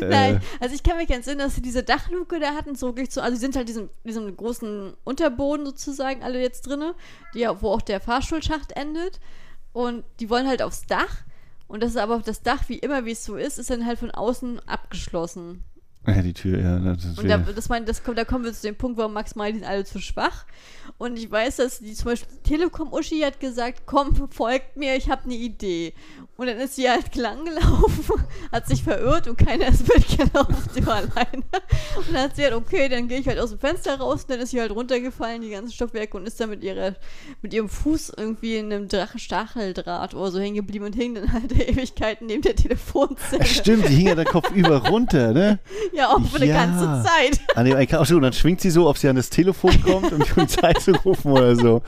äh, 0.00 0.08
Nein, 0.08 0.40
also 0.60 0.74
ich 0.74 0.82
kann 0.82 0.96
mich 0.96 1.10
entsinnen, 1.10 1.38
dass 1.40 1.54
sie 1.56 1.60
diese 1.62 1.82
Dachluke 1.82 2.40
da 2.40 2.54
hatten, 2.54 2.74
so 2.74 2.88
wirklich 2.96 3.10
so, 3.10 3.20
also 3.20 3.34
sie 3.34 3.40
sind 3.40 3.56
halt 3.56 3.68
diesem, 3.68 3.90
diesem 4.04 4.34
großen 4.36 4.94
Unterboden 5.04 5.66
sozusagen 5.66 6.22
alle 6.22 6.40
jetzt 6.40 6.66
drinne, 6.66 6.94
die, 7.34 7.40
ja- 7.40 7.60
wo 7.60 7.68
auch 7.70 7.82
der 7.82 8.00
Fahrstuhlschacht 8.00 8.72
endet. 8.72 9.20
Und 9.72 10.04
die 10.20 10.30
wollen 10.30 10.48
halt 10.48 10.62
aufs 10.62 10.86
Dach. 10.86 11.18
Und 11.70 11.84
das 11.84 11.90
ist 11.90 11.98
aber 11.98 12.18
das 12.18 12.42
Dach, 12.42 12.68
wie 12.68 12.78
immer, 12.80 13.04
wie 13.04 13.12
es 13.12 13.24
so 13.24 13.36
ist, 13.36 13.58
ist 13.58 13.70
dann 13.70 13.86
halt 13.86 14.00
von 14.00 14.10
außen 14.10 14.58
abgeschlossen. 14.66 15.62
ja, 16.04 16.20
die 16.20 16.32
Tür, 16.32 16.58
ja. 16.58 16.80
Das 16.80 17.04
ist 17.04 17.16
Und 17.16 17.28
da, 17.28 17.38
das 17.38 17.68
mein, 17.68 17.86
das 17.86 18.02
kommt, 18.02 18.18
da 18.18 18.24
kommen 18.24 18.44
wir 18.44 18.52
zu 18.52 18.62
dem 18.62 18.74
Punkt, 18.74 18.98
warum 18.98 19.12
Max 19.12 19.36
meint, 19.36 19.54
die 19.54 19.60
sind 19.60 19.68
alle 19.68 19.84
zu 19.84 20.00
schwach. 20.00 20.46
Und 20.98 21.16
ich 21.16 21.30
weiß, 21.30 21.56
dass 21.56 21.78
die 21.78 21.94
zum 21.94 22.06
Beispiel 22.06 22.38
Telekom-Uschi 22.42 23.20
hat 23.20 23.38
gesagt, 23.38 23.82
komm, 23.86 24.28
folgt 24.32 24.76
mir, 24.76 24.96
ich 24.96 25.08
habe 25.10 25.26
eine 25.26 25.34
Idee. 25.34 25.94
Und 26.40 26.46
dann 26.46 26.56
ist 26.56 26.74
sie 26.76 26.88
halt 26.88 27.14
langgelaufen, 27.16 28.14
hat 28.52 28.66
sich 28.66 28.82
verirrt 28.82 29.28
und 29.28 29.36
keiner 29.36 29.68
ist 29.68 29.86
mitgelaufen, 29.86 30.56
sie 30.72 30.86
war 30.86 30.94
alleine. 30.94 31.42
Und 31.98 32.14
dann 32.14 32.22
hat 32.22 32.36
sie 32.36 32.44
halt, 32.44 32.54
okay, 32.54 32.88
dann 32.88 33.08
gehe 33.08 33.18
ich 33.18 33.28
halt 33.28 33.38
aus 33.38 33.50
dem 33.50 33.58
Fenster 33.58 33.98
raus 33.98 34.22
und 34.22 34.30
dann 34.30 34.40
ist 34.40 34.52
sie 34.52 34.58
halt 34.58 34.70
runtergefallen, 34.70 35.42
die 35.42 35.50
ganzen 35.50 35.70
Stockwerke 35.74 36.16
und 36.16 36.26
ist 36.26 36.40
dann 36.40 36.48
mit, 36.48 36.64
ihrer, 36.64 36.94
mit 37.42 37.52
ihrem 37.52 37.68
Fuß 37.68 38.12
irgendwie 38.16 38.56
in 38.56 38.72
einem 38.72 38.88
Drachenstacheldraht 38.88 40.14
oder 40.14 40.30
so 40.30 40.40
hängen 40.40 40.54
geblieben 40.56 40.86
und 40.86 40.94
hing 40.94 41.14
dann 41.14 41.30
halt 41.34 41.52
Ewigkeiten 41.52 42.26
neben 42.26 42.40
der 42.40 42.56
Telefonzelle. 42.56 43.44
Stimmt, 43.44 43.86
die 43.90 43.94
hing 43.96 44.06
ja 44.08 44.14
der 44.14 44.24
Kopf 44.24 44.50
über 44.54 44.88
runter, 44.88 45.34
ne? 45.34 45.58
Ja, 45.92 46.08
auch 46.08 46.22
für 46.26 46.36
eine 46.36 46.46
Ja. 46.46 46.64
ganze 46.64 47.06
Zeit. 47.06 47.38
An 47.54 47.66
dem, 47.66 48.04
so, 48.06 48.16
und 48.16 48.22
dann 48.22 48.32
schwingt 48.32 48.62
sie 48.62 48.70
so, 48.70 48.88
ob 48.88 48.96
sie 48.96 49.08
an 49.08 49.16
das 49.16 49.28
Telefon 49.28 49.78
kommt, 49.82 50.10
um 50.10 50.20
die 50.20 50.30
Polizei 50.30 50.72
zu 50.72 50.92
rufen 50.92 51.32
oder 51.32 51.54
so. 51.54 51.82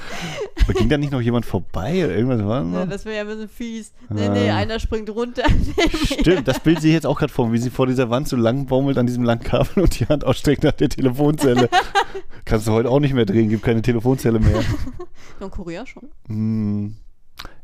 Aber 0.63 0.75
ging 0.75 0.91
da 0.91 0.99
nicht 0.99 1.11
noch 1.13 1.23
jemand 1.23 1.47
vorbei 1.47 2.05
oder 2.05 2.15
irgendwas 2.15 2.45
war 2.47 2.63
Ja, 2.65 2.85
das 2.85 3.07
wäre 3.07 3.17
ja 3.17 3.21
ein 3.23 3.29
bisschen 3.29 3.49
fies. 3.49 3.93
Nee, 4.11 4.29
nee, 4.29 4.42
Ah. 4.51 4.57
einer 4.57 4.79
springt 4.79 5.11
runter. 5.11 5.45
Stimmt, 6.05 6.49
das 6.49 6.61
Bild 6.61 6.81
sehe 6.81 6.91
ich 6.91 6.95
jetzt 6.95 7.07
auch 7.07 7.19
gerade 7.19 7.33
vor, 7.33 7.53
wie 7.53 7.59
sie 7.59 7.71
vor 7.71 7.87
dieser 7.87 8.11
Wand 8.11 8.29
so 8.29 8.37
lang 8.37 8.67
baumelt 8.67 8.99
an 8.99 9.07
diesem 9.07 9.25
langen 9.25 9.43
Kabel 9.43 9.83
und 9.83 9.99
die 9.99 10.07
Hand 10.07 10.25
ausstreckt 10.25 10.65
nach 10.65 10.73
der 10.73 10.89
Telefonzelle. 10.89 11.69
Kannst 12.45 12.67
du 12.67 12.73
heute 12.73 12.91
auch 12.91 13.01
nicht 13.01 13.15
mehr 13.15 13.27
drehen, 13.27 13.49
gibt 13.49 13.63
keine 13.63 13.83
Telefonzelle 13.83 14.39
mehr. 14.39 14.63
In 15.41 15.51
Korea 15.51 15.87
schon. 15.87 16.09
Hm, 16.27 16.97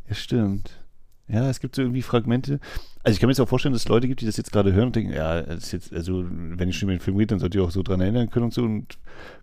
ja, 0.08 0.14
stimmt. 0.14 0.70
Ja, 1.28 1.50
es 1.50 1.60
gibt 1.60 1.74
so 1.74 1.82
irgendwie 1.82 2.02
Fragmente. 2.02 2.58
Also 3.02 3.14
ich 3.14 3.20
kann 3.20 3.28
mir 3.28 3.32
jetzt 3.32 3.40
auch 3.40 3.48
vorstellen, 3.48 3.74
dass 3.74 3.82
es 3.82 3.88
Leute 3.88 4.08
gibt, 4.08 4.22
die 4.22 4.26
das 4.26 4.38
jetzt 4.38 4.50
gerade 4.50 4.72
hören 4.72 4.86
und 4.86 4.96
denken, 4.96 5.12
ja, 5.12 5.42
das 5.42 5.64
ist 5.64 5.72
jetzt, 5.72 5.92
also 5.92 6.24
wenn 6.26 6.68
ich 6.68 6.78
schon 6.78 6.88
über 6.88 6.96
den 6.96 7.02
Film 7.02 7.16
rede, 7.16 7.28
dann 7.28 7.38
sollt 7.38 7.54
ihr 7.54 7.62
auch 7.62 7.70
so 7.70 7.82
dran 7.82 8.00
erinnern 8.00 8.30
können 8.30 8.46
und 8.46 8.54
so 8.54 8.62
und 8.62 8.98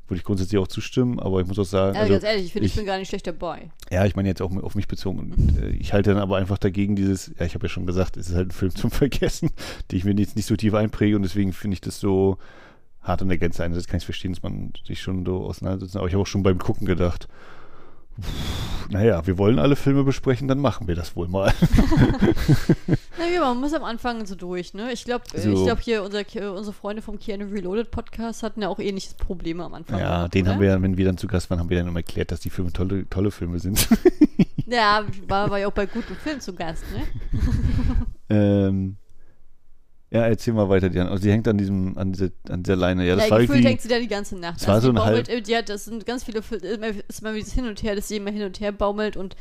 würde 0.07 0.17
ich 0.19 0.23
grundsätzlich 0.23 0.59
auch 0.59 0.67
zustimmen, 0.67 1.19
aber 1.19 1.41
ich 1.41 1.47
muss 1.47 1.57
auch 1.57 1.63
sagen, 1.65 1.97
Also, 1.97 1.99
also, 2.01 2.13
ganz 2.13 2.23
ehrlich, 2.23 2.45
ich 2.45 2.53
finde, 2.53 2.65
ich, 2.67 2.71
ich- 2.73 2.77
bin 2.77 2.85
gar 2.85 2.97
nicht 2.97 3.09
schlecht 3.09 3.25
dabei. 3.27 3.71
ja, 3.91 4.05
ich 4.05 4.15
meine 4.15 4.27
jetzt 4.29 4.41
auch 4.41 4.55
auf 4.57 4.75
mich 4.75 4.87
bezogen. 4.87 5.19
Und, 5.19 5.57
äh, 5.61 5.69
ich 5.69 5.93
halte 5.93 6.11
dann 6.13 6.19
aber 6.21 6.37
einfach 6.37 6.57
dagegen 6.57 6.95
dieses, 6.95 7.31
ja, 7.39 7.45
ich 7.45 7.55
habe 7.55 7.65
ja 7.65 7.69
schon 7.69 7.85
gesagt, 7.85 8.17
es 8.17 8.29
ist 8.29 8.35
halt 8.35 8.49
ein 8.49 8.51
Film 8.51 8.75
zum 8.75 8.91
Vergessen, 8.91 9.49
den 9.91 9.97
ich 9.97 10.05
mir 10.05 10.13
jetzt 10.15 10.35
nicht 10.35 10.45
so 10.47 10.55
tief 10.55 10.73
einpräge 10.73 11.15
und 11.15 11.23
deswegen 11.23 11.53
finde 11.53 11.73
ich 11.75 11.81
das 11.81 11.99
so 11.99 12.37
hart 13.01 13.21
an 13.21 13.29
der 13.29 13.37
Grenze. 13.37 13.63
Einerseits 13.63 13.87
kann 13.87 13.97
ich 13.97 14.05
verstehen, 14.05 14.33
dass 14.33 14.43
man 14.43 14.73
sich 14.85 15.01
schon 15.01 15.25
so 15.25 15.43
auseinandersetzt, 15.45 15.95
aber 15.97 16.07
ich 16.07 16.13
habe 16.13 16.21
auch 16.23 16.27
schon 16.27 16.43
beim 16.43 16.57
Gucken 16.59 16.85
gedacht, 16.87 17.27
pff, 18.21 18.89
naja, 18.89 19.25
wir 19.27 19.37
wollen 19.37 19.59
alle 19.59 19.75
Filme 19.75 20.03
besprechen, 20.03 20.47
dann 20.47 20.59
machen 20.59 20.87
wir 20.87 20.95
das 20.95 21.15
wohl 21.15 21.27
mal. 21.27 21.51
Na 23.17 23.27
ja, 23.27 23.41
man 23.41 23.59
muss 23.59 23.73
am 23.73 23.83
Anfang 23.83 24.25
so 24.25 24.35
durch, 24.35 24.73
ne? 24.73 24.91
Ich 24.91 25.05
glaube, 25.05 25.23
So. 25.35 25.53
ich 25.53 25.63
glaube 25.63 25.81
hier 25.81 26.03
unser, 26.03 26.19
unsere 26.53 26.73
Freunde 26.73 27.01
vom 27.01 27.17
Keanu 27.17 27.45
Reloaded 27.45 27.91
Podcast 27.91 28.43
hatten 28.43 28.61
ja 28.61 28.67
auch 28.67 28.79
ähnliches 28.79 29.13
Problem 29.13 29.61
am 29.61 29.73
Anfang. 29.73 29.99
ja, 29.99 30.17
gehabt, 30.17 30.33
den 30.33 30.43
oder? 30.43 30.53
haben 30.53 30.61
wir, 30.61 30.81
wenn 30.81 30.97
wir 30.97 31.05
dann 31.05 31.17
zu 31.17 31.27
Gast 31.27 31.49
waren, 31.49 31.59
haben 31.59 31.69
wir 31.69 31.77
dann 31.77 31.87
immer 31.87 31.99
erklärt, 31.99 32.31
dass 32.31 32.41
die 32.41 32.49
Filme 32.49 32.73
tolle, 32.73 33.07
tolle 33.09 33.31
Filme 33.31 33.59
sind. 33.59 33.87
Ja, 34.67 35.05
war, 35.27 35.51
war 35.51 35.59
ja 35.59 35.67
auch 35.67 35.73
bei 35.73 35.85
guten 35.85 36.15
Filmen 36.15 36.41
zu 36.41 36.55
Gast, 36.55 36.83
ne? 36.91 37.03
ähm, 38.29 38.97
ja, 40.09 40.21
erzähl 40.25 40.55
mal 40.55 40.67
weiter, 40.69 40.89
Diana. 40.89 41.11
Also 41.11 41.21
sie 41.21 41.31
hängt 41.31 41.47
an 41.47 41.57
diesem, 41.59 41.95
an 41.99 42.13
dieser, 42.13 42.29
an 42.49 42.63
dieser 42.63 42.75
Leine. 42.75 43.05
Ja, 43.05 43.15
das 43.15 43.25
ja, 43.25 43.31
war 43.31 43.41
gefühlt 43.41 43.63
hängt 43.63 43.81
sie 43.81 43.89
da 43.89 43.99
die 43.99 44.07
ganze 44.07 44.35
Nacht. 44.39 44.59
Es 44.61 44.67
war 44.67 44.81
so 44.81 44.91
die 44.91 44.97
eine 44.97 45.05
baumelt, 45.05 45.29
äh, 45.29 45.41
die 45.41 45.55
hat, 45.55 45.69
das 45.69 45.85
sind 45.85 46.05
ganz 46.07 46.23
viele, 46.23 46.41
immer, 46.73 46.87
ist 47.07 47.21
immer 47.21 47.33
dieses 47.33 47.53
Hin 47.53 47.67
und 47.67 47.83
Her, 47.83 47.95
dass 47.95 48.07
sie 48.07 48.15
immer 48.17 48.31
hin 48.31 48.41
und 48.41 48.59
her 48.59 48.71
baumelt 48.71 49.17
und 49.17 49.35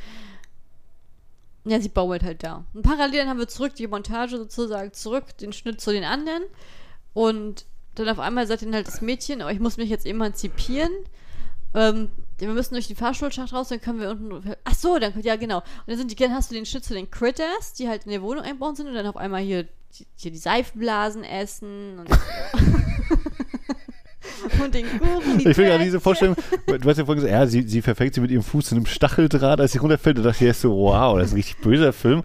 ja, 1.65 1.81
sie 1.81 1.89
baumelt 1.89 2.23
halt 2.23 2.43
da. 2.43 2.65
Und 2.75 2.83
parallel 2.83 3.21
dann 3.21 3.29
haben 3.29 3.39
wir 3.39 3.49
zurück 3.49 3.75
die 3.75 3.87
Montage 3.87 4.37
sozusagen, 4.37 4.93
zurück 4.93 5.37
den 5.39 5.53
Schnitt 5.53 5.81
zu 5.81 5.93
den 5.93 6.05
anderen 6.05 6.43
und 7.15 7.65
dann 7.95 8.09
auf 8.09 8.19
einmal 8.19 8.47
sagt 8.47 8.63
dann 8.63 8.75
halt 8.75 8.87
das 8.87 9.01
Mädchen, 9.01 9.43
oh, 9.43 9.49
ich 9.49 9.61
muss 9.61 9.77
mich 9.77 9.89
jetzt 9.89 10.07
emanzipieren. 10.07 10.93
Ähm, 11.75 12.11
wir 12.39 12.49
müssen 12.49 12.75
durch 12.75 12.87
die 12.87 12.95
Fahrstuhlschacht 12.95 13.53
raus, 13.53 13.69
dann 13.69 13.81
können 13.81 14.01
wir 14.01 14.11
unten. 14.11 14.55
Ach 14.65 14.75
so, 14.75 14.99
dann 14.99 15.19
ja 15.23 15.37
genau. 15.37 15.59
Und 15.59 15.89
dann 15.89 15.97
sind 15.97 16.11
die, 16.11 16.17
dann 16.17 16.35
hast 16.35 16.51
du 16.51 16.55
den 16.55 16.67
Schnitt 16.67 16.85
zu 16.85 16.95
den 16.95 17.11
Critters, 17.11 17.73
die 17.75 17.89
halt 17.89 18.05
in 18.05 18.11
der 18.11 18.23
Wohnung 18.23 18.45
einbauen 18.45 18.75
sind 18.75 18.89
und 18.89 18.95
dann 18.95 19.07
auf 19.07 19.17
einmal 19.17 19.43
hier, 19.43 19.69
hier 20.17 20.31
die 20.31 20.39
Seifenblasen 20.39 21.25
essen 21.25 22.01
und, 22.01 22.11
und 24.63 24.75
den 24.75 24.87
Kuchen. 24.99 25.39
Ich 25.39 25.57
will 25.57 25.67
so 25.67 25.79
Törtchen. 25.79 26.01
vorstellen, 26.01 26.37
du 26.67 26.89
hast 26.89 26.99
ja 26.99 27.05
vorhin 27.05 27.25
gesagt, 27.25 27.33
ja, 27.33 27.47
sie, 27.47 27.63
sie 27.63 27.83
verfängt 27.83 28.15
sie 28.15 28.21
mit 28.21 28.31
ihrem 28.31 28.43
Fuß 28.43 28.73
in 28.73 28.79
einem 28.79 28.87
Stacheldraht, 28.87 29.61
als 29.61 29.73
sie 29.73 29.79
runterfällt. 29.79 30.19
Da 30.19 30.23
dachte 30.23 30.47
ich 30.47 30.57
so, 30.57 30.77
wow, 30.77 31.17
das 31.19 31.29
ist 31.29 31.33
ein 31.33 31.37
richtig 31.37 31.59
böser 31.59 31.93
Film. 31.93 32.23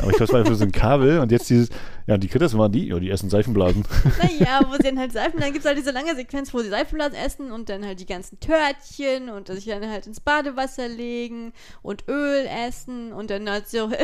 Aber 0.00 0.10
ich 0.10 0.16
glaube, 0.16 0.24
es 0.24 0.32
war 0.32 0.40
einfach 0.40 0.54
so 0.54 0.64
ein 0.64 0.72
Kabel. 0.72 1.18
Und 1.18 1.32
jetzt 1.32 1.50
dieses, 1.50 1.68
ja, 2.06 2.16
die 2.16 2.28
Critters 2.28 2.56
waren 2.56 2.72
die, 2.72 2.88
ja, 2.88 2.98
die 2.98 3.10
essen 3.10 3.30
Seifenblasen. 3.30 3.84
Naja, 4.22 4.60
wo 4.68 4.74
sie 4.74 4.82
dann 4.82 4.98
halt 4.98 5.12
Seifen, 5.12 5.40
dann 5.40 5.52
gibt 5.52 5.64
es 5.64 5.66
halt 5.66 5.78
diese 5.78 5.90
lange 5.90 6.14
Sequenz, 6.14 6.52
wo 6.52 6.60
sie 6.60 6.68
Seifenblasen 6.68 7.14
essen 7.14 7.52
und 7.52 7.68
dann 7.68 7.84
halt 7.84 8.00
die 8.00 8.06
ganzen 8.06 8.38
Törtchen 8.40 9.28
und 9.30 9.48
sich 9.48 9.66
dann 9.66 9.88
halt 9.88 10.06
ins 10.06 10.20
Badewasser 10.20 10.88
legen 10.88 11.52
und 11.82 12.04
Öl 12.08 12.46
essen 12.66 13.12
und 13.12 13.30
dann 13.30 13.48
halt 13.48 13.68
so. 13.68 13.90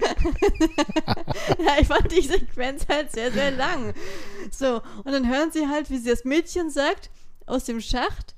ja, 1.58 1.76
ich 1.80 1.86
fand 1.86 2.10
die 2.12 2.22
Sequenz 2.22 2.86
halt 2.88 3.12
sehr, 3.12 3.32
sehr 3.32 3.50
lang. 3.50 3.94
So, 4.50 4.82
und 5.04 5.12
dann 5.12 5.28
hören 5.28 5.50
sie 5.52 5.68
halt, 5.68 5.90
wie 5.90 5.98
sie 5.98 6.10
das 6.10 6.24
Mädchen 6.24 6.70
sagt, 6.70 7.10
aus 7.46 7.64
dem 7.64 7.80
Schacht, 7.80 8.34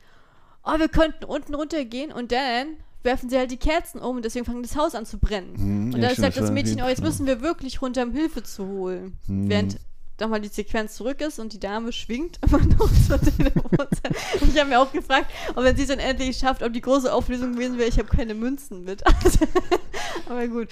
oh, 0.64 0.78
wir 0.78 0.88
könnten 0.88 1.24
unten 1.24 1.54
runtergehen 1.54 2.12
und 2.12 2.32
dann 2.32 2.76
werfen 3.02 3.30
sie 3.30 3.38
halt 3.38 3.50
die 3.50 3.56
Kerzen 3.56 4.00
um 4.00 4.16
und 4.16 4.24
deswegen 4.24 4.44
fängt 4.44 4.64
das 4.64 4.76
Haus 4.76 4.94
an 4.94 5.06
zu 5.06 5.18
brennen. 5.18 5.56
Hm, 5.56 5.94
und 5.94 6.02
ja, 6.02 6.10
stimmt, 6.10 6.34
sagt 6.34 6.36
das 6.36 6.50
Mädchen, 6.50 6.82
oh, 6.82 6.88
jetzt 6.88 7.02
müssen 7.02 7.26
wir 7.26 7.40
wirklich 7.40 7.80
runter, 7.80 8.02
um 8.02 8.12
Hilfe 8.12 8.42
zu 8.42 8.66
holen. 8.66 9.16
Hm. 9.26 9.48
Während 9.48 9.78
dann 10.18 10.30
mal 10.30 10.40
die 10.40 10.48
Sequenz 10.48 10.96
zurück 10.96 11.20
ist 11.20 11.38
und 11.38 11.52
die 11.52 11.60
Dame 11.60 11.92
schwingt 11.92 12.38
aber 12.42 12.58
noch. 12.58 12.80
Und 12.80 14.54
ich 14.54 14.58
habe 14.58 14.68
mir 14.68 14.80
auch 14.80 14.92
gefragt, 14.92 15.30
ob 15.54 15.64
wenn 15.64 15.76
sie 15.76 15.82
es 15.82 15.88
dann 15.88 16.00
endlich 16.00 16.36
schafft, 16.36 16.62
ob 16.62 16.72
die 16.72 16.80
große 16.80 17.12
Auflösung 17.12 17.54
gewesen 17.54 17.78
wäre, 17.78 17.88
ich 17.88 17.98
habe 17.98 18.08
keine 18.08 18.34
Münzen 18.34 18.84
mit. 18.84 19.02
aber 20.28 20.46
gut, 20.48 20.68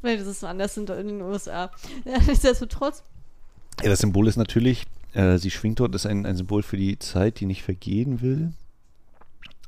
vielleicht 0.00 0.20
ist 0.22 0.26
es 0.26 0.44
anders 0.44 0.76
in, 0.76 0.86
den 0.86 1.22
USA. 1.22 1.70
Nichtsdestotrotz, 2.26 3.02
Ja, 3.82 3.88
das 3.88 4.00
Symbol 4.00 4.28
ist 4.28 4.36
natürlich, 4.36 4.84
äh, 5.14 5.38
sie 5.38 5.50
schwingt 5.50 5.80
dort, 5.80 5.94
ist 5.94 6.06
ein, 6.06 6.26
ein 6.26 6.36
Symbol 6.36 6.62
für 6.62 6.76
die 6.76 6.98
Zeit, 6.98 7.40
die 7.40 7.46
nicht 7.46 7.62
vergehen 7.62 8.20
will. 8.20 8.52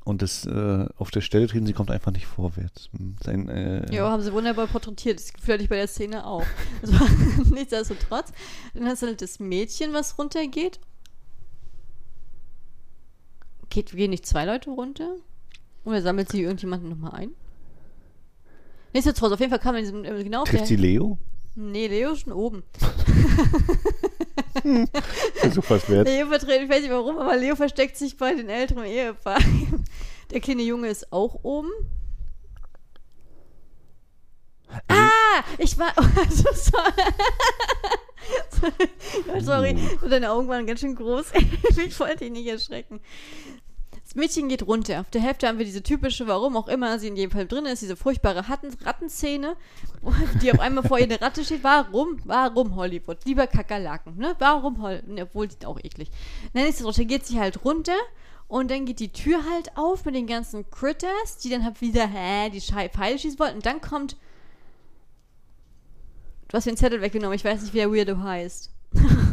Und 0.05 0.22
das 0.22 0.46
äh, 0.46 0.86
auf 0.96 1.11
der 1.11 1.20
Stelle 1.20 1.46
treten, 1.46 1.66
sie 1.66 1.72
kommt 1.72 1.90
einfach 1.90 2.11
nicht 2.11 2.26
vorwärts. 2.26 2.88
Hm, 2.96 3.16
ist 3.20 3.28
ein, 3.28 3.48
äh, 3.48 3.94
Ja, 3.94 4.11
haben 4.11 4.22
sie 4.22 4.32
wunderbar 4.32 4.66
porträtiert. 4.66 5.18
Das 5.18 5.32
Gefühl 5.32 5.55
hatte 5.55 5.62
ich 5.64 5.68
bei 5.68 5.76
der 5.76 5.88
Szene 5.88 6.26
auch. 6.26 6.44
Also, 6.82 6.94
nichtsdestotrotz. 7.55 8.32
Dann 8.74 8.86
hast 8.86 9.03
du 9.03 9.07
halt 9.07 9.20
das 9.20 9.38
Mädchen, 9.38 9.92
was 9.92 10.18
runtergeht. 10.18 10.80
Geht, 13.68 13.92
gehen 13.92 14.11
nicht 14.11 14.26
zwei 14.26 14.46
Leute 14.46 14.70
runter? 14.70 15.16
Oder 15.84 16.03
sammelt 16.03 16.30
sie 16.30 16.42
irgendjemanden 16.42 16.88
nochmal 16.88 17.12
ein? 17.12 17.30
Nichtsdestotrotz, 18.92 19.34
auf 19.34 19.40
jeden 19.40 19.51
Fall 19.51 19.61
kam 19.61 19.74
man 19.74 19.84
in 19.84 20.03
diesem, 20.03 20.05
äh, 20.05 20.24
genau 20.24 20.44
Trifft 20.44 20.66
sie 20.66 20.76
Leo? 20.76 21.18
Nee, 21.55 21.86
Leo 21.86 22.12
ist 22.12 22.22
schon 22.22 22.32
oben. 22.32 22.62
Versuch 25.34 25.64
was 25.68 25.88
wert. 25.88 26.06
Leo 26.08 26.26
vertritt, 26.26 26.62
ich 26.62 26.68
weiß 26.68 26.82
nicht 26.82 26.90
warum, 26.90 27.18
aber 27.18 27.36
Leo 27.36 27.56
versteckt 27.56 27.96
sich 27.96 28.16
bei 28.16 28.34
den 28.34 28.48
älteren 28.48 28.84
Ehepaaren. 28.84 29.84
Der 30.30 30.40
kleine 30.40 30.62
Junge 30.62 30.88
ist 30.88 31.12
auch 31.12 31.40
oben. 31.42 31.70
Ah, 34.88 35.42
ich 35.58 35.78
war. 35.78 35.92
Also, 36.16 36.48
sorry. 36.52 36.92
sorry, 39.40 39.76
deine 40.08 40.30
Augen 40.30 40.48
waren 40.48 40.66
ganz 40.66 40.80
schön 40.80 40.94
groß. 40.94 41.32
ich 41.84 41.98
wollte 41.98 42.18
dich 42.18 42.30
nicht 42.30 42.46
erschrecken. 42.46 43.00
Das 44.11 44.16
Mädchen 44.16 44.48
geht 44.48 44.66
runter. 44.66 45.02
Auf 45.02 45.11
der 45.11 45.20
Hälfte 45.20 45.46
haben 45.46 45.58
wir 45.58 45.64
diese 45.64 45.84
typische, 45.84 46.26
warum 46.26 46.56
auch 46.56 46.66
immer 46.66 46.98
sie 46.98 47.06
in 47.06 47.14
jedem 47.14 47.30
Fall 47.30 47.46
drin 47.46 47.64
ist, 47.66 47.80
diese 47.80 47.94
furchtbare 47.94 48.48
Ratten 48.48 48.76
Rattenszene, 48.84 49.56
die 50.42 50.52
auf 50.52 50.58
einmal 50.58 50.82
vor 50.82 50.98
ihr 50.98 51.04
eine 51.04 51.20
Ratte 51.20 51.44
steht. 51.44 51.62
Warum? 51.62 52.18
Warum 52.24 52.74
Hollywood? 52.74 53.24
Lieber 53.24 53.46
Kakerlaken, 53.46 54.16
ne? 54.16 54.34
Warum 54.40 54.82
Hollywood? 54.82 55.06
Ne, 55.06 55.22
obwohl, 55.22 55.46
die 55.46 55.64
auch 55.64 55.78
eklig. 55.78 56.11
Nein, 56.52 56.64
nichtsdestotrotz, 56.64 56.96
dann 56.96 57.06
geht 57.06 57.24
sie 57.24 57.38
halt 57.38 57.64
runter 57.64 57.94
und 58.48 58.72
dann 58.72 58.84
geht 58.84 58.98
die 58.98 59.12
Tür 59.12 59.44
halt 59.48 59.76
auf 59.76 60.04
mit 60.04 60.16
den 60.16 60.26
ganzen 60.26 60.68
Critters, 60.70 61.38
die 61.40 61.50
dann 61.50 61.64
halt 61.64 61.80
wieder, 61.80 62.04
hä, 62.08 62.50
die 62.50 62.61
Pfeile 62.61 63.16
schießen 63.16 63.38
wollten. 63.38 63.58
Und 63.58 63.66
dann 63.66 63.80
kommt. 63.80 64.16
Du 66.48 66.56
hast 66.56 66.66
den 66.66 66.76
Zettel 66.76 67.00
weggenommen, 67.00 67.36
ich 67.36 67.44
weiß 67.44 67.62
nicht, 67.62 67.74
wie 67.74 67.78
der 67.78 67.92
Weirdo 67.92 68.18
heißt. 68.18 68.72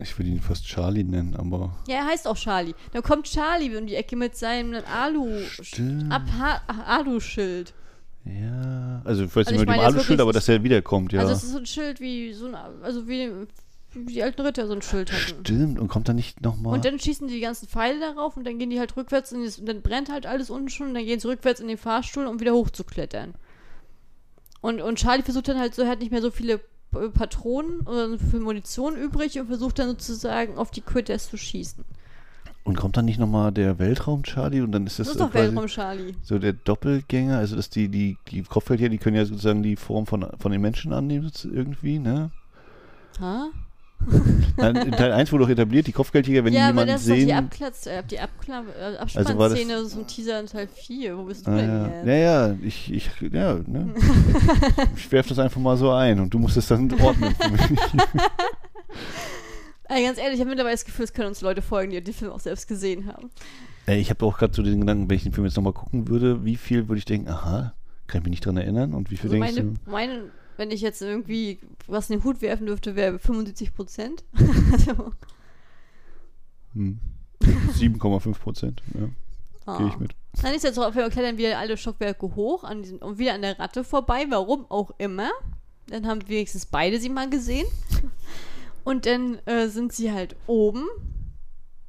Ich 0.00 0.16
würde 0.16 0.30
ihn 0.30 0.40
fast 0.40 0.64
Charlie 0.64 1.02
nennen, 1.02 1.34
aber. 1.34 1.74
Ja, 1.88 1.96
er 1.96 2.06
heißt 2.06 2.28
auch 2.28 2.36
Charlie. 2.36 2.74
Dann 2.92 3.02
kommt 3.02 3.26
Charlie 3.26 3.76
um 3.76 3.86
die 3.86 3.96
Ecke 3.96 4.16
mit 4.16 4.36
seinem 4.36 4.80
Alu 4.86 5.28
Alu-Schild. 6.86 7.74
Ja. 8.24 9.02
Also, 9.04 9.24
ich 9.24 9.34
weiß 9.34 9.48
Also 9.48 9.52
nicht 9.52 9.62
ich 9.62 9.66
mehr 9.66 9.76
meine 9.76 9.88
dem 9.88 9.96
Aluschild, 9.96 10.20
aber 10.20 10.32
dass 10.32 10.48
er 10.48 10.62
wiederkommt, 10.62 11.12
ja. 11.12 11.20
Also 11.20 11.32
es 11.32 11.42
ist 11.42 11.52
so 11.52 11.58
ein 11.58 11.66
Schild 11.66 12.00
wie 12.00 12.32
so 12.32 12.46
ein, 12.46 12.54
also 12.54 13.08
wie, 13.08 13.32
wie 13.92 14.12
die 14.12 14.22
alten 14.22 14.42
Ritter 14.42 14.66
so 14.68 14.74
ein 14.74 14.82
Schild 14.82 15.10
hatten. 15.12 15.44
Stimmt. 15.44 15.80
Und 15.80 15.88
kommt 15.88 16.08
da 16.08 16.12
nicht 16.12 16.42
nochmal. 16.42 16.74
Und 16.74 16.84
dann 16.84 17.00
schießen 17.00 17.26
die 17.26 17.34
die 17.34 17.40
ganzen 17.40 17.66
Pfeile 17.66 17.98
darauf 17.98 18.36
und 18.36 18.46
dann 18.46 18.58
gehen 18.58 18.70
die 18.70 18.78
halt 18.78 18.96
rückwärts 18.96 19.32
in 19.32 19.42
das, 19.44 19.58
und 19.58 19.66
dann 19.66 19.82
brennt 19.82 20.12
halt 20.12 20.26
alles 20.26 20.50
unten 20.50 20.68
schon 20.68 20.88
und 20.88 20.94
dann 20.94 21.04
gehen 21.04 21.18
sie 21.18 21.28
rückwärts 21.28 21.60
in 21.60 21.66
den 21.68 21.78
Fahrstuhl, 21.78 22.26
um 22.26 22.38
wieder 22.38 22.52
hochzuklettern. 22.52 23.34
Und, 24.60 24.80
und 24.80 24.98
Charlie 24.98 25.22
versucht 25.22 25.48
dann 25.48 25.58
halt 25.58 25.74
so, 25.74 25.82
er 25.82 25.88
hat 25.88 26.00
nicht 26.00 26.12
mehr 26.12 26.22
so 26.22 26.30
viele 26.30 26.60
Patronen 26.90 27.80
oder 27.80 28.18
für 28.18 28.40
Munition 28.40 28.96
übrig 28.96 29.38
und 29.38 29.46
versucht 29.46 29.78
dann 29.78 29.88
sozusagen 29.88 30.56
auf 30.56 30.70
die 30.70 30.80
Critters 30.80 31.28
zu 31.30 31.36
schießen. 31.36 31.84
Und 32.64 32.76
kommt 32.76 32.96
dann 32.96 33.06
nicht 33.06 33.18
nochmal 33.18 33.50
der 33.52 33.78
Weltraum-Charlie 33.78 34.60
und 34.60 34.72
dann 34.72 34.86
ist 34.86 34.98
das, 34.98 35.06
Das 35.06 35.16
ist 35.16 35.20
äh, 35.20 35.24
doch 35.24 35.32
quasi 35.32 35.46
Weltraum 35.48 35.66
Charlie. 35.68 36.14
so 36.22 36.38
der 36.38 36.52
Doppelgänger, 36.52 37.38
also 37.38 37.56
dass 37.56 37.70
die, 37.70 37.88
die, 37.88 38.18
die 38.30 38.42
Kopfgeldjäger, 38.42 38.90
die 38.90 38.98
können 38.98 39.16
ja 39.16 39.24
sozusagen 39.24 39.62
die 39.62 39.76
Form 39.76 40.06
von, 40.06 40.26
von 40.38 40.52
den 40.52 40.60
Menschen 40.60 40.92
annehmen, 40.92 41.30
irgendwie, 41.44 41.98
ne? 41.98 42.30
Ha? 43.20 43.48
Nein, 44.56 44.76
in 44.76 44.92
Teil 44.92 45.12
1 45.12 45.30
wurde 45.32 45.44
doch 45.44 45.50
etabliert, 45.50 45.86
die 45.86 45.92
Kopfgeldjäger, 45.92 46.44
wenn 46.44 46.52
die 46.52 46.58
ja, 46.58 46.68
aber 46.68 46.82
jemanden 46.82 46.92
das 46.94 47.02
ist 47.02 47.10
doch 47.10 47.14
die 47.14 47.20
sehen. 47.22 47.36
Abklatz, 47.36 47.86
äh, 47.86 48.02
die 48.10 48.18
Abkla 48.20 48.62
äh, 48.78 48.84
Also 48.96 48.98
Abspannszene, 49.20 49.84
so 49.84 50.00
ein 50.00 50.06
Teaser 50.06 50.40
in 50.40 50.46
Teil 50.46 50.68
4. 50.68 51.18
Wo 51.18 51.24
bist 51.24 51.46
du 51.46 51.50
Ah, 51.50 51.56
denn 51.56 51.68
ja. 51.68 51.86
jetzt? 51.88 52.06
ja, 52.06 52.14
ja, 52.14 52.56
ich, 52.62 52.92
ich, 52.92 53.10
ja, 53.32 53.54
ne? 53.66 53.94
ich 54.96 55.12
werfe 55.12 55.28
das 55.30 55.38
einfach 55.38 55.60
mal 55.60 55.76
so 55.76 55.90
ein 55.90 56.20
und 56.20 56.32
du 56.32 56.38
musst 56.38 56.56
es 56.56 56.66
dann 56.68 56.90
ordnen. 57.00 57.34
Ey, 59.90 60.04
ganz 60.04 60.18
ehrlich, 60.18 60.34
ich 60.34 60.40
habe 60.40 60.50
mittlerweile 60.50 60.74
das 60.74 60.84
Gefühl, 60.84 61.04
es 61.04 61.12
können 61.14 61.28
uns 61.28 61.40
Leute 61.40 61.62
folgen, 61.62 61.92
die 61.92 62.02
den 62.02 62.12
Film 62.14 62.30
auch 62.30 62.40
selbst 62.40 62.68
gesehen 62.68 63.06
haben. 63.06 63.30
Ich 63.86 64.10
habe 64.10 64.24
auch 64.26 64.36
gerade 64.36 64.54
so 64.54 64.62
den 64.62 64.80
Gedanken, 64.80 65.08
wenn 65.08 65.16
ich 65.16 65.22
den 65.22 65.32
Film 65.32 65.46
jetzt 65.46 65.56
nochmal 65.56 65.72
gucken 65.72 66.08
würde, 66.08 66.44
wie 66.44 66.56
viel 66.56 66.88
würde 66.88 66.98
ich 66.98 67.06
denken, 67.06 67.28
aha, 67.30 67.72
kann 68.06 68.18
ich 68.20 68.24
mich 68.24 68.30
nicht 68.32 68.46
dran 68.46 68.58
erinnern 68.58 68.92
und 68.92 69.10
wie 69.10 69.16
viel 69.16 69.30
Also 69.30 69.40
denkst 69.40 69.56
meine, 69.56 69.70
du? 69.70 69.90
meine, 69.90 70.22
wenn 70.58 70.70
ich 70.70 70.80
jetzt 70.82 71.00
irgendwie 71.00 71.58
was 71.86 72.10
in 72.10 72.18
den 72.18 72.24
Hut 72.24 72.42
werfen 72.42 72.66
dürfte, 72.66 72.94
wäre 72.96 73.18
75 73.18 73.74
Prozent. 73.74 74.24
also, 74.72 75.12
Hm. 76.74 76.98
7,5 77.40 78.38
Prozent, 78.38 78.82
ja, 78.94 79.08
ah. 79.66 79.78
gehe 79.78 79.88
ich 79.88 79.98
mit. 79.98 80.14
Dann 80.42 80.54
ist 80.54 80.64
jetzt 80.64 80.78
auf 80.78 80.94
jeden 80.94 81.00
Fall 81.00 81.10
klettern 81.10 81.38
wir 81.38 81.58
alle 81.58 81.76
Stockwerke 81.76 82.34
hoch 82.36 82.64
an 82.64 82.82
diesem, 82.82 82.98
und 82.98 83.18
wieder 83.18 83.34
an 83.34 83.42
der 83.42 83.58
Ratte 83.58 83.84
vorbei, 83.84 84.26
warum 84.28 84.66
auch 84.70 84.90
immer. 84.98 85.30
Dann 85.86 86.06
haben 86.06 86.28
wenigstens 86.28 86.66
beide 86.66 87.00
sie 87.00 87.08
mal 87.08 87.30
gesehen. 87.30 87.66
Und 88.84 89.06
dann 89.06 89.38
äh, 89.46 89.68
sind 89.68 89.92
sie 89.92 90.12
halt 90.12 90.36
oben. 90.46 90.84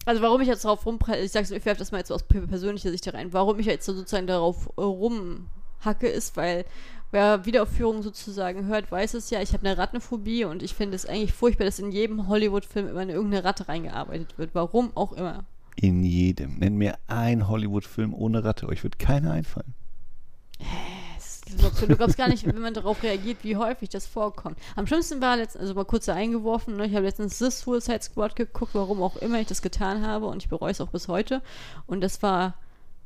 Also 0.05 0.21
warum 0.21 0.41
ich 0.41 0.47
jetzt 0.47 0.63
darauf 0.65 0.85
rumprall, 0.85 1.19
ich 1.19 1.31
sag's, 1.31 1.51
ich 1.51 1.65
werfe 1.65 1.79
das 1.79 1.91
mal 1.91 1.97
jetzt 1.99 2.07
so 2.07 2.15
aus 2.15 2.23
per- 2.23 2.47
persönlicher 2.47 2.89
Sicht 2.91 3.11
rein, 3.13 3.33
warum 3.33 3.59
ich 3.59 3.65
jetzt 3.65 3.85
so 3.85 3.93
sozusagen 3.93 4.27
darauf 4.27 4.67
äh, 4.77 4.81
rumhacke, 4.81 6.07
ist, 6.07 6.37
weil 6.37 6.65
wer 7.11 7.45
Wiederaufführungen 7.45 8.03
sozusagen 8.03 8.65
hört, 8.65 8.91
weiß 8.91 9.13
es 9.15 9.29
ja, 9.29 9.41
ich 9.41 9.53
habe 9.53 9.67
eine 9.67 9.77
Rattenphobie 9.77 10.45
und 10.45 10.63
ich 10.63 10.73
finde 10.73 10.95
es 10.95 11.05
eigentlich 11.05 11.33
furchtbar, 11.33 11.65
dass 11.65 11.79
in 11.79 11.91
jedem 11.91 12.27
Hollywood-Film 12.27 12.87
immer 12.87 13.01
eine 13.01 13.13
irgendeine 13.13 13.43
Ratte 13.43 13.67
reingearbeitet 13.67 14.37
wird. 14.37 14.51
Warum 14.53 14.91
auch 14.95 15.13
immer. 15.13 15.45
In 15.75 16.03
jedem. 16.03 16.57
Nenn 16.59 16.75
mir 16.75 16.97
einen 17.07 17.47
Hollywood-Film 17.47 18.13
ohne 18.13 18.43
Ratte, 18.43 18.67
euch 18.67 18.83
wird 18.83 18.99
keiner 18.99 19.31
einfallen. 19.31 19.73
Du 21.49 21.57
glaubst, 21.57 21.81
du 21.81 21.95
glaubst 21.95 22.17
gar 22.17 22.27
nicht, 22.27 22.45
wenn 22.45 22.59
man 22.59 22.73
darauf 22.73 23.01
reagiert, 23.01 23.39
wie 23.43 23.55
häufig 23.55 23.89
das 23.89 24.05
vorkommt. 24.05 24.57
Am 24.75 24.85
schlimmsten 24.85 25.19
war 25.19 25.37
letztens, 25.37 25.61
also 25.61 25.73
mal 25.73 25.85
kurz 25.85 26.05
da 26.05 26.13
eingeworfen, 26.13 26.75
ne, 26.77 26.85
ich 26.85 26.93
habe 26.93 27.05
letztens 27.05 27.39
The 27.39 27.49
Suicide 27.49 28.03
Squad 28.03 28.35
geguckt, 28.35 28.75
warum 28.75 29.01
auch 29.01 29.15
immer 29.17 29.39
ich 29.39 29.47
das 29.47 29.61
getan 29.61 30.05
habe 30.05 30.27
und 30.27 30.43
ich 30.43 30.49
bereue 30.49 30.71
es 30.71 30.81
auch 30.81 30.89
bis 30.89 31.07
heute. 31.07 31.41
Und 31.87 32.01
das 32.01 32.21
war 32.21 32.55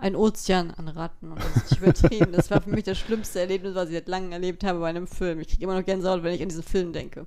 ein 0.04 0.18
Ozean 0.18 0.72
an 0.72 0.90
Ratten 0.90 1.32
und 1.32 1.40
das 1.40 1.56
ist 1.56 1.72
nicht 1.72 1.82
übertrieben. 1.82 2.34
Das 2.34 2.52
war 2.52 2.62
für 2.62 2.70
mich 2.70 2.84
das 2.84 2.98
schlimmste 2.98 3.40
Erlebnis, 3.40 3.74
was 3.74 3.88
ich 3.88 3.96
seit 3.96 4.10
langem 4.10 4.34
erlebt 4.34 4.66
habe 4.66 4.80
bei 4.80 4.90
einem 4.90 5.08
Film. 5.08 5.40
Ich 5.40 5.48
kriege 5.48 5.64
immer 5.64 5.80
noch 5.80 5.86
Gänsehaut, 5.86 6.24
wenn 6.24 6.34
ich 6.34 6.42
an 6.42 6.50
diesen 6.50 6.64
Film 6.64 6.92
denke. 6.92 7.26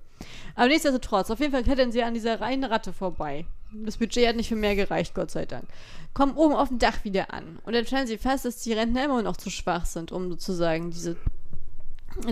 Aber 0.55 0.68
nichtsdestotrotz, 0.68 1.31
auf 1.31 1.41
jeden 1.41 1.53
Fall 1.53 1.62
klettern 1.62 1.91
sie 1.91 2.03
an 2.03 2.12
dieser 2.12 2.39
reinen 2.39 2.64
Ratte 2.64 2.93
vorbei. 2.93 3.47
Das 3.72 3.97
Budget 3.97 4.29
hat 4.29 4.37
nicht 4.37 4.51
für 4.51 4.57
mehr 4.57 4.77
gereicht, 4.77 5.14
Gott 5.14 5.31
sei 5.31 5.47
Dank. 5.47 5.64
Kommen 6.12 6.37
oben 6.37 6.55
auf 6.55 6.68
dem 6.68 6.79
Dach 6.79 7.03
wieder 7.03 7.33
an. 7.33 7.59
Und 7.64 7.74
dann 7.74 7.87
stellen 7.87 8.07
sie 8.07 8.18
fest, 8.18 8.45
dass 8.45 8.62
die 8.62 8.74
Rentner 8.74 9.07
immer 9.07 9.22
noch 9.22 9.39
zu 9.39 9.49
schwach 9.49 9.87
sind, 9.87 10.12
um 10.12 10.29
sozusagen 10.29 10.91
diese, 10.91 11.16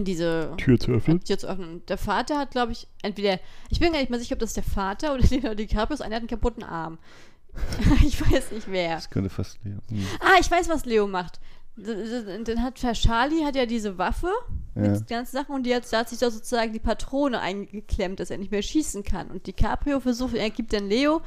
diese 0.02 0.52
Tür 0.58 0.78
zu 0.78 0.92
öffnen? 0.92 1.24
Tür 1.24 1.38
zu 1.38 1.46
öffnen. 1.46 1.82
Der 1.88 1.96
Vater 1.96 2.38
hat, 2.38 2.50
glaube 2.50 2.72
ich, 2.72 2.86
entweder, 3.00 3.40
ich 3.70 3.80
bin 3.80 3.92
gar 3.92 4.00
nicht 4.00 4.10
mal 4.10 4.20
sicher, 4.20 4.34
ob 4.34 4.40
das 4.40 4.52
der 4.52 4.62
Vater 4.62 5.14
oder 5.14 5.22
Leonardo 5.30 5.54
DiCaprio 5.54 5.94
ist. 5.94 6.02
Einer 6.02 6.16
hat 6.16 6.20
einen 6.20 6.28
kaputten 6.28 6.62
Arm. 6.62 6.98
ich 8.04 8.20
weiß 8.20 8.52
nicht 8.52 8.70
wer. 8.70 8.94
Das 8.96 9.10
könnte 9.10 9.30
fast 9.30 9.58
Leo. 9.64 9.78
Hm. 9.88 10.06
Ah, 10.20 10.38
ich 10.40 10.50
weiß, 10.50 10.68
was 10.68 10.84
Leo 10.84 11.06
macht. 11.06 11.40
Dann 11.76 12.62
hat 12.62 12.76
Charlie 12.76 13.44
hat 13.44 13.56
ja 13.56 13.66
diese 13.66 13.98
Waffe 13.98 14.30
mit 14.74 14.86
Ja. 14.86 14.92
den 14.92 15.06
ganzen 15.06 15.36
Sachen 15.36 15.54
und 15.56 15.64
die 15.64 15.74
hat, 15.74 15.84
da 15.92 15.98
hat 15.98 16.08
sich 16.08 16.20
da 16.20 16.30
sozusagen 16.30 16.72
die 16.72 16.78
Patrone 16.78 17.40
eingeklemmt, 17.40 18.20
dass 18.20 18.30
er 18.30 18.38
nicht 18.38 18.52
mehr 18.52 18.62
schießen 18.62 19.02
kann. 19.02 19.28
Und 19.30 19.46
DiCaprio 19.48 19.98
versucht, 19.98 20.34
er 20.34 20.50
gibt 20.50 20.72
dann 20.72 20.88
Leo 20.88 21.20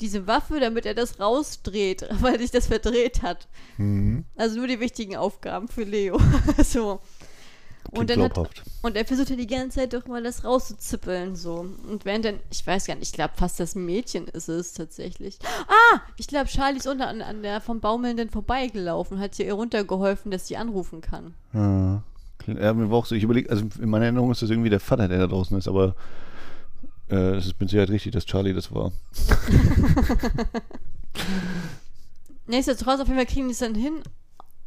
diese 0.00 0.26
Waffe, 0.26 0.60
damit 0.60 0.86
er 0.86 0.94
das 0.94 1.18
rausdreht, 1.18 2.06
weil 2.20 2.38
sich 2.38 2.50
das 2.52 2.66
verdreht 2.68 3.22
hat. 3.22 3.48
Mhm. 3.78 4.24
Also 4.36 4.58
nur 4.58 4.68
die 4.68 4.78
wichtigen 4.78 5.16
Aufgaben 5.16 5.66
für 5.68 5.82
Leo. 5.84 6.20
so. 6.64 7.00
Und 7.92 8.10
dann 8.10 8.22
hat, 8.22 8.48
und 8.82 8.96
er 8.96 9.04
versucht 9.04 9.30
ja 9.30 9.36
die 9.36 9.46
ganze 9.46 9.80
Zeit 9.80 9.92
doch 9.92 10.06
mal 10.06 10.22
das 10.22 10.44
rauszuzippeln, 10.44 11.36
so. 11.36 11.66
Und 11.88 12.04
während 12.04 12.24
dann, 12.24 12.40
ich 12.50 12.66
weiß 12.66 12.86
gar 12.86 12.94
nicht, 12.94 13.08
ich 13.08 13.12
glaube 13.12 13.34
fast 13.36 13.60
das 13.60 13.74
Mädchen 13.74 14.28
ist 14.28 14.48
es 14.48 14.72
tatsächlich. 14.72 15.38
Ah, 15.68 16.00
ich 16.16 16.26
glaube, 16.26 16.48
Charlie 16.48 16.78
ist 16.78 16.86
unter 16.86 17.08
an, 17.08 17.22
an 17.22 17.42
der 17.42 17.60
vom 17.60 17.80
Baumelnden 17.80 18.30
vorbeigelaufen, 18.30 19.18
hat 19.18 19.38
ihr 19.38 19.52
runtergeholfen, 19.52 20.30
dass 20.30 20.48
sie 20.48 20.56
anrufen 20.56 21.00
kann. 21.00 21.34
Ah, 21.54 22.02
Ja, 22.46 22.74
mir 22.74 22.90
war 22.90 22.98
auch 22.98 23.06
so, 23.06 23.14
ich 23.14 23.24
überlege, 23.24 23.50
also 23.50 23.64
in 23.80 23.88
meiner 23.88 24.06
Erinnerung 24.06 24.30
ist 24.30 24.42
das 24.42 24.50
irgendwie 24.50 24.70
der 24.70 24.80
Vater, 24.80 25.08
der 25.08 25.18
da 25.18 25.26
draußen 25.26 25.56
ist, 25.58 25.68
aber 25.68 25.94
äh, 27.10 27.36
es 27.36 27.46
ist 27.46 27.60
mit 27.60 27.70
Sicherheit 27.70 27.90
richtig, 27.90 28.12
dass 28.12 28.26
Charlie 28.26 28.54
das 28.54 28.72
war. 28.74 28.92
Nichtsdestotrotz, 32.46 33.00
auf 33.00 33.08
jeden 33.08 33.18
Fall 33.18 33.26
kriegen 33.26 33.48
die 33.48 33.52
es 33.52 33.58
dann 33.58 33.74
hin, 33.74 34.02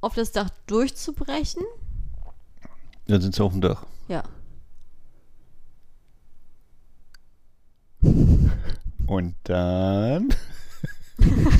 auf 0.01 0.15
das 0.15 0.31
Dach 0.31 0.49
durchzubrechen. 0.67 1.63
Dann 3.09 3.21
sind 3.21 3.33
sie 3.33 3.43
auf 3.43 3.51
dem 3.53 3.61
Dach. 3.61 3.85
Ja. 4.07 4.23
Und 9.07 9.35
dann. 9.43 10.29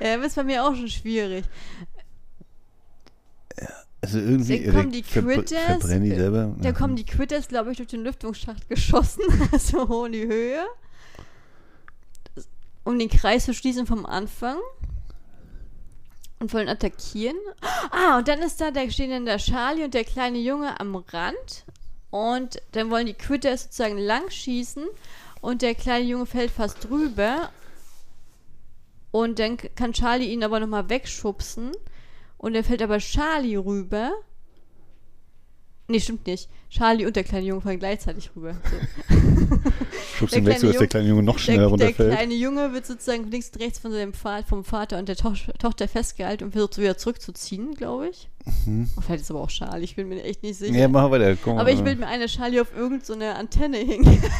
Ja, 0.00 0.16
das 0.16 0.26
ist 0.28 0.34
bei 0.36 0.44
mir 0.44 0.62
auch 0.64 0.76
schon 0.76 0.86
schwierig. 0.88 1.44
Also 4.00 4.20
irgendwie. 4.20 4.62
Dann 4.64 4.74
kommen 4.76 4.92
die 4.92 5.02
Critters, 5.02 5.50
Verbrennen 5.80 6.04
die 6.04 6.14
selber. 6.14 6.54
Da 6.60 6.68
Ja. 6.68 6.72
kommen 6.72 6.94
die 6.94 7.04
Quitters, 7.04 7.48
glaube 7.48 7.72
ich, 7.72 7.78
durch 7.78 7.88
den 7.88 8.04
Lüftungsschacht 8.04 8.68
geschossen, 8.68 9.24
so 9.58 9.88
hoch 9.88 10.04
in 10.06 10.12
die 10.12 10.24
Höhe. 10.28 10.64
Um 12.84 12.96
den 12.96 13.08
Kreis 13.10 13.46
zu 13.46 13.54
schließen 13.54 13.86
vom 13.86 14.06
Anfang. 14.06 14.58
Und 16.38 16.52
wollen 16.54 16.68
attackieren. 16.68 17.36
Ah, 17.90 18.18
und 18.18 18.28
dann 18.28 18.40
ist 18.40 18.60
da, 18.60 18.70
da 18.70 18.88
stehen 18.90 19.10
dann 19.10 19.24
der 19.24 19.38
Charlie 19.38 19.84
und 19.84 19.94
der 19.94 20.04
kleine 20.04 20.38
Junge 20.38 20.78
am 20.78 20.94
Rand. 20.94 21.64
Und 22.10 22.62
dann 22.72 22.90
wollen 22.90 23.06
die 23.06 23.14
Quitters 23.14 23.64
sozusagen 23.64 23.98
lang 23.98 24.30
schießen. 24.30 24.86
Und 25.40 25.62
der 25.62 25.74
kleine 25.74 26.04
Junge 26.04 26.26
fällt 26.26 26.50
fast 26.50 26.88
drüber. 26.88 27.50
Und 29.10 29.38
dann 29.38 29.56
kann 29.56 29.92
Charlie 29.92 30.32
ihn 30.32 30.44
aber 30.44 30.60
nochmal 30.60 30.88
wegschubsen. 30.88 31.72
Und 32.36 32.54
dann 32.54 32.64
fällt 32.64 32.82
aber 32.82 32.98
Charlie 32.98 33.56
rüber. 33.56 34.12
Nee, 35.90 36.00
stimmt 36.00 36.26
nicht. 36.26 36.50
Charlie 36.68 37.06
und 37.06 37.16
der 37.16 37.24
kleine 37.24 37.46
Junge 37.46 37.62
fallen 37.62 37.78
gleichzeitig 37.78 38.30
rüber. 38.36 38.54
So. 39.08 39.56
Schubst 40.18 40.34
der 40.34 40.42
ihn 40.42 40.46
weg, 40.46 40.58
so 40.58 40.66
dass 40.66 40.76
der 40.76 40.86
kleine 40.86 41.08
Junge 41.08 41.22
noch 41.22 41.38
schneller 41.38 41.60
Der, 41.70 41.76
der 41.78 41.86
runterfällt. 41.86 42.12
kleine 42.14 42.34
Junge 42.34 42.74
wird 42.74 42.84
sozusagen 42.86 43.30
links 43.30 43.48
und 43.54 43.62
rechts 43.62 43.78
von 43.78 43.92
seinem 43.92 44.12
Pfad, 44.12 44.46
vom 44.46 44.64
Vater 44.64 44.98
und 44.98 45.08
der 45.08 45.16
Toch 45.16 45.36
Tochter 45.58 45.88
festgehalten 45.88 46.44
und 46.44 46.52
versucht 46.52 46.76
wieder 46.76 46.98
zurückzuziehen, 46.98 47.72
glaube 47.74 48.08
ich. 48.10 48.28
Mhm. 48.66 48.90
Oh, 48.98 49.00
vielleicht 49.00 49.22
ist 49.22 49.30
aber 49.30 49.40
auch 49.40 49.48
Charlie, 49.48 49.84
ich 49.84 49.96
bin 49.96 50.10
mir 50.10 50.22
echt 50.24 50.42
nicht 50.42 50.58
sicher. 50.58 50.74
Ja, 50.78 50.88
mach 50.88 51.10
weiter. 51.10 51.34
Komm, 51.36 51.56
aber 51.56 51.72
ich 51.72 51.82
will 51.82 51.96
mir 51.96 52.06
eine 52.06 52.26
Charlie 52.26 52.60
auf 52.60 52.70
irgendeine 52.74 53.04
so 53.04 53.12
eine 53.14 53.34
Antenne 53.36 53.78
hängen. 53.78 54.22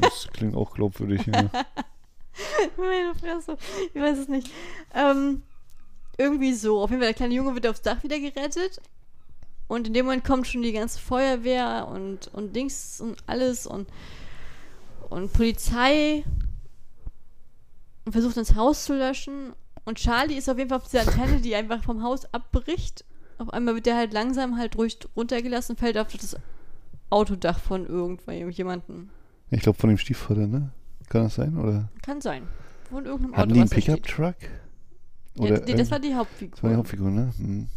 Das 0.00 0.28
klingt 0.32 0.54
auch 0.54 0.74
glaubwürdig. 0.74 1.24
Ja. 1.26 1.32
Meine 2.76 3.14
Fresse. 3.18 3.56
Ich 3.94 4.00
weiß 4.00 4.18
es 4.18 4.28
nicht. 4.28 4.48
Ähm, 4.94 5.42
irgendwie 6.18 6.52
so. 6.52 6.80
Auf 6.82 6.90
jeden 6.90 7.00
Fall, 7.00 7.08
der 7.08 7.14
kleine 7.14 7.34
Junge 7.34 7.54
wird 7.54 7.66
aufs 7.66 7.80
Dach 7.80 8.02
wieder 8.02 8.18
gerettet. 8.20 8.80
Und 9.66 9.86
in 9.86 9.94
dem 9.94 10.06
Moment 10.06 10.24
kommt 10.24 10.46
schon 10.46 10.62
die 10.62 10.72
ganze 10.72 10.98
Feuerwehr 10.98 11.88
und, 11.88 12.28
und 12.34 12.54
Dings 12.54 13.00
und 13.00 13.16
alles 13.26 13.66
und, 13.66 13.88
und 15.08 15.32
Polizei 15.32 16.24
und 18.04 18.12
versucht 18.12 18.36
ins 18.36 18.54
Haus 18.54 18.84
zu 18.84 18.94
löschen. 18.94 19.54
Und 19.84 19.98
Charlie 19.98 20.36
ist 20.36 20.48
auf 20.48 20.58
jeden 20.58 20.68
Fall 20.70 20.78
auf 20.78 20.88
dieser 20.88 21.02
Antenne, 21.02 21.40
die 21.40 21.54
einfach 21.54 21.82
vom 21.82 22.02
Haus 22.02 22.26
abbricht. 22.32 23.04
Auf 23.38 23.50
einmal 23.50 23.74
wird 23.74 23.86
der 23.86 23.96
halt 23.96 24.12
langsam 24.12 24.56
halt 24.58 24.76
ruhig 24.76 24.98
runtergelassen, 25.16 25.76
fällt 25.76 25.98
auf 25.98 26.08
das 26.12 26.36
Autodach 27.10 27.58
von 27.58 27.86
irgendjemandem. 27.86 29.10
Ich 29.50 29.60
glaube 29.60 29.78
von 29.78 29.88
dem 29.88 29.98
Stiefvater, 29.98 30.46
ne? 30.46 30.70
Kann 31.08 31.24
das 31.24 31.34
sein? 31.34 31.56
Oder 31.58 31.88
Kann 32.02 32.20
sein. 32.20 32.44
Von 32.90 33.04
irgendeinem 33.04 33.36
hatten 33.36 33.50
Auto. 33.50 33.54
die 33.54 33.60
einen. 33.60 33.70
Pickup-Truck? 33.70 34.36
Ja, 35.36 35.42
Oder 35.42 35.60
das 35.60 35.90
war 35.90 35.98
die 35.98 36.14
Hauptfigur. 36.14 36.54
das 36.54 36.62
war 36.62 36.70
die 36.70 36.76
Hauptfigur, 36.76 37.10
ne? 37.10 37.32
Hm. 37.36 37.68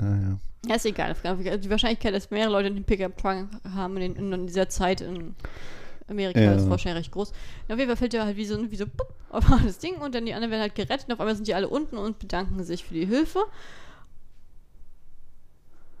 Ja, 0.00 0.16
ja. 0.16 0.38
Ja, 0.68 0.76
ist 0.76 0.86
egal. 0.86 1.14
Die 1.14 1.70
Wahrscheinlichkeit, 1.70 2.14
dass 2.14 2.30
mehrere 2.30 2.52
Leute 2.52 2.70
den 2.70 2.84
Pickup-Truck 2.84 3.46
haben 3.74 3.96
in, 3.98 4.14
den, 4.14 4.32
in 4.32 4.46
dieser 4.46 4.68
Zeit 4.68 5.00
in 5.00 5.34
Amerika, 6.08 6.40
Ja. 6.40 6.52
ist 6.54 6.68
wahrscheinlich 6.68 7.04
recht 7.04 7.12
groß. 7.12 7.30
Und 7.30 7.72
auf 7.72 7.78
jeden 7.78 7.88
Fall 7.88 7.96
fällt 7.96 8.14
er 8.14 8.24
halt 8.26 8.36
wie 8.36 8.44
so, 8.46 8.70
wie 8.70 8.76
so 8.76 8.86
pup, 8.86 9.14
auf 9.30 9.44
das 9.64 9.78
Ding 9.78 9.96
und 9.96 10.14
dann 10.14 10.26
die 10.26 10.34
anderen 10.34 10.50
werden 10.52 10.60
halt 10.62 10.74
gerettet 10.74 11.06
und 11.08 11.12
auf 11.14 11.20
einmal 11.20 11.34
sind 11.34 11.48
die 11.48 11.54
alle 11.54 11.68
unten 11.68 11.96
und 11.96 12.18
bedanken 12.18 12.62
sich 12.62 12.84
für 12.84 12.94
die 12.94 13.06
Hilfe. 13.06 13.40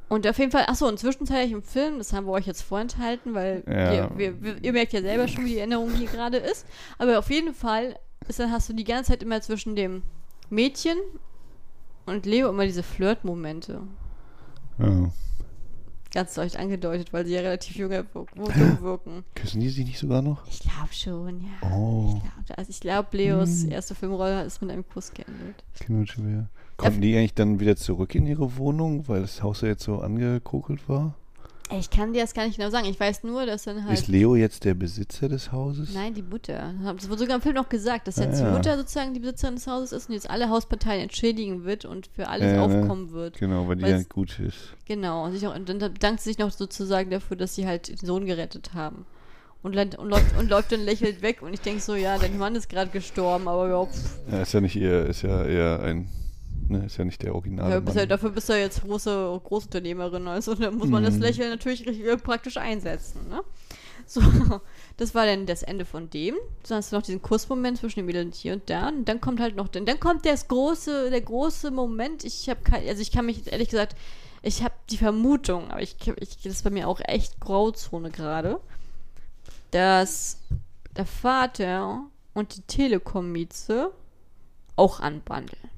Und 0.08 0.26
auf 0.28 0.38
jeden 0.38 0.52
Fall, 0.52 0.64
achso, 0.66 0.86
und 0.86 0.98
zwischenzeitlich 0.98 1.52
im 1.52 1.62
Film, 1.62 1.98
das 1.98 2.12
haben 2.12 2.26
wir 2.26 2.32
euch 2.32 2.46
jetzt 2.46 2.62
vorenthalten, 2.62 3.34
weil 3.34 3.64
Ja. 3.66 4.16
wir, 4.16 4.40
wir, 4.42 4.62
ihr 4.62 4.72
merkt 4.72 4.92
ja 4.92 5.00
selber 5.00 5.26
schon, 5.26 5.44
wie 5.44 5.50
die 5.50 5.58
Erinnerung 5.58 5.92
hier 5.94 6.06
gerade 6.08 6.36
ist. 6.36 6.66
Aber 6.98 7.18
auf 7.18 7.30
jeden 7.30 7.54
Fall 7.54 7.98
ist, 8.28 8.38
dann 8.38 8.52
hast 8.52 8.68
du 8.68 8.74
die 8.74 8.84
ganze 8.84 9.12
Zeit 9.12 9.22
immer 9.22 9.40
zwischen 9.40 9.74
dem 9.74 10.02
Mädchen 10.50 10.98
und 12.06 12.26
Leo 12.26 12.50
immer 12.50 12.64
diese 12.66 12.82
Flirt-Momente. 12.82 13.80
Ja. 14.78 15.10
Ganz 16.12 16.36
leicht 16.36 16.56
angedeutet, 16.56 17.12
weil 17.12 17.26
sie 17.26 17.34
ja 17.34 17.40
relativ 17.40 17.74
jung 17.74 17.90
wirken. 17.90 19.24
Küssen 19.34 19.60
die 19.60 19.68
sich 19.68 19.84
nicht 19.84 19.98
sogar 19.98 20.22
noch? 20.22 20.46
Ich 20.46 20.60
glaube 20.60 20.92
schon, 20.92 21.40
ja. 21.40 21.68
Oh. 21.68 22.14
Ich 22.16 22.22
glaub, 22.46 22.58
also 22.58 22.70
ich 22.70 22.80
glaube, 22.80 23.16
Leos 23.16 23.62
Hm. 23.64 23.72
erste 23.72 23.96
Filmrolle 23.96 24.44
ist 24.44 24.62
mit 24.62 24.70
einem 24.70 24.88
Kuss 24.88 25.12
geendet. 25.12 25.64
Kinderschwer. 25.80 26.48
Konnten 26.76 27.00
die 27.00 27.16
eigentlich 27.16 27.34
dann 27.34 27.58
wieder 27.58 27.74
zurück 27.74 28.14
in 28.14 28.26
ihre 28.26 28.56
Wohnung, 28.56 29.08
weil 29.08 29.22
das 29.22 29.42
Haus 29.42 29.62
ja 29.62 29.68
jetzt 29.68 29.82
so 29.82 29.98
angekokelt 30.00 30.88
war? 30.88 31.14
Ich 31.78 31.90
kann 31.90 32.12
dir 32.12 32.22
das 32.22 32.34
gar 32.34 32.46
nicht 32.46 32.56
genau 32.56 32.70
sagen. 32.70 32.86
Ich 32.86 32.98
weiß 32.98 33.24
nur, 33.24 33.46
dass 33.46 33.64
dann 33.64 33.84
halt. 33.84 33.98
Ist 33.98 34.08
Leo 34.08 34.34
jetzt 34.36 34.64
der 34.64 34.74
Besitzer 34.74 35.28
des 35.28 35.52
Hauses? 35.52 35.92
Nein, 35.94 36.14
die 36.14 36.22
Mutter. 36.22 36.72
Das 36.96 37.08
wurde 37.08 37.20
sogar 37.20 37.36
im 37.36 37.42
Film 37.42 37.54
noch 37.54 37.68
gesagt, 37.68 38.08
dass 38.08 38.18
Ah, 38.18 38.24
jetzt 38.24 38.40
ja. 38.40 38.46
die 38.46 38.52
Mutter 38.56 38.76
sozusagen 38.76 39.14
die 39.14 39.20
Besitzerin 39.20 39.54
des 39.56 39.66
Hauses 39.66 39.92
ist 39.92 40.08
und 40.08 40.14
jetzt 40.14 40.28
alle 40.30 40.48
Hausparteien 40.48 41.02
entschädigen 41.02 41.64
wird 41.64 41.84
und 41.84 42.06
für 42.08 42.28
alles 42.28 42.52
ne? 42.52 42.62
aufkommen 42.62 43.12
wird. 43.12 43.38
Genau, 43.38 43.68
weil 43.68 43.76
die 43.76 43.86
ja 43.86 44.02
gut 44.02 44.38
ist. 44.40 44.74
Genau. 44.86 45.24
Und, 45.24 45.32
sich 45.32 45.46
auch, 45.46 45.54
und 45.54 45.68
dann 45.68 45.78
bedankt 45.78 46.20
sie 46.20 46.30
sich 46.30 46.38
noch 46.38 46.50
sozusagen 46.50 47.10
dafür, 47.10 47.36
dass 47.36 47.54
sie 47.54 47.66
halt 47.66 47.88
den 47.88 48.06
Sohn 48.06 48.26
gerettet 48.26 48.74
haben. 48.74 49.06
Und, 49.62 49.76
und, 49.76 50.08
läuft, 50.10 50.38
und 50.38 50.50
läuft 50.50 50.72
dann 50.72 50.80
lächelnd 50.84 51.22
weg 51.22 51.40
und 51.40 51.54
ich 51.54 51.60
denke 51.62 51.80
so, 51.80 51.94
ja, 51.94 52.18
dein 52.18 52.36
Mann 52.36 52.54
ist 52.54 52.68
gerade 52.68 52.90
gestorben, 52.90 53.48
aber 53.48 53.86
pff, 53.86 54.18
Ja, 54.30 54.42
ist 54.42 54.52
ja 54.52 54.60
nicht 54.60 54.76
ihr, 54.76 55.06
ist 55.06 55.22
ja 55.22 55.42
eher 55.42 55.80
ein, 55.82 56.06
ne, 56.68 56.86
ist 56.86 56.96
ja 56.96 57.04
nicht 57.04 57.22
der 57.22 57.34
Originale. 57.34 57.74
Ja, 57.74 57.80
bist 57.80 57.96
ja, 57.96 58.02
Mann. 58.02 58.08
dafür 58.08 58.30
bist 58.30 58.48
du 58.48 58.52
ja 58.54 58.60
jetzt 58.60 58.82
große 58.82 59.40
Großunternehmerin, 59.44 60.28
also 60.28 60.54
da 60.54 60.70
muss 60.70 60.88
man 60.88 61.02
das 61.04 61.14
Mhm. 61.14 61.22
Lächeln 61.22 61.50
natürlich 61.50 61.86
äh, 61.86 62.16
praktisch 62.16 62.56
einsetzen, 62.56 63.28
ne? 63.28 63.42
So, 64.06 64.20
das 64.98 65.14
war 65.14 65.24
dann 65.24 65.46
das 65.46 65.62
Ende 65.62 65.84
von 65.86 66.10
dem. 66.10 66.34
Dann 66.68 66.76
hast 66.78 66.92
du 66.92 66.96
noch 66.96 67.02
diesen 67.02 67.22
Kussmoment 67.22 67.78
zwischen 67.78 68.00
dem 68.00 68.06
Mädel 68.06 68.26
und 68.26 68.34
hier 68.34 68.52
und 68.52 68.68
da. 68.68 68.88
Und 68.88 69.06
dann 69.08 69.18
kommt 69.20 69.40
halt 69.40 69.56
noch, 69.56 69.68
dann 69.68 69.98
kommt 69.98 70.26
das 70.26 70.46
große, 70.48 71.08
der 71.10 71.22
große 71.22 71.70
Moment. 71.70 72.22
Ich 72.24 72.48
habe 72.50 72.60
kein, 72.62 72.86
also 72.86 73.00
ich 73.00 73.10
kann 73.12 73.24
mich 73.24 73.50
ehrlich 73.50 73.70
gesagt, 73.70 73.96
ich 74.42 74.62
habe 74.62 74.74
die 74.90 74.98
Vermutung, 74.98 75.70
aber 75.70 75.80
ich, 75.80 75.96
ich, 76.20 76.36
das 76.42 76.52
ist 76.52 76.64
bei 76.64 76.70
mir 76.70 76.86
auch 76.86 77.00
echt 77.02 77.40
Grauzone 77.40 78.10
gerade, 78.10 78.60
dass 79.70 80.38
der 80.96 81.06
Vater 81.06 82.02
und 82.34 82.56
die 82.56 82.60
Telekom-Mieze 82.62 83.90
auch 84.76 85.00
anbandeln. 85.00 85.70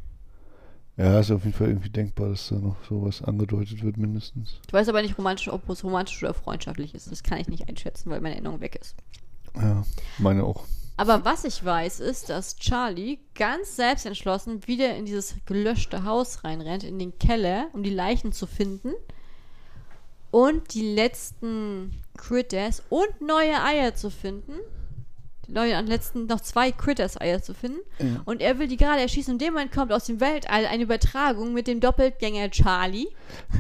Ja, 0.97 1.20
ist 1.20 1.30
auf 1.30 1.44
jeden 1.44 1.57
Fall 1.57 1.68
irgendwie 1.68 1.90
denkbar, 1.90 2.30
dass 2.30 2.49
da 2.49 2.55
noch 2.57 2.76
sowas 2.88 3.22
angedeutet 3.22 3.82
wird, 3.82 3.99
mindestens. 3.99 4.61
Ich 4.66 4.72
weiß 4.72 4.88
aber 4.88 5.03
nicht, 5.03 5.18
romantisch, 5.18 5.49
ob 5.49 5.68
es 5.68 5.84
romantisch 5.84 6.22
oder 6.22 6.32
freundschaftlich 6.32 6.94
ist. 6.94 7.12
Das 7.12 7.22
kann 7.22 7.38
ich 7.38 7.49
nicht 7.49 7.68
einschätzen, 7.68 8.11
weil 8.11 8.20
meine 8.22 8.36
Erinnerung 8.36 8.61
weg 8.61 8.76
ist. 8.80 8.97
Ja, 9.57 9.84
meine 10.18 10.44
auch. 10.44 10.64
Aber 10.97 11.26
was 11.26 11.44
ich 11.44 11.62
weiß, 11.62 12.01
ist, 12.01 12.30
dass 12.30 12.57
Charlie 12.57 13.18
ganz 13.34 13.76
selbstentschlossen 13.76 14.66
wieder 14.66 14.97
in 14.97 15.05
dieses 15.05 15.36
gelöschte 15.44 16.05
Haus 16.05 16.42
reinrennt, 16.44 16.84
in 16.84 16.99
den 16.99 17.18
Keller, 17.18 17.66
um 17.74 17.82
die 17.82 17.90
Leichen 17.90 18.32
zu 18.32 18.47
finden. 18.47 18.92
Und 20.30 20.72
die 20.72 20.94
letzten 20.94 22.03
Critters 22.16 22.82
und 22.88 23.20
neue 23.20 23.62
Eier 23.62 23.94
zu 23.94 24.11
finden. 24.11 24.55
Neue, 25.49 25.76
am 25.76 25.86
letzten 25.86 26.26
noch 26.26 26.40
zwei 26.40 26.72
Critters-Eier 26.72 27.40
zu 27.42 27.55
finden. 27.55 27.78
Ja. 27.99 28.22
Und 28.24 28.40
er 28.40 28.59
will 28.59 28.66
die 28.68 28.76
gerade 28.76 29.01
erschießen. 29.01 29.34
Und 29.34 29.40
in 29.42 29.47
dem 29.47 29.55
Moment 29.55 29.72
kommt 29.72 29.92
aus 29.92 30.05
dem 30.05 30.20
Weltall 30.20 30.66
eine 30.66 30.82
Übertragung 30.82 31.53
mit 31.53 31.66
dem 31.66 31.80
Doppelgänger 31.80 32.51
Charlie. 32.51 33.09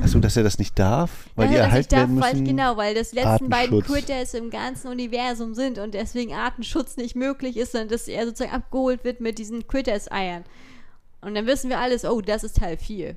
Achso, 0.02 0.18
dass 0.18 0.36
er 0.36 0.42
das 0.42 0.58
nicht 0.58 0.78
darf, 0.78 1.10
weil 1.36 1.46
Ja, 1.46 1.50
die 1.50 1.56
dass 1.58 1.66
erhalten 1.66 1.80
ich 1.82 1.88
darf, 1.88 2.00
werden 2.00 2.20
weil, 2.20 2.32
müssen. 2.32 2.44
genau, 2.44 2.76
weil 2.76 2.94
das 2.94 3.12
letzten 3.12 3.48
beiden. 3.48 3.82
Critters 3.82 4.34
im 4.34 4.50
ganzen 4.50 4.88
Universum 4.88 5.54
sind 5.54 5.78
und 5.78 5.94
deswegen 5.94 6.32
Artenschutz 6.34 6.96
nicht 6.96 7.14
möglich 7.14 7.56
ist, 7.56 7.72
sondern 7.72 7.88
dass 7.90 8.08
er 8.08 8.26
sozusagen 8.26 8.52
abgeholt 8.54 9.04
wird 9.04 9.20
mit 9.20 9.38
diesen 9.38 9.66
Critters-Eiern. 9.66 10.44
Und 11.20 11.34
dann 11.34 11.46
wissen 11.46 11.70
wir 11.70 11.78
alles, 11.80 12.04
oh, 12.04 12.20
das 12.20 12.44
ist 12.44 12.56
Teil 12.58 12.76
4. 12.78 13.16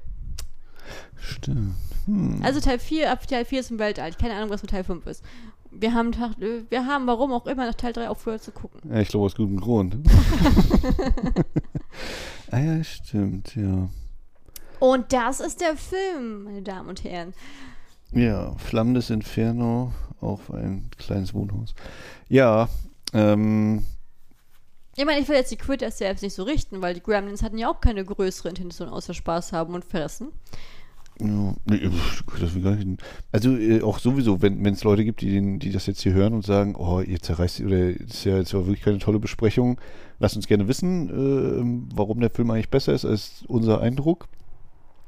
Stimmt. 1.17 1.76
Hm. 2.05 2.41
Also 2.43 2.59
Teil 2.59 2.80
4, 2.80 3.11
ab 3.11 3.28
Teil 3.28 3.45
4 3.45 3.59
ist 3.59 3.72
im 3.72 3.80
Weltall. 3.80 4.09
Ich 4.09 4.17
keine 4.17 4.34
Ahnung, 4.36 4.49
was 4.49 4.61
mit 4.61 4.72
Teil 4.72 4.84
5 4.84 5.05
ist. 5.07 5.24
Wir 5.72 5.93
haben, 5.93 6.11
wir 6.70 6.86
haben, 6.86 7.05
warum 7.07 7.32
auch 7.32 7.45
immer, 7.45 7.65
nach 7.65 7.76
Teil 7.76 7.93
3 7.93 8.09
aufgehört 8.09 8.41
zu 8.43 8.51
gucken. 8.51 8.82
Ja, 8.91 8.99
ich 8.99 9.09
glaube 9.09 9.26
aus 9.26 9.36
gutem 9.36 9.59
Grund. 9.59 9.97
ah 12.51 12.59
ja, 12.59 12.84
stimmt, 12.84 13.55
ja. 13.55 13.88
Und 14.80 15.13
das 15.13 15.39
ist 15.39 15.61
der 15.61 15.76
Film, 15.76 16.45
meine 16.45 16.61
Damen 16.61 16.89
und 16.89 17.03
Herren. 17.03 17.34
Ja, 18.13 18.55
Flammendes 18.57 19.09
Inferno 19.09 19.93
auf 20.20 20.51
ein 20.51 20.89
kleines 20.97 21.34
Wohnhaus. 21.34 21.76
Ja, 22.28 22.67
ähm, 23.13 23.86
Ich 24.95 25.05
meine, 25.05 25.20
ich 25.22 25.28
will 25.28 25.36
jetzt 25.36 25.51
die 25.51 25.57
Critters 25.57 25.97
selbst 25.99 26.24
nicht 26.24 26.34
so 26.34 26.43
richten, 26.43 26.82
weil 26.82 26.93
die 26.93 27.03
Gremlins 27.03 27.43
hatten 27.43 27.57
ja 27.57 27.70
auch 27.70 27.80
keine 27.82 28.03
größere 28.03 28.49
Intention 28.49 28.89
außer 28.89 29.13
Spaß 29.13 29.53
haben 29.53 29.74
und 29.76 29.86
fressen. 29.86 30.30
Ja, 31.22 31.53
nee, 31.65 31.89
pf, 31.89 32.24
das 32.39 32.63
gar 32.63 32.76
nicht. 32.76 33.01
Also 33.32 33.57
äh, 33.57 33.82
auch 33.82 33.99
sowieso, 33.99 34.41
wenn 34.41 34.65
es 34.65 34.84
Leute 34.86 35.03
gibt, 35.03 35.20
die, 35.22 35.32
den, 35.32 35.59
die 35.59 35.72
das 35.72 35.86
jetzt 35.86 36.01
hier 36.01 36.13
hören 36.13 36.34
und 36.34 36.45
sagen, 36.45 36.76
oh, 36.78 37.01
ihr 37.01 37.20
zerreißt, 37.20 37.61
oder 37.61 37.91
das 37.91 38.15
ist 38.15 38.24
ja 38.24 38.38
jetzt 38.38 38.53
wirklich 38.53 38.82
keine 38.82 38.99
tolle 38.99 39.20
Besprechung, 39.20 39.80
lasst 40.20 40.38
uns 40.38 40.47
gerne 40.47 40.70
wissen, 40.70 41.09
äh, 41.09 41.95
warum 41.95 42.22
der 42.22 42.30
Film 42.30 42.51
eigentlich 42.51 42.70
besser 42.70 42.93
ist 42.93 43.03
als 43.03 43.43
unser 43.47 43.82
Eindruck. 43.82 44.30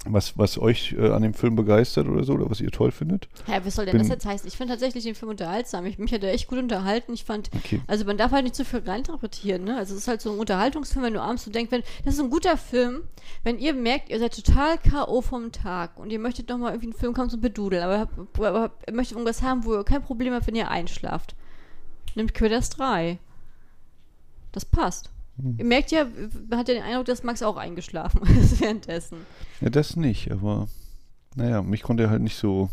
Was, 0.07 0.35
was 0.35 0.57
euch 0.57 0.93
äh, 0.97 1.11
an 1.11 1.21
dem 1.21 1.35
Film 1.35 1.55
begeistert 1.55 2.07
oder 2.07 2.23
so, 2.23 2.33
oder 2.33 2.49
was 2.49 2.59
ihr 2.59 2.71
toll 2.71 2.91
findet. 2.91 3.27
Hä, 3.45 3.59
was 3.63 3.75
soll 3.75 3.85
denn 3.85 3.91
Bin- 3.91 3.99
das 4.01 4.09
jetzt 4.09 4.25
heißen? 4.25 4.47
Ich 4.47 4.57
finde 4.57 4.73
tatsächlich 4.73 5.03
den 5.03 5.13
Film 5.13 5.29
unterhaltsam. 5.29 5.85
Ich, 5.85 5.99
mich 5.99 6.11
hat 6.11 6.23
er 6.23 6.33
echt 6.33 6.47
gut 6.47 6.57
unterhalten. 6.57 7.13
Ich 7.13 7.23
fand, 7.23 7.51
Okay. 7.55 7.81
also 7.85 8.03
man 8.05 8.17
darf 8.17 8.31
halt 8.31 8.43
nicht 8.43 8.55
zu 8.55 8.65
viel 8.65 8.79
reinterpretieren, 8.79 9.63
ne? 9.63 9.77
Also 9.77 9.93
es 9.93 10.01
ist 10.01 10.07
halt 10.07 10.19
so 10.19 10.31
ein 10.31 10.39
Unterhaltungsfilm, 10.39 11.05
wenn 11.05 11.13
du 11.13 11.21
abends 11.21 11.43
so 11.43 11.51
denkst, 11.51 11.71
wenn, 11.71 11.83
das 12.03 12.15
ist 12.15 12.19
ein 12.19 12.31
guter 12.31 12.57
Film, 12.57 13.01
wenn 13.43 13.59
ihr 13.59 13.75
merkt, 13.75 14.09
ihr 14.09 14.17
seid 14.17 14.35
total 14.43 14.79
K.O. 14.79 15.21
vom 15.21 15.51
Tag 15.51 15.99
und 15.99 16.09
ihr 16.09 16.19
möchtet 16.19 16.49
noch 16.49 16.57
mal 16.57 16.69
irgendwie 16.71 16.87
einen 16.87 16.93
Film 16.99 17.13
kommen 17.13 17.29
zum 17.29 17.41
Bedudeln, 17.41 17.83
aber, 17.83 18.09
aber 18.39 18.71
ihr 18.87 18.93
möchtet 18.95 19.17
irgendwas 19.17 19.43
haben, 19.43 19.65
wo 19.65 19.75
ihr 19.75 19.83
kein 19.83 20.01
Problem 20.01 20.33
habt, 20.33 20.47
wenn 20.47 20.55
ihr 20.55 20.71
einschlaft. 20.71 21.35
Nimmt 22.15 22.33
Quitters 22.33 22.71
3. 22.71 23.19
Das 24.51 24.65
passt. 24.65 25.11
Hm. 25.41 25.55
Ihr 25.57 25.65
merkt 25.65 25.91
ja, 25.91 26.05
man 26.49 26.59
hat 26.59 26.67
ja 26.67 26.75
den 26.75 26.83
Eindruck, 26.83 27.05
dass 27.05 27.23
Max 27.23 27.41
auch 27.41 27.57
eingeschlafen 27.57 28.21
ist 28.39 28.61
währenddessen. 28.61 29.17
Ja, 29.59 29.69
das 29.69 29.95
nicht, 29.95 30.31
aber 30.31 30.67
naja, 31.35 31.61
mich 31.61 31.81
konnte 31.81 32.03
er 32.03 32.09
halt 32.09 32.21
nicht 32.21 32.37
so 32.37 32.69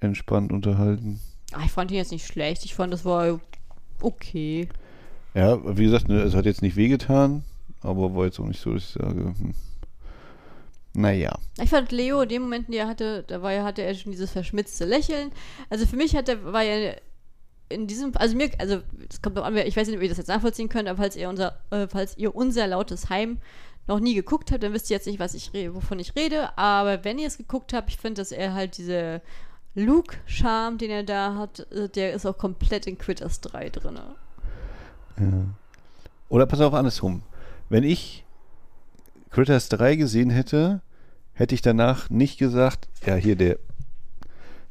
entspannt 0.00 0.52
unterhalten. 0.52 1.20
Ah, 1.52 1.62
ich 1.64 1.72
fand 1.72 1.90
ihn 1.90 1.96
jetzt 1.96 2.12
nicht 2.12 2.26
schlecht. 2.26 2.64
Ich 2.64 2.74
fand, 2.74 2.92
das 2.92 3.04
war 3.04 3.40
okay. 4.00 4.68
Ja, 5.34 5.58
wie 5.76 5.84
gesagt, 5.84 6.08
ne, 6.08 6.22
es 6.22 6.34
hat 6.34 6.46
jetzt 6.46 6.62
nicht 6.62 6.76
wehgetan, 6.76 7.44
aber 7.82 8.14
war 8.14 8.24
jetzt 8.24 8.40
auch 8.40 8.46
nicht 8.46 8.60
so, 8.60 8.74
dass 8.74 8.84
ich 8.84 8.90
sage, 8.90 9.34
hm. 9.38 9.54
naja. 10.92 11.38
Ich 11.62 11.70
fand 11.70 11.92
Leo 11.92 12.22
in 12.22 12.28
den 12.28 12.42
Momenten, 12.42 12.72
die 12.72 12.78
er 12.78 12.88
hatte, 12.88 13.24
da 13.26 13.42
war 13.42 13.52
ja, 13.52 13.64
hatte 13.64 13.82
er 13.82 13.94
schon 13.94 14.12
dieses 14.12 14.32
verschmitzte 14.32 14.84
Lächeln. 14.84 15.30
Also 15.68 15.86
für 15.86 15.96
mich 15.96 16.16
hat 16.16 16.28
er, 16.28 16.52
war 16.52 16.62
ja 16.62 16.94
in 17.70 17.86
diesem, 17.86 18.12
also 18.16 18.36
mir, 18.36 18.50
also 18.58 18.80
es 19.08 19.22
kommt 19.22 19.38
doch 19.38 19.44
an, 19.44 19.56
ich 19.56 19.76
weiß 19.76 19.88
nicht, 19.88 19.96
ob 19.96 20.02
ihr 20.02 20.08
das 20.08 20.18
jetzt 20.18 20.28
nachvollziehen 20.28 20.68
könnt, 20.68 20.88
aber 20.88 20.98
falls 20.98 21.16
ihr 21.16 21.28
unser, 21.28 21.58
äh, 21.70 21.86
falls 21.88 22.18
ihr 22.18 22.34
unser 22.34 22.66
lautes 22.66 23.08
Heim 23.08 23.38
noch 23.86 24.00
nie 24.00 24.14
geguckt 24.14 24.52
habt, 24.52 24.62
dann 24.62 24.72
wisst 24.72 24.90
ihr 24.90 24.96
jetzt 24.96 25.06
nicht, 25.06 25.18
was 25.18 25.34
ich 25.34 25.52
wovon 25.72 25.98
ich 25.98 26.14
rede. 26.14 26.56
Aber 26.58 27.04
wenn 27.04 27.18
ihr 27.18 27.26
es 27.26 27.38
geguckt 27.38 27.72
habt, 27.72 27.90
ich 27.90 27.96
finde, 27.96 28.20
dass 28.20 28.32
er 28.32 28.54
halt 28.54 28.76
diese 28.76 29.22
Luke-Charme, 29.74 30.78
den 30.78 30.90
er 30.90 31.02
da 31.04 31.36
hat, 31.36 31.60
äh, 31.72 31.88
der 31.88 32.12
ist 32.12 32.26
auch 32.26 32.36
komplett 32.36 32.86
in 32.86 32.98
Quitters 32.98 33.40
3 33.40 33.70
drin. 33.70 33.98
Ja. 35.18 35.26
Oder 36.28 36.46
pass 36.46 36.60
auf, 36.60 36.74
andersrum. 36.74 37.22
Wenn 37.68 37.84
ich 37.84 38.24
Critters 39.30 39.68
3 39.68 39.96
gesehen 39.96 40.30
hätte, 40.30 40.82
hätte 41.32 41.54
ich 41.54 41.62
danach 41.62 42.10
nicht 42.10 42.38
gesagt, 42.38 42.88
ja, 43.06 43.14
hier 43.14 43.36
der, 43.36 43.58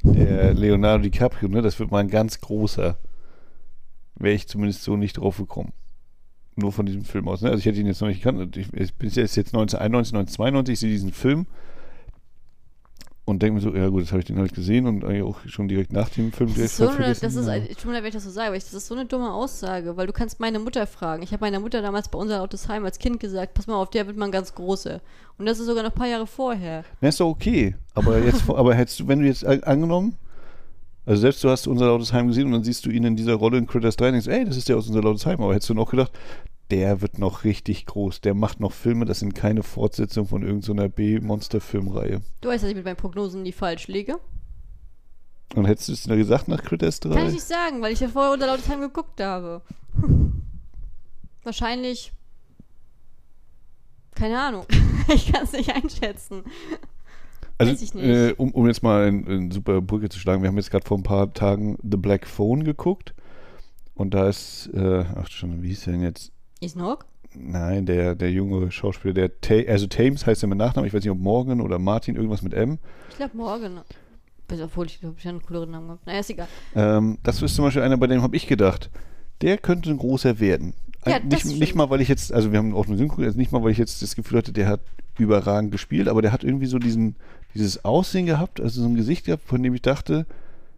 der 0.02 0.54
Leonardo 0.54 1.02
DiCaprio, 1.02 1.48
ne, 1.48 1.62
das 1.62 1.78
wird 1.78 1.90
mal 1.90 1.98
ein 1.98 2.08
ganz 2.08 2.40
großer. 2.40 2.98
Wäre 4.16 4.34
ich 4.34 4.48
zumindest 4.48 4.82
so 4.82 4.96
nicht 4.96 5.18
drauf 5.18 5.38
gekommen. 5.38 5.72
Nur 6.56 6.72
von 6.72 6.86
diesem 6.86 7.04
Film 7.04 7.28
aus. 7.28 7.40
Ne? 7.40 7.48
Also 7.48 7.60
ich 7.60 7.66
hätte 7.66 7.80
ihn 7.80 7.86
jetzt 7.86 8.00
noch 8.00 8.08
nicht 8.08 8.22
gekannt. 8.22 8.56
Ich, 8.56 8.72
ich 8.72 8.94
bin 8.94 9.08
jetzt, 9.08 9.36
jetzt 9.36 9.54
1991, 9.54 10.14
1992, 10.14 10.72
ich 10.72 10.80
sehe 10.80 10.90
diesen 10.90 11.12
Film 11.12 11.46
und 13.30 13.40
denke 13.42 13.54
mir 13.54 13.60
so, 13.60 13.74
ja 13.74 13.88
gut, 13.88 14.02
das 14.02 14.10
habe 14.10 14.20
ich 14.20 14.26
den 14.26 14.38
halt 14.38 14.52
gesehen 14.54 14.86
und 14.86 15.04
eigentlich 15.04 15.22
auch 15.22 15.38
schon 15.46 15.68
direkt 15.68 15.92
nach 15.92 16.08
dem 16.10 16.32
Film 16.32 16.52
direkt 16.54 16.72
so 16.72 16.84
halt 16.88 16.96
eine, 16.96 17.14
vergessen. 17.14 17.24
das 17.24 17.34
ist, 17.36 17.46
ja. 17.68 17.74
tut 17.74 17.84
mir 17.86 17.92
leid, 17.92 18.02
wenn 18.02 18.08
ich 18.08 18.14
das 18.14 18.24
so 18.24 18.30
sage, 18.30 18.48
aber 18.48 18.56
ich, 18.56 18.64
das 18.64 18.74
ist 18.74 18.86
so 18.86 18.94
eine 18.94 19.06
dumme 19.06 19.32
Aussage, 19.32 19.96
weil 19.96 20.06
du 20.06 20.12
kannst 20.12 20.40
meine 20.40 20.58
Mutter 20.58 20.86
fragen. 20.86 21.22
Ich 21.22 21.32
habe 21.32 21.40
meiner 21.44 21.60
Mutter 21.60 21.80
damals 21.82 22.08
bei 22.08 22.18
unser 22.18 22.38
lautes 22.38 22.68
Heim 22.68 22.84
als 22.84 22.98
Kind 22.98 23.20
gesagt, 23.20 23.54
pass 23.54 23.66
mal 23.66 23.76
auf, 23.76 23.90
der 23.90 24.06
wird 24.06 24.16
man 24.16 24.30
ganz 24.30 24.54
große. 24.54 25.00
Und 25.38 25.46
das 25.46 25.58
ist 25.58 25.66
sogar 25.66 25.82
noch 25.82 25.90
ein 25.92 25.96
paar 25.96 26.08
Jahre 26.08 26.26
vorher. 26.26 26.84
Na, 27.00 27.08
ist 27.08 27.20
doch 27.20 27.28
okay. 27.28 27.74
Aber 27.94 28.18
jetzt, 28.18 28.42
aber 28.50 28.74
hättest 28.74 29.00
du, 29.00 29.08
wenn 29.08 29.20
du 29.20 29.26
jetzt 29.26 29.46
a- 29.46 29.60
angenommen, 29.60 30.16
also 31.06 31.22
selbst 31.22 31.42
du 31.42 31.48
hast 31.48 31.66
unser 31.66 31.86
lautes 31.86 32.12
Heim 32.12 32.28
gesehen 32.28 32.46
und 32.46 32.52
dann 32.52 32.62
siehst 32.64 32.84
du 32.86 32.90
ihn 32.90 33.04
in 33.04 33.16
dieser 33.16 33.34
Rolle 33.34 33.58
in 33.58 33.66
Critters 33.66 33.96
3 33.96 34.06
und 34.08 34.12
denkst, 34.12 34.28
ey, 34.28 34.44
das 34.44 34.56
ist 34.56 34.68
der 34.68 34.76
aus 34.76 34.86
unser 34.86 35.02
lautes 35.02 35.24
Heim. 35.26 35.40
Aber 35.40 35.54
hättest 35.54 35.70
du 35.70 35.74
noch 35.74 35.90
gedacht, 35.90 36.12
der 36.70 37.00
wird 37.00 37.18
noch 37.18 37.44
richtig 37.44 37.86
groß. 37.86 38.20
Der 38.20 38.34
macht 38.34 38.60
noch 38.60 38.72
Filme, 38.72 39.04
das 39.04 39.20
sind 39.20 39.34
keine 39.34 39.62
Fortsetzung 39.62 40.26
von 40.26 40.42
irgendeiner 40.42 40.88
B-Monster-Filmreihe. 40.88 42.22
Du 42.40 42.48
weißt, 42.48 42.62
dass 42.62 42.70
ich 42.70 42.76
mit 42.76 42.84
meinen 42.84 42.96
Prognosen 42.96 43.42
nie 43.42 43.52
falsch 43.52 43.88
liege. 43.88 44.18
Und 45.54 45.66
hättest 45.66 45.88
du 45.88 45.92
es 45.92 46.02
da 46.04 46.14
gesagt 46.14 46.48
nach 46.48 46.62
Critters 46.62 47.00
3? 47.00 47.14
Kann 47.14 47.26
ich 47.26 47.34
nicht 47.34 47.46
sagen, 47.46 47.82
weil 47.82 47.92
ich 47.92 48.00
ja 48.00 48.08
vorher 48.08 48.32
unser 48.32 48.46
lautes 48.46 48.68
Heim 48.68 48.80
geguckt 48.80 49.20
habe. 49.20 49.62
Wahrscheinlich. 51.42 52.12
Keine 54.14 54.40
Ahnung. 54.40 54.66
ich 55.14 55.32
kann 55.32 55.44
es 55.44 55.52
nicht 55.52 55.74
einschätzen. 55.74 56.44
also, 57.58 57.72
weiß 57.72 57.82
ich 57.82 57.94
nicht. 57.94 58.04
Äh, 58.04 58.34
um, 58.36 58.52
um 58.52 58.66
jetzt 58.68 58.82
mal 58.82 59.08
eine 59.08 59.26
ein 59.26 59.50
super 59.50 59.80
Brücke 59.80 60.08
zu 60.08 60.20
schlagen, 60.20 60.42
wir 60.42 60.48
haben 60.48 60.56
jetzt 60.56 60.70
gerade 60.70 60.86
vor 60.86 60.98
ein 60.98 61.02
paar 61.02 61.32
Tagen 61.32 61.76
The 61.82 61.96
Black 61.96 62.26
Phone 62.26 62.62
geguckt. 62.62 63.14
Und 63.94 64.14
da 64.14 64.28
ist, 64.28 64.70
äh, 64.72 65.04
ach 65.16 65.28
schon, 65.28 65.62
wie 65.62 65.68
hieß 65.68 65.84
der 65.84 65.94
denn 65.94 66.02
jetzt? 66.02 66.32
Ist 66.60 66.76
Nog? 66.76 67.04
Nein, 67.34 67.86
der, 67.86 68.14
der 68.14 68.30
junge 68.32 68.70
Schauspieler, 68.70 69.14
der 69.14 69.40
Ta 69.40 69.54
also 69.68 69.86
Thames 69.86 70.26
heißt 70.26 70.42
er 70.42 70.48
mit 70.48 70.58
Nachnamen, 70.58 70.86
ich 70.88 70.92
weiß 70.94 71.02
nicht, 71.02 71.10
ob 71.12 71.18
Morgan 71.18 71.60
oder 71.60 71.78
Martin, 71.78 72.16
irgendwas 72.16 72.42
mit 72.42 72.54
M. 72.54 72.78
Ich 73.10 73.16
glaube 73.16 73.36
morgen. 73.36 73.80
Bis 74.48 74.60
obwohl 74.60 74.86
ich 74.86 74.98
glaube, 75.00 75.14
ich 75.18 75.28
einen 75.28 75.40
cooleren 75.42 75.70
Namen 75.70 75.86
gehabt. 75.86 76.06
Naja, 76.06 76.18
ist 76.20 76.30
egal. 76.30 76.48
Ähm, 76.74 77.18
das 77.22 77.40
ist 77.40 77.54
zum 77.54 77.64
Beispiel 77.64 77.82
einer, 77.82 77.96
bei 77.96 78.08
dem 78.08 78.22
habe 78.22 78.34
ich 78.34 78.48
gedacht, 78.48 78.90
der 79.42 79.58
könnte 79.58 79.90
ein 79.90 79.98
großer 79.98 80.40
werden. 80.40 80.74
Ja, 81.06 81.16
Ein- 81.16 81.28
nicht, 81.28 81.46
nicht 81.46 81.74
mal, 81.76 81.88
weil 81.88 82.00
ich 82.00 82.08
jetzt, 82.08 82.32
also 82.32 82.50
wir 82.50 82.58
haben 82.58 82.74
auch 82.74 82.86
einen 82.88 82.98
Synchro, 82.98 83.22
also 83.22 83.38
nicht 83.38 83.52
mal, 83.52 83.62
weil 83.62 83.70
ich 83.70 83.78
jetzt 83.78 84.02
das 84.02 84.16
Gefühl 84.16 84.38
hatte, 84.38 84.52
der 84.52 84.66
hat 84.66 84.80
überragend 85.18 85.70
gespielt, 85.70 86.08
aber 86.08 86.22
der 86.22 86.32
hat 86.32 86.42
irgendwie 86.42 86.66
so 86.66 86.78
diesen, 86.78 87.14
dieses 87.54 87.84
Aussehen 87.84 88.26
gehabt, 88.26 88.60
also 88.60 88.82
so 88.82 88.88
ein 88.88 88.96
Gesicht 88.96 89.24
gehabt, 89.26 89.44
von 89.46 89.62
dem 89.62 89.74
ich 89.74 89.82
dachte, 89.82 90.26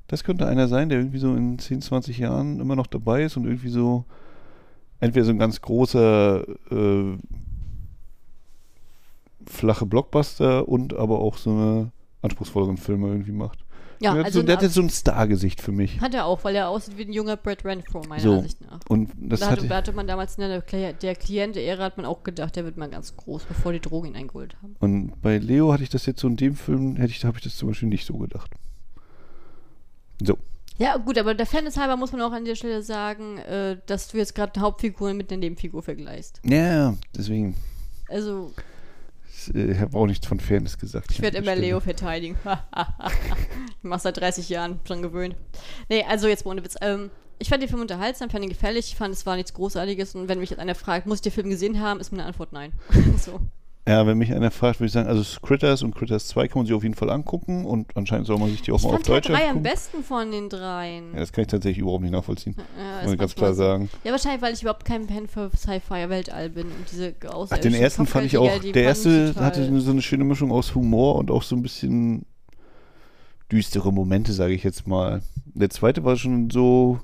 das 0.06 0.22
könnte 0.22 0.46
einer 0.46 0.68
sein, 0.68 0.90
der 0.90 0.98
irgendwie 0.98 1.18
so 1.18 1.34
in 1.34 1.58
10, 1.58 1.80
20 1.80 2.18
Jahren 2.18 2.60
immer 2.60 2.76
noch 2.76 2.86
dabei 2.86 3.24
ist 3.24 3.36
und 3.38 3.44
irgendwie 3.46 3.70
so 3.70 4.04
entweder 5.02 5.24
so 5.24 5.32
ein 5.32 5.38
ganz 5.38 5.60
großer 5.60 6.44
äh, 6.70 7.16
flache 9.46 9.84
Blockbuster 9.84 10.68
und 10.68 10.94
aber 10.94 11.18
auch 11.18 11.36
so 11.36 11.50
eine 11.50 11.92
anspruchsvolleren 12.22 12.76
Filme 12.76 13.08
irgendwie 13.08 13.32
macht. 13.32 13.64
Ja, 14.00 14.12
der, 14.12 14.20
hat 14.20 14.26
also 14.26 14.40
so, 14.40 14.46
der 14.46 14.56
hat 14.56 14.62
jetzt 14.62 14.74
so 14.74 14.80
ein 14.80 14.90
Star-Gesicht 14.90 15.60
für 15.60 15.72
mich. 15.72 16.00
Hat 16.00 16.14
er 16.14 16.26
auch, 16.26 16.44
weil 16.44 16.54
er 16.54 16.68
aussieht 16.68 16.98
wie 16.98 17.04
ein 17.04 17.12
junger 17.12 17.36
Brad 17.36 17.64
Renfro, 17.64 18.02
meiner 18.08 18.22
So. 18.22 18.34
Ansicht 18.34 18.60
nach. 18.60 18.80
Und 18.88 19.10
das 19.16 19.40
da 19.40 19.50
hatte 19.50 19.68
hatte, 19.68 19.92
man 19.92 20.06
damals 20.06 20.38
in 20.38 20.48
der, 20.48 20.92
der 20.92 21.14
Kliente-Ära 21.16 21.82
hat 21.84 21.96
man 21.96 22.06
auch 22.06 22.22
gedacht, 22.22 22.54
der 22.56 22.64
wird 22.64 22.76
mal 22.76 22.88
ganz 22.88 23.16
groß, 23.16 23.44
bevor 23.44 23.72
die 23.72 23.80
Drogen 23.80 24.08
ihn 24.08 24.16
eingeholt 24.16 24.56
haben. 24.62 24.76
Und 24.80 25.20
bei 25.20 25.38
Leo 25.38 25.72
hatte 25.72 25.82
ich 25.82 25.90
das 25.90 26.06
jetzt 26.06 26.20
so 26.20 26.28
in 26.28 26.36
dem 26.36 26.54
Film, 26.54 26.96
hätte 26.96 27.12
ich, 27.12 27.24
habe 27.24 27.38
ich 27.38 27.44
das 27.44 27.56
zum 27.56 27.68
Beispiel 27.68 27.88
nicht 27.88 28.06
so 28.06 28.18
gedacht. 28.18 28.52
So. 30.22 30.36
Ja, 30.78 30.96
gut, 30.96 31.18
aber 31.18 31.34
der 31.34 31.46
Fairness 31.46 31.76
halber 31.76 31.96
muss 31.96 32.12
man 32.12 32.22
auch 32.22 32.32
an 32.32 32.44
der 32.44 32.54
Stelle 32.54 32.82
sagen, 32.82 33.38
äh, 33.38 33.76
dass 33.86 34.08
du 34.08 34.16
jetzt 34.16 34.34
gerade 34.34 34.54
eine 34.54 34.64
Hauptfigur 34.64 35.12
mit 35.14 35.30
einer 35.30 35.40
Nebenfigur 35.40 35.82
vergleichst. 35.82 36.40
Ja, 36.44 36.94
deswegen. 37.16 37.56
Also, 38.08 38.52
Ich 39.54 39.78
habe 39.78 39.96
auch 39.96 40.06
nichts 40.06 40.26
von 40.26 40.40
Fairness 40.40 40.78
gesagt. 40.78 41.10
ich 41.10 41.20
werde 41.20 41.38
immer 41.38 41.54
Leo 41.54 41.80
verteidigen. 41.80 42.36
ich 42.44 43.82
mach 43.82 44.00
seit 44.00 44.18
30 44.18 44.48
Jahren 44.48 44.80
schon 44.86 45.02
gewöhnt. 45.02 45.36
Nee, 45.88 46.04
also 46.08 46.28
jetzt 46.28 46.46
ohne 46.46 46.64
Witz. 46.64 46.76
Ähm, 46.80 47.10
ich 47.38 47.48
fand 47.48 47.60
den 47.60 47.68
Film 47.68 47.80
unterhaltsam, 47.80 48.30
fand 48.30 48.44
ihn 48.44 48.50
gefällig, 48.50 48.88
ich 48.88 48.96
fand, 48.96 49.12
es 49.12 49.26
war 49.26 49.36
nichts 49.36 49.52
Großartiges 49.54 50.14
und 50.14 50.28
wenn 50.28 50.38
mich 50.38 50.50
jetzt 50.50 50.60
einer 50.60 50.76
fragt, 50.76 51.06
muss 51.06 51.18
ich 51.18 51.22
den 51.22 51.32
Film 51.32 51.50
gesehen 51.50 51.80
haben, 51.80 51.98
ist 51.98 52.12
meine 52.12 52.24
Antwort 52.24 52.52
nein. 52.52 52.72
so. 53.18 53.40
Ja, 53.86 54.06
wenn 54.06 54.16
mich 54.16 54.32
einer 54.32 54.52
fragt, 54.52 54.78
würde 54.78 54.86
ich 54.86 54.92
sagen, 54.92 55.08
also 55.08 55.24
Critters 55.40 55.82
und 55.82 55.92
Critters 55.96 56.28
2 56.28 56.46
kann 56.46 56.60
man 56.60 56.66
sich 56.66 56.74
auf 56.74 56.84
jeden 56.84 56.94
Fall 56.94 57.10
angucken 57.10 57.64
und 57.64 57.96
anscheinend 57.96 58.28
soll 58.28 58.38
man 58.38 58.48
sich 58.50 58.62
die 58.62 58.70
auch 58.70 58.76
Ich 58.78 58.84
mal 58.84 58.90
auf 58.90 58.94
fand 58.94 59.06
Teil 59.06 59.16
Deutsch 59.16 59.26
3 59.28 59.34
am 59.34 59.40
angucken. 59.42 59.62
besten 59.64 60.04
von 60.04 60.30
den 60.30 60.48
dreien. 60.48 61.12
Ja, 61.14 61.18
das 61.18 61.32
kann 61.32 61.42
ich 61.42 61.48
tatsächlich 61.48 61.78
überhaupt 61.78 62.02
nicht 62.02 62.12
nachvollziehen. 62.12 62.54
Ja, 62.78 63.02
Muss 63.02 63.12
ich 63.14 63.18
ganz 63.18 63.34
klar 63.34 63.54
sagen. 63.54 63.90
Ja, 64.04 64.12
wahrscheinlich, 64.12 64.40
weil 64.40 64.54
ich 64.54 64.62
überhaupt 64.62 64.84
kein 64.84 65.08
Fan 65.08 65.26
für 65.26 65.50
Sci-Fi-Weltall 65.56 66.50
bin 66.50 66.66
und 66.68 66.92
diese 66.92 67.12
Ach, 67.50 67.58
den 67.58 67.74
ersten 67.74 68.06
fand 68.06 68.26
ich 68.26 68.38
auch, 68.38 68.46
der 68.60 68.64
ich 68.64 68.76
erste 68.76 69.34
hatte 69.34 69.80
so 69.80 69.90
eine 69.90 70.02
schöne 70.02 70.22
Mischung 70.22 70.52
aus 70.52 70.76
Humor 70.76 71.16
und 71.16 71.32
auch 71.32 71.42
so 71.42 71.56
ein 71.56 71.62
bisschen 71.62 72.24
düstere 73.50 73.92
Momente, 73.92 74.32
sage 74.32 74.54
ich 74.54 74.62
jetzt 74.62 74.86
mal. 74.86 75.22
Der 75.54 75.70
zweite 75.70 76.04
war 76.04 76.16
schon 76.16 76.50
so, 76.50 77.00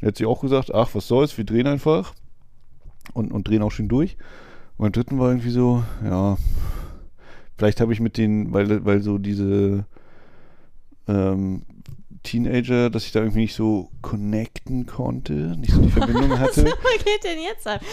der 0.00 0.08
hat 0.08 0.16
sich 0.16 0.26
auch 0.26 0.40
gesagt, 0.40 0.72
ach, 0.72 0.90
was 0.94 1.08
soll's, 1.08 1.36
wir 1.36 1.44
drehen 1.44 1.66
einfach 1.66 2.14
und, 3.14 3.32
und 3.32 3.48
drehen 3.48 3.62
auch 3.62 3.72
schön 3.72 3.88
durch. 3.88 4.16
Und 4.76 4.84
beim 4.84 4.92
dritten 4.92 5.18
war 5.18 5.28
irgendwie 5.28 5.50
so, 5.50 5.84
ja, 6.04 6.36
vielleicht 7.56 7.80
habe 7.80 7.92
ich 7.92 8.00
mit 8.00 8.16
den, 8.16 8.52
weil, 8.52 8.84
weil 8.84 9.00
so 9.02 9.18
diese 9.18 9.84
ähm, 11.06 11.62
Teenager, 12.24 12.90
dass 12.90 13.04
ich 13.04 13.12
da 13.12 13.20
irgendwie 13.20 13.40
nicht 13.40 13.54
so 13.54 13.90
connecten 14.02 14.86
konnte, 14.86 15.32
nicht 15.32 15.72
so 15.72 15.80
die 15.80 15.90
Verbindung 15.90 16.38
hatte. 16.38 16.64
Was 16.64 17.04
geht 17.04 17.24
denn 17.24 17.38
jetzt 17.40 17.66
ab? 17.66 17.80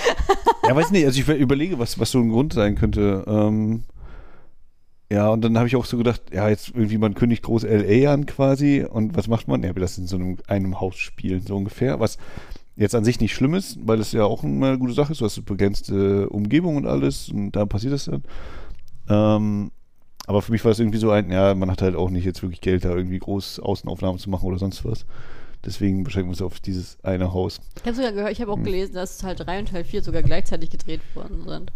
Ja, 0.67 0.75
weiß 0.75 0.91
nicht, 0.91 1.05
also 1.05 1.19
ich 1.19 1.27
überlege, 1.27 1.79
was, 1.79 1.99
was 1.99 2.11
so 2.11 2.19
ein 2.19 2.29
Grund 2.29 2.53
sein 2.53 2.75
könnte. 2.75 3.25
Ähm, 3.27 3.83
ja, 5.11 5.27
und 5.27 5.41
dann 5.41 5.57
habe 5.57 5.67
ich 5.67 5.75
auch 5.75 5.85
so 5.85 5.97
gedacht, 5.97 6.21
ja, 6.31 6.47
jetzt 6.47 6.69
irgendwie, 6.69 6.97
man 6.97 7.15
kündigt 7.15 7.43
groß 7.43 7.63
LA 7.63 8.13
an 8.13 8.25
quasi 8.27 8.85
und 8.87 9.17
was 9.17 9.27
macht 9.27 9.47
man? 9.47 9.63
Ja, 9.63 9.75
wir 9.75 9.81
lassen 9.81 10.01
in 10.01 10.07
so 10.07 10.15
einem, 10.15 10.37
einem 10.47 10.79
Haus 10.79 10.95
spielen, 10.97 11.41
so 11.45 11.57
ungefähr. 11.57 11.99
Was 11.99 12.17
jetzt 12.75 12.95
an 12.95 13.03
sich 13.03 13.19
nicht 13.19 13.33
schlimm 13.33 13.53
ist, 13.53 13.77
weil 13.85 13.97
das 13.97 14.11
ja 14.11 14.23
auch 14.25 14.43
eine 14.43 14.77
gute 14.77 14.93
Sache 14.93 15.11
ist. 15.11 15.21
Du 15.21 15.25
hast 15.25 15.37
eine 15.37 15.45
begrenzte 15.45 16.29
Umgebung 16.29 16.77
und 16.77 16.87
alles 16.87 17.29
und 17.29 17.51
da 17.51 17.65
passiert 17.65 17.93
das 17.93 18.05
dann. 18.05 18.23
Ähm, 19.09 19.71
aber 20.27 20.41
für 20.41 20.51
mich 20.51 20.63
war 20.63 20.71
es 20.71 20.79
irgendwie 20.79 20.99
so 20.99 21.11
ein, 21.11 21.31
ja, 21.31 21.53
man 21.55 21.69
hat 21.71 21.81
halt 21.81 21.95
auch 21.95 22.09
nicht 22.09 22.25
jetzt 22.25 22.41
wirklich 22.43 22.61
Geld, 22.61 22.85
da 22.85 22.95
irgendwie 22.95 23.19
groß 23.19 23.59
Außenaufnahmen 23.59 24.19
zu 24.19 24.29
machen 24.29 24.45
oder 24.45 24.57
sonst 24.59 24.85
was. 24.85 25.05
Deswegen 25.65 26.03
beschränken 26.03 26.29
wir 26.29 26.33
uns 26.33 26.41
auf 26.41 26.59
dieses 26.59 26.97
eine 27.03 27.33
Haus. 27.33 27.59
Ich 27.77 27.83
habe 27.85 27.95
sogar 27.95 28.11
gehört, 28.13 28.31
ich 28.31 28.41
habe 28.41 28.51
auch 28.51 28.57
Hm. 28.57 28.63
gelesen, 28.63 28.93
dass 28.93 29.17
Teil 29.17 29.35
3 29.35 29.59
und 29.59 29.69
Teil 29.69 29.83
4 29.83 30.01
sogar 30.01 30.23
gleichzeitig 30.23 30.69
gedreht 30.69 31.01
worden 31.13 31.43
sind. 31.47 31.71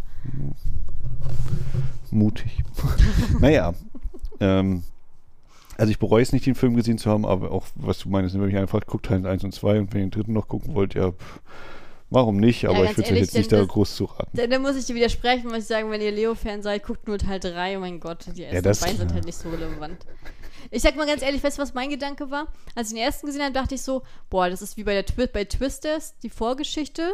Mutig. 2.10 2.62
naja. 3.40 3.74
Ähm, 4.40 4.82
also 5.76 5.90
ich 5.90 5.98
bereue 5.98 6.22
es 6.22 6.32
nicht, 6.32 6.46
den 6.46 6.54
Film 6.54 6.74
gesehen 6.76 6.98
zu 6.98 7.10
haben, 7.10 7.24
aber 7.26 7.50
auch, 7.50 7.66
was 7.74 7.98
du 8.00 8.08
meinst, 8.08 8.38
wenn 8.38 8.48
ich 8.48 8.56
einfach 8.56 8.84
guckt 8.86 9.06
Teil 9.06 9.26
1 9.26 9.44
und 9.44 9.52
2 9.52 9.78
und 9.80 9.92
wenn 9.92 10.00
ihr 10.00 10.06
den 10.06 10.10
dritten 10.10 10.32
noch 10.32 10.48
gucken 10.48 10.74
wollt, 10.74 10.94
ja, 10.94 11.12
pff, 11.12 11.40
warum 12.10 12.36
nicht? 12.38 12.64
Aber 12.66 12.78
ganz 12.84 12.90
ich 12.92 12.96
würde 12.98 13.12
euch 13.12 13.18
jetzt 13.20 13.34
nicht 13.34 13.52
da 13.52 13.58
das- 13.58 13.68
groß 13.68 13.96
zu 13.96 14.04
raten. 14.06 14.30
Dann, 14.36 14.50
dann 14.50 14.62
muss 14.62 14.76
ich 14.76 14.84
dir 14.86 14.94
widersprechen, 14.94 15.48
muss 15.48 15.58
ich 15.58 15.66
sagen, 15.66 15.90
wenn 15.90 16.00
ihr 16.00 16.12
Leo-Fan 16.12 16.62
seid, 16.62 16.84
guckt 16.84 17.06
nur 17.08 17.18
Teil 17.18 17.40
3. 17.40 17.76
Oh 17.76 17.80
mein 17.80 18.00
Gott, 18.00 18.24
die 18.36 18.44
ersten 18.44 18.62
das- 18.62 18.80
beiden 18.80 18.98
sind 18.98 19.12
halt 19.12 19.24
nicht 19.24 19.36
so 19.38 19.50
relevant. 19.50 19.98
Ich 20.70 20.82
sag 20.82 20.96
mal 20.96 21.06
ganz 21.06 21.22
ehrlich, 21.22 21.44
weißt 21.44 21.58
du, 21.58 21.62
was 21.62 21.74
mein 21.74 21.90
Gedanke 21.90 22.28
war? 22.30 22.48
Als 22.74 22.88
ich 22.88 22.94
den 22.94 23.02
ersten 23.04 23.26
gesehen 23.26 23.42
habe, 23.42 23.52
dachte 23.52 23.76
ich 23.76 23.82
so, 23.82 24.02
boah, 24.30 24.50
das 24.50 24.62
ist 24.62 24.76
wie 24.76 24.82
bei 24.82 24.94
der 24.94 25.06
Twi 25.06 25.26
bei 25.28 25.44
Twisters, 25.44 26.18
die 26.24 26.30
Vorgeschichte, 26.30 27.12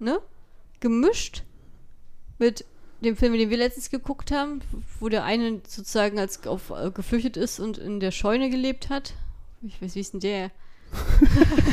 ne? 0.00 0.18
Gemischt 0.80 1.44
mit 2.38 2.64
dem 3.02 3.16
Film, 3.16 3.32
den 3.34 3.50
wir 3.50 3.56
letztens 3.56 3.90
geguckt 3.90 4.30
haben, 4.32 4.60
wo 5.00 5.08
der 5.08 5.24
eine 5.24 5.60
sozusagen 5.66 6.18
als 6.18 6.46
auf, 6.46 6.70
äh, 6.70 6.90
geflüchtet 6.90 7.36
ist 7.36 7.60
und 7.60 7.78
in 7.78 8.00
der 8.00 8.10
Scheune 8.10 8.50
gelebt 8.50 8.88
hat. 8.90 9.14
Ich 9.62 9.80
weiß, 9.82 9.94
wie 9.94 10.00
ist 10.00 10.12
denn 10.14 10.20
der? 10.20 10.50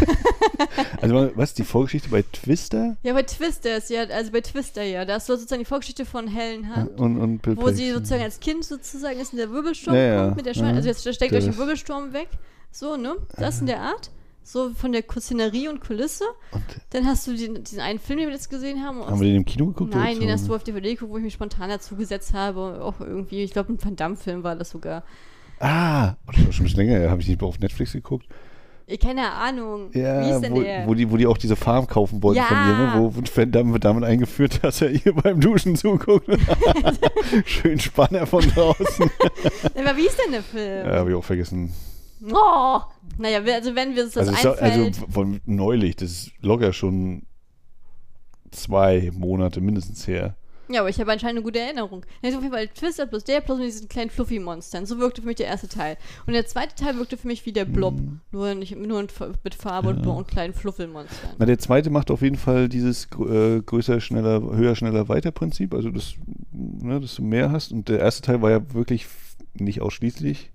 Also 1.02 1.32
was, 1.36 1.54
die 1.54 1.64
Vorgeschichte 1.64 2.10
bei 2.10 2.22
Twister 2.24 2.98
Ja, 3.04 3.14
bei 3.14 3.24
Twisters, 3.24 3.90
ja, 3.90 4.04
also 4.04 4.32
bei 4.32 4.42
Twister, 4.42 4.84
ja. 4.84 5.06
Da 5.06 5.16
ist 5.18 5.26
so 5.28 5.36
sozusagen 5.36 5.62
die 5.62 5.66
Vorgeschichte 5.66 6.06
von 6.06 6.28
Helen 6.28 6.76
Hunt. 6.76 7.00
und, 7.00 7.18
und 7.20 7.40
Bill 7.42 7.56
Wo 7.58 7.68
sie 7.70 7.84
Paxton. 7.84 7.94
sozusagen 7.94 8.24
als 8.24 8.40
Kind 8.40 8.66
sozusagen 8.66 9.20
ist 9.20 9.32
in 9.32 9.38
der 9.40 9.52
Wirbelsturm 9.52 9.96
Ja, 9.96 10.02
ja. 10.04 10.24
kommt 10.26 10.38
mit 10.38 10.46
der 10.46 10.54
Scheune. 10.54 10.70
Ja. 10.72 10.76
Also 10.76 10.90
jetzt 10.90 11.02
steckt 11.02 11.32
Der- 11.32 11.40
euch 11.40 11.46
den 11.46 11.58
Wirbelsturm 11.58 12.12
weg. 12.14 12.28
So, 12.72 12.98
ne? 12.98 13.16
Das 13.38 13.62
in 13.62 13.68
der 13.68 13.82
Art. 13.82 14.12
So 14.52 14.72
von 14.74 14.92
der 14.92 15.04
Szenerie 15.08 15.68
und 15.68 15.80
Kulisse. 15.80 16.24
Und, 16.52 16.64
Dann 16.90 17.06
hast 17.06 17.28
du 17.28 17.36
den, 17.36 17.64
diesen 17.64 17.82
einen 17.82 18.00
Film, 18.00 18.18
den 18.18 18.30
wir 18.30 18.34
jetzt 18.34 18.50
gesehen 18.50 18.84
haben. 18.84 19.06
haben 19.06 19.20
wir 19.20 19.28
den 19.28 19.36
im 19.36 19.46
Kino 19.46 19.68
geguckt? 19.68 19.94
Nein, 19.94 20.16
den 20.20 20.28
zu- 20.28 20.34
hast 20.34 20.48
du 20.48 20.56
auf 20.56 20.64
DVD 20.64 20.96
geguckt, 20.96 21.12
wo 21.12 21.18
ich 21.18 21.24
mich 21.24 21.36
spontan 21.36 21.70
dazu 21.70 21.96
gesetzt 21.96 22.34
habe. 22.34 22.82
Auch 22.84 23.00
irgendwie, 23.00 23.44
ich 23.44 23.52
glaube, 23.52 23.72
ein 23.72 23.84
Van 23.84 23.96
Damme-Film 23.96 24.44
war 24.44 24.56
das 24.56 24.72
sogar. 24.72 25.04
Ah, 25.60 26.14
oh, 26.28 26.32
das 26.34 26.46
war 26.46 26.52
schon 26.52 26.64
ein 26.66 26.70
bisschen 26.72 26.88
länger, 26.88 27.12
habe 27.12 27.22
ich 27.22 27.28
nicht 27.28 27.40
mehr 27.40 27.48
auf 27.48 27.60
Netflix 27.60 27.94
geguckt. 27.94 28.26
Eh, 28.88 28.98
Keine 28.98 29.32
Ahnung. 29.34 29.92
Ja, 29.94 30.26
Wie 30.26 30.32
ist 30.32 30.42
denn 30.42 30.54
wo, 30.54 30.62
der? 30.64 30.88
wo, 30.88 30.96
die, 30.96 31.12
wo 31.12 31.18
die 31.18 31.28
auch 31.28 31.38
diese 31.38 31.56
Farm 31.56 31.86
kaufen 31.86 32.24
wollten 32.24 32.38
Ja. 32.40 32.46
von 32.46 32.58
ihr, 32.58 32.74
ne? 32.76 32.94
wo 32.96 33.14
Van 33.36 33.52
Damme 33.52 33.80
damit 33.80 34.04
eingeführt, 34.04 34.60
dass 34.64 34.82
er 34.82 34.90
ihr 34.90 35.14
beim 35.14 35.40
Duschen 35.40 35.76
zuguckt. 35.76 36.26
Schön 37.46 37.80
Spanner 37.80 38.26
von 38.26 38.42
draußen. 38.42 39.12
Aber 39.76 39.96
wie 39.96 40.08
ist 40.08 40.18
denn 40.26 40.32
der 40.32 40.42
Film? 40.42 40.88
ja, 40.88 40.96
habe 40.96 41.12
ich 41.12 41.16
auch 41.16 41.24
vergessen. 41.24 41.72
Oh! 42.34 42.80
Naja, 43.20 43.42
also 43.54 43.76
wenn 43.76 43.96
wir 43.96 44.06
uns 44.06 44.14
das 44.14 44.30
Also, 44.30 44.54
ist 44.54 44.62
einfällt. 44.62 44.96
also 44.96 45.08
von 45.12 45.42
neulich, 45.46 45.96
das 45.98 46.10
ist 46.12 46.32
locker 46.42 46.74
schon 46.74 47.24
zwei 48.52 49.12
Monate 49.14 49.62
mindestens 49.62 50.08
her. 50.08 50.36
Ja, 50.72 50.82
aber 50.82 50.90
ich 50.90 51.00
habe 51.00 51.12
anscheinend 51.12 51.38
eine 51.38 51.44
gute 51.44 51.60
Erinnerung. 51.60 52.06
Ja, 52.22 52.30
auf 52.30 52.44
jeden 52.44 52.54
Fall 52.54 52.68
Twister 52.68 53.08
plus 53.08 53.24
der 53.24 53.42
plus 53.42 53.58
mit 53.58 53.68
diesen 53.68 53.90
kleinen 53.90 54.12
Fluffy-Monstern. 54.12 54.86
So 54.86 55.00
wirkte 55.00 55.22
für 55.22 55.28
mich 55.28 55.38
der 55.38 55.48
erste 55.48 55.68
Teil. 55.68 55.98
Und 56.28 56.34
der 56.34 56.46
zweite 56.46 56.76
Teil 56.76 56.96
wirkte 56.98 57.18
für 57.18 57.28
mich 57.28 57.44
wie 57.48 57.52
der 57.52 57.66
Blob. 57.66 57.96
Mhm. 57.96 58.22
Nur, 58.32 58.54
nicht, 58.54 58.76
nur 58.76 59.02
mit 59.44 59.56
Farbe 59.56 59.90
und, 59.90 60.06
und 60.06 60.28
kleinen 60.28 60.54
Fluffelmonstern. 60.54 61.32
Na, 61.40 61.48
der 61.48 61.58
zweite 61.58 61.90
macht 61.90 62.12
auf 62.12 62.22
jeden 62.22 62.38
Fall 62.38 62.70
dieses 62.70 63.06
äh, 63.06 63.62
größer, 63.62 64.00
schneller, 64.00 64.42
höher, 64.42 64.76
schneller, 64.76 65.10
weiter 65.10 65.32
Prinzip, 65.32 65.74
also 65.74 65.90
dass, 65.90 66.14
ne, 66.52 67.00
dass 67.02 67.16
du 67.16 67.24
mehr 67.24 67.52
hast. 67.52 67.72
Und 67.72 67.90
der 67.90 68.00
erste 68.00 68.22
Teil 68.22 68.44
war 68.44 68.52
ja 68.52 68.74
wirklich 68.74 69.08
nicht 69.56 69.82
ausschließlich, 69.82 70.52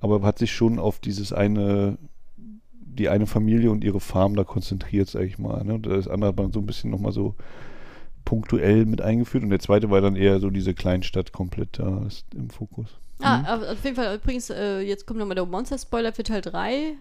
aber 0.00 0.22
hat 0.22 0.38
sich 0.38 0.52
schon 0.52 0.78
auf 0.78 0.98
dieses 0.98 1.32
eine, 1.32 1.98
die 2.80 3.08
eine 3.08 3.26
Familie 3.26 3.70
und 3.70 3.84
ihre 3.84 4.00
Farm 4.00 4.34
da 4.36 4.44
konzentriert, 4.44 5.08
sag 5.08 5.22
ich 5.22 5.38
mal. 5.38 5.64
Ne? 5.64 5.74
Und 5.74 5.86
das 5.86 6.08
andere 6.08 6.28
hat 6.30 6.36
man 6.36 6.52
so 6.52 6.60
ein 6.60 6.66
bisschen 6.66 6.90
nochmal 6.90 7.12
so 7.12 7.34
punktuell 8.24 8.84
mit 8.86 9.00
eingeführt 9.00 9.42
und 9.44 9.50
der 9.50 9.60
zweite 9.60 9.90
war 9.90 10.00
dann 10.00 10.16
eher 10.16 10.38
so 10.40 10.50
diese 10.50 10.74
Kleinstadt 10.74 11.32
komplett 11.32 11.78
da 11.78 12.02
ist 12.06 12.26
im 12.34 12.50
Fokus. 12.50 12.98
Ah, 13.20 13.38
Mhm. 13.56 13.64
auf 13.64 13.84
jeden 13.84 13.96
Fall, 13.96 14.14
übrigens, 14.16 14.50
äh, 14.50 14.80
jetzt 14.80 15.06
kommt 15.06 15.18
nochmal 15.18 15.34
der 15.34 15.46
Monster-Spoiler 15.46 16.12
für 16.12 16.22
Teil 16.22 16.40
3. 16.42 16.94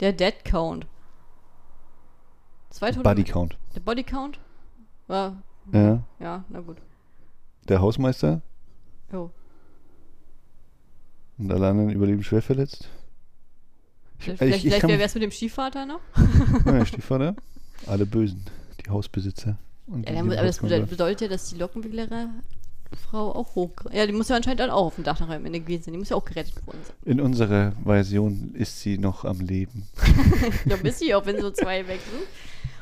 Der 0.00 0.12
Dead 0.12 0.34
Count. 0.44 0.86
Zwei 2.70 2.90
Tote- 2.90 3.02
Body 3.02 3.24
Count. 3.24 3.56
Der 3.74 3.80
Body 3.80 4.02
Count? 4.02 4.38
Ja, 5.08 5.36
Ja. 5.72 6.02
ja, 6.18 6.44
na 6.48 6.60
gut. 6.60 6.76
Der 7.68 7.80
Hausmeister 7.80 8.42
Jo. 9.12 9.30
Und 11.40 11.50
alle 11.50 11.68
anderen 11.68 11.90
überleben 11.90 12.22
schwer 12.22 12.42
verletzt. 12.42 12.88
Ich, 14.18 14.24
Vielleicht, 14.24 14.42
ich, 14.42 14.54
ich 14.56 14.60
vielleicht 14.62 14.80
kann, 14.82 14.90
wäre 14.90 15.02
es 15.02 15.14
mit 15.14 15.22
dem 15.22 15.30
Stiefvater 15.30 15.86
noch? 15.86 16.00
Ja, 16.66 16.84
Stiefvater. 16.84 17.34
Alle 17.86 18.04
Bösen. 18.04 18.44
Die 18.84 18.90
Hausbesitzer. 18.90 19.56
Ja, 19.88 19.96
die 19.96 20.18
aber 20.18 20.36
das 20.36 20.58
bedeutet, 20.58 21.22
ja, 21.22 21.28
dass 21.28 21.48
die 21.48 21.56
Lockenwicklerer-Frau 21.56 23.34
auch 23.34 23.54
hoch. 23.54 23.72
Ja, 23.90 24.06
die 24.06 24.12
muss 24.12 24.28
ja 24.28 24.36
anscheinend 24.36 24.60
dann 24.60 24.68
auch 24.68 24.86
auf 24.86 24.96
dem 24.96 25.04
Dach 25.04 25.18
nachher 25.18 25.36
am 25.36 25.46
Ende 25.46 25.60
gewesen 25.60 25.84
sein. 25.84 25.92
Die 25.94 25.98
muss 25.98 26.10
ja 26.10 26.16
auch 26.16 26.24
gerettet 26.26 26.54
worden 26.66 26.80
sein. 26.84 26.94
In 27.06 27.20
unserer 27.22 27.72
Version 27.84 28.54
ist 28.54 28.80
sie 28.80 28.98
noch 28.98 29.24
am 29.24 29.40
Leben. 29.40 29.88
Ja, 30.66 30.76
bis 30.76 30.98
sie 30.98 31.14
auch, 31.14 31.24
wenn 31.24 31.40
so 31.40 31.50
zwei 31.50 31.88
weg 31.88 32.00
sind. 32.12 32.22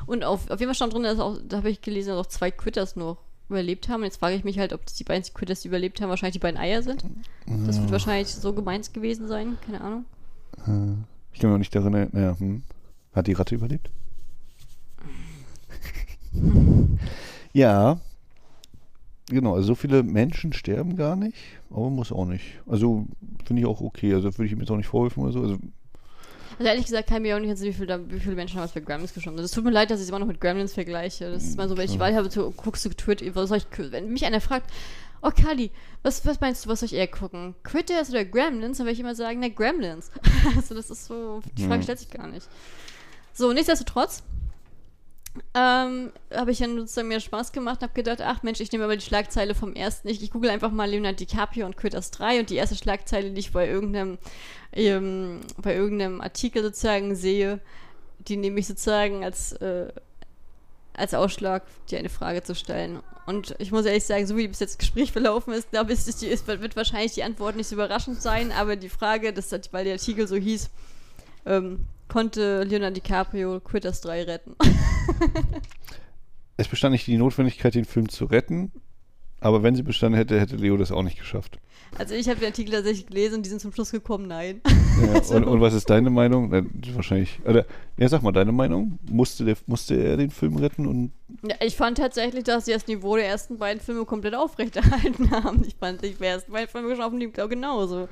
Und 0.05 0.25
auf, 0.25 0.49
auf 0.49 0.59
jeden 0.59 0.69
Fall 0.69 0.75
stand 0.75 0.93
drin, 0.93 1.03
dass 1.03 1.19
auch, 1.19 1.37
da 1.47 1.57
habe 1.57 1.69
ich 1.69 1.81
gelesen, 1.81 2.09
dass 2.09 2.17
auch 2.17 2.29
zwei 2.29 2.51
Quitters 2.51 2.97
noch 2.97 3.17
überlebt 3.49 3.89
haben. 3.89 4.03
Jetzt 4.03 4.17
frage 4.17 4.35
ich 4.35 4.43
mich 4.43 4.59
halt, 4.59 4.73
ob 4.73 4.85
das 4.85 4.95
die 4.95 5.03
beiden 5.03 5.23
Quitters, 5.33 5.61
die 5.61 5.67
überlebt 5.67 6.01
haben, 6.01 6.09
wahrscheinlich 6.09 6.33
die 6.33 6.39
beiden 6.39 6.59
Eier 6.59 6.83
sind. 6.83 7.03
Das 7.65 7.79
wird 7.79 7.91
wahrscheinlich 7.91 8.27
so 8.27 8.53
gemeint 8.53 8.93
gewesen 8.93 9.27
sein. 9.27 9.57
Keine 9.65 9.81
Ahnung. 9.81 10.05
Ich 11.33 11.39
kann 11.39 11.49
mich 11.49 11.55
auch 11.55 11.59
nicht 11.59 11.75
daran 11.75 11.93
erinnern. 11.93 12.39
Hm. 12.39 12.63
Hat 13.13 13.27
die 13.27 13.33
Ratte 13.33 13.55
überlebt? 13.55 13.89
ja. 17.53 17.99
Genau, 19.29 19.55
also 19.55 19.67
so 19.67 19.75
viele 19.75 20.01
Menschen 20.01 20.53
sterben 20.53 20.95
gar 20.95 21.15
nicht, 21.15 21.37
aber 21.69 21.89
muss 21.91 22.11
auch 22.11 22.25
nicht. 22.25 22.59
Also 22.65 23.05
finde 23.45 23.61
ich 23.61 23.67
auch 23.67 23.79
okay. 23.81 24.13
Also 24.13 24.33
würde 24.33 24.45
ich 24.45 24.51
ihm 24.51 24.59
jetzt 24.59 24.71
auch 24.71 24.77
nicht 24.77 24.87
vorwerfen 24.87 25.23
oder 25.23 25.31
so. 25.31 25.41
Also 25.41 25.57
Also 26.59 26.69
ehrlich 26.69 26.85
gesagt 26.85 27.07
kann 27.07 27.17
ich 27.17 27.29
mir 27.29 27.35
auch 27.37 27.39
nicht 27.39 27.49
erzählen, 27.49 27.73
wie, 27.73 27.77
viel 27.77 27.87
da, 27.87 27.99
wie 28.11 28.19
viele 28.19 28.35
Menschen 28.35 28.57
haben 28.57 28.65
was 28.65 28.73
bei 28.73 28.81
Gremlins 28.81 29.13
geschoben. 29.13 29.37
Also 29.37 29.45
es 29.45 29.51
tut 29.51 29.63
mir 29.63 29.71
leid, 29.71 29.89
dass 29.89 29.99
ich 29.99 30.03
es 30.03 30.09
immer 30.09 30.19
noch 30.19 30.27
mit 30.27 30.41
Gremlins 30.41 30.73
vergleiche. 30.73 31.31
Das 31.31 31.43
ist 31.43 31.57
mal 31.57 31.69
so, 31.69 31.77
wenn 31.77 31.85
ich 31.85 31.95
Klar. 31.95 32.09
Wahl 32.09 32.15
habe, 32.15 32.29
so, 32.29 32.51
guckst 32.51 32.83
du 32.83 32.89
Twitter, 32.89 33.33
was 33.33 33.47
soll 33.49 33.59
ich, 33.59 33.65
wenn 33.91 34.09
mich 34.11 34.25
einer 34.25 34.41
fragt, 34.41 34.69
oh 35.21 35.31
Kali, 35.31 35.71
was, 36.03 36.25
was 36.25 36.41
meinst 36.41 36.65
du, 36.65 36.69
was 36.69 36.81
soll 36.81 36.87
ich 36.87 36.93
eher 36.95 37.07
gucken? 37.07 37.55
Critters 37.63 38.09
oder 38.09 38.25
Gremlins? 38.25 38.77
Dann 38.77 38.85
würde 38.87 38.93
ich 38.93 38.99
immer 38.99 39.15
sagen, 39.15 39.39
na 39.39 39.47
Gremlins. 39.47 40.11
also 40.57 40.75
das 40.75 40.89
ist 40.89 41.05
so, 41.05 41.41
die 41.57 41.63
Frage 41.63 41.77
Ja. 41.77 41.83
stellt 41.83 41.99
sich 41.99 42.09
gar 42.11 42.27
nicht. 42.27 42.47
So, 43.31 43.53
nichtsdestotrotz 43.53 44.21
ähm, 45.53 46.11
habe 46.33 46.51
ich 46.51 46.59
dann 46.59 46.77
sozusagen 46.77 47.07
mir 47.07 47.19
Spaß 47.19 47.51
gemacht 47.51 47.77
und 47.77 47.83
habe 47.83 47.93
gedacht, 47.93 48.21
ach 48.21 48.43
Mensch, 48.43 48.59
ich 48.59 48.71
nehme 48.71 48.83
aber 48.83 48.95
die 48.95 49.05
Schlagzeile 49.05 49.55
vom 49.55 49.73
ersten. 49.73 50.07
Ich, 50.07 50.21
ich 50.21 50.31
google 50.31 50.49
einfach 50.49 50.71
mal 50.71 50.89
Leonardo 50.89 51.17
DiCaprio 51.17 51.65
und 51.65 51.77
Critters 51.77 52.11
3 52.11 52.39
und 52.41 52.49
die 52.49 52.55
erste 52.55 52.75
Schlagzeile, 52.75 53.31
die 53.31 53.39
ich 53.39 53.51
bei 53.51 53.67
irgendeinem, 53.67 54.17
ähm, 54.73 55.41
bei 55.57 55.75
irgendeinem 55.75 56.21
Artikel 56.21 56.63
sozusagen 56.63 57.15
sehe, 57.15 57.59
die 58.19 58.37
nehme 58.37 58.59
ich 58.59 58.67
sozusagen 58.67 59.23
als, 59.23 59.53
äh, 59.53 59.87
als 60.93 61.13
Ausschlag, 61.13 61.63
dir 61.89 61.99
eine 61.99 62.09
Frage 62.09 62.43
zu 62.43 62.55
stellen. 62.55 62.99
Und 63.25 63.55
ich 63.59 63.71
muss 63.71 63.85
ehrlich 63.85 64.05
sagen, 64.05 64.25
so 64.25 64.37
wie 64.37 64.47
bis 64.47 64.59
jetzt 64.59 64.73
das 64.73 64.77
Gespräch 64.79 65.11
verlaufen 65.11 65.53
ist, 65.53 65.69
glaube 65.71 65.93
ich, 65.93 65.99
ist 65.99 66.23
ist, 66.23 66.47
wird 66.47 66.75
wahrscheinlich 66.75 67.13
die 67.13 67.23
Antwort 67.23 67.55
nicht 67.55 67.67
so 67.67 67.75
überraschend 67.75 68.21
sein, 68.21 68.51
aber 68.51 68.75
die 68.75 68.89
Frage, 68.89 69.33
das, 69.33 69.51
weil 69.71 69.83
der 69.83 69.93
Artikel 69.93 70.27
so 70.27 70.35
hieß, 70.35 70.69
ähm, 71.45 71.85
konnte 72.09 72.63
Leonardo 72.63 72.95
DiCaprio 72.95 73.59
Critters 73.61 74.01
3 74.01 74.23
retten? 74.23 74.55
es 76.57 76.67
bestand 76.67 76.91
nicht 76.91 77.07
die 77.07 77.17
Notwendigkeit, 77.17 77.75
den 77.75 77.85
Film 77.85 78.09
zu 78.09 78.25
retten. 78.25 78.71
Aber 79.41 79.63
wenn 79.63 79.75
sie 79.75 79.83
bestanden 79.83 80.17
hätte, 80.17 80.39
hätte 80.39 80.57
Leo 80.57 80.75
das 80.75 80.91
auch 80.91 81.03
nicht 81.03 81.17
geschafft. 81.17 81.59
Also 81.97 82.13
ich 82.13 82.27
habe 82.27 82.39
den 82.39 82.47
Artikel 82.47 82.73
tatsächlich 82.73 83.07
gelesen 83.07 83.35
und 83.35 83.45
die 83.45 83.49
sind 83.49 83.61
zum 83.61 83.71
Schluss 83.71 83.91
gekommen, 83.91 84.27
nein. 84.27 84.61
Ja, 85.01 85.21
und, 85.35 85.45
und 85.45 85.61
was 85.61 85.73
ist 85.73 85.89
deine 85.89 86.09
Meinung? 86.09 86.51
Wahrscheinlich. 86.93 87.39
Oder, 87.45 87.65
ja, 87.97 88.09
sag 88.09 88.21
mal 88.21 88.31
deine 88.31 88.51
Meinung. 88.51 88.99
Musste, 89.09 89.45
der, 89.45 89.55
musste 89.65 89.95
er 89.95 90.17
den 90.17 90.29
Film 90.29 90.57
retten? 90.57 90.85
Und 90.85 91.13
Ja, 91.41 91.55
ich 91.61 91.75
fand 91.75 91.97
tatsächlich, 91.97 92.43
dass 92.43 92.65
sie 92.65 92.73
das 92.73 92.87
Niveau 92.87 93.15
der 93.15 93.27
ersten 93.27 93.57
beiden 93.57 93.81
Filme 93.81 94.05
komplett 94.05 94.35
aufrechterhalten 94.35 95.31
haben. 95.43 95.63
Ich 95.65 95.75
fand 95.75 96.03
die 96.03 96.15
ersten 96.19 96.51
beiden 96.51 96.69
Filme 96.69 96.93
schon 96.95 97.03
auf 97.03 97.11
dem 97.11 97.19
Niveau 97.19 97.47
genauso. 97.47 98.09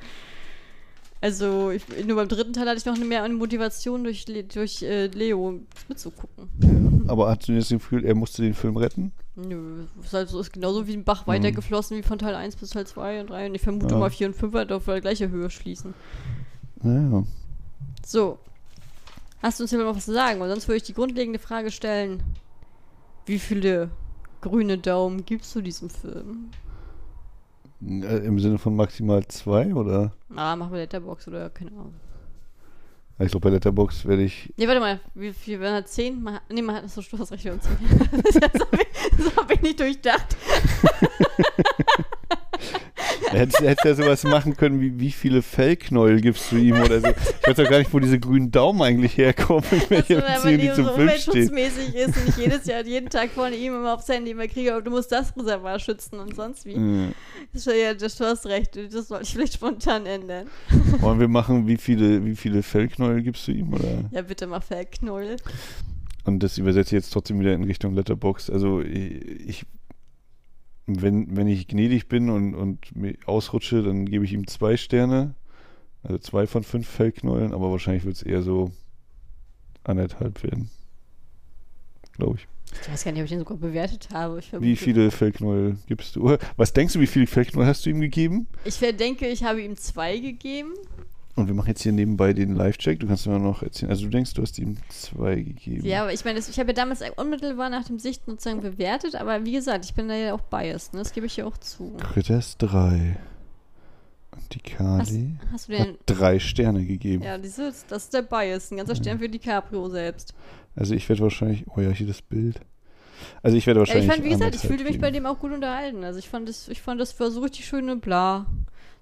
Also, 1.20 1.72
ich, 1.72 1.84
nur 2.06 2.16
beim 2.18 2.28
dritten 2.28 2.54
Teil 2.54 2.68
hatte 2.68 2.78
ich 2.78 2.86
noch 2.86 2.96
eine 2.96 3.06
mehr 3.06 3.28
Motivation, 3.30 4.04
durch, 4.04 4.26
durch 4.26 4.84
äh, 4.84 5.08
Leo 5.08 5.60
mitzugucken. 5.90 7.06
aber 7.08 7.30
hast 7.30 7.48
du 7.48 7.56
das 7.56 7.70
Gefühl, 7.70 8.06
er 8.06 8.14
musste 8.16 8.44
den 8.44 8.54
Film 8.54 8.78
retten? 8.78 9.12
Nö, 9.36 9.86
ist 10.04 10.14
halt 10.14 10.30
so, 10.30 10.40
ist 10.40 10.54
genauso 10.54 10.88
wie 10.88 10.94
ein 10.94 11.04
Bach 11.04 11.28
weitergeflossen 11.28 11.98
wie 11.98 12.04
von 12.04 12.18
Teil 12.18 12.34
1 12.36 12.56
bis 12.56 12.72
Teil 12.72 12.88
2 12.88 13.22
und 13.22 13.30
3. 13.30 13.48
Und 13.48 13.56
ich 13.56 13.62
vermute 13.62 13.94
Ja. 13.94 14.00
mal 14.00 14.10
4 14.10 14.28
und 14.28 14.36
5 14.36 14.54
wird 14.54 14.72
auf 14.72 14.86
der 14.86 15.02
gleiche 15.02 15.30
Höhe 15.30 15.50
schließen. 15.50 15.94
Naja. 16.82 17.24
So. 18.06 18.40
Hast 19.42 19.60
du 19.60 19.64
uns 19.64 19.70
hier 19.70 19.80
noch 19.80 19.96
was 19.96 20.06
zu 20.06 20.14
sagen? 20.14 20.40
Weil 20.40 20.50
sonst 20.50 20.68
würde 20.68 20.78
ich 20.78 20.84
die 20.84 20.94
grundlegende 20.96 21.38
Frage 21.40 21.70
stellen: 21.70 22.24
Wie 23.28 23.38
viele 23.38 23.92
grüne 24.42 24.78
Daumen 24.80 25.24
gibst 25.26 25.56
du 25.56 25.62
diesem 25.62 25.90
Film? 25.92 26.50
Äh, 27.82 28.26
Im 28.26 28.40
Sinne 28.40 28.58
von 28.58 28.76
maximal 28.76 29.26
zwei 29.28 29.74
oder? 29.74 30.14
Ah, 30.36 30.56
machen 30.56 30.72
wir 30.72 30.80
Letterbox 30.80 31.28
oder 31.28 31.50
keine 31.50 31.72
Ahnung. 31.72 31.94
Ich 33.20 33.32
glaube, 33.32 33.50
bei 33.50 33.54
Letterbox 33.56 34.06
werde 34.06 34.24
ich. 34.24 34.54
Nee, 34.58 34.68
warte 34.68 34.80
mal, 34.80 35.00
wie 35.16 35.34
viel, 35.34 35.60
wenn 35.60 35.74
er 35.74 35.86
10? 35.86 36.22
Man, 36.22 36.40
nee, 36.50 36.62
man 36.62 36.76
hat 36.76 36.90
so 36.90 37.02
du 37.02 37.18
hast 37.18 37.32
recht, 37.32 37.46
wir 37.46 37.52
haben 37.52 37.62
10. 37.62 37.78
das 38.22 38.62
habe 38.62 38.78
ich, 38.80 39.18
das 39.18 39.36
hab 39.36 39.52
ich 39.52 39.62
nicht 39.62 39.80
durchdacht. 39.80 40.38
Hättest 43.32 43.62
hättest 43.62 43.86
ja 43.86 43.96
sowas 43.96 44.24
machen 44.24 44.56
können, 44.56 44.80
wie 44.82 45.00
wie 45.00 45.12
viele 45.12 45.42
Fellknäuel 45.42 46.22
gibst 46.22 46.52
du 46.52 46.58
ihm 46.58 46.80
oder 46.82 47.02
so. 47.02 47.08
Ich 47.08 47.48
weiß 47.48 47.56
doch 47.58 47.70
gar 47.70 47.80
nicht, 47.80 47.94
wo 47.94 48.00
diese 48.00 48.20
grünen 48.20 48.52
Daumen 48.52 48.82
eigentlich 48.82 49.18
herkommen, 49.18 49.64
in 49.72 49.82
welcher 49.90 50.22
Dass 50.22 50.44
Beziehung 50.44 50.62
die 50.62 50.74
zum 50.74 50.86
so 50.86 50.94
Film 50.94 51.08
umweltschutzmäßig 51.08 51.96
ist 51.96 52.18
und 52.18 52.30
ich 52.30 52.38
jedes 52.38 52.66
Jahr, 52.66 52.86
jeden 52.86 53.10
Tag 53.10 53.32
von 53.32 53.54
ihm 53.54 53.76
immer 53.76 53.94
aufs 53.94 54.08
Handy 54.08 54.32
immer 54.32 54.48
kriege, 54.48 54.74
aber 54.74 54.82
du 54.82 54.92
musst 54.92 55.12
das 55.12 55.36
Reservoir 55.36 55.80
schützen 55.80 56.20
und 56.20 56.36
sonst 56.36 56.66
wie. 56.66 56.76
Das 57.54 57.66
ist 57.66 57.74
ja, 57.74 57.94
das, 57.94 58.16
du 58.16 58.26
hast 58.26 58.46
recht, 58.46 58.78
das 58.92 59.08
soll 59.08 59.22
ich 59.22 59.30
vielleicht 59.30 59.54
spontan 59.54 60.06
ändern. 60.06 60.48
Wollen 61.00 61.20
wir 61.20 61.28
machen, 61.28 61.68
wie 61.68 61.78
viele, 61.78 62.26
wie 62.26 62.36
viele 62.36 62.64
Fellknäuel 62.64 63.22
gibst 63.22 63.48
du 63.48 63.52
ihm? 63.52 63.74
Oder? 63.74 64.06
Ja, 64.12 64.22
bitte 64.22 64.48
mal 64.48 64.62
Fellknäuel. 64.62 65.38
Und 66.26 66.44
das 66.44 66.58
übersetze 66.58 66.96
ich 66.96 67.04
jetzt 67.04 67.14
trotzdem 67.14 67.40
wieder 67.40 67.54
in 67.54 67.64
Richtung 67.64 67.96
Letterbox. 67.96 68.50
Also 68.50 68.82
ich, 68.82 69.66
wenn, 70.88 71.36
wenn 71.36 71.48
ich 71.48 71.68
gnädig 71.68 72.08
bin 72.08 72.30
und, 72.30 72.56
und 72.56 72.80
ausrutsche, 73.26 73.84
dann 73.84 74.06
gebe 74.06 74.26
ich 74.26 74.34
ihm 74.34 74.48
zwei 74.48 74.78
Sterne. 74.78 75.36
Also 76.04 76.20
zwei 76.20 76.48
von 76.48 76.64
fünf 76.64 76.88
Fellknäueln, 76.88 77.54
aber 77.54 77.70
wahrscheinlich 77.72 78.06
wird 78.06 78.16
es 78.16 78.24
eher 78.24 78.42
so 78.42 78.72
anderthalb 79.84 80.42
werden. 80.44 80.70
Glaube 82.14 82.38
ich. 82.38 82.48
Ich 82.82 82.90
weiß 82.90 83.04
gar 83.04 83.12
nicht, 83.12 83.22
ob 83.22 83.26
ich 83.26 83.32
den 83.32 83.40
sogar 83.40 83.58
bewertet 83.58 84.10
habe. 84.12 84.42
Wie 84.60 84.76
viele 84.76 85.12
Fellknäuel 85.12 85.78
gibst 85.88 86.16
du? 86.16 86.38
Was 86.58 86.74
denkst 86.74 86.94
du, 86.94 87.00
wie 87.00 87.08
viele 87.08 87.28
Fellknäuel 87.28 87.68
hast 87.68 87.86
du 87.86 87.90
ihm 87.90 88.00
gegeben? 88.00 88.48
Ich 88.66 88.78
denke, 88.80 89.28
ich 89.28 89.44
habe 89.44 89.62
ihm 89.62 89.76
zwei 89.78 90.18
gegeben. 90.18 90.74
Und 91.38 91.48
wir 91.48 91.54
machen 91.54 91.68
jetzt 91.70 91.84
hier 91.84 91.92
nebenbei 91.92 92.34
den 92.34 92.56
Live-Check. 92.56 93.00
Du 93.00 93.08
kannst 93.08 93.28
mir 93.28 93.38
noch 93.40 93.62
erzählen. 93.62 93.92
Also 93.92 94.06
du 94.06 94.10
denkst, 94.10 94.34
du 94.34 94.42
hast 94.42 94.58
ihm 94.58 94.78
zwei 94.90 95.36
gegeben. 95.36 95.86
Ja, 95.86 96.02
aber 96.02 96.12
ich 96.12 96.26
meine, 96.26 96.40
ich 96.40 96.60
habe 96.60 96.70
ja 96.70 96.74
damals 96.74 97.02
unmittelbar 97.16 97.70
nach 97.70 97.86
dem 97.86 98.00
Sichten 98.00 98.32
sozusagen 98.32 98.62
bewertet, 98.62 99.14
aber 99.16 99.46
wie 99.46 99.52
gesagt, 99.52 99.86
ich 99.86 99.94
bin 99.94 100.08
da 100.08 100.16
ja 100.16 100.34
auch 100.34 100.42
biased, 100.42 100.94
ne? 100.94 101.00
das 101.00 101.14
gebe 101.14 101.28
ich 101.28 101.38
ja 101.38 101.46
auch 101.46 101.58
zu. 101.58 101.96
Critters 102.12 102.58
drei. 102.58 103.18
Und 104.32 104.54
die 104.56 104.60
Hast, 104.72 104.78
Kali 104.78 105.36
hast 105.52 105.70
du 105.70 105.78
hat 105.78 105.88
denn. 105.88 105.98
drei 106.08 106.40
Sterne 106.40 106.86
gegeben. 106.86 107.24
Ja, 107.24 107.38
dieses, 107.38 107.86
das 107.86 108.06
ist 108.06 108.14
der 108.16 108.24
Bias, 108.24 108.72
ein 108.72 108.78
ganzer 108.78 108.96
Stern 108.96 109.20
für 109.20 109.30
DiCaprio 109.30 109.90
selbst. 109.90 110.34
Also 110.76 110.96
ich 110.96 111.08
werde 111.08 111.22
wahrscheinlich, 111.22 111.66
oh 111.76 111.82
ja, 111.82 111.90
hier 111.92 112.08
das 112.08 112.22
Bild. 112.22 112.60
Also 113.42 113.58
ich 113.58 113.66
werde 113.66 113.80
Ja, 113.80 113.84
ich 113.84 113.90
wahrscheinlich. 113.90 114.12
fand, 114.12 114.24
wie 114.26 114.30
gesagt, 114.30 114.56
ich 114.56 114.62
fühlte 114.62 114.84
mich 114.84 115.00
bei 115.00 115.12
geben. 115.12 115.24
dem 115.24 115.32
auch 115.32 115.40
gut 115.40 115.52
unterhalten. 115.52 116.04
Also 116.04 116.18
ich 116.20 116.30
fand 116.30 116.50
das, 116.50 116.68
ich 116.68 116.82
fand 116.82 117.00
das 117.02 117.20
war 117.20 117.30
so 117.32 117.42
richtig 117.42 117.66
schöne 117.66 117.96
Bla. 117.96 118.46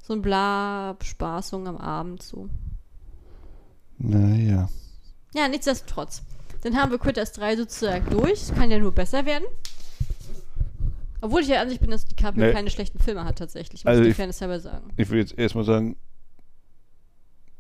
So 0.06 0.14
ein 0.14 0.22
Bla-Bespaßung 0.22 1.68
am 1.68 1.78
Abend 1.78 2.22
so. 2.22 2.48
Naja. 3.98 4.70
Ja, 5.34 5.48
nichtsdestotrotz. 5.48 6.22
Dann 6.62 6.78
haben 6.78 6.92
wir 6.92 7.00
Critters 7.00 7.32
3 7.32 7.58
sozusagen 7.58 8.08
durch. 8.12 8.34
Es 8.44 8.54
kann 8.54 8.70
ja 8.70 8.78
nur 8.78 8.92
besser 8.92 9.26
werden. 9.26 9.46
Obwohl 11.22 11.42
ich 11.42 11.48
ja 11.48 11.60
an 11.60 11.70
sich 11.70 11.80
bin, 11.80 11.90
dass 11.90 12.06
DiCaprio 12.06 12.46
Nee. 12.46 12.54
keine 12.54 12.70
schlechten 12.70 13.00
Filme 13.00 13.26
hat 13.26 13.40
tatsächlich. 13.40 13.84
Muss 13.84 13.90
Also 13.90 14.04
ich 14.04 14.16
Fairness 14.16 14.38
selber 14.38 14.60
sagen. 14.60 14.92
Ich 14.96 15.10
würde 15.10 15.22
jetzt 15.22 15.40
erstmal 15.40 15.64
sagen. 15.64 15.96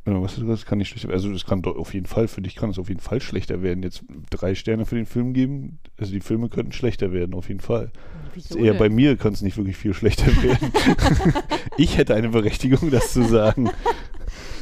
Ja, 0.06 0.22
was 0.22 0.36
das? 0.36 0.45
Das 0.45 0.66
kann 0.66 0.78
nicht 0.78 0.89
schlechter 0.89 1.10
Also 1.10 1.32
das 1.32 1.45
kann 1.45 1.64
doch 1.64 1.76
auf 1.78 1.93
jeden 1.93 2.06
Fall, 2.06 2.28
für 2.28 2.41
dich 2.41 2.56
kann 2.56 2.70
es 2.70 2.78
auf 2.78 2.89
jeden 2.89 3.01
Fall 3.01 3.22
schlechter 3.22 3.64
werden. 3.64 3.82
Jetzt 3.84 4.03
drei 4.30 4.53
Sterne 4.53 4.86
für 4.86 4.95
den 4.95 5.08
Film 5.08 5.34
geben. 5.34 5.80
Also 5.97 6.12
die 6.12 6.20
Filme 6.20 6.49
könnten 6.49 6.72
schlechter 6.72 7.12
werden, 7.12 7.34
auf 7.34 7.47
jeden 7.47 7.60
Fall. 7.60 7.91
Wieso 8.36 8.58
Eher 8.60 8.74
denn? 8.74 8.80
bei 8.80 8.89
mir 8.89 9.18
kann 9.18 9.34
es 9.34 9.41
nicht 9.41 9.58
wirklich 9.58 9.78
viel 9.78 9.93
schlechter 9.93 10.28
werden. 10.43 10.72
ich 11.78 11.97
hätte 11.97 12.14
eine 12.14 12.30
Berechtigung, 12.30 12.91
das 12.91 13.14
zu 13.14 13.24
sagen. 13.24 13.72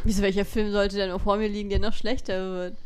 Wieso, 0.06 0.22
welcher 0.22 0.46
Film 0.46 0.72
sollte 0.72 0.96
denn 0.96 1.18
vor 1.20 1.38
mir 1.38 1.50
liegen, 1.50 1.70
der 1.70 1.80
noch 1.80 1.94
schlechter 1.94 2.52
wird? 2.52 2.78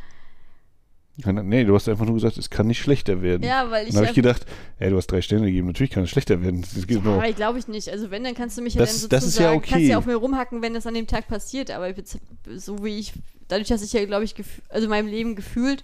Nee, 1.26 1.64
du 1.64 1.74
hast 1.74 1.90
einfach 1.90 2.06
nur 2.06 2.14
gesagt, 2.14 2.38
es 2.38 2.52
kann 2.52 2.68
nicht 2.68 2.78
schlechter 2.80 3.24
werden. 3.24 3.42
Ja, 3.42 3.72
weil 3.72 3.88
ich. 3.88 3.90
Dann 3.90 3.98
habe 3.98 4.06
ja- 4.06 4.12
ich 4.12 4.16
gedacht, 4.16 4.46
ey, 4.78 4.92
du 4.92 4.98
hast 4.98 5.08
drei 5.08 5.22
Sterne 5.22 5.48
gegeben. 5.48 5.66
Natürlich 5.66 5.90
kann 5.90 6.04
es 6.04 6.12
schlechter 6.12 6.42
werden. 6.44 6.62
Das 6.76 6.86
geht 6.86 7.04
nur. 7.04 7.16
aber 7.16 7.28
ich 7.28 7.36
glaube 7.36 7.58
ich 7.58 7.68
nicht. 7.68 7.90
Also 7.90 8.12
wenn, 8.12 8.24
dann 8.24 8.36
kannst 8.36 8.56
du 8.58 8.62
mich 8.62 8.76
ja 8.76 8.82
Das- 8.82 9.02
dann 9.02 9.10
das 9.10 9.24
sozusagen, 9.24 9.30
ist 9.30 9.40
ja 9.40 9.58
okay. 9.58 9.70
kannst 9.72 9.88
ja 9.88 9.98
auf 9.98 10.06
mir 10.06 10.16
rumhacken, 10.16 10.62
wenn 10.62 10.76
das 10.76 10.86
an 10.86 10.94
dem 10.94 11.08
Tag 11.08 11.28
passiert. 11.28 11.72
Aber 11.72 11.92
so 12.56 12.84
wie 12.84 13.00
ich, 13.00 13.14
dadurch, 13.48 13.68
dass 13.70 13.82
ich 13.82 13.94
ja, 13.94 14.06
glaube 14.06 14.26
ich, 14.26 14.36
also 14.70 14.84
in 14.86 14.90
meinem 14.92 15.08
Leben 15.08 15.36
gefühlt 15.36 15.84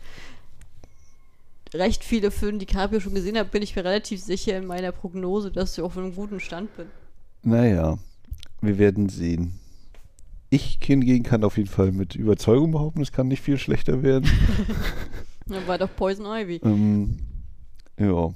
recht 1.74 2.04
viele 2.04 2.30
Filme 2.30 2.60
DiCaprio 2.60 3.00
schon 3.00 3.16
gesehen 3.16 3.36
habe, 3.38 3.50
bin 3.50 3.64
ich 3.64 3.76
mir 3.76 3.84
relativ 3.84 4.22
sicher 4.22 4.56
in 4.58 4.68
meiner 4.68 4.92
Prognose, 4.92 5.50
dass 5.50 5.76
ich 5.76 5.84
auf 5.84 5.98
einem 5.98 6.14
guten 6.14 6.40
Stand 6.40 6.76
bin. 6.78 6.86
Naja, 7.42 7.98
wir 8.62 8.78
werden 8.78 9.10
sehen. 9.10 9.60
Ich 10.54 10.78
hingegen 10.84 11.24
kann 11.24 11.44
auf 11.44 11.58
jeden 11.58 11.68
Fall 11.68 11.92
mit 11.92 12.14
Überzeugung 12.14 12.74
behaupten, 12.74 13.02
es 13.02 13.12
kann 13.12 13.28
nicht 13.28 13.42
viel 13.42 13.58
schlechter 13.58 14.04
werden. 14.04 14.30
Dann 15.48 15.66
war 15.66 15.80
doch 15.80 15.90
Poison 15.96 16.28
Ivy. 16.28 16.62
ähm, 16.64 17.18
ja. 17.98 18.30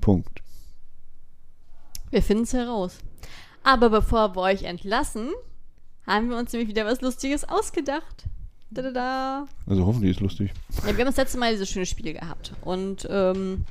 Punkt. 0.00 0.42
Wir 2.10 2.22
finden 2.22 2.44
es 2.44 2.52
heraus. 2.52 2.98
Aber 3.64 3.90
bevor 3.90 4.36
wir 4.36 4.42
euch 4.42 4.62
entlassen, 4.62 5.30
haben 6.06 6.30
wir 6.30 6.36
uns 6.36 6.52
nämlich 6.52 6.68
wieder 6.68 6.86
was 6.86 7.00
Lustiges 7.00 7.42
ausgedacht. 7.42 8.28
Da, 8.70 8.82
da, 8.82 8.92
da. 8.92 9.46
Also 9.66 9.84
hoffentlich 9.84 10.12
ist 10.12 10.20
lustig. 10.20 10.52
Ja, 10.86 10.96
wir 10.96 11.04
haben 11.04 11.06
das 11.06 11.16
letzte 11.16 11.38
Mal 11.38 11.54
dieses 11.54 11.68
schöne 11.68 11.86
Spiel 11.86 12.12
gehabt. 12.12 12.52
Und 12.60 13.04
ähm, 13.10 13.64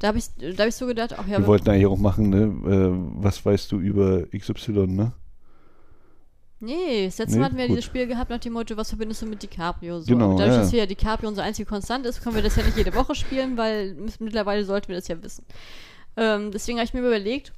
da 0.00 0.08
habe 0.08 0.18
ich, 0.18 0.26
da 0.36 0.64
hab 0.64 0.68
ich 0.68 0.74
so 0.74 0.86
gedacht, 0.86 1.14
ach 1.18 1.26
ja, 1.26 1.38
wir 1.38 1.46
wollten 1.46 1.70
eigentlich 1.70 1.86
auch 1.86 1.96
machen, 1.96 2.28
ne? 2.28 2.42
Äh, 2.42 3.22
was 3.22 3.42
weißt 3.42 3.72
du 3.72 3.78
über 3.78 4.26
XY, 4.26 4.88
ne? 4.88 5.14
Nee, 6.64 7.06
das 7.06 7.18
letzte 7.18 7.34
Nee, 7.34 7.38
Mal 7.40 7.44
hatten 7.46 7.56
wir 7.56 7.66
gut. 7.66 7.76
dieses 7.76 7.84
Spiel 7.84 8.06
gehabt 8.06 8.30
nach 8.30 8.38
dem 8.38 8.52
Motto, 8.54 8.76
was 8.76 8.88
verbindest 8.88 9.22
du 9.22 9.26
mit 9.26 9.42
DiCaprio? 9.42 10.00
So. 10.00 10.06
Genau, 10.06 10.30
Und 10.32 10.38
dadurch, 10.38 10.56
ja. 10.56 10.62
dass 10.62 10.72
ja 10.72 10.86
DiCaprio 10.86 11.28
unsere 11.28 11.46
einzige 11.46 11.68
Konstant 11.68 12.06
ist, 12.06 12.22
können 12.22 12.34
wir 12.36 12.42
das 12.42 12.56
ja 12.56 12.62
nicht 12.64 12.76
jede 12.76 12.94
Woche 12.94 13.14
spielen, 13.14 13.56
weil 13.56 13.96
mittlerweile 14.18 14.64
sollten 14.64 14.88
wir 14.88 14.96
das 14.96 15.08
ja 15.08 15.22
wissen. 15.22 15.44
Ähm, 16.16 16.50
deswegen 16.52 16.78
habe 16.78 16.86
ich 16.86 16.94
mir 16.94 17.00
überlegt, 17.00 17.52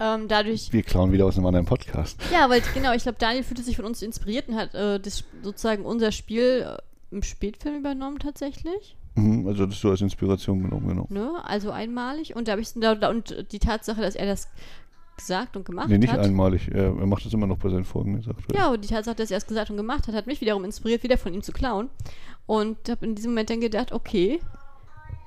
ähm, 0.00 0.28
dadurch, 0.28 0.72
Wir 0.72 0.82
klauen 0.82 1.10
wieder 1.12 1.26
aus 1.26 1.36
einem 1.36 1.46
anderen 1.46 1.66
Podcast. 1.66 2.20
Ja, 2.32 2.48
weil 2.48 2.62
genau, 2.74 2.92
ich 2.92 3.02
glaube, 3.02 3.18
Daniel 3.18 3.42
fühlte 3.42 3.62
sich 3.62 3.76
von 3.76 3.84
uns 3.84 4.00
inspiriert 4.02 4.48
und 4.48 4.56
hat 4.56 4.74
äh, 4.74 5.00
das, 5.00 5.24
sozusagen 5.42 5.84
unser 5.84 6.12
Spiel 6.12 6.66
äh, 6.68 7.14
im 7.14 7.22
Spätfilm 7.22 7.78
übernommen 7.78 8.18
tatsächlich. 8.18 8.96
Mhm, 9.16 9.48
also 9.48 9.66
das 9.66 9.80
so 9.80 9.90
als 9.90 10.00
Inspiration 10.00 10.62
genommen, 10.62 10.88
genau. 10.88 11.06
Ne? 11.10 11.32
Also 11.44 11.72
einmalig. 11.72 12.36
Und 12.36 12.46
da 12.46 12.52
habe 12.52 12.62
ich 12.62 12.68
da, 12.74 12.92
und 13.10 13.46
die 13.50 13.58
Tatsache, 13.58 14.00
dass 14.00 14.14
er 14.14 14.26
das 14.26 14.48
gesagt 15.18 15.56
und 15.56 15.64
gemacht 15.64 15.88
Nee, 15.88 15.98
nicht 15.98 16.12
hat. 16.12 16.20
einmalig. 16.20 16.68
Er, 16.68 16.86
er 16.86 17.06
macht 17.06 17.24
das 17.26 17.32
immer 17.34 17.46
noch 17.46 17.58
bei 17.58 17.68
seinen 17.68 17.84
Folgen, 17.84 18.16
gesagt. 18.16 18.48
wird. 18.48 18.56
Ja, 18.58 18.68
aber 18.68 18.78
die 18.78 18.88
Tatsache, 18.88 19.16
dass 19.16 19.30
er 19.30 19.38
es 19.38 19.46
gesagt 19.46 19.70
und 19.70 19.76
gemacht 19.76 20.08
hat, 20.08 20.14
hat 20.14 20.26
mich 20.26 20.40
wiederum 20.40 20.64
inspiriert, 20.64 21.02
wieder 21.02 21.18
von 21.18 21.34
ihm 21.34 21.42
zu 21.42 21.52
klauen. 21.52 21.90
Und 22.46 22.88
habe 22.88 23.04
in 23.04 23.14
diesem 23.14 23.32
Moment 23.32 23.50
dann 23.50 23.60
gedacht, 23.60 23.92
okay, 23.92 24.40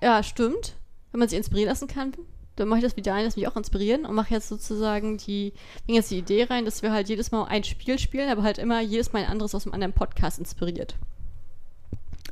ja, 0.02 0.24
stimmt. 0.24 0.76
Wenn 1.12 1.20
man 1.20 1.30
sich 1.30 1.38
inspirieren 1.38 1.70
lassen 1.70 1.88
kann, 1.88 2.14
dann 2.56 2.68
mache 2.68 2.80
ich 2.80 2.86
das 2.86 2.98
wie 2.98 3.02
Daniel, 3.02 3.26
das 3.26 3.36
mich 3.36 3.48
auch 3.48 3.56
inspirieren 3.56 4.06
und 4.06 4.16
mache 4.16 4.34
jetzt 4.34 4.48
sozusagen 4.48 5.18
die, 5.18 5.54
bringe 5.86 5.98
jetzt 6.00 6.10
die 6.12 6.18
Idee 6.20 6.44
rein, 6.44 6.66
dass 6.66 6.82
wir 6.82 6.92
halt 6.92 7.10
jedes 7.10 7.32
Mal 7.32 7.46
ein 7.46 7.64
Spiel 7.64 8.00
spielen, 8.00 8.30
aber 8.30 8.44
halt 8.44 8.58
immer 8.58 8.82
jedes 8.82 9.14
Mal 9.14 9.24
ein 9.24 9.30
anderes 9.30 9.54
aus 9.56 9.66
einem 9.66 9.74
anderen 9.74 9.94
Podcast 9.94 10.39
inspiriert. 10.39 10.96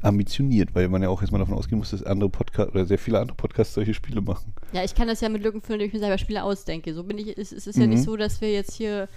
Ambitioniert, 0.02 0.74
weil 0.76 0.88
man 0.88 1.02
ja 1.02 1.10
auch 1.10 1.22
erstmal 1.22 1.40
davon 1.40 1.56
ausgehen 1.56 1.78
muss, 1.80 1.92
dass 1.92 2.04
andere 2.04 2.30
Podcasts 2.30 2.72
oder 2.74 2.86
sehr 2.86 2.98
viele 3.00 3.20
andere 3.20 3.36
Podcasts 3.36 3.74
solche 3.74 3.94
Spiele 3.94 4.22
machen. 4.22 4.54
Ja, 4.72 4.84
ich 4.84 4.96
kann 4.96 5.08
das 5.08 5.22
ja 5.22 5.30
mit 5.30 5.44
Lücken 5.44 5.62
füllen, 5.62 5.80
indem 5.82 5.88
ich 5.88 5.94
mir 5.94 6.00
selber 6.00 6.18
Spiele 6.18 6.44
ausdenke. 6.44 6.94
So 6.94 7.04
bin 7.04 7.18
ich, 7.18 7.38
es, 7.38 7.52
es 7.52 7.68
ist 7.68 7.78
ja 7.78 7.84
Mhm. 7.84 7.90
nicht 7.92 8.04
so, 8.04 8.16
dass 8.16 8.40
wir 8.42 8.52
jetzt 8.52 8.74
hier 8.74 9.08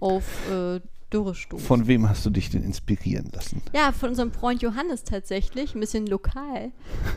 auf 0.00 0.24
äh, 0.50 0.80
Dürre 1.12 1.34
stoßen. 1.36 1.64
Von 1.64 1.86
wem 1.86 2.08
hast 2.08 2.26
du 2.26 2.30
dich 2.30 2.50
denn 2.50 2.64
inspirieren 2.64 3.30
lassen? 3.32 3.62
Ja, 3.72 3.92
von 3.92 4.08
unserem 4.08 4.32
Freund 4.32 4.60
Johannes 4.62 5.04
tatsächlich, 5.04 5.74
ein 5.74 5.80
bisschen 5.80 6.06
lokal 6.08 6.72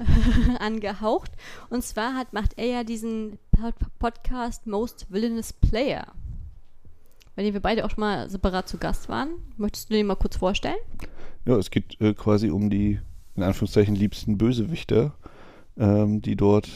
angehaucht. 0.59 1.31
Und 1.69 1.83
zwar 1.83 2.13
hat, 2.15 2.33
macht 2.33 2.53
er 2.57 2.65
ja 2.67 2.83
diesen 2.83 3.39
Pod 3.51 3.73
Podcast 3.97 4.67
Most 4.67 5.07
Villainous 5.09 5.53
Player. 5.53 6.05
Bei 7.35 7.43
dem 7.43 7.53
wir 7.53 7.61
beide 7.61 7.85
auch 7.85 7.89
schon 7.89 8.01
mal 8.01 8.29
separat 8.29 8.67
zu 8.69 8.77
Gast 8.77 9.09
waren. 9.09 9.29
Möchtest 9.57 9.89
du 9.89 9.93
den 9.95 10.05
mal 10.07 10.15
kurz 10.15 10.35
vorstellen? 10.37 10.75
Ja, 11.49 11.57
es 11.57 11.71
geht 11.71 11.99
äh, 11.99 12.13
quasi 12.13 12.51
um 12.51 12.69
die, 12.69 12.99
in 13.35 13.41
Anführungszeichen, 13.41 13.95
liebsten 13.95 14.37
Bösewichter, 14.37 15.15
ähm, 15.79 16.21
die 16.21 16.35
dort 16.35 16.69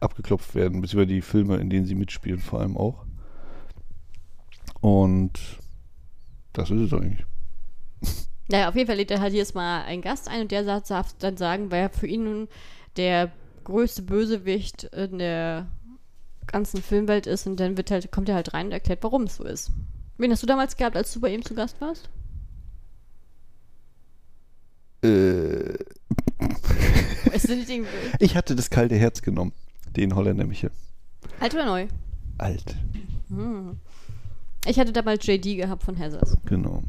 abgeklopft 0.00 0.54
werden, 0.54 0.82
beziehungsweise 0.82 1.14
die 1.14 1.22
Filme, 1.22 1.56
in 1.56 1.70
denen 1.70 1.86
sie 1.86 1.94
mitspielen, 1.94 2.40
vor 2.40 2.60
allem 2.60 2.76
auch. 2.76 3.06
Und 4.82 5.40
das 6.52 6.70
ist 6.70 6.92
es 6.92 6.92
eigentlich. 6.92 7.24
Naja, 8.48 8.68
auf 8.68 8.76
jeden 8.76 8.86
Fall 8.86 8.96
lädt 8.96 9.10
er 9.10 9.20
halt 9.20 9.32
jedes 9.32 9.54
Mal 9.54 9.82
einen 9.84 10.02
Gast 10.02 10.28
ein 10.28 10.42
und 10.42 10.52
der 10.52 10.62
darf 10.62 11.14
dann 11.18 11.36
sagen, 11.36 11.72
wer 11.72 11.90
für 11.90 12.06
ihn 12.06 12.22
nun 12.22 12.48
der 12.96 13.32
größte 13.64 14.02
Bösewicht 14.02 14.84
in 14.84 15.18
der 15.18 15.66
ganzen 16.46 16.80
Filmwelt 16.80 17.26
ist 17.26 17.48
und 17.48 17.58
dann 17.58 17.76
wird 17.76 17.90
halt, 17.90 18.12
kommt 18.12 18.28
er 18.28 18.36
halt 18.36 18.54
rein 18.54 18.66
und 18.66 18.72
erklärt, 18.72 19.02
warum 19.02 19.22
es 19.22 19.36
so 19.36 19.44
ist. 19.44 19.72
Wen 20.18 20.30
hast 20.30 20.44
du 20.44 20.46
damals 20.46 20.76
gehabt, 20.76 20.96
als 20.96 21.12
du 21.12 21.20
bei 21.20 21.34
ihm 21.34 21.44
zu 21.44 21.54
Gast 21.54 21.80
warst? 21.80 22.08
Äh, 25.06 25.78
ich 28.18 28.36
hatte 28.36 28.54
das 28.56 28.70
kalte 28.70 28.96
Herz 28.96 29.22
genommen, 29.22 29.52
den 29.96 30.14
Holländer 30.14 30.46
Michel. 30.46 30.70
alt 31.40 31.54
oder 31.54 31.66
neu? 31.66 31.86
alt. 32.38 32.76
Hm. 33.28 33.78
Ich 34.66 34.78
hatte 34.78 34.92
damals 34.92 35.26
JD 35.26 35.56
gehabt 35.56 35.82
von 35.82 35.96
Heathers. 35.96 36.36
Genau. 36.46 36.82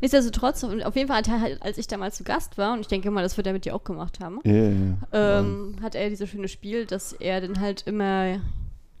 Nichtsdestotrotz, 0.00 0.62
und 0.64 0.82
auf 0.82 0.96
jeden 0.96 1.08
Fall, 1.08 1.18
hat 1.18 1.28
halt, 1.30 1.62
als 1.62 1.78
ich 1.78 1.86
damals 1.86 2.16
zu 2.16 2.24
Gast 2.24 2.58
war, 2.58 2.74
und 2.74 2.80
ich 2.80 2.88
denke 2.88 3.10
mal, 3.10 3.22
das 3.22 3.36
wird 3.38 3.46
er 3.46 3.52
mit 3.54 3.64
dir 3.64 3.74
auch 3.74 3.84
gemacht 3.84 4.20
haben, 4.20 4.40
Ja, 4.44 4.52
ja, 4.52 4.70
ja. 5.12 5.40
ähm, 5.40 5.76
hat 5.80 5.94
er 5.94 6.10
dieses 6.10 6.28
schöne 6.28 6.48
Spiel, 6.48 6.84
dass 6.84 7.14
er 7.14 7.40
dann 7.40 7.58
halt 7.60 7.82
immer 7.86 8.38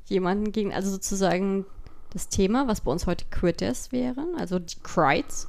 jemanden 0.06 0.50
gegen, 0.52 0.72
also 0.72 0.90
sozusagen 0.90 1.66
das 2.14 2.28
Thema, 2.28 2.68
was 2.68 2.80
bei 2.80 2.90
uns 2.90 3.06
heute 3.06 3.26
Critters 3.30 3.92
wären, 3.92 4.28
also 4.38 4.58
die 4.58 4.76
Crites, 4.82 5.48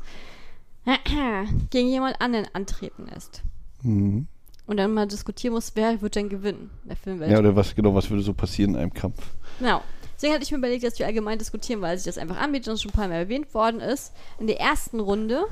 gegen 1.70 1.90
jemand 1.90 2.22
anderen 2.22 2.48
antreten 2.54 3.08
lässt. 3.14 3.44
Mhm. 3.82 4.28
Und 4.68 4.78
dann 4.78 4.94
mal 4.94 5.08
diskutieren 5.08 5.54
muss, 5.54 5.72
wer 5.76 6.02
wird 6.02 6.16
denn 6.16 6.30
gewinnen 6.30 6.72
in 6.84 6.90
der 6.90 6.98
Filmwelt. 6.98 7.32
Ja, 7.32 7.40
oder 7.40 7.56
was 7.56 7.76
genau, 7.76 7.94
was 7.94 8.10
würde 8.10 8.24
so 8.24 8.34
passieren 8.34 8.72
in 8.72 8.82
einem 8.82 8.94
Kampf? 8.94 9.22
Genau. 9.60 9.82
Deswegen 10.16 10.34
hatte 10.34 10.44
ich 10.44 10.52
mir 10.52 10.58
überlegt, 10.58 10.84
dass 10.84 10.98
wir 10.98 11.06
allgemein 11.06 11.38
diskutieren, 11.38 11.82
weil 11.82 11.98
sich 11.98 12.06
das 12.06 12.18
einfach 12.18 12.38
anbietet 12.38 12.70
und 12.70 12.80
schon 12.80 12.92
ein 12.92 12.96
paar 12.96 13.08
Mal 13.08 13.16
erwähnt 13.16 13.54
worden 13.54 13.82
ist. 13.82 14.14
In 14.40 14.48
der 14.48 14.60
ersten 14.60 15.00
Runde, 15.00 15.46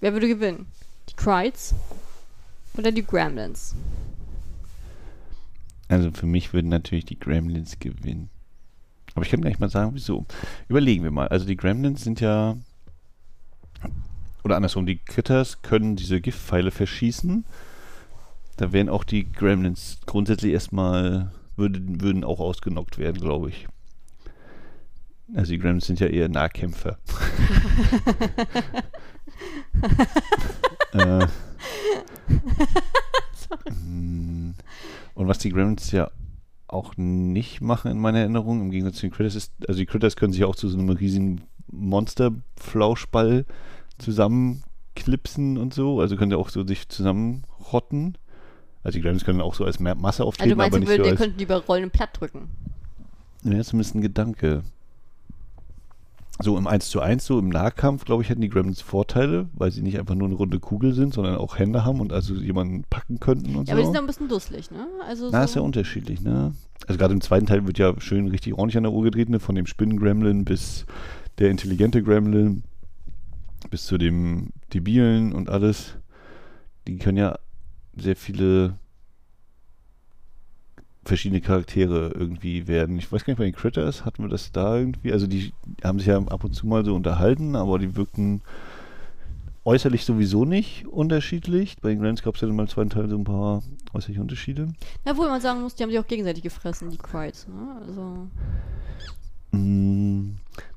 wer 0.00 0.12
würde 0.12 0.28
gewinnen? 0.28 0.66
Die 1.08 1.14
Crites 1.14 1.74
oder 2.76 2.90
die 2.90 3.04
Gremlins? 3.04 3.76
Also 5.88 6.10
für 6.10 6.26
mich 6.26 6.52
würden 6.52 6.68
natürlich 6.68 7.04
die 7.04 7.18
Gremlins 7.18 7.78
gewinnen. 7.78 8.30
Aber 9.14 9.24
ich 9.24 9.30
kann 9.30 9.40
gleich 9.40 9.58
mal 9.58 9.70
sagen, 9.70 9.92
wieso. 9.94 10.26
Überlegen 10.68 11.04
wir 11.04 11.10
mal. 11.10 11.28
Also 11.28 11.46
die 11.46 11.56
Gremlins 11.56 12.02
sind 12.02 12.20
ja. 12.20 12.56
Oder 14.46 14.54
andersrum, 14.54 14.86
die 14.86 14.98
Critters 14.98 15.60
können 15.62 15.96
diese 15.96 16.20
Giftpfeile 16.20 16.70
verschießen. 16.70 17.44
Da 18.56 18.70
wären 18.70 18.88
auch 18.88 19.02
die 19.02 19.28
Gremlins 19.32 19.98
grundsätzlich 20.06 20.52
erstmal. 20.52 21.32
Würden, 21.56 22.00
würden 22.00 22.22
auch 22.22 22.38
ausgenockt 22.38 22.96
werden, 22.98 23.20
glaube 23.20 23.48
ich. 23.48 23.66
Also 25.34 25.50
die 25.50 25.58
Gremlins 25.58 25.86
sind 25.86 25.98
ja 25.98 26.06
eher 26.06 26.28
Nahkämpfer. 26.28 26.96
äh. 30.92 31.26
Und 35.14 35.26
was 35.26 35.38
die 35.38 35.50
Gremlins 35.50 35.90
ja 35.90 36.12
auch 36.68 36.96
nicht 36.96 37.62
machen 37.62 37.90
in 37.90 37.98
meiner 37.98 38.20
Erinnerung, 38.20 38.60
im 38.60 38.70
Gegensatz 38.70 38.98
zu 38.98 39.08
den 39.08 39.12
Critters, 39.12 39.34
ist, 39.34 39.52
also 39.66 39.80
die 39.80 39.86
Critters 39.86 40.14
können 40.14 40.32
sich 40.32 40.44
auch 40.44 40.54
zu 40.54 40.68
so 40.68 40.78
einem 40.78 40.90
riesigen 40.90 41.40
Monster-Flauschball 41.72 43.44
zusammenklipsen 43.98 45.58
und 45.58 45.74
so. 45.74 46.00
Also 46.00 46.16
können 46.16 46.30
sie 46.30 46.38
auch 46.38 46.48
so 46.48 46.66
sich 46.66 46.88
zusammenrotten. 46.88 48.16
Also 48.82 48.98
die 48.98 49.02
Gremlins 49.02 49.24
können 49.24 49.40
auch 49.40 49.54
so 49.54 49.64
als 49.64 49.80
Ma- 49.80 49.94
Masse 49.94 50.22
Also 50.22 50.28
auftreten, 50.28 50.50
du 50.50 50.56
meinst, 50.56 50.76
aber 50.76 50.84
die, 50.84 50.90
nicht 50.90 50.90
würden, 50.90 50.98
so 50.98 51.04
die 51.04 51.10
als... 51.10 51.20
könnten 51.20 51.38
lieber 51.38 51.56
rollen 51.64 51.84
und 51.84 51.92
platt 51.92 52.10
drücken. 52.20 52.48
Ja, 53.42 53.62
zumindest 53.62 53.94
ein 53.94 54.00
Gedanke. 54.00 54.62
So 56.38 56.58
im 56.58 56.66
1 56.66 56.90
zu 56.90 57.00
1, 57.00 57.24
so 57.24 57.38
im 57.38 57.48
Nahkampf, 57.48 58.04
glaube 58.04 58.22
ich, 58.22 58.28
hätten 58.28 58.42
die 58.42 58.50
Gremlins 58.50 58.82
Vorteile, 58.82 59.48
weil 59.54 59.70
sie 59.72 59.80
nicht 59.80 59.98
einfach 59.98 60.14
nur 60.14 60.28
eine 60.28 60.36
runde 60.36 60.60
Kugel 60.60 60.92
sind, 60.92 61.14
sondern 61.14 61.36
auch 61.36 61.58
Hände 61.58 61.82
haben 61.84 61.98
und 62.00 62.12
also 62.12 62.34
jemanden 62.34 62.84
packen 62.90 63.18
könnten 63.20 63.56
und 63.56 63.68
Ja, 63.68 63.72
so. 63.74 63.80
aber 63.80 63.80
die 63.80 63.86
sind 63.86 63.96
auch 63.96 64.00
ein 64.02 64.06
bisschen 64.06 64.28
dusselig, 64.28 64.70
ne? 64.70 64.86
Also 65.08 65.30
Na, 65.32 65.40
so, 65.40 65.44
ist 65.46 65.54
ja 65.54 65.62
unterschiedlich, 65.62 66.20
ne? 66.20 66.52
Also 66.86 66.98
gerade 66.98 67.14
im 67.14 67.22
zweiten 67.22 67.46
Teil 67.46 67.66
wird 67.66 67.78
ja 67.78 67.98
schön 68.00 68.28
richtig 68.28 68.52
ordentlich 68.52 68.76
an 68.76 68.82
der 68.82 68.92
Uhr 68.92 69.04
gedreht, 69.04 69.30
ne? 69.30 69.40
Von 69.40 69.54
dem 69.54 69.66
Spinnen-Gremlin 69.66 70.44
bis 70.44 70.84
der 71.38 71.50
intelligente 71.50 72.02
Gremlin 72.02 72.64
bis 73.70 73.86
zu 73.86 73.98
dem 73.98 74.50
debilen 74.72 75.32
und 75.32 75.48
alles. 75.48 75.96
Die 76.86 76.98
können 76.98 77.18
ja 77.18 77.38
sehr 77.96 78.16
viele 78.16 78.78
verschiedene 81.04 81.40
Charaktere 81.40 82.12
irgendwie 82.14 82.66
werden. 82.66 82.98
Ich 82.98 83.10
weiß 83.10 83.24
gar 83.24 83.32
nicht, 83.32 83.38
bei 83.38 83.44
den 83.44 83.54
Critters 83.54 84.04
hatten 84.04 84.22
wir 84.22 84.28
das 84.28 84.52
da 84.52 84.76
irgendwie. 84.76 85.12
Also 85.12 85.26
die 85.26 85.52
haben 85.82 85.98
sich 85.98 86.08
ja 86.08 86.18
ab 86.18 86.44
und 86.44 86.54
zu 86.54 86.66
mal 86.66 86.84
so 86.84 86.94
unterhalten, 86.94 87.56
aber 87.56 87.78
die 87.78 87.96
wirkten 87.96 88.42
äußerlich 89.64 90.04
sowieso 90.04 90.44
nicht 90.44 90.86
unterschiedlich. 90.86 91.76
Bei 91.80 91.88
den 91.88 91.98
Gremlins 91.98 92.22
gab 92.22 92.36
es 92.36 92.40
ja 92.40 92.46
dann 92.46 92.56
mal 92.56 92.62
im 92.64 92.68
zweiten 92.68 92.90
Teil 92.90 93.08
so 93.08 93.16
ein 93.16 93.24
paar 93.24 93.62
äußerliche 93.92 94.20
Unterschiede. 94.20 94.72
Na, 95.04 95.16
wo 95.16 95.22
man 95.22 95.40
sagen 95.40 95.60
muss, 95.60 95.74
die 95.74 95.82
haben 95.82 95.90
sich 95.90 95.98
auch 95.98 96.06
gegenseitig 96.06 96.42
gefressen, 96.42 96.90
die 96.90 96.98
Crites, 96.98 97.48
ne? 97.48 97.80
Also. 97.86 98.28
Mm, 99.52 99.85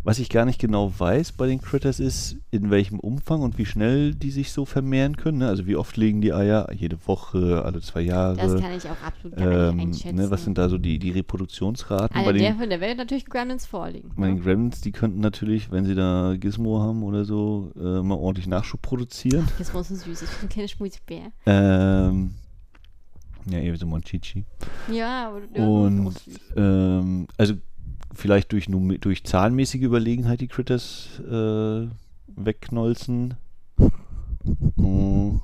Was 0.02 0.18
ich 0.18 0.30
gar 0.30 0.45
nicht 0.45 0.60
genau 0.62 0.93
weiß 0.97 1.34
bei 1.34 1.45
den 1.47 1.60
Critters 1.62 2.00
ist, 2.00 2.38
in 2.52 2.72
welchem 2.72 3.00
Umfang 3.00 3.41
und 3.41 3.58
wie 3.58 3.66
schnell 3.66 4.16
die 4.16 4.32
sich 4.32 4.52
so 4.54 4.64
vermehren 4.66 5.18
können. 5.18 5.39
Ne? 5.39 5.47
Also 5.50 5.68
wie 5.68 5.76
oft 5.76 5.97
legen 5.97 6.22
die 6.22 6.32
Eier? 6.34 6.72
Jede 6.74 6.97
Woche, 7.06 7.62
alle 7.66 7.82
zwei 7.82 8.02
Jahre. 8.02 8.38
Das 8.38 8.60
kann 8.62 8.72
ich 8.72 8.86
auch 8.86 9.02
absolut 9.06 9.38
gar 9.38 9.70
ähm, 9.70 9.76
nicht 9.76 9.88
einschätzen. 10.06 10.16
ne, 10.16 10.32
was 10.32 10.45
sind 10.45 10.58
da 10.58 10.70
so 10.70 10.78
die, 10.78 11.00
die 11.00 11.12
Reproduktionsraten 11.12 12.16
also 12.16 12.32
bei 12.32 12.38
der, 12.38 12.54
den, 12.54 12.70
der 12.70 12.80
Welt 12.80 12.97
natürlich 12.97 13.26
Gremlins 13.26 13.66
vorliegen. 13.66 14.12
bei 14.16 14.28
den 14.28 14.36
Ne? 14.36 14.41
Gremlins? 14.41 14.80
Die 14.82 14.93
könnten 14.93 15.20
natürlich, 15.20 15.70
wenn 15.70 15.84
sie 15.86 15.95
da 15.95 16.36
Gizmo 16.39 16.80
haben 16.80 17.04
oder 17.04 17.26
so, 17.26 17.72
äh, 17.76 18.02
mal 18.02 18.16
ordentlich 18.16 18.47
Nachschub 18.47 18.82
produzieren. 18.82 19.47
Jetzt 19.60 19.74
muss 19.74 19.89
es 19.91 20.04
süß. 20.04 20.22
Ich 20.22 20.30
bin 20.30 20.47
ein 20.47 20.50
kleiner 20.50 20.68
Schmusebär. 20.70 21.32
Ähm, 21.45 22.36
ja, 23.50 23.60
eher 23.60 23.76
so 23.76 23.86
Monchichi. 23.86 24.45
Ja, 24.91 25.28
aber 25.30 25.39
ist 25.41 25.58
Und 25.58 26.16
ähm, 26.56 27.28
also 27.38 27.56
vielleicht 28.14 28.51
durch, 28.51 28.68
durch 29.01 29.24
zahlenmäßige 29.24 29.82
Überlegenheit 29.82 30.41
die 30.41 30.47
Critters 30.47 31.20
äh, 31.30 31.88
wegknolzen. 32.28 33.36
Mm. 34.76 35.38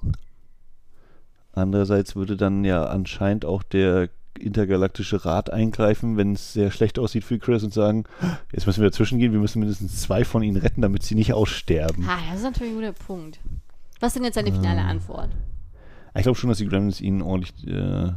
Andererseits 1.53 2.15
würde 2.15 2.35
dann 2.35 2.65
ja 2.65 2.85
anscheinend 2.85 3.45
auch 3.45 3.63
der 3.63 4.09
intergalaktische 4.37 5.23
Rat 5.23 5.49
eingreifen, 5.49 6.17
wenn 6.17 6.33
es 6.33 6.53
sehr 6.53 6.71
schlecht 6.71 6.99
aussieht 6.99 7.23
für 7.23 7.35
die 7.35 7.39
Critters 7.39 7.63
und 7.63 7.73
sagen, 7.73 8.03
jetzt 8.51 8.67
müssen 8.67 8.81
wir 8.81 8.89
dazwischen 8.89 9.19
gehen, 9.19 9.31
wir 9.31 9.39
müssen 9.39 9.59
mindestens 9.59 10.01
zwei 10.01 10.25
von 10.25 10.43
ihnen 10.43 10.57
retten, 10.57 10.81
damit 10.81 11.03
sie 11.03 11.15
nicht 11.15 11.33
aussterben. 11.33 12.05
Ah, 12.07 12.17
das 12.29 12.39
ist 12.39 12.43
natürlich 12.43 12.73
ein 12.73 12.79
guter 12.79 12.91
Punkt. 12.93 13.39
Was 13.99 14.09
ist 14.09 14.15
denn 14.15 14.25
jetzt 14.25 14.35
deine 14.35 14.51
finale 14.51 14.81
Ähm. 14.81 14.87
Antwort? 14.87 15.29
Ich 16.15 16.23
glaube 16.23 16.37
schon, 16.37 16.49
dass 16.49 16.59
die 16.59 16.67
Gremlins 16.67 17.01
ihnen 17.01 17.21
ordentlich 17.21 17.67
äh, 17.67 18.11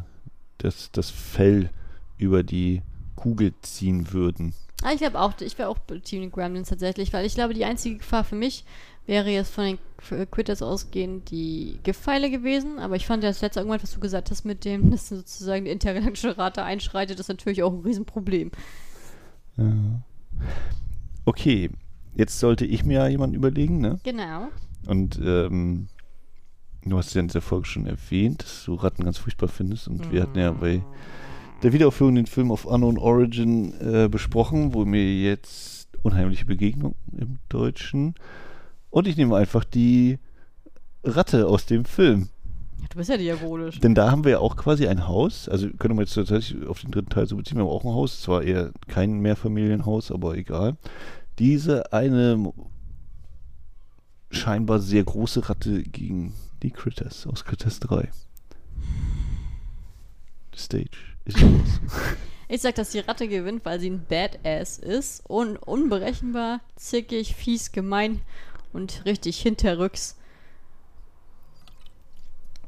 das, 0.58 0.90
das 0.92 1.10
Fell 1.10 1.70
über 2.16 2.42
die 2.42 2.82
Kugel 3.18 3.52
ziehen 3.62 4.12
würden. 4.12 4.54
Ah, 4.82 4.92
ich 4.92 4.98
glaube 4.98 5.20
auch, 5.20 5.32
ich 5.40 5.58
wäre 5.58 5.68
auch 5.68 5.78
Team 6.04 6.30
Gremlins 6.30 6.68
tatsächlich, 6.68 7.12
weil 7.12 7.26
ich 7.26 7.34
glaube, 7.34 7.52
die 7.52 7.64
einzige 7.64 7.98
Gefahr 7.98 8.22
für 8.22 8.36
mich 8.36 8.64
wäre 9.06 9.28
jetzt 9.30 9.52
von 9.52 9.64
den 9.64 9.78
Critters 10.30 10.62
ausgehend 10.62 11.30
die 11.30 11.80
Giftpfeile 11.82 12.30
gewesen. 12.30 12.78
Aber 12.78 12.94
ich 12.94 13.06
fand 13.06 13.24
das 13.24 13.40
letzte 13.40 13.60
irgendwas, 13.60 13.82
was 13.82 13.94
du 13.94 14.00
gesagt 14.00 14.30
hast 14.30 14.44
mit 14.44 14.64
dem, 14.64 14.90
dass 14.92 15.08
sozusagen 15.08 15.64
die 15.64 15.72
intergalaktische 15.72 16.38
Rate 16.38 16.62
einschreitet, 16.62 17.18
ist 17.18 17.28
natürlich 17.28 17.62
auch 17.62 17.72
ein 17.72 17.80
Riesenproblem. 17.80 18.52
Ja. 19.56 20.02
Okay, 21.24 21.70
jetzt 22.14 22.38
sollte 22.38 22.64
ich 22.64 22.84
mir 22.84 23.00
ja 23.00 23.08
jemanden 23.08 23.34
überlegen, 23.34 23.80
ne? 23.80 23.98
Genau. 24.04 24.48
Und 24.86 25.18
ähm, 25.22 25.88
du 26.84 26.96
hast 26.96 27.14
ja 27.14 27.20
in 27.20 27.26
dieser 27.26 27.40
Folge 27.40 27.66
schon 27.66 27.86
erwähnt, 27.86 28.42
dass 28.42 28.64
du 28.64 28.74
Ratten 28.74 29.04
ganz 29.04 29.18
furchtbar 29.18 29.48
findest. 29.48 29.88
Und 29.88 30.12
wir 30.12 30.22
hatten 30.22 30.38
ja 30.38 30.52
bei 30.52 30.82
der 31.62 31.72
Wiederaufführung 31.72 32.14
den 32.14 32.26
Film 32.26 32.50
of 32.50 32.64
Unknown 32.64 32.98
Origin 32.98 33.74
äh, 33.80 34.08
besprochen, 34.08 34.74
wo 34.74 34.84
mir 34.84 35.20
jetzt 35.20 35.88
unheimliche 36.02 36.44
Begegnung 36.44 36.94
im 37.12 37.38
Deutschen. 37.48 38.14
Und 38.90 39.06
ich 39.06 39.16
nehme 39.16 39.36
einfach 39.36 39.64
die 39.64 40.18
Ratte 41.04 41.46
aus 41.46 41.66
dem 41.66 41.84
Film. 41.84 42.28
Ja, 42.80 42.86
du 42.90 42.98
bist 42.98 43.10
ja 43.10 43.16
diabolisch. 43.16 43.80
Denn 43.80 43.94
da 43.94 44.10
haben 44.10 44.24
wir 44.24 44.32
ja 44.32 44.38
auch 44.38 44.56
quasi 44.56 44.86
ein 44.86 45.08
Haus. 45.08 45.48
Also 45.48 45.68
können 45.70 45.96
wir 45.96 46.02
jetzt 46.02 46.14
tatsächlich 46.14 46.66
auf 46.66 46.80
den 46.80 46.92
dritten 46.92 47.10
Teil 47.10 47.26
so 47.26 47.36
beziehen, 47.36 47.58
wir 47.58 47.64
haben 47.64 47.70
auch 47.70 47.84
ein 47.84 47.92
Haus. 47.92 48.22
Zwar 48.22 48.42
eher 48.42 48.72
kein 48.86 49.18
Mehrfamilienhaus, 49.18 50.12
aber 50.12 50.36
egal. 50.36 50.76
Diese 51.38 51.92
eine 51.92 52.52
scheinbar 54.30 54.78
sehr 54.78 55.04
große 55.04 55.48
Ratte 55.48 55.82
gegen 55.82 56.34
die 56.62 56.70
Critters 56.70 57.26
aus 57.26 57.44
Critters 57.44 57.80
3. 57.80 58.08
The 60.54 60.58
stage 60.58 61.07
los. 61.34 61.80
Ich 62.48 62.62
sag, 62.62 62.76
dass 62.76 62.90
die 62.90 63.00
Ratte 63.00 63.28
gewinnt, 63.28 63.64
weil 63.64 63.78
sie 63.78 63.90
ein 63.90 64.06
Badass 64.08 64.78
ist 64.78 65.22
und 65.28 65.58
unberechenbar, 65.58 66.60
zickig, 66.76 67.34
fies, 67.34 67.72
gemein 67.72 68.22
und 68.72 69.04
richtig 69.04 69.40
hinterrücks. 69.40 70.16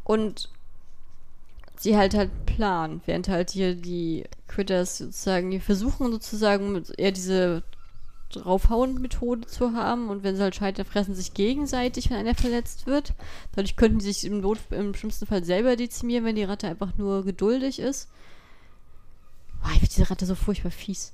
Und 0.04 0.50
sie 1.78 1.96
halt 1.96 2.14
halt 2.14 2.30
Plan, 2.44 3.00
während 3.06 3.28
halt 3.28 3.50
hier 3.50 3.74
die 3.74 4.24
Critters 4.48 4.98
sozusagen, 4.98 5.50
die 5.50 5.60
versuchen 5.60 6.12
sozusagen 6.12 6.84
eher 6.98 7.12
diese 7.12 7.62
draufhauen-Methode 8.32 9.46
zu 9.46 9.72
haben 9.72 10.08
und 10.08 10.22
wenn 10.22 10.36
sie 10.36 10.42
halt 10.42 10.54
scheitern, 10.54 10.84
fressen 10.84 11.14
sich 11.14 11.34
gegenseitig, 11.34 12.10
wenn 12.10 12.18
einer 12.18 12.34
verletzt 12.34 12.86
wird. 12.86 13.14
Dadurch 13.56 13.76
könnten 13.76 14.00
sie 14.00 14.12
sich 14.12 14.24
im, 14.24 14.40
Not, 14.40 14.58
im 14.70 14.94
schlimmsten 14.94 15.26
Fall 15.26 15.42
selber 15.42 15.74
dezimieren, 15.74 16.24
wenn 16.24 16.36
die 16.36 16.44
Ratte 16.44 16.68
einfach 16.68 16.96
nur 16.96 17.24
geduldig 17.24 17.78
ist. 17.78 18.08
Boah, 19.60 19.70
ich 19.72 19.78
finde 19.80 19.88
diese 19.88 20.10
Ratte 20.10 20.26
so 20.26 20.34
furchtbar 20.34 20.70
fies. 20.70 21.12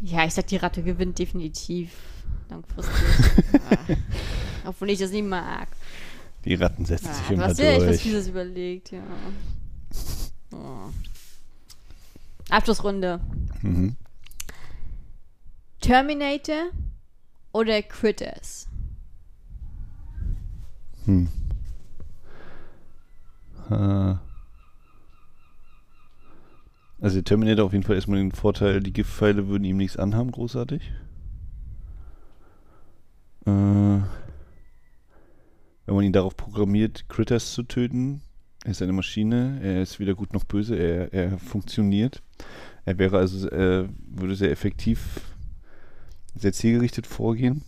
Ja, 0.00 0.24
ich 0.24 0.34
sag, 0.34 0.46
die 0.48 0.56
Ratte 0.56 0.82
gewinnt 0.82 1.18
definitiv. 1.18 1.90
Langfristig. 2.50 2.94
ja. 3.88 3.96
Obwohl 4.66 4.90
ich 4.90 4.98
das 4.98 5.10
nicht 5.10 5.26
mag. 5.26 5.68
Die 6.44 6.54
Ratten 6.54 6.84
setzen 6.84 7.12
sich 7.12 7.22
Ja, 7.22 7.28
du 7.28 7.34
immer 7.34 7.44
hast 7.44 7.58
dir 7.58 7.68
echt 7.68 7.80
was 7.80 7.86
durch. 7.86 8.02
Fieses 8.02 8.28
überlegt, 8.28 8.92
ja. 8.92 9.02
Oh. 10.52 10.90
Abschlussrunde. 12.50 13.20
Mhm. 13.62 13.96
Terminator 15.80 16.70
oder 17.52 17.82
Critters? 17.82 18.68
Hm. 21.04 21.28
Äh. 23.70 24.14
Also 27.04 27.16
der 27.16 27.24
Terminator 27.24 27.66
auf 27.66 27.74
jeden 27.74 27.84
Fall 27.84 27.96
erstmal 27.96 28.18
den 28.18 28.32
Vorteil, 28.32 28.80
die 28.80 28.94
Giftpfeile 28.94 29.46
würden 29.46 29.64
ihm 29.64 29.76
nichts 29.76 29.98
anhaben, 29.98 30.30
großartig. 30.30 30.90
Äh, 33.44 33.50
wenn 33.50 34.06
man 35.86 36.02
ihn 36.02 36.14
darauf 36.14 36.34
programmiert, 36.34 37.06
Critters 37.10 37.52
zu 37.52 37.64
töten, 37.64 38.22
er 38.64 38.70
ist 38.70 38.80
eine 38.80 38.94
Maschine, 38.94 39.60
er 39.62 39.82
ist 39.82 40.00
weder 40.00 40.14
gut 40.14 40.32
noch 40.32 40.44
böse, 40.44 40.76
er, 40.76 41.12
er 41.12 41.36
funktioniert. 41.36 42.22
Er 42.86 42.96
wäre 42.96 43.18
also, 43.18 43.50
äh, 43.50 43.86
würde 44.08 44.34
sehr 44.34 44.50
effektiv, 44.50 45.20
sehr 46.34 46.54
zielgerichtet 46.54 47.06
vorgehen. 47.06 47.64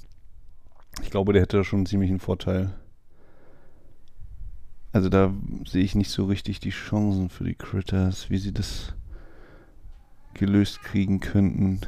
Ich 1.02 1.10
glaube, 1.10 1.34
der 1.34 1.42
hätte 1.42 1.58
da 1.58 1.64
schon 1.64 1.80
einen 1.80 1.86
ziemlichen 1.86 2.20
Vorteil. 2.20 2.72
Also 4.92 5.10
da 5.10 5.34
sehe 5.66 5.84
ich 5.84 5.94
nicht 5.94 6.10
so 6.10 6.24
richtig 6.24 6.58
die 6.60 6.70
Chancen 6.70 7.28
für 7.28 7.44
die 7.44 7.54
Critters, 7.54 8.30
wie 8.30 8.38
sie 8.38 8.52
das 8.52 8.94
gelöst 10.36 10.82
kriegen 10.82 11.20
könnten. 11.20 11.80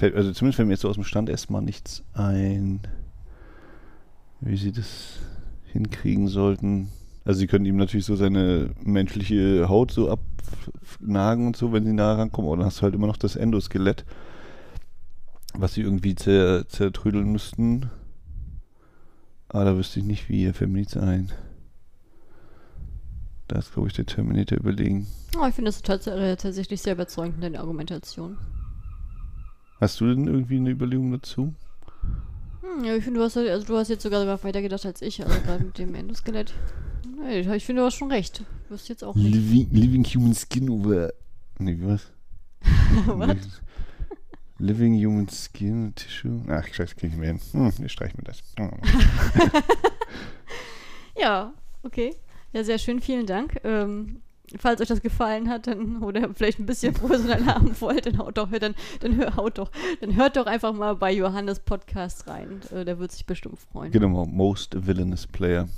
Also 0.00 0.32
zumindest 0.32 0.56
fällt 0.56 0.66
mir 0.66 0.74
jetzt 0.74 0.82
so 0.82 0.88
aus 0.88 0.96
dem 0.96 1.04
Stand 1.04 1.28
erstmal 1.28 1.62
nichts 1.62 2.02
ein, 2.12 2.80
wie 4.40 4.56
sie 4.56 4.72
das 4.72 5.18
hinkriegen 5.72 6.28
sollten. 6.28 6.88
Also 7.24 7.40
sie 7.40 7.46
können 7.46 7.66
ihm 7.66 7.76
natürlich 7.76 8.06
so 8.06 8.16
seine 8.16 8.70
menschliche 8.82 9.68
Haut 9.68 9.90
so 9.90 10.10
abnagen 10.10 11.46
und 11.46 11.56
so, 11.56 11.72
wenn 11.72 11.84
sie 11.84 11.92
nah 11.92 12.14
rankommen, 12.14 12.50
dann 12.58 12.66
hast 12.66 12.78
du 12.78 12.82
halt 12.82 12.94
immer 12.94 13.06
noch 13.06 13.16
das 13.16 13.36
Endoskelett, 13.36 14.04
was 15.54 15.74
sie 15.74 15.82
irgendwie 15.82 16.14
zer 16.14 16.68
zertrödeln 16.68 17.30
müssten. 17.30 17.90
Aber 19.48 19.64
da 19.64 19.76
wüsste 19.76 20.00
ich 20.00 20.06
nicht, 20.06 20.28
wie, 20.28 20.44
er 20.44 20.54
fällt 20.54 20.70
mir 20.70 20.78
nichts 20.78 20.96
ein. 20.96 21.32
Da 23.48 23.58
ist, 23.58 23.72
glaube 23.72 23.88
ich, 23.88 23.94
der 23.94 24.06
Terminator 24.06 24.58
überlegen. 24.58 25.06
Oh, 25.40 25.46
ich 25.46 25.54
finde 25.54 25.68
das 25.68 25.82
tats 25.82 26.04
tatsächlich 26.04 26.82
sehr 26.82 26.94
überzeugend, 26.94 27.42
deine 27.42 27.60
Argumentation. 27.60 28.36
Hast 29.80 30.00
du 30.00 30.06
denn 30.06 30.26
irgendwie 30.26 30.56
eine 30.56 30.70
Überlegung 30.70 31.12
dazu? 31.12 31.54
Hm, 32.62 32.84
ja, 32.84 32.96
ich 32.96 33.04
finde, 33.04 33.20
du 33.20 33.24
hast, 33.24 33.36
halt, 33.36 33.48
also 33.50 33.66
du 33.66 33.76
hast 33.76 33.88
jetzt 33.88 34.02
sogar 34.02 34.26
weiter 34.42 34.62
gedacht 34.62 34.84
als 34.86 35.02
ich, 35.02 35.24
also 35.24 35.40
gerade 35.42 35.64
mit 35.64 35.78
dem 35.78 35.94
Endoskelett. 35.94 36.54
Nee, 37.20 37.40
ich 37.40 37.64
finde, 37.64 37.82
du 37.82 37.86
hast 37.86 37.94
schon 37.96 38.10
recht. 38.10 38.40
Du 38.40 38.70
wirst 38.70 38.88
jetzt 38.88 39.04
auch 39.04 39.14
recht. 39.14 39.26
Living, 39.26 39.68
living 39.70 40.04
Human 40.04 40.34
Skin 40.34 40.68
over. 40.68 41.12
Nee, 41.58 41.78
was? 41.80 42.10
Was? 43.06 43.36
Living 44.58 44.94
Human 45.04 45.28
Skin 45.28 45.94
Tissue. 45.94 46.42
Ach, 46.48 46.66
scheiße, 46.66 46.94
krieg 46.96 47.12
ich 47.12 47.16
mehr 47.16 47.32
hin. 47.34 47.40
Hm, 47.52 47.72
ich 47.84 47.92
streich 47.92 48.16
mir 48.16 48.24
das. 48.24 48.42
Ja, 51.18 51.54
okay. 51.82 52.14
Ja, 52.56 52.64
sehr 52.64 52.78
schön, 52.78 53.00
vielen 53.00 53.26
Dank. 53.26 53.60
Ähm, 53.64 54.22
falls 54.58 54.80
euch 54.80 54.88
das 54.88 55.02
gefallen 55.02 55.50
hat, 55.50 55.66
dann, 55.66 56.02
oder 56.02 56.32
vielleicht 56.32 56.58
ein 56.58 56.64
bisschen 56.64 56.94
professionell 56.94 57.44
haben 57.44 57.78
wollt, 57.82 58.06
dann 58.06 58.16
haut 58.16 58.38
doch, 58.38 58.50
dann, 58.50 58.74
dann, 59.00 59.36
haut 59.36 59.58
doch, 59.58 59.70
dann 60.00 60.16
hört 60.16 60.38
doch 60.38 60.46
einfach 60.46 60.72
mal 60.72 60.96
bei 60.96 61.12
Johannes 61.12 61.60
Podcast 61.60 62.26
rein. 62.28 62.62
Äh, 62.74 62.86
der 62.86 62.98
wird 62.98 63.12
sich 63.12 63.26
bestimmt 63.26 63.58
freuen. 63.58 63.92
Genau, 63.92 64.24
Most 64.24 64.86
Villainous 64.86 65.26
Player. 65.26 65.68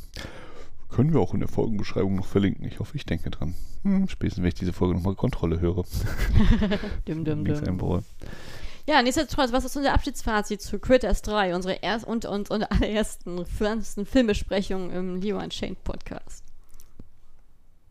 Können 0.89 1.13
wir 1.13 1.19
auch 1.19 1.35
in 1.35 1.41
der 1.41 1.49
Folgenbeschreibung 1.49 2.15
noch 2.15 2.27
verlinken. 2.27 2.65
Ich 2.65 2.79
hoffe, 2.79 2.97
ich 2.97 3.05
denke 3.05 3.29
dran. 3.31 3.55
Hm, 3.83 4.09
spätestens, 4.09 4.43
wenn 4.43 4.49
ich 4.49 4.55
diese 4.55 4.73
Folge 4.73 4.95
nochmal 4.95 5.17
Kontrolle 5.17 5.59
höre. 5.59 5.83
Dim, 7.09 7.25
dim, 7.25 7.45
dim. 7.45 8.03
Ja, 8.87 9.03
nichtsdestotrotz, 9.03 9.51
was 9.51 9.65
ist 9.65 9.77
unser 9.77 9.95
Abschiedsfazit 9.95 10.63
zu 10.63 10.79
Critters 10.79 11.23
3, 11.23 11.57
unsere 11.57 11.75
erst 11.83 12.07
und, 12.07 12.25
und, 12.25 12.53
und 12.53 12.63
allerersten 12.71 13.39
ersten 13.39 14.07
Filmbesprechung 14.07 14.93
im 14.93 15.17
Leo 15.17 15.39
Unchained 15.39 15.83
Podcast? 15.83 16.48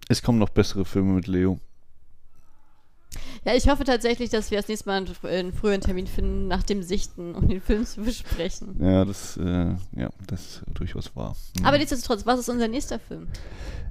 Es 0.09 0.21
kommen 0.21 0.39
noch 0.39 0.49
bessere 0.49 0.85
Filme 0.85 1.13
mit 1.13 1.27
Leo. 1.27 1.59
Ja, 3.45 3.53
ich 3.55 3.69
hoffe 3.69 3.83
tatsächlich, 3.83 4.29
dass 4.29 4.51
wir 4.51 4.57
das 4.57 4.67
nächste 4.67 4.89
Mal 4.89 5.05
einen, 5.23 5.53
früheren 5.53 5.81
Termin 5.81 6.07
finden, 6.07 6.47
nach 6.47 6.63
dem 6.63 6.83
Sichten, 6.83 7.35
um 7.35 7.47
den 7.47 7.61
Film 7.61 7.85
zu 7.85 8.01
besprechen. 8.01 8.75
Ja, 8.79 9.05
das, 9.05 9.37
äh, 9.37 9.75
ja, 9.95 10.09
das 10.27 10.41
ist 10.41 10.63
durchaus 10.73 11.15
wahr. 11.15 11.35
Hm. 11.57 11.65
Aber 11.65 11.77
nichtsdestotrotz, 11.77 12.25
was 12.25 12.39
ist 12.39 12.49
unser 12.49 12.67
nächster 12.67 12.99
Film? 12.99 13.27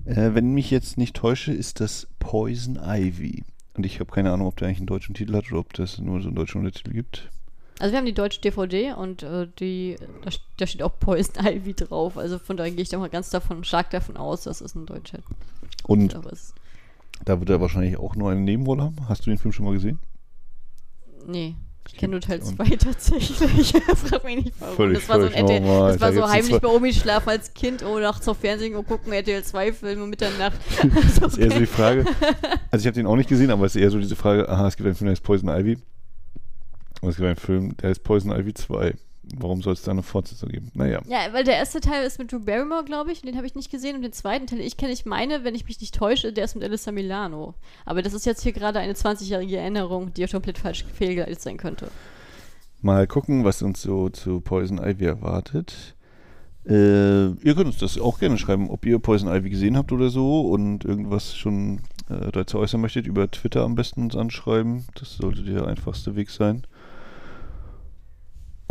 Äh, 0.04 0.34
wenn 0.34 0.52
mich 0.52 0.70
jetzt 0.70 0.98
nicht 0.98 1.16
täusche, 1.16 1.52
ist 1.52 1.80
das 1.80 2.06
Poison 2.18 2.78
Ivy. 2.82 3.44
Und 3.74 3.84
ich 3.84 4.00
habe 4.00 4.10
keine 4.10 4.32
Ahnung, 4.32 4.48
ob 4.48 4.56
der 4.56 4.68
eigentlich 4.68 4.78
einen 4.78 4.86
deutschen 4.86 5.14
Titel 5.14 5.34
hat 5.34 5.50
oder 5.50 5.60
ob 5.60 5.72
das 5.74 5.98
nur 5.98 6.20
so 6.20 6.28
einen 6.28 6.36
deutschen 6.36 6.58
Untertitel 6.58 6.92
gibt. 6.92 7.30
Also 7.78 7.92
wir 7.92 7.98
haben 7.98 8.06
die 8.06 8.14
deutsche 8.14 8.40
DVD 8.40 8.94
und 8.94 9.22
äh, 9.22 9.48
die, 9.58 9.96
da, 10.22 10.30
da 10.56 10.66
steht 10.66 10.82
auch 10.82 10.98
Poison 10.98 11.34
Ivy 11.46 11.74
drauf. 11.74 12.16
Also 12.16 12.38
von 12.38 12.56
daher 12.56 12.72
gehe 12.72 12.82
ich 12.82 12.88
da 12.88 12.98
mal 12.98 13.10
ganz 13.10 13.30
davon, 13.30 13.64
stark 13.64 13.90
davon 13.90 14.16
aus, 14.16 14.44
dass 14.44 14.62
es 14.62 14.74
ein 14.74 14.86
deutscher 14.86 15.18
Und 15.86 16.14
ist. 16.32 16.54
da 17.24 17.38
wird 17.38 17.50
er 17.50 17.60
wahrscheinlich 17.60 17.96
auch 17.98 18.16
nur 18.16 18.30
eine 18.30 18.40
Nebenrolle 18.40 18.82
haben. 18.84 18.96
Hast 19.08 19.26
du 19.26 19.30
den 19.30 19.38
Film 19.38 19.52
schon 19.52 19.64
mal 19.66 19.74
gesehen? 19.74 19.98
Nee. 21.26 21.54
Ich 21.88 21.94
kenne 21.96 22.12
nur 22.12 22.20
Teil 22.20 22.40
Und- 22.40 22.56
2 22.56 22.64
tatsächlich. 22.78 23.36
Frag 23.94 24.24
mich 24.24 24.44
nicht 24.44 24.54
warum. 24.60 24.74
Völlig, 24.76 24.98
das 24.98 25.08
war 25.08 25.20
so, 25.20 25.26
ein 25.26 25.32
RTL, 25.34 25.60
normal. 25.60 25.92
das 25.92 26.00
war 26.00 26.10
Da 26.10 26.14
so 26.16 26.28
heimlich 26.28 26.50
zwei- 26.50 26.58
bei 26.58 26.68
Omi 26.68 26.92
schlafen 26.92 27.28
als 27.28 27.54
Kind, 27.54 27.84
oh, 27.84 27.98
nachts 28.00 28.26
auf 28.26 28.38
Fernsehen 28.38 28.74
und 28.74 28.88
gucken 28.88 29.12
RTL 29.12 29.44
2 29.44 29.72
Filme 29.72 30.02
um 30.02 30.10
Mitternacht. 30.10 30.58
Das 31.20 31.32
ist 31.34 31.38
eher 31.38 31.52
so 31.52 31.58
die 31.60 31.66
Frage. 31.66 32.04
Also 32.72 32.82
ich 32.82 32.86
habe 32.86 32.94
den 32.94 33.06
auch 33.06 33.14
nicht 33.16 33.28
gesehen, 33.28 33.50
aber 33.52 33.66
es 33.66 33.76
ist 33.76 33.82
eher 33.82 33.90
so 33.92 33.98
diese 34.00 34.16
Frage, 34.16 34.48
aha, 34.48 34.66
es 34.66 34.76
gibt 34.76 34.86
einen 34.86 34.96
Film, 34.96 35.06
der 35.06 35.12
heißt 35.12 35.22
Poison 35.22 35.48
Ivy. 35.48 35.78
Und 37.02 37.08
es 37.10 37.16
gibt 37.16 37.26
einen 37.26 37.36
Film, 37.36 37.76
der 37.76 37.90
heißt 37.90 38.02
Poison 38.02 38.32
Ivy 38.32 38.52
2. 38.54 38.94
Warum 39.34 39.60
soll 39.60 39.72
es 39.72 39.82
da 39.82 39.90
eine 39.90 40.04
Fortsetzung 40.04 40.50
geben? 40.50 40.70
Naja. 40.74 41.00
Ja, 41.08 41.32
weil 41.32 41.42
der 41.42 41.56
erste 41.56 41.80
Teil 41.80 42.06
ist 42.06 42.18
mit 42.18 42.30
Drew 42.30 42.38
Barrymore, 42.38 42.84
glaube 42.84 43.10
ich, 43.10 43.22
und 43.22 43.26
den 43.26 43.36
habe 43.36 43.46
ich 43.46 43.56
nicht 43.56 43.70
gesehen. 43.70 43.96
Und 43.96 44.02
den 44.02 44.12
zweiten 44.12 44.46
Teil, 44.46 44.60
ich 44.60 44.76
kenne, 44.76 44.92
ich 44.92 45.04
meine, 45.04 45.42
wenn 45.42 45.54
ich 45.54 45.66
mich 45.66 45.80
nicht 45.80 45.94
täusche, 45.94 46.32
der 46.32 46.44
ist 46.44 46.54
mit 46.54 46.62
Alyssa 46.62 46.92
Milano. 46.92 47.54
Aber 47.84 48.02
das 48.02 48.14
ist 48.14 48.24
jetzt 48.24 48.42
hier 48.42 48.52
gerade 48.52 48.78
eine 48.78 48.92
20-jährige 48.92 49.56
Erinnerung, 49.56 50.14
die 50.14 50.20
ja 50.20 50.28
komplett 50.28 50.58
falsch 50.58 50.84
fehlgeleitet 50.84 51.40
sein 51.40 51.56
könnte. 51.56 51.88
Mal 52.82 53.06
gucken, 53.08 53.44
was 53.44 53.62
uns 53.62 53.82
so 53.82 54.10
zu 54.10 54.40
Poison 54.40 54.78
Ivy 54.78 55.06
erwartet. 55.06 55.96
Äh, 56.68 57.26
ihr 57.26 57.54
könnt 57.54 57.66
uns 57.66 57.78
das 57.78 57.98
auch 57.98 58.18
gerne 58.18 58.38
schreiben, 58.38 58.70
ob 58.70 58.86
ihr 58.86 58.98
Poison 58.98 59.28
Ivy 59.28 59.50
gesehen 59.50 59.76
habt 59.76 59.92
oder 59.92 60.08
so 60.08 60.42
und 60.42 60.84
irgendwas 60.84 61.36
schon 61.36 61.80
äh, 62.08 62.30
dazu 62.30 62.58
äußern 62.58 62.80
möchtet. 62.80 63.06
Über 63.06 63.28
Twitter 63.30 63.64
am 63.64 63.74
besten 63.74 64.02
uns 64.02 64.14
anschreiben. 64.14 64.84
Das 64.94 65.16
sollte 65.16 65.42
der 65.42 65.66
einfachste 65.66 66.14
Weg 66.14 66.30
sein. 66.30 66.64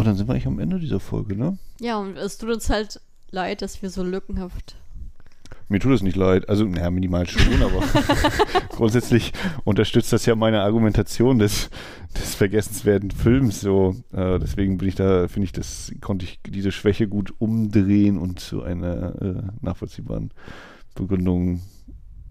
Und 0.05 0.09
dann 0.09 0.17
sind 0.17 0.27
wir 0.27 0.33
eigentlich 0.33 0.45
am 0.45 0.59
Ende 0.59 0.77
dieser 0.77 0.99
Folge, 0.99 1.35
ne? 1.35 1.57
Ja, 1.79 1.97
und 1.97 2.15
es 2.15 2.37
tut 2.37 2.51
uns 2.51 2.69
halt 2.69 3.01
leid, 3.31 3.63
dass 3.63 3.81
wir 3.81 3.89
so 3.89 4.03
lückenhaft. 4.03 4.75
Mir 5.67 5.79
tut 5.79 5.93
es 5.93 6.03
nicht 6.03 6.15
leid. 6.15 6.47
Also, 6.47 6.63
naja, 6.63 6.91
minimal 6.91 7.27
schon, 7.27 7.59
aber 7.63 7.81
grundsätzlich 8.69 9.33
unterstützt 9.63 10.13
das 10.13 10.27
ja 10.27 10.35
meine 10.35 10.61
Argumentation 10.61 11.39
des, 11.39 11.71
des 12.15 12.35
vergessenswerten 12.35 13.09
Films. 13.09 13.61
So, 13.61 13.95
äh, 14.13 14.37
deswegen 14.37 14.77
bin 14.77 14.89
ich 14.89 14.93
da, 14.93 15.27
finde 15.27 15.45
ich, 15.45 15.53
das 15.53 15.91
konnte 16.01 16.25
ich 16.25 16.39
diese 16.45 16.71
Schwäche 16.71 17.07
gut 17.07 17.33
umdrehen 17.39 18.19
und 18.19 18.39
zu 18.39 18.61
einer 18.61 19.19
äh, 19.19 19.41
nachvollziehbaren 19.61 20.29
Begründung 20.93 21.63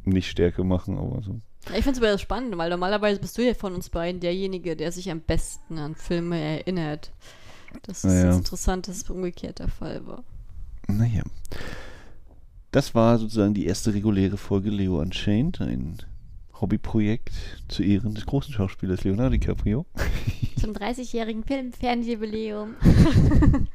nicht 0.05 0.31
Stärke 0.31 0.63
machen, 0.63 0.97
aber 0.97 1.23
so. 1.23 1.41
Ich 1.77 1.83
finde 1.83 1.99
es 1.99 2.07
aber 2.07 2.19
spannend, 2.19 2.57
weil 2.57 2.71
normalerweise 2.71 3.19
bist 3.19 3.37
du 3.37 3.43
ja 3.43 3.55
von 3.55 3.75
uns 3.75 3.91
beiden 3.91 4.21
derjenige, 4.21 4.77
der 4.77 4.93
sich 4.93 5.11
am 5.11 5.23
besten 5.23 5.79
an 5.79 5.97
Filme 5.97 6.39
erinnert. 6.39 7.11
Das 7.83 8.05
ist 8.05 8.05
Ja, 8.05 8.15
ja. 8.15 8.27
jetzt 8.27 8.39
interessant, 8.39 8.89
dass 8.89 8.97
es 8.97 9.11
umgekehrt 9.11 9.59
der 9.59 9.69
Fall 9.69 10.07
war. 10.07 10.25
Naja. 10.89 11.23
Das 12.71 12.95
war 12.95 13.19
sozusagen 13.19 13.55
die 13.55 13.67
erste 13.67 13.95
reguläre 13.95 14.37
Folge 14.37 14.71
Leo 14.71 15.01
Unchained, 15.01 15.61
ein 15.61 15.99
Hobbyprojekt 16.61 17.33
zu 17.69 17.83
Ehren 17.83 18.15
des 18.15 18.27
großen 18.27 18.53
Schauspielers 18.53 19.05
Leonardo 19.05 19.31
DiCaprio. 19.31 19.87
Zum 20.59 20.73
30-jährigen 20.73 21.45
Film-Fernjubiläum. 21.45 22.75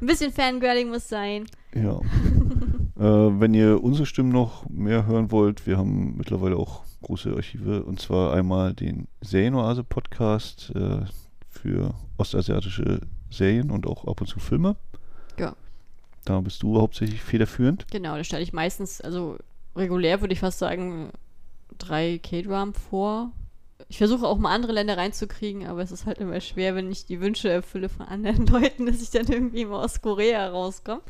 Ein 0.00 0.06
bisschen 0.06 0.32
Fangirling 0.32 0.88
muss 0.88 1.08
sein. 1.08 1.46
Ja. 1.74 2.00
äh, 2.98 3.40
wenn 3.40 3.54
ihr 3.54 3.82
unsere 3.82 4.06
Stimmen 4.06 4.30
noch 4.30 4.68
mehr 4.68 5.06
hören 5.06 5.30
wollt, 5.30 5.66
wir 5.66 5.76
haben 5.76 6.16
mittlerweile 6.16 6.56
auch 6.56 6.84
große 7.02 7.34
Archive 7.34 7.84
und 7.84 8.00
zwar 8.00 8.32
einmal 8.34 8.74
den 8.74 9.08
Serienoase-Podcast 9.20 10.72
äh, 10.74 11.00
für 11.48 11.94
ostasiatische 12.16 13.00
Serien 13.30 13.70
und 13.70 13.86
auch 13.86 14.06
ab 14.06 14.20
und 14.20 14.26
zu 14.26 14.40
Filme. 14.40 14.76
Ja. 15.38 15.54
Da 16.24 16.40
bist 16.40 16.62
du 16.62 16.80
hauptsächlich 16.80 17.22
federführend. 17.22 17.86
Genau, 17.90 18.16
da 18.16 18.24
stelle 18.24 18.42
ich 18.42 18.52
meistens, 18.52 19.00
also 19.00 19.38
regulär 19.76 20.20
würde 20.20 20.34
ich 20.34 20.40
fast 20.40 20.58
sagen, 20.58 21.10
drei 21.78 22.18
K-Dram 22.22 22.74
vor. 22.74 23.32
Ich 23.88 23.98
versuche 23.98 24.26
auch 24.26 24.36
mal 24.38 24.52
andere 24.52 24.72
Länder 24.72 24.98
reinzukriegen, 24.98 25.66
aber 25.66 25.80
es 25.80 25.92
ist 25.92 26.04
halt 26.04 26.18
immer 26.18 26.40
schwer, 26.40 26.74
wenn 26.74 26.90
ich 26.90 27.06
die 27.06 27.20
Wünsche 27.20 27.48
erfülle 27.48 27.88
von 27.88 28.06
anderen 28.06 28.46
Leuten, 28.48 28.86
dass 28.86 29.00
ich 29.00 29.10
dann 29.10 29.26
irgendwie 29.26 29.64
mal 29.64 29.84
aus 29.84 30.02
Korea 30.02 30.48
rauskomme. 30.48 31.00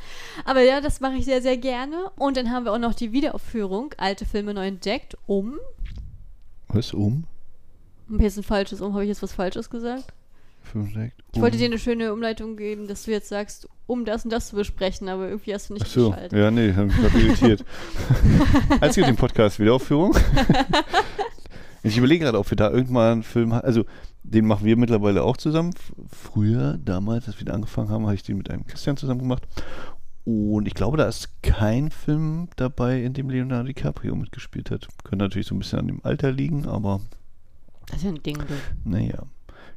Aber 0.45 0.61
ja, 0.61 0.81
das 0.81 1.01
mache 1.01 1.15
ich 1.15 1.25
sehr, 1.25 1.43
sehr 1.43 1.57
gerne. 1.57 2.11
Und 2.17 2.37
dann 2.37 2.51
haben 2.51 2.65
wir 2.65 2.73
auch 2.73 2.79
noch 2.79 2.95
die 2.95 3.13
Wiederaufführung, 3.13 3.95
alte 3.97 4.27
Filme 4.27 4.55
neu 4.55 4.67
entdeckt, 4.67 5.17
um 5.27 5.59
Was, 6.69 6.93
um? 6.93 7.25
Und 8.09 8.23
jetzt 8.23 8.37
ein 8.37 8.45
falsches 8.45 8.81
Um. 8.81 8.93
Habe 8.93 9.05
ich 9.05 9.09
jetzt 9.09 9.23
was 9.23 9.33
Falsches 9.33 9.71
gesagt? 9.71 10.13
Ich 11.33 11.41
wollte 11.41 11.57
dir 11.57 11.65
eine 11.67 11.79
schöne 11.79 12.13
Umleitung 12.13 12.57
geben, 12.57 12.89
dass 12.89 13.05
du 13.05 13.11
jetzt 13.11 13.29
sagst, 13.29 13.69
um 13.87 14.05
das 14.05 14.25
und 14.25 14.31
das 14.33 14.49
zu 14.49 14.57
besprechen, 14.57 15.09
aber 15.09 15.29
irgendwie 15.29 15.55
hast 15.55 15.71
du 15.71 15.75
nicht 15.75 15.87
Ach 15.87 15.91
so, 15.91 16.11
geschaltet. 16.11 16.39
ja, 16.39 16.51
nee, 16.51 16.75
hab 16.75 16.87
mich 16.87 16.97
grad 16.97 17.15
irritiert. 17.15 17.65
Als 18.81 18.95
geht 18.97 19.07
den 19.07 19.17
Podcast 19.17 19.59
Wiederaufführung. 19.59 20.15
ich 21.83 21.97
überlege 21.97 22.25
gerade, 22.25 22.39
ob 22.39 22.51
wir 22.51 22.57
da 22.57 22.71
irgendwann 22.71 23.13
einen 23.13 23.23
Film 23.23 23.55
haben. 23.55 23.65
Also, 23.65 23.85
den 24.23 24.47
machen 24.47 24.67
wir 24.67 24.77
mittlerweile 24.77 25.23
auch 25.23 25.39
zusammen. 25.39 25.73
Früher, 26.11 26.79
damals, 26.85 27.29
als 27.29 27.39
wir 27.39 27.47
da 27.47 27.55
angefangen 27.55 27.89
haben, 27.89 28.05
habe 28.05 28.15
ich 28.15 28.23
den 28.23 28.37
mit 28.37 28.51
einem 28.51 28.67
Christian 28.67 28.97
zusammen 28.99 29.21
gemacht. 29.21 29.45
Und 30.27 30.67
ich 30.67 30.75
glaube, 30.75 30.99
da 30.99 31.09
ist 31.09 31.31
kein 31.43 31.91
Film 31.91 32.49
dabei, 32.57 33.03
in 33.03 33.15
dem 33.15 33.31
Leonardo 33.31 33.69
DiCaprio 33.69 34.15
mitgespielt 34.15 34.71
hat. 34.71 34.87
Könnte 35.03 35.25
natürlich 35.25 35.47
so 35.47 35.55
ein 35.55 35.59
bisschen 35.61 35.79
an 35.79 35.87
dem 35.87 36.01
Alter 36.05 36.31
liegen, 36.31 36.67
aber 36.67 37.01
Das 37.87 37.99
ist 37.99 38.03
ja 38.05 38.11
ein 38.11 38.23
Ding, 38.23 38.37
du. 38.37 38.55
naja. 38.85 39.23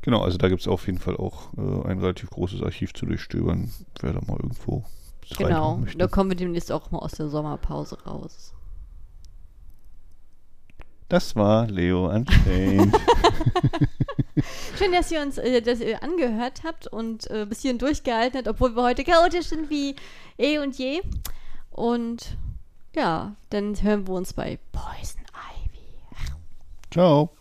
Genau, 0.02 0.22
also 0.22 0.38
da 0.38 0.50
gibt 0.50 0.62
es 0.62 0.68
auf 0.68 0.88
jeden 0.88 0.98
Fall 0.98 1.16
auch 1.18 1.54
äh, 1.58 1.88
ein 1.88 2.00
relativ 2.00 2.30
großes 2.32 2.64
Archiv 2.64 2.94
zu 2.94 3.06
durchstöbern, 3.06 3.72
wer 4.02 4.14
da 4.14 4.22
mal 4.22 4.38
irgendwo 4.38 4.84
Genau. 5.38 5.80
Da 5.98 6.08
kommen 6.08 6.30
wir 6.32 6.38
demnächst 6.38 6.72
auch 6.72 6.92
mal 6.92 7.00
aus 7.00 7.14
der 7.14 7.30
Sommerpause 7.30 7.98
raus. 8.06 8.54
Das 11.10 11.36
war 11.36 11.68
Leo 11.68 12.10
Unchained. 12.10 12.96
Schön, 14.78 14.94
dass 14.94 15.12
ihr 15.12 15.22
uns 15.22 15.38
äh, 15.38 15.62
das 15.62 15.82
ihr 15.82 16.02
angehört 16.02 16.62
habt 16.64 16.88
und 16.88 17.30
äh, 17.30 17.46
bis 17.46 17.62
hierhin 17.62 17.80
durchgehalten 17.80 18.38
habt, 18.38 18.48
obwohl 18.48 18.76
wir 18.76 18.84
heute 18.84 19.04
chaotisch 19.04 19.48
sind 19.48 19.70
wie 19.70 19.96
eh 20.38 20.58
und 20.60 20.78
je. 20.78 21.02
Und 21.70 22.38
ja, 22.96 23.36
dann 23.50 23.82
hören 23.82 24.08
wir 24.08 24.14
uns 24.14 24.34
bei 24.34 24.58
Poison 24.72 25.22
Ivy. 25.34 25.84
Ciao. 26.92 27.32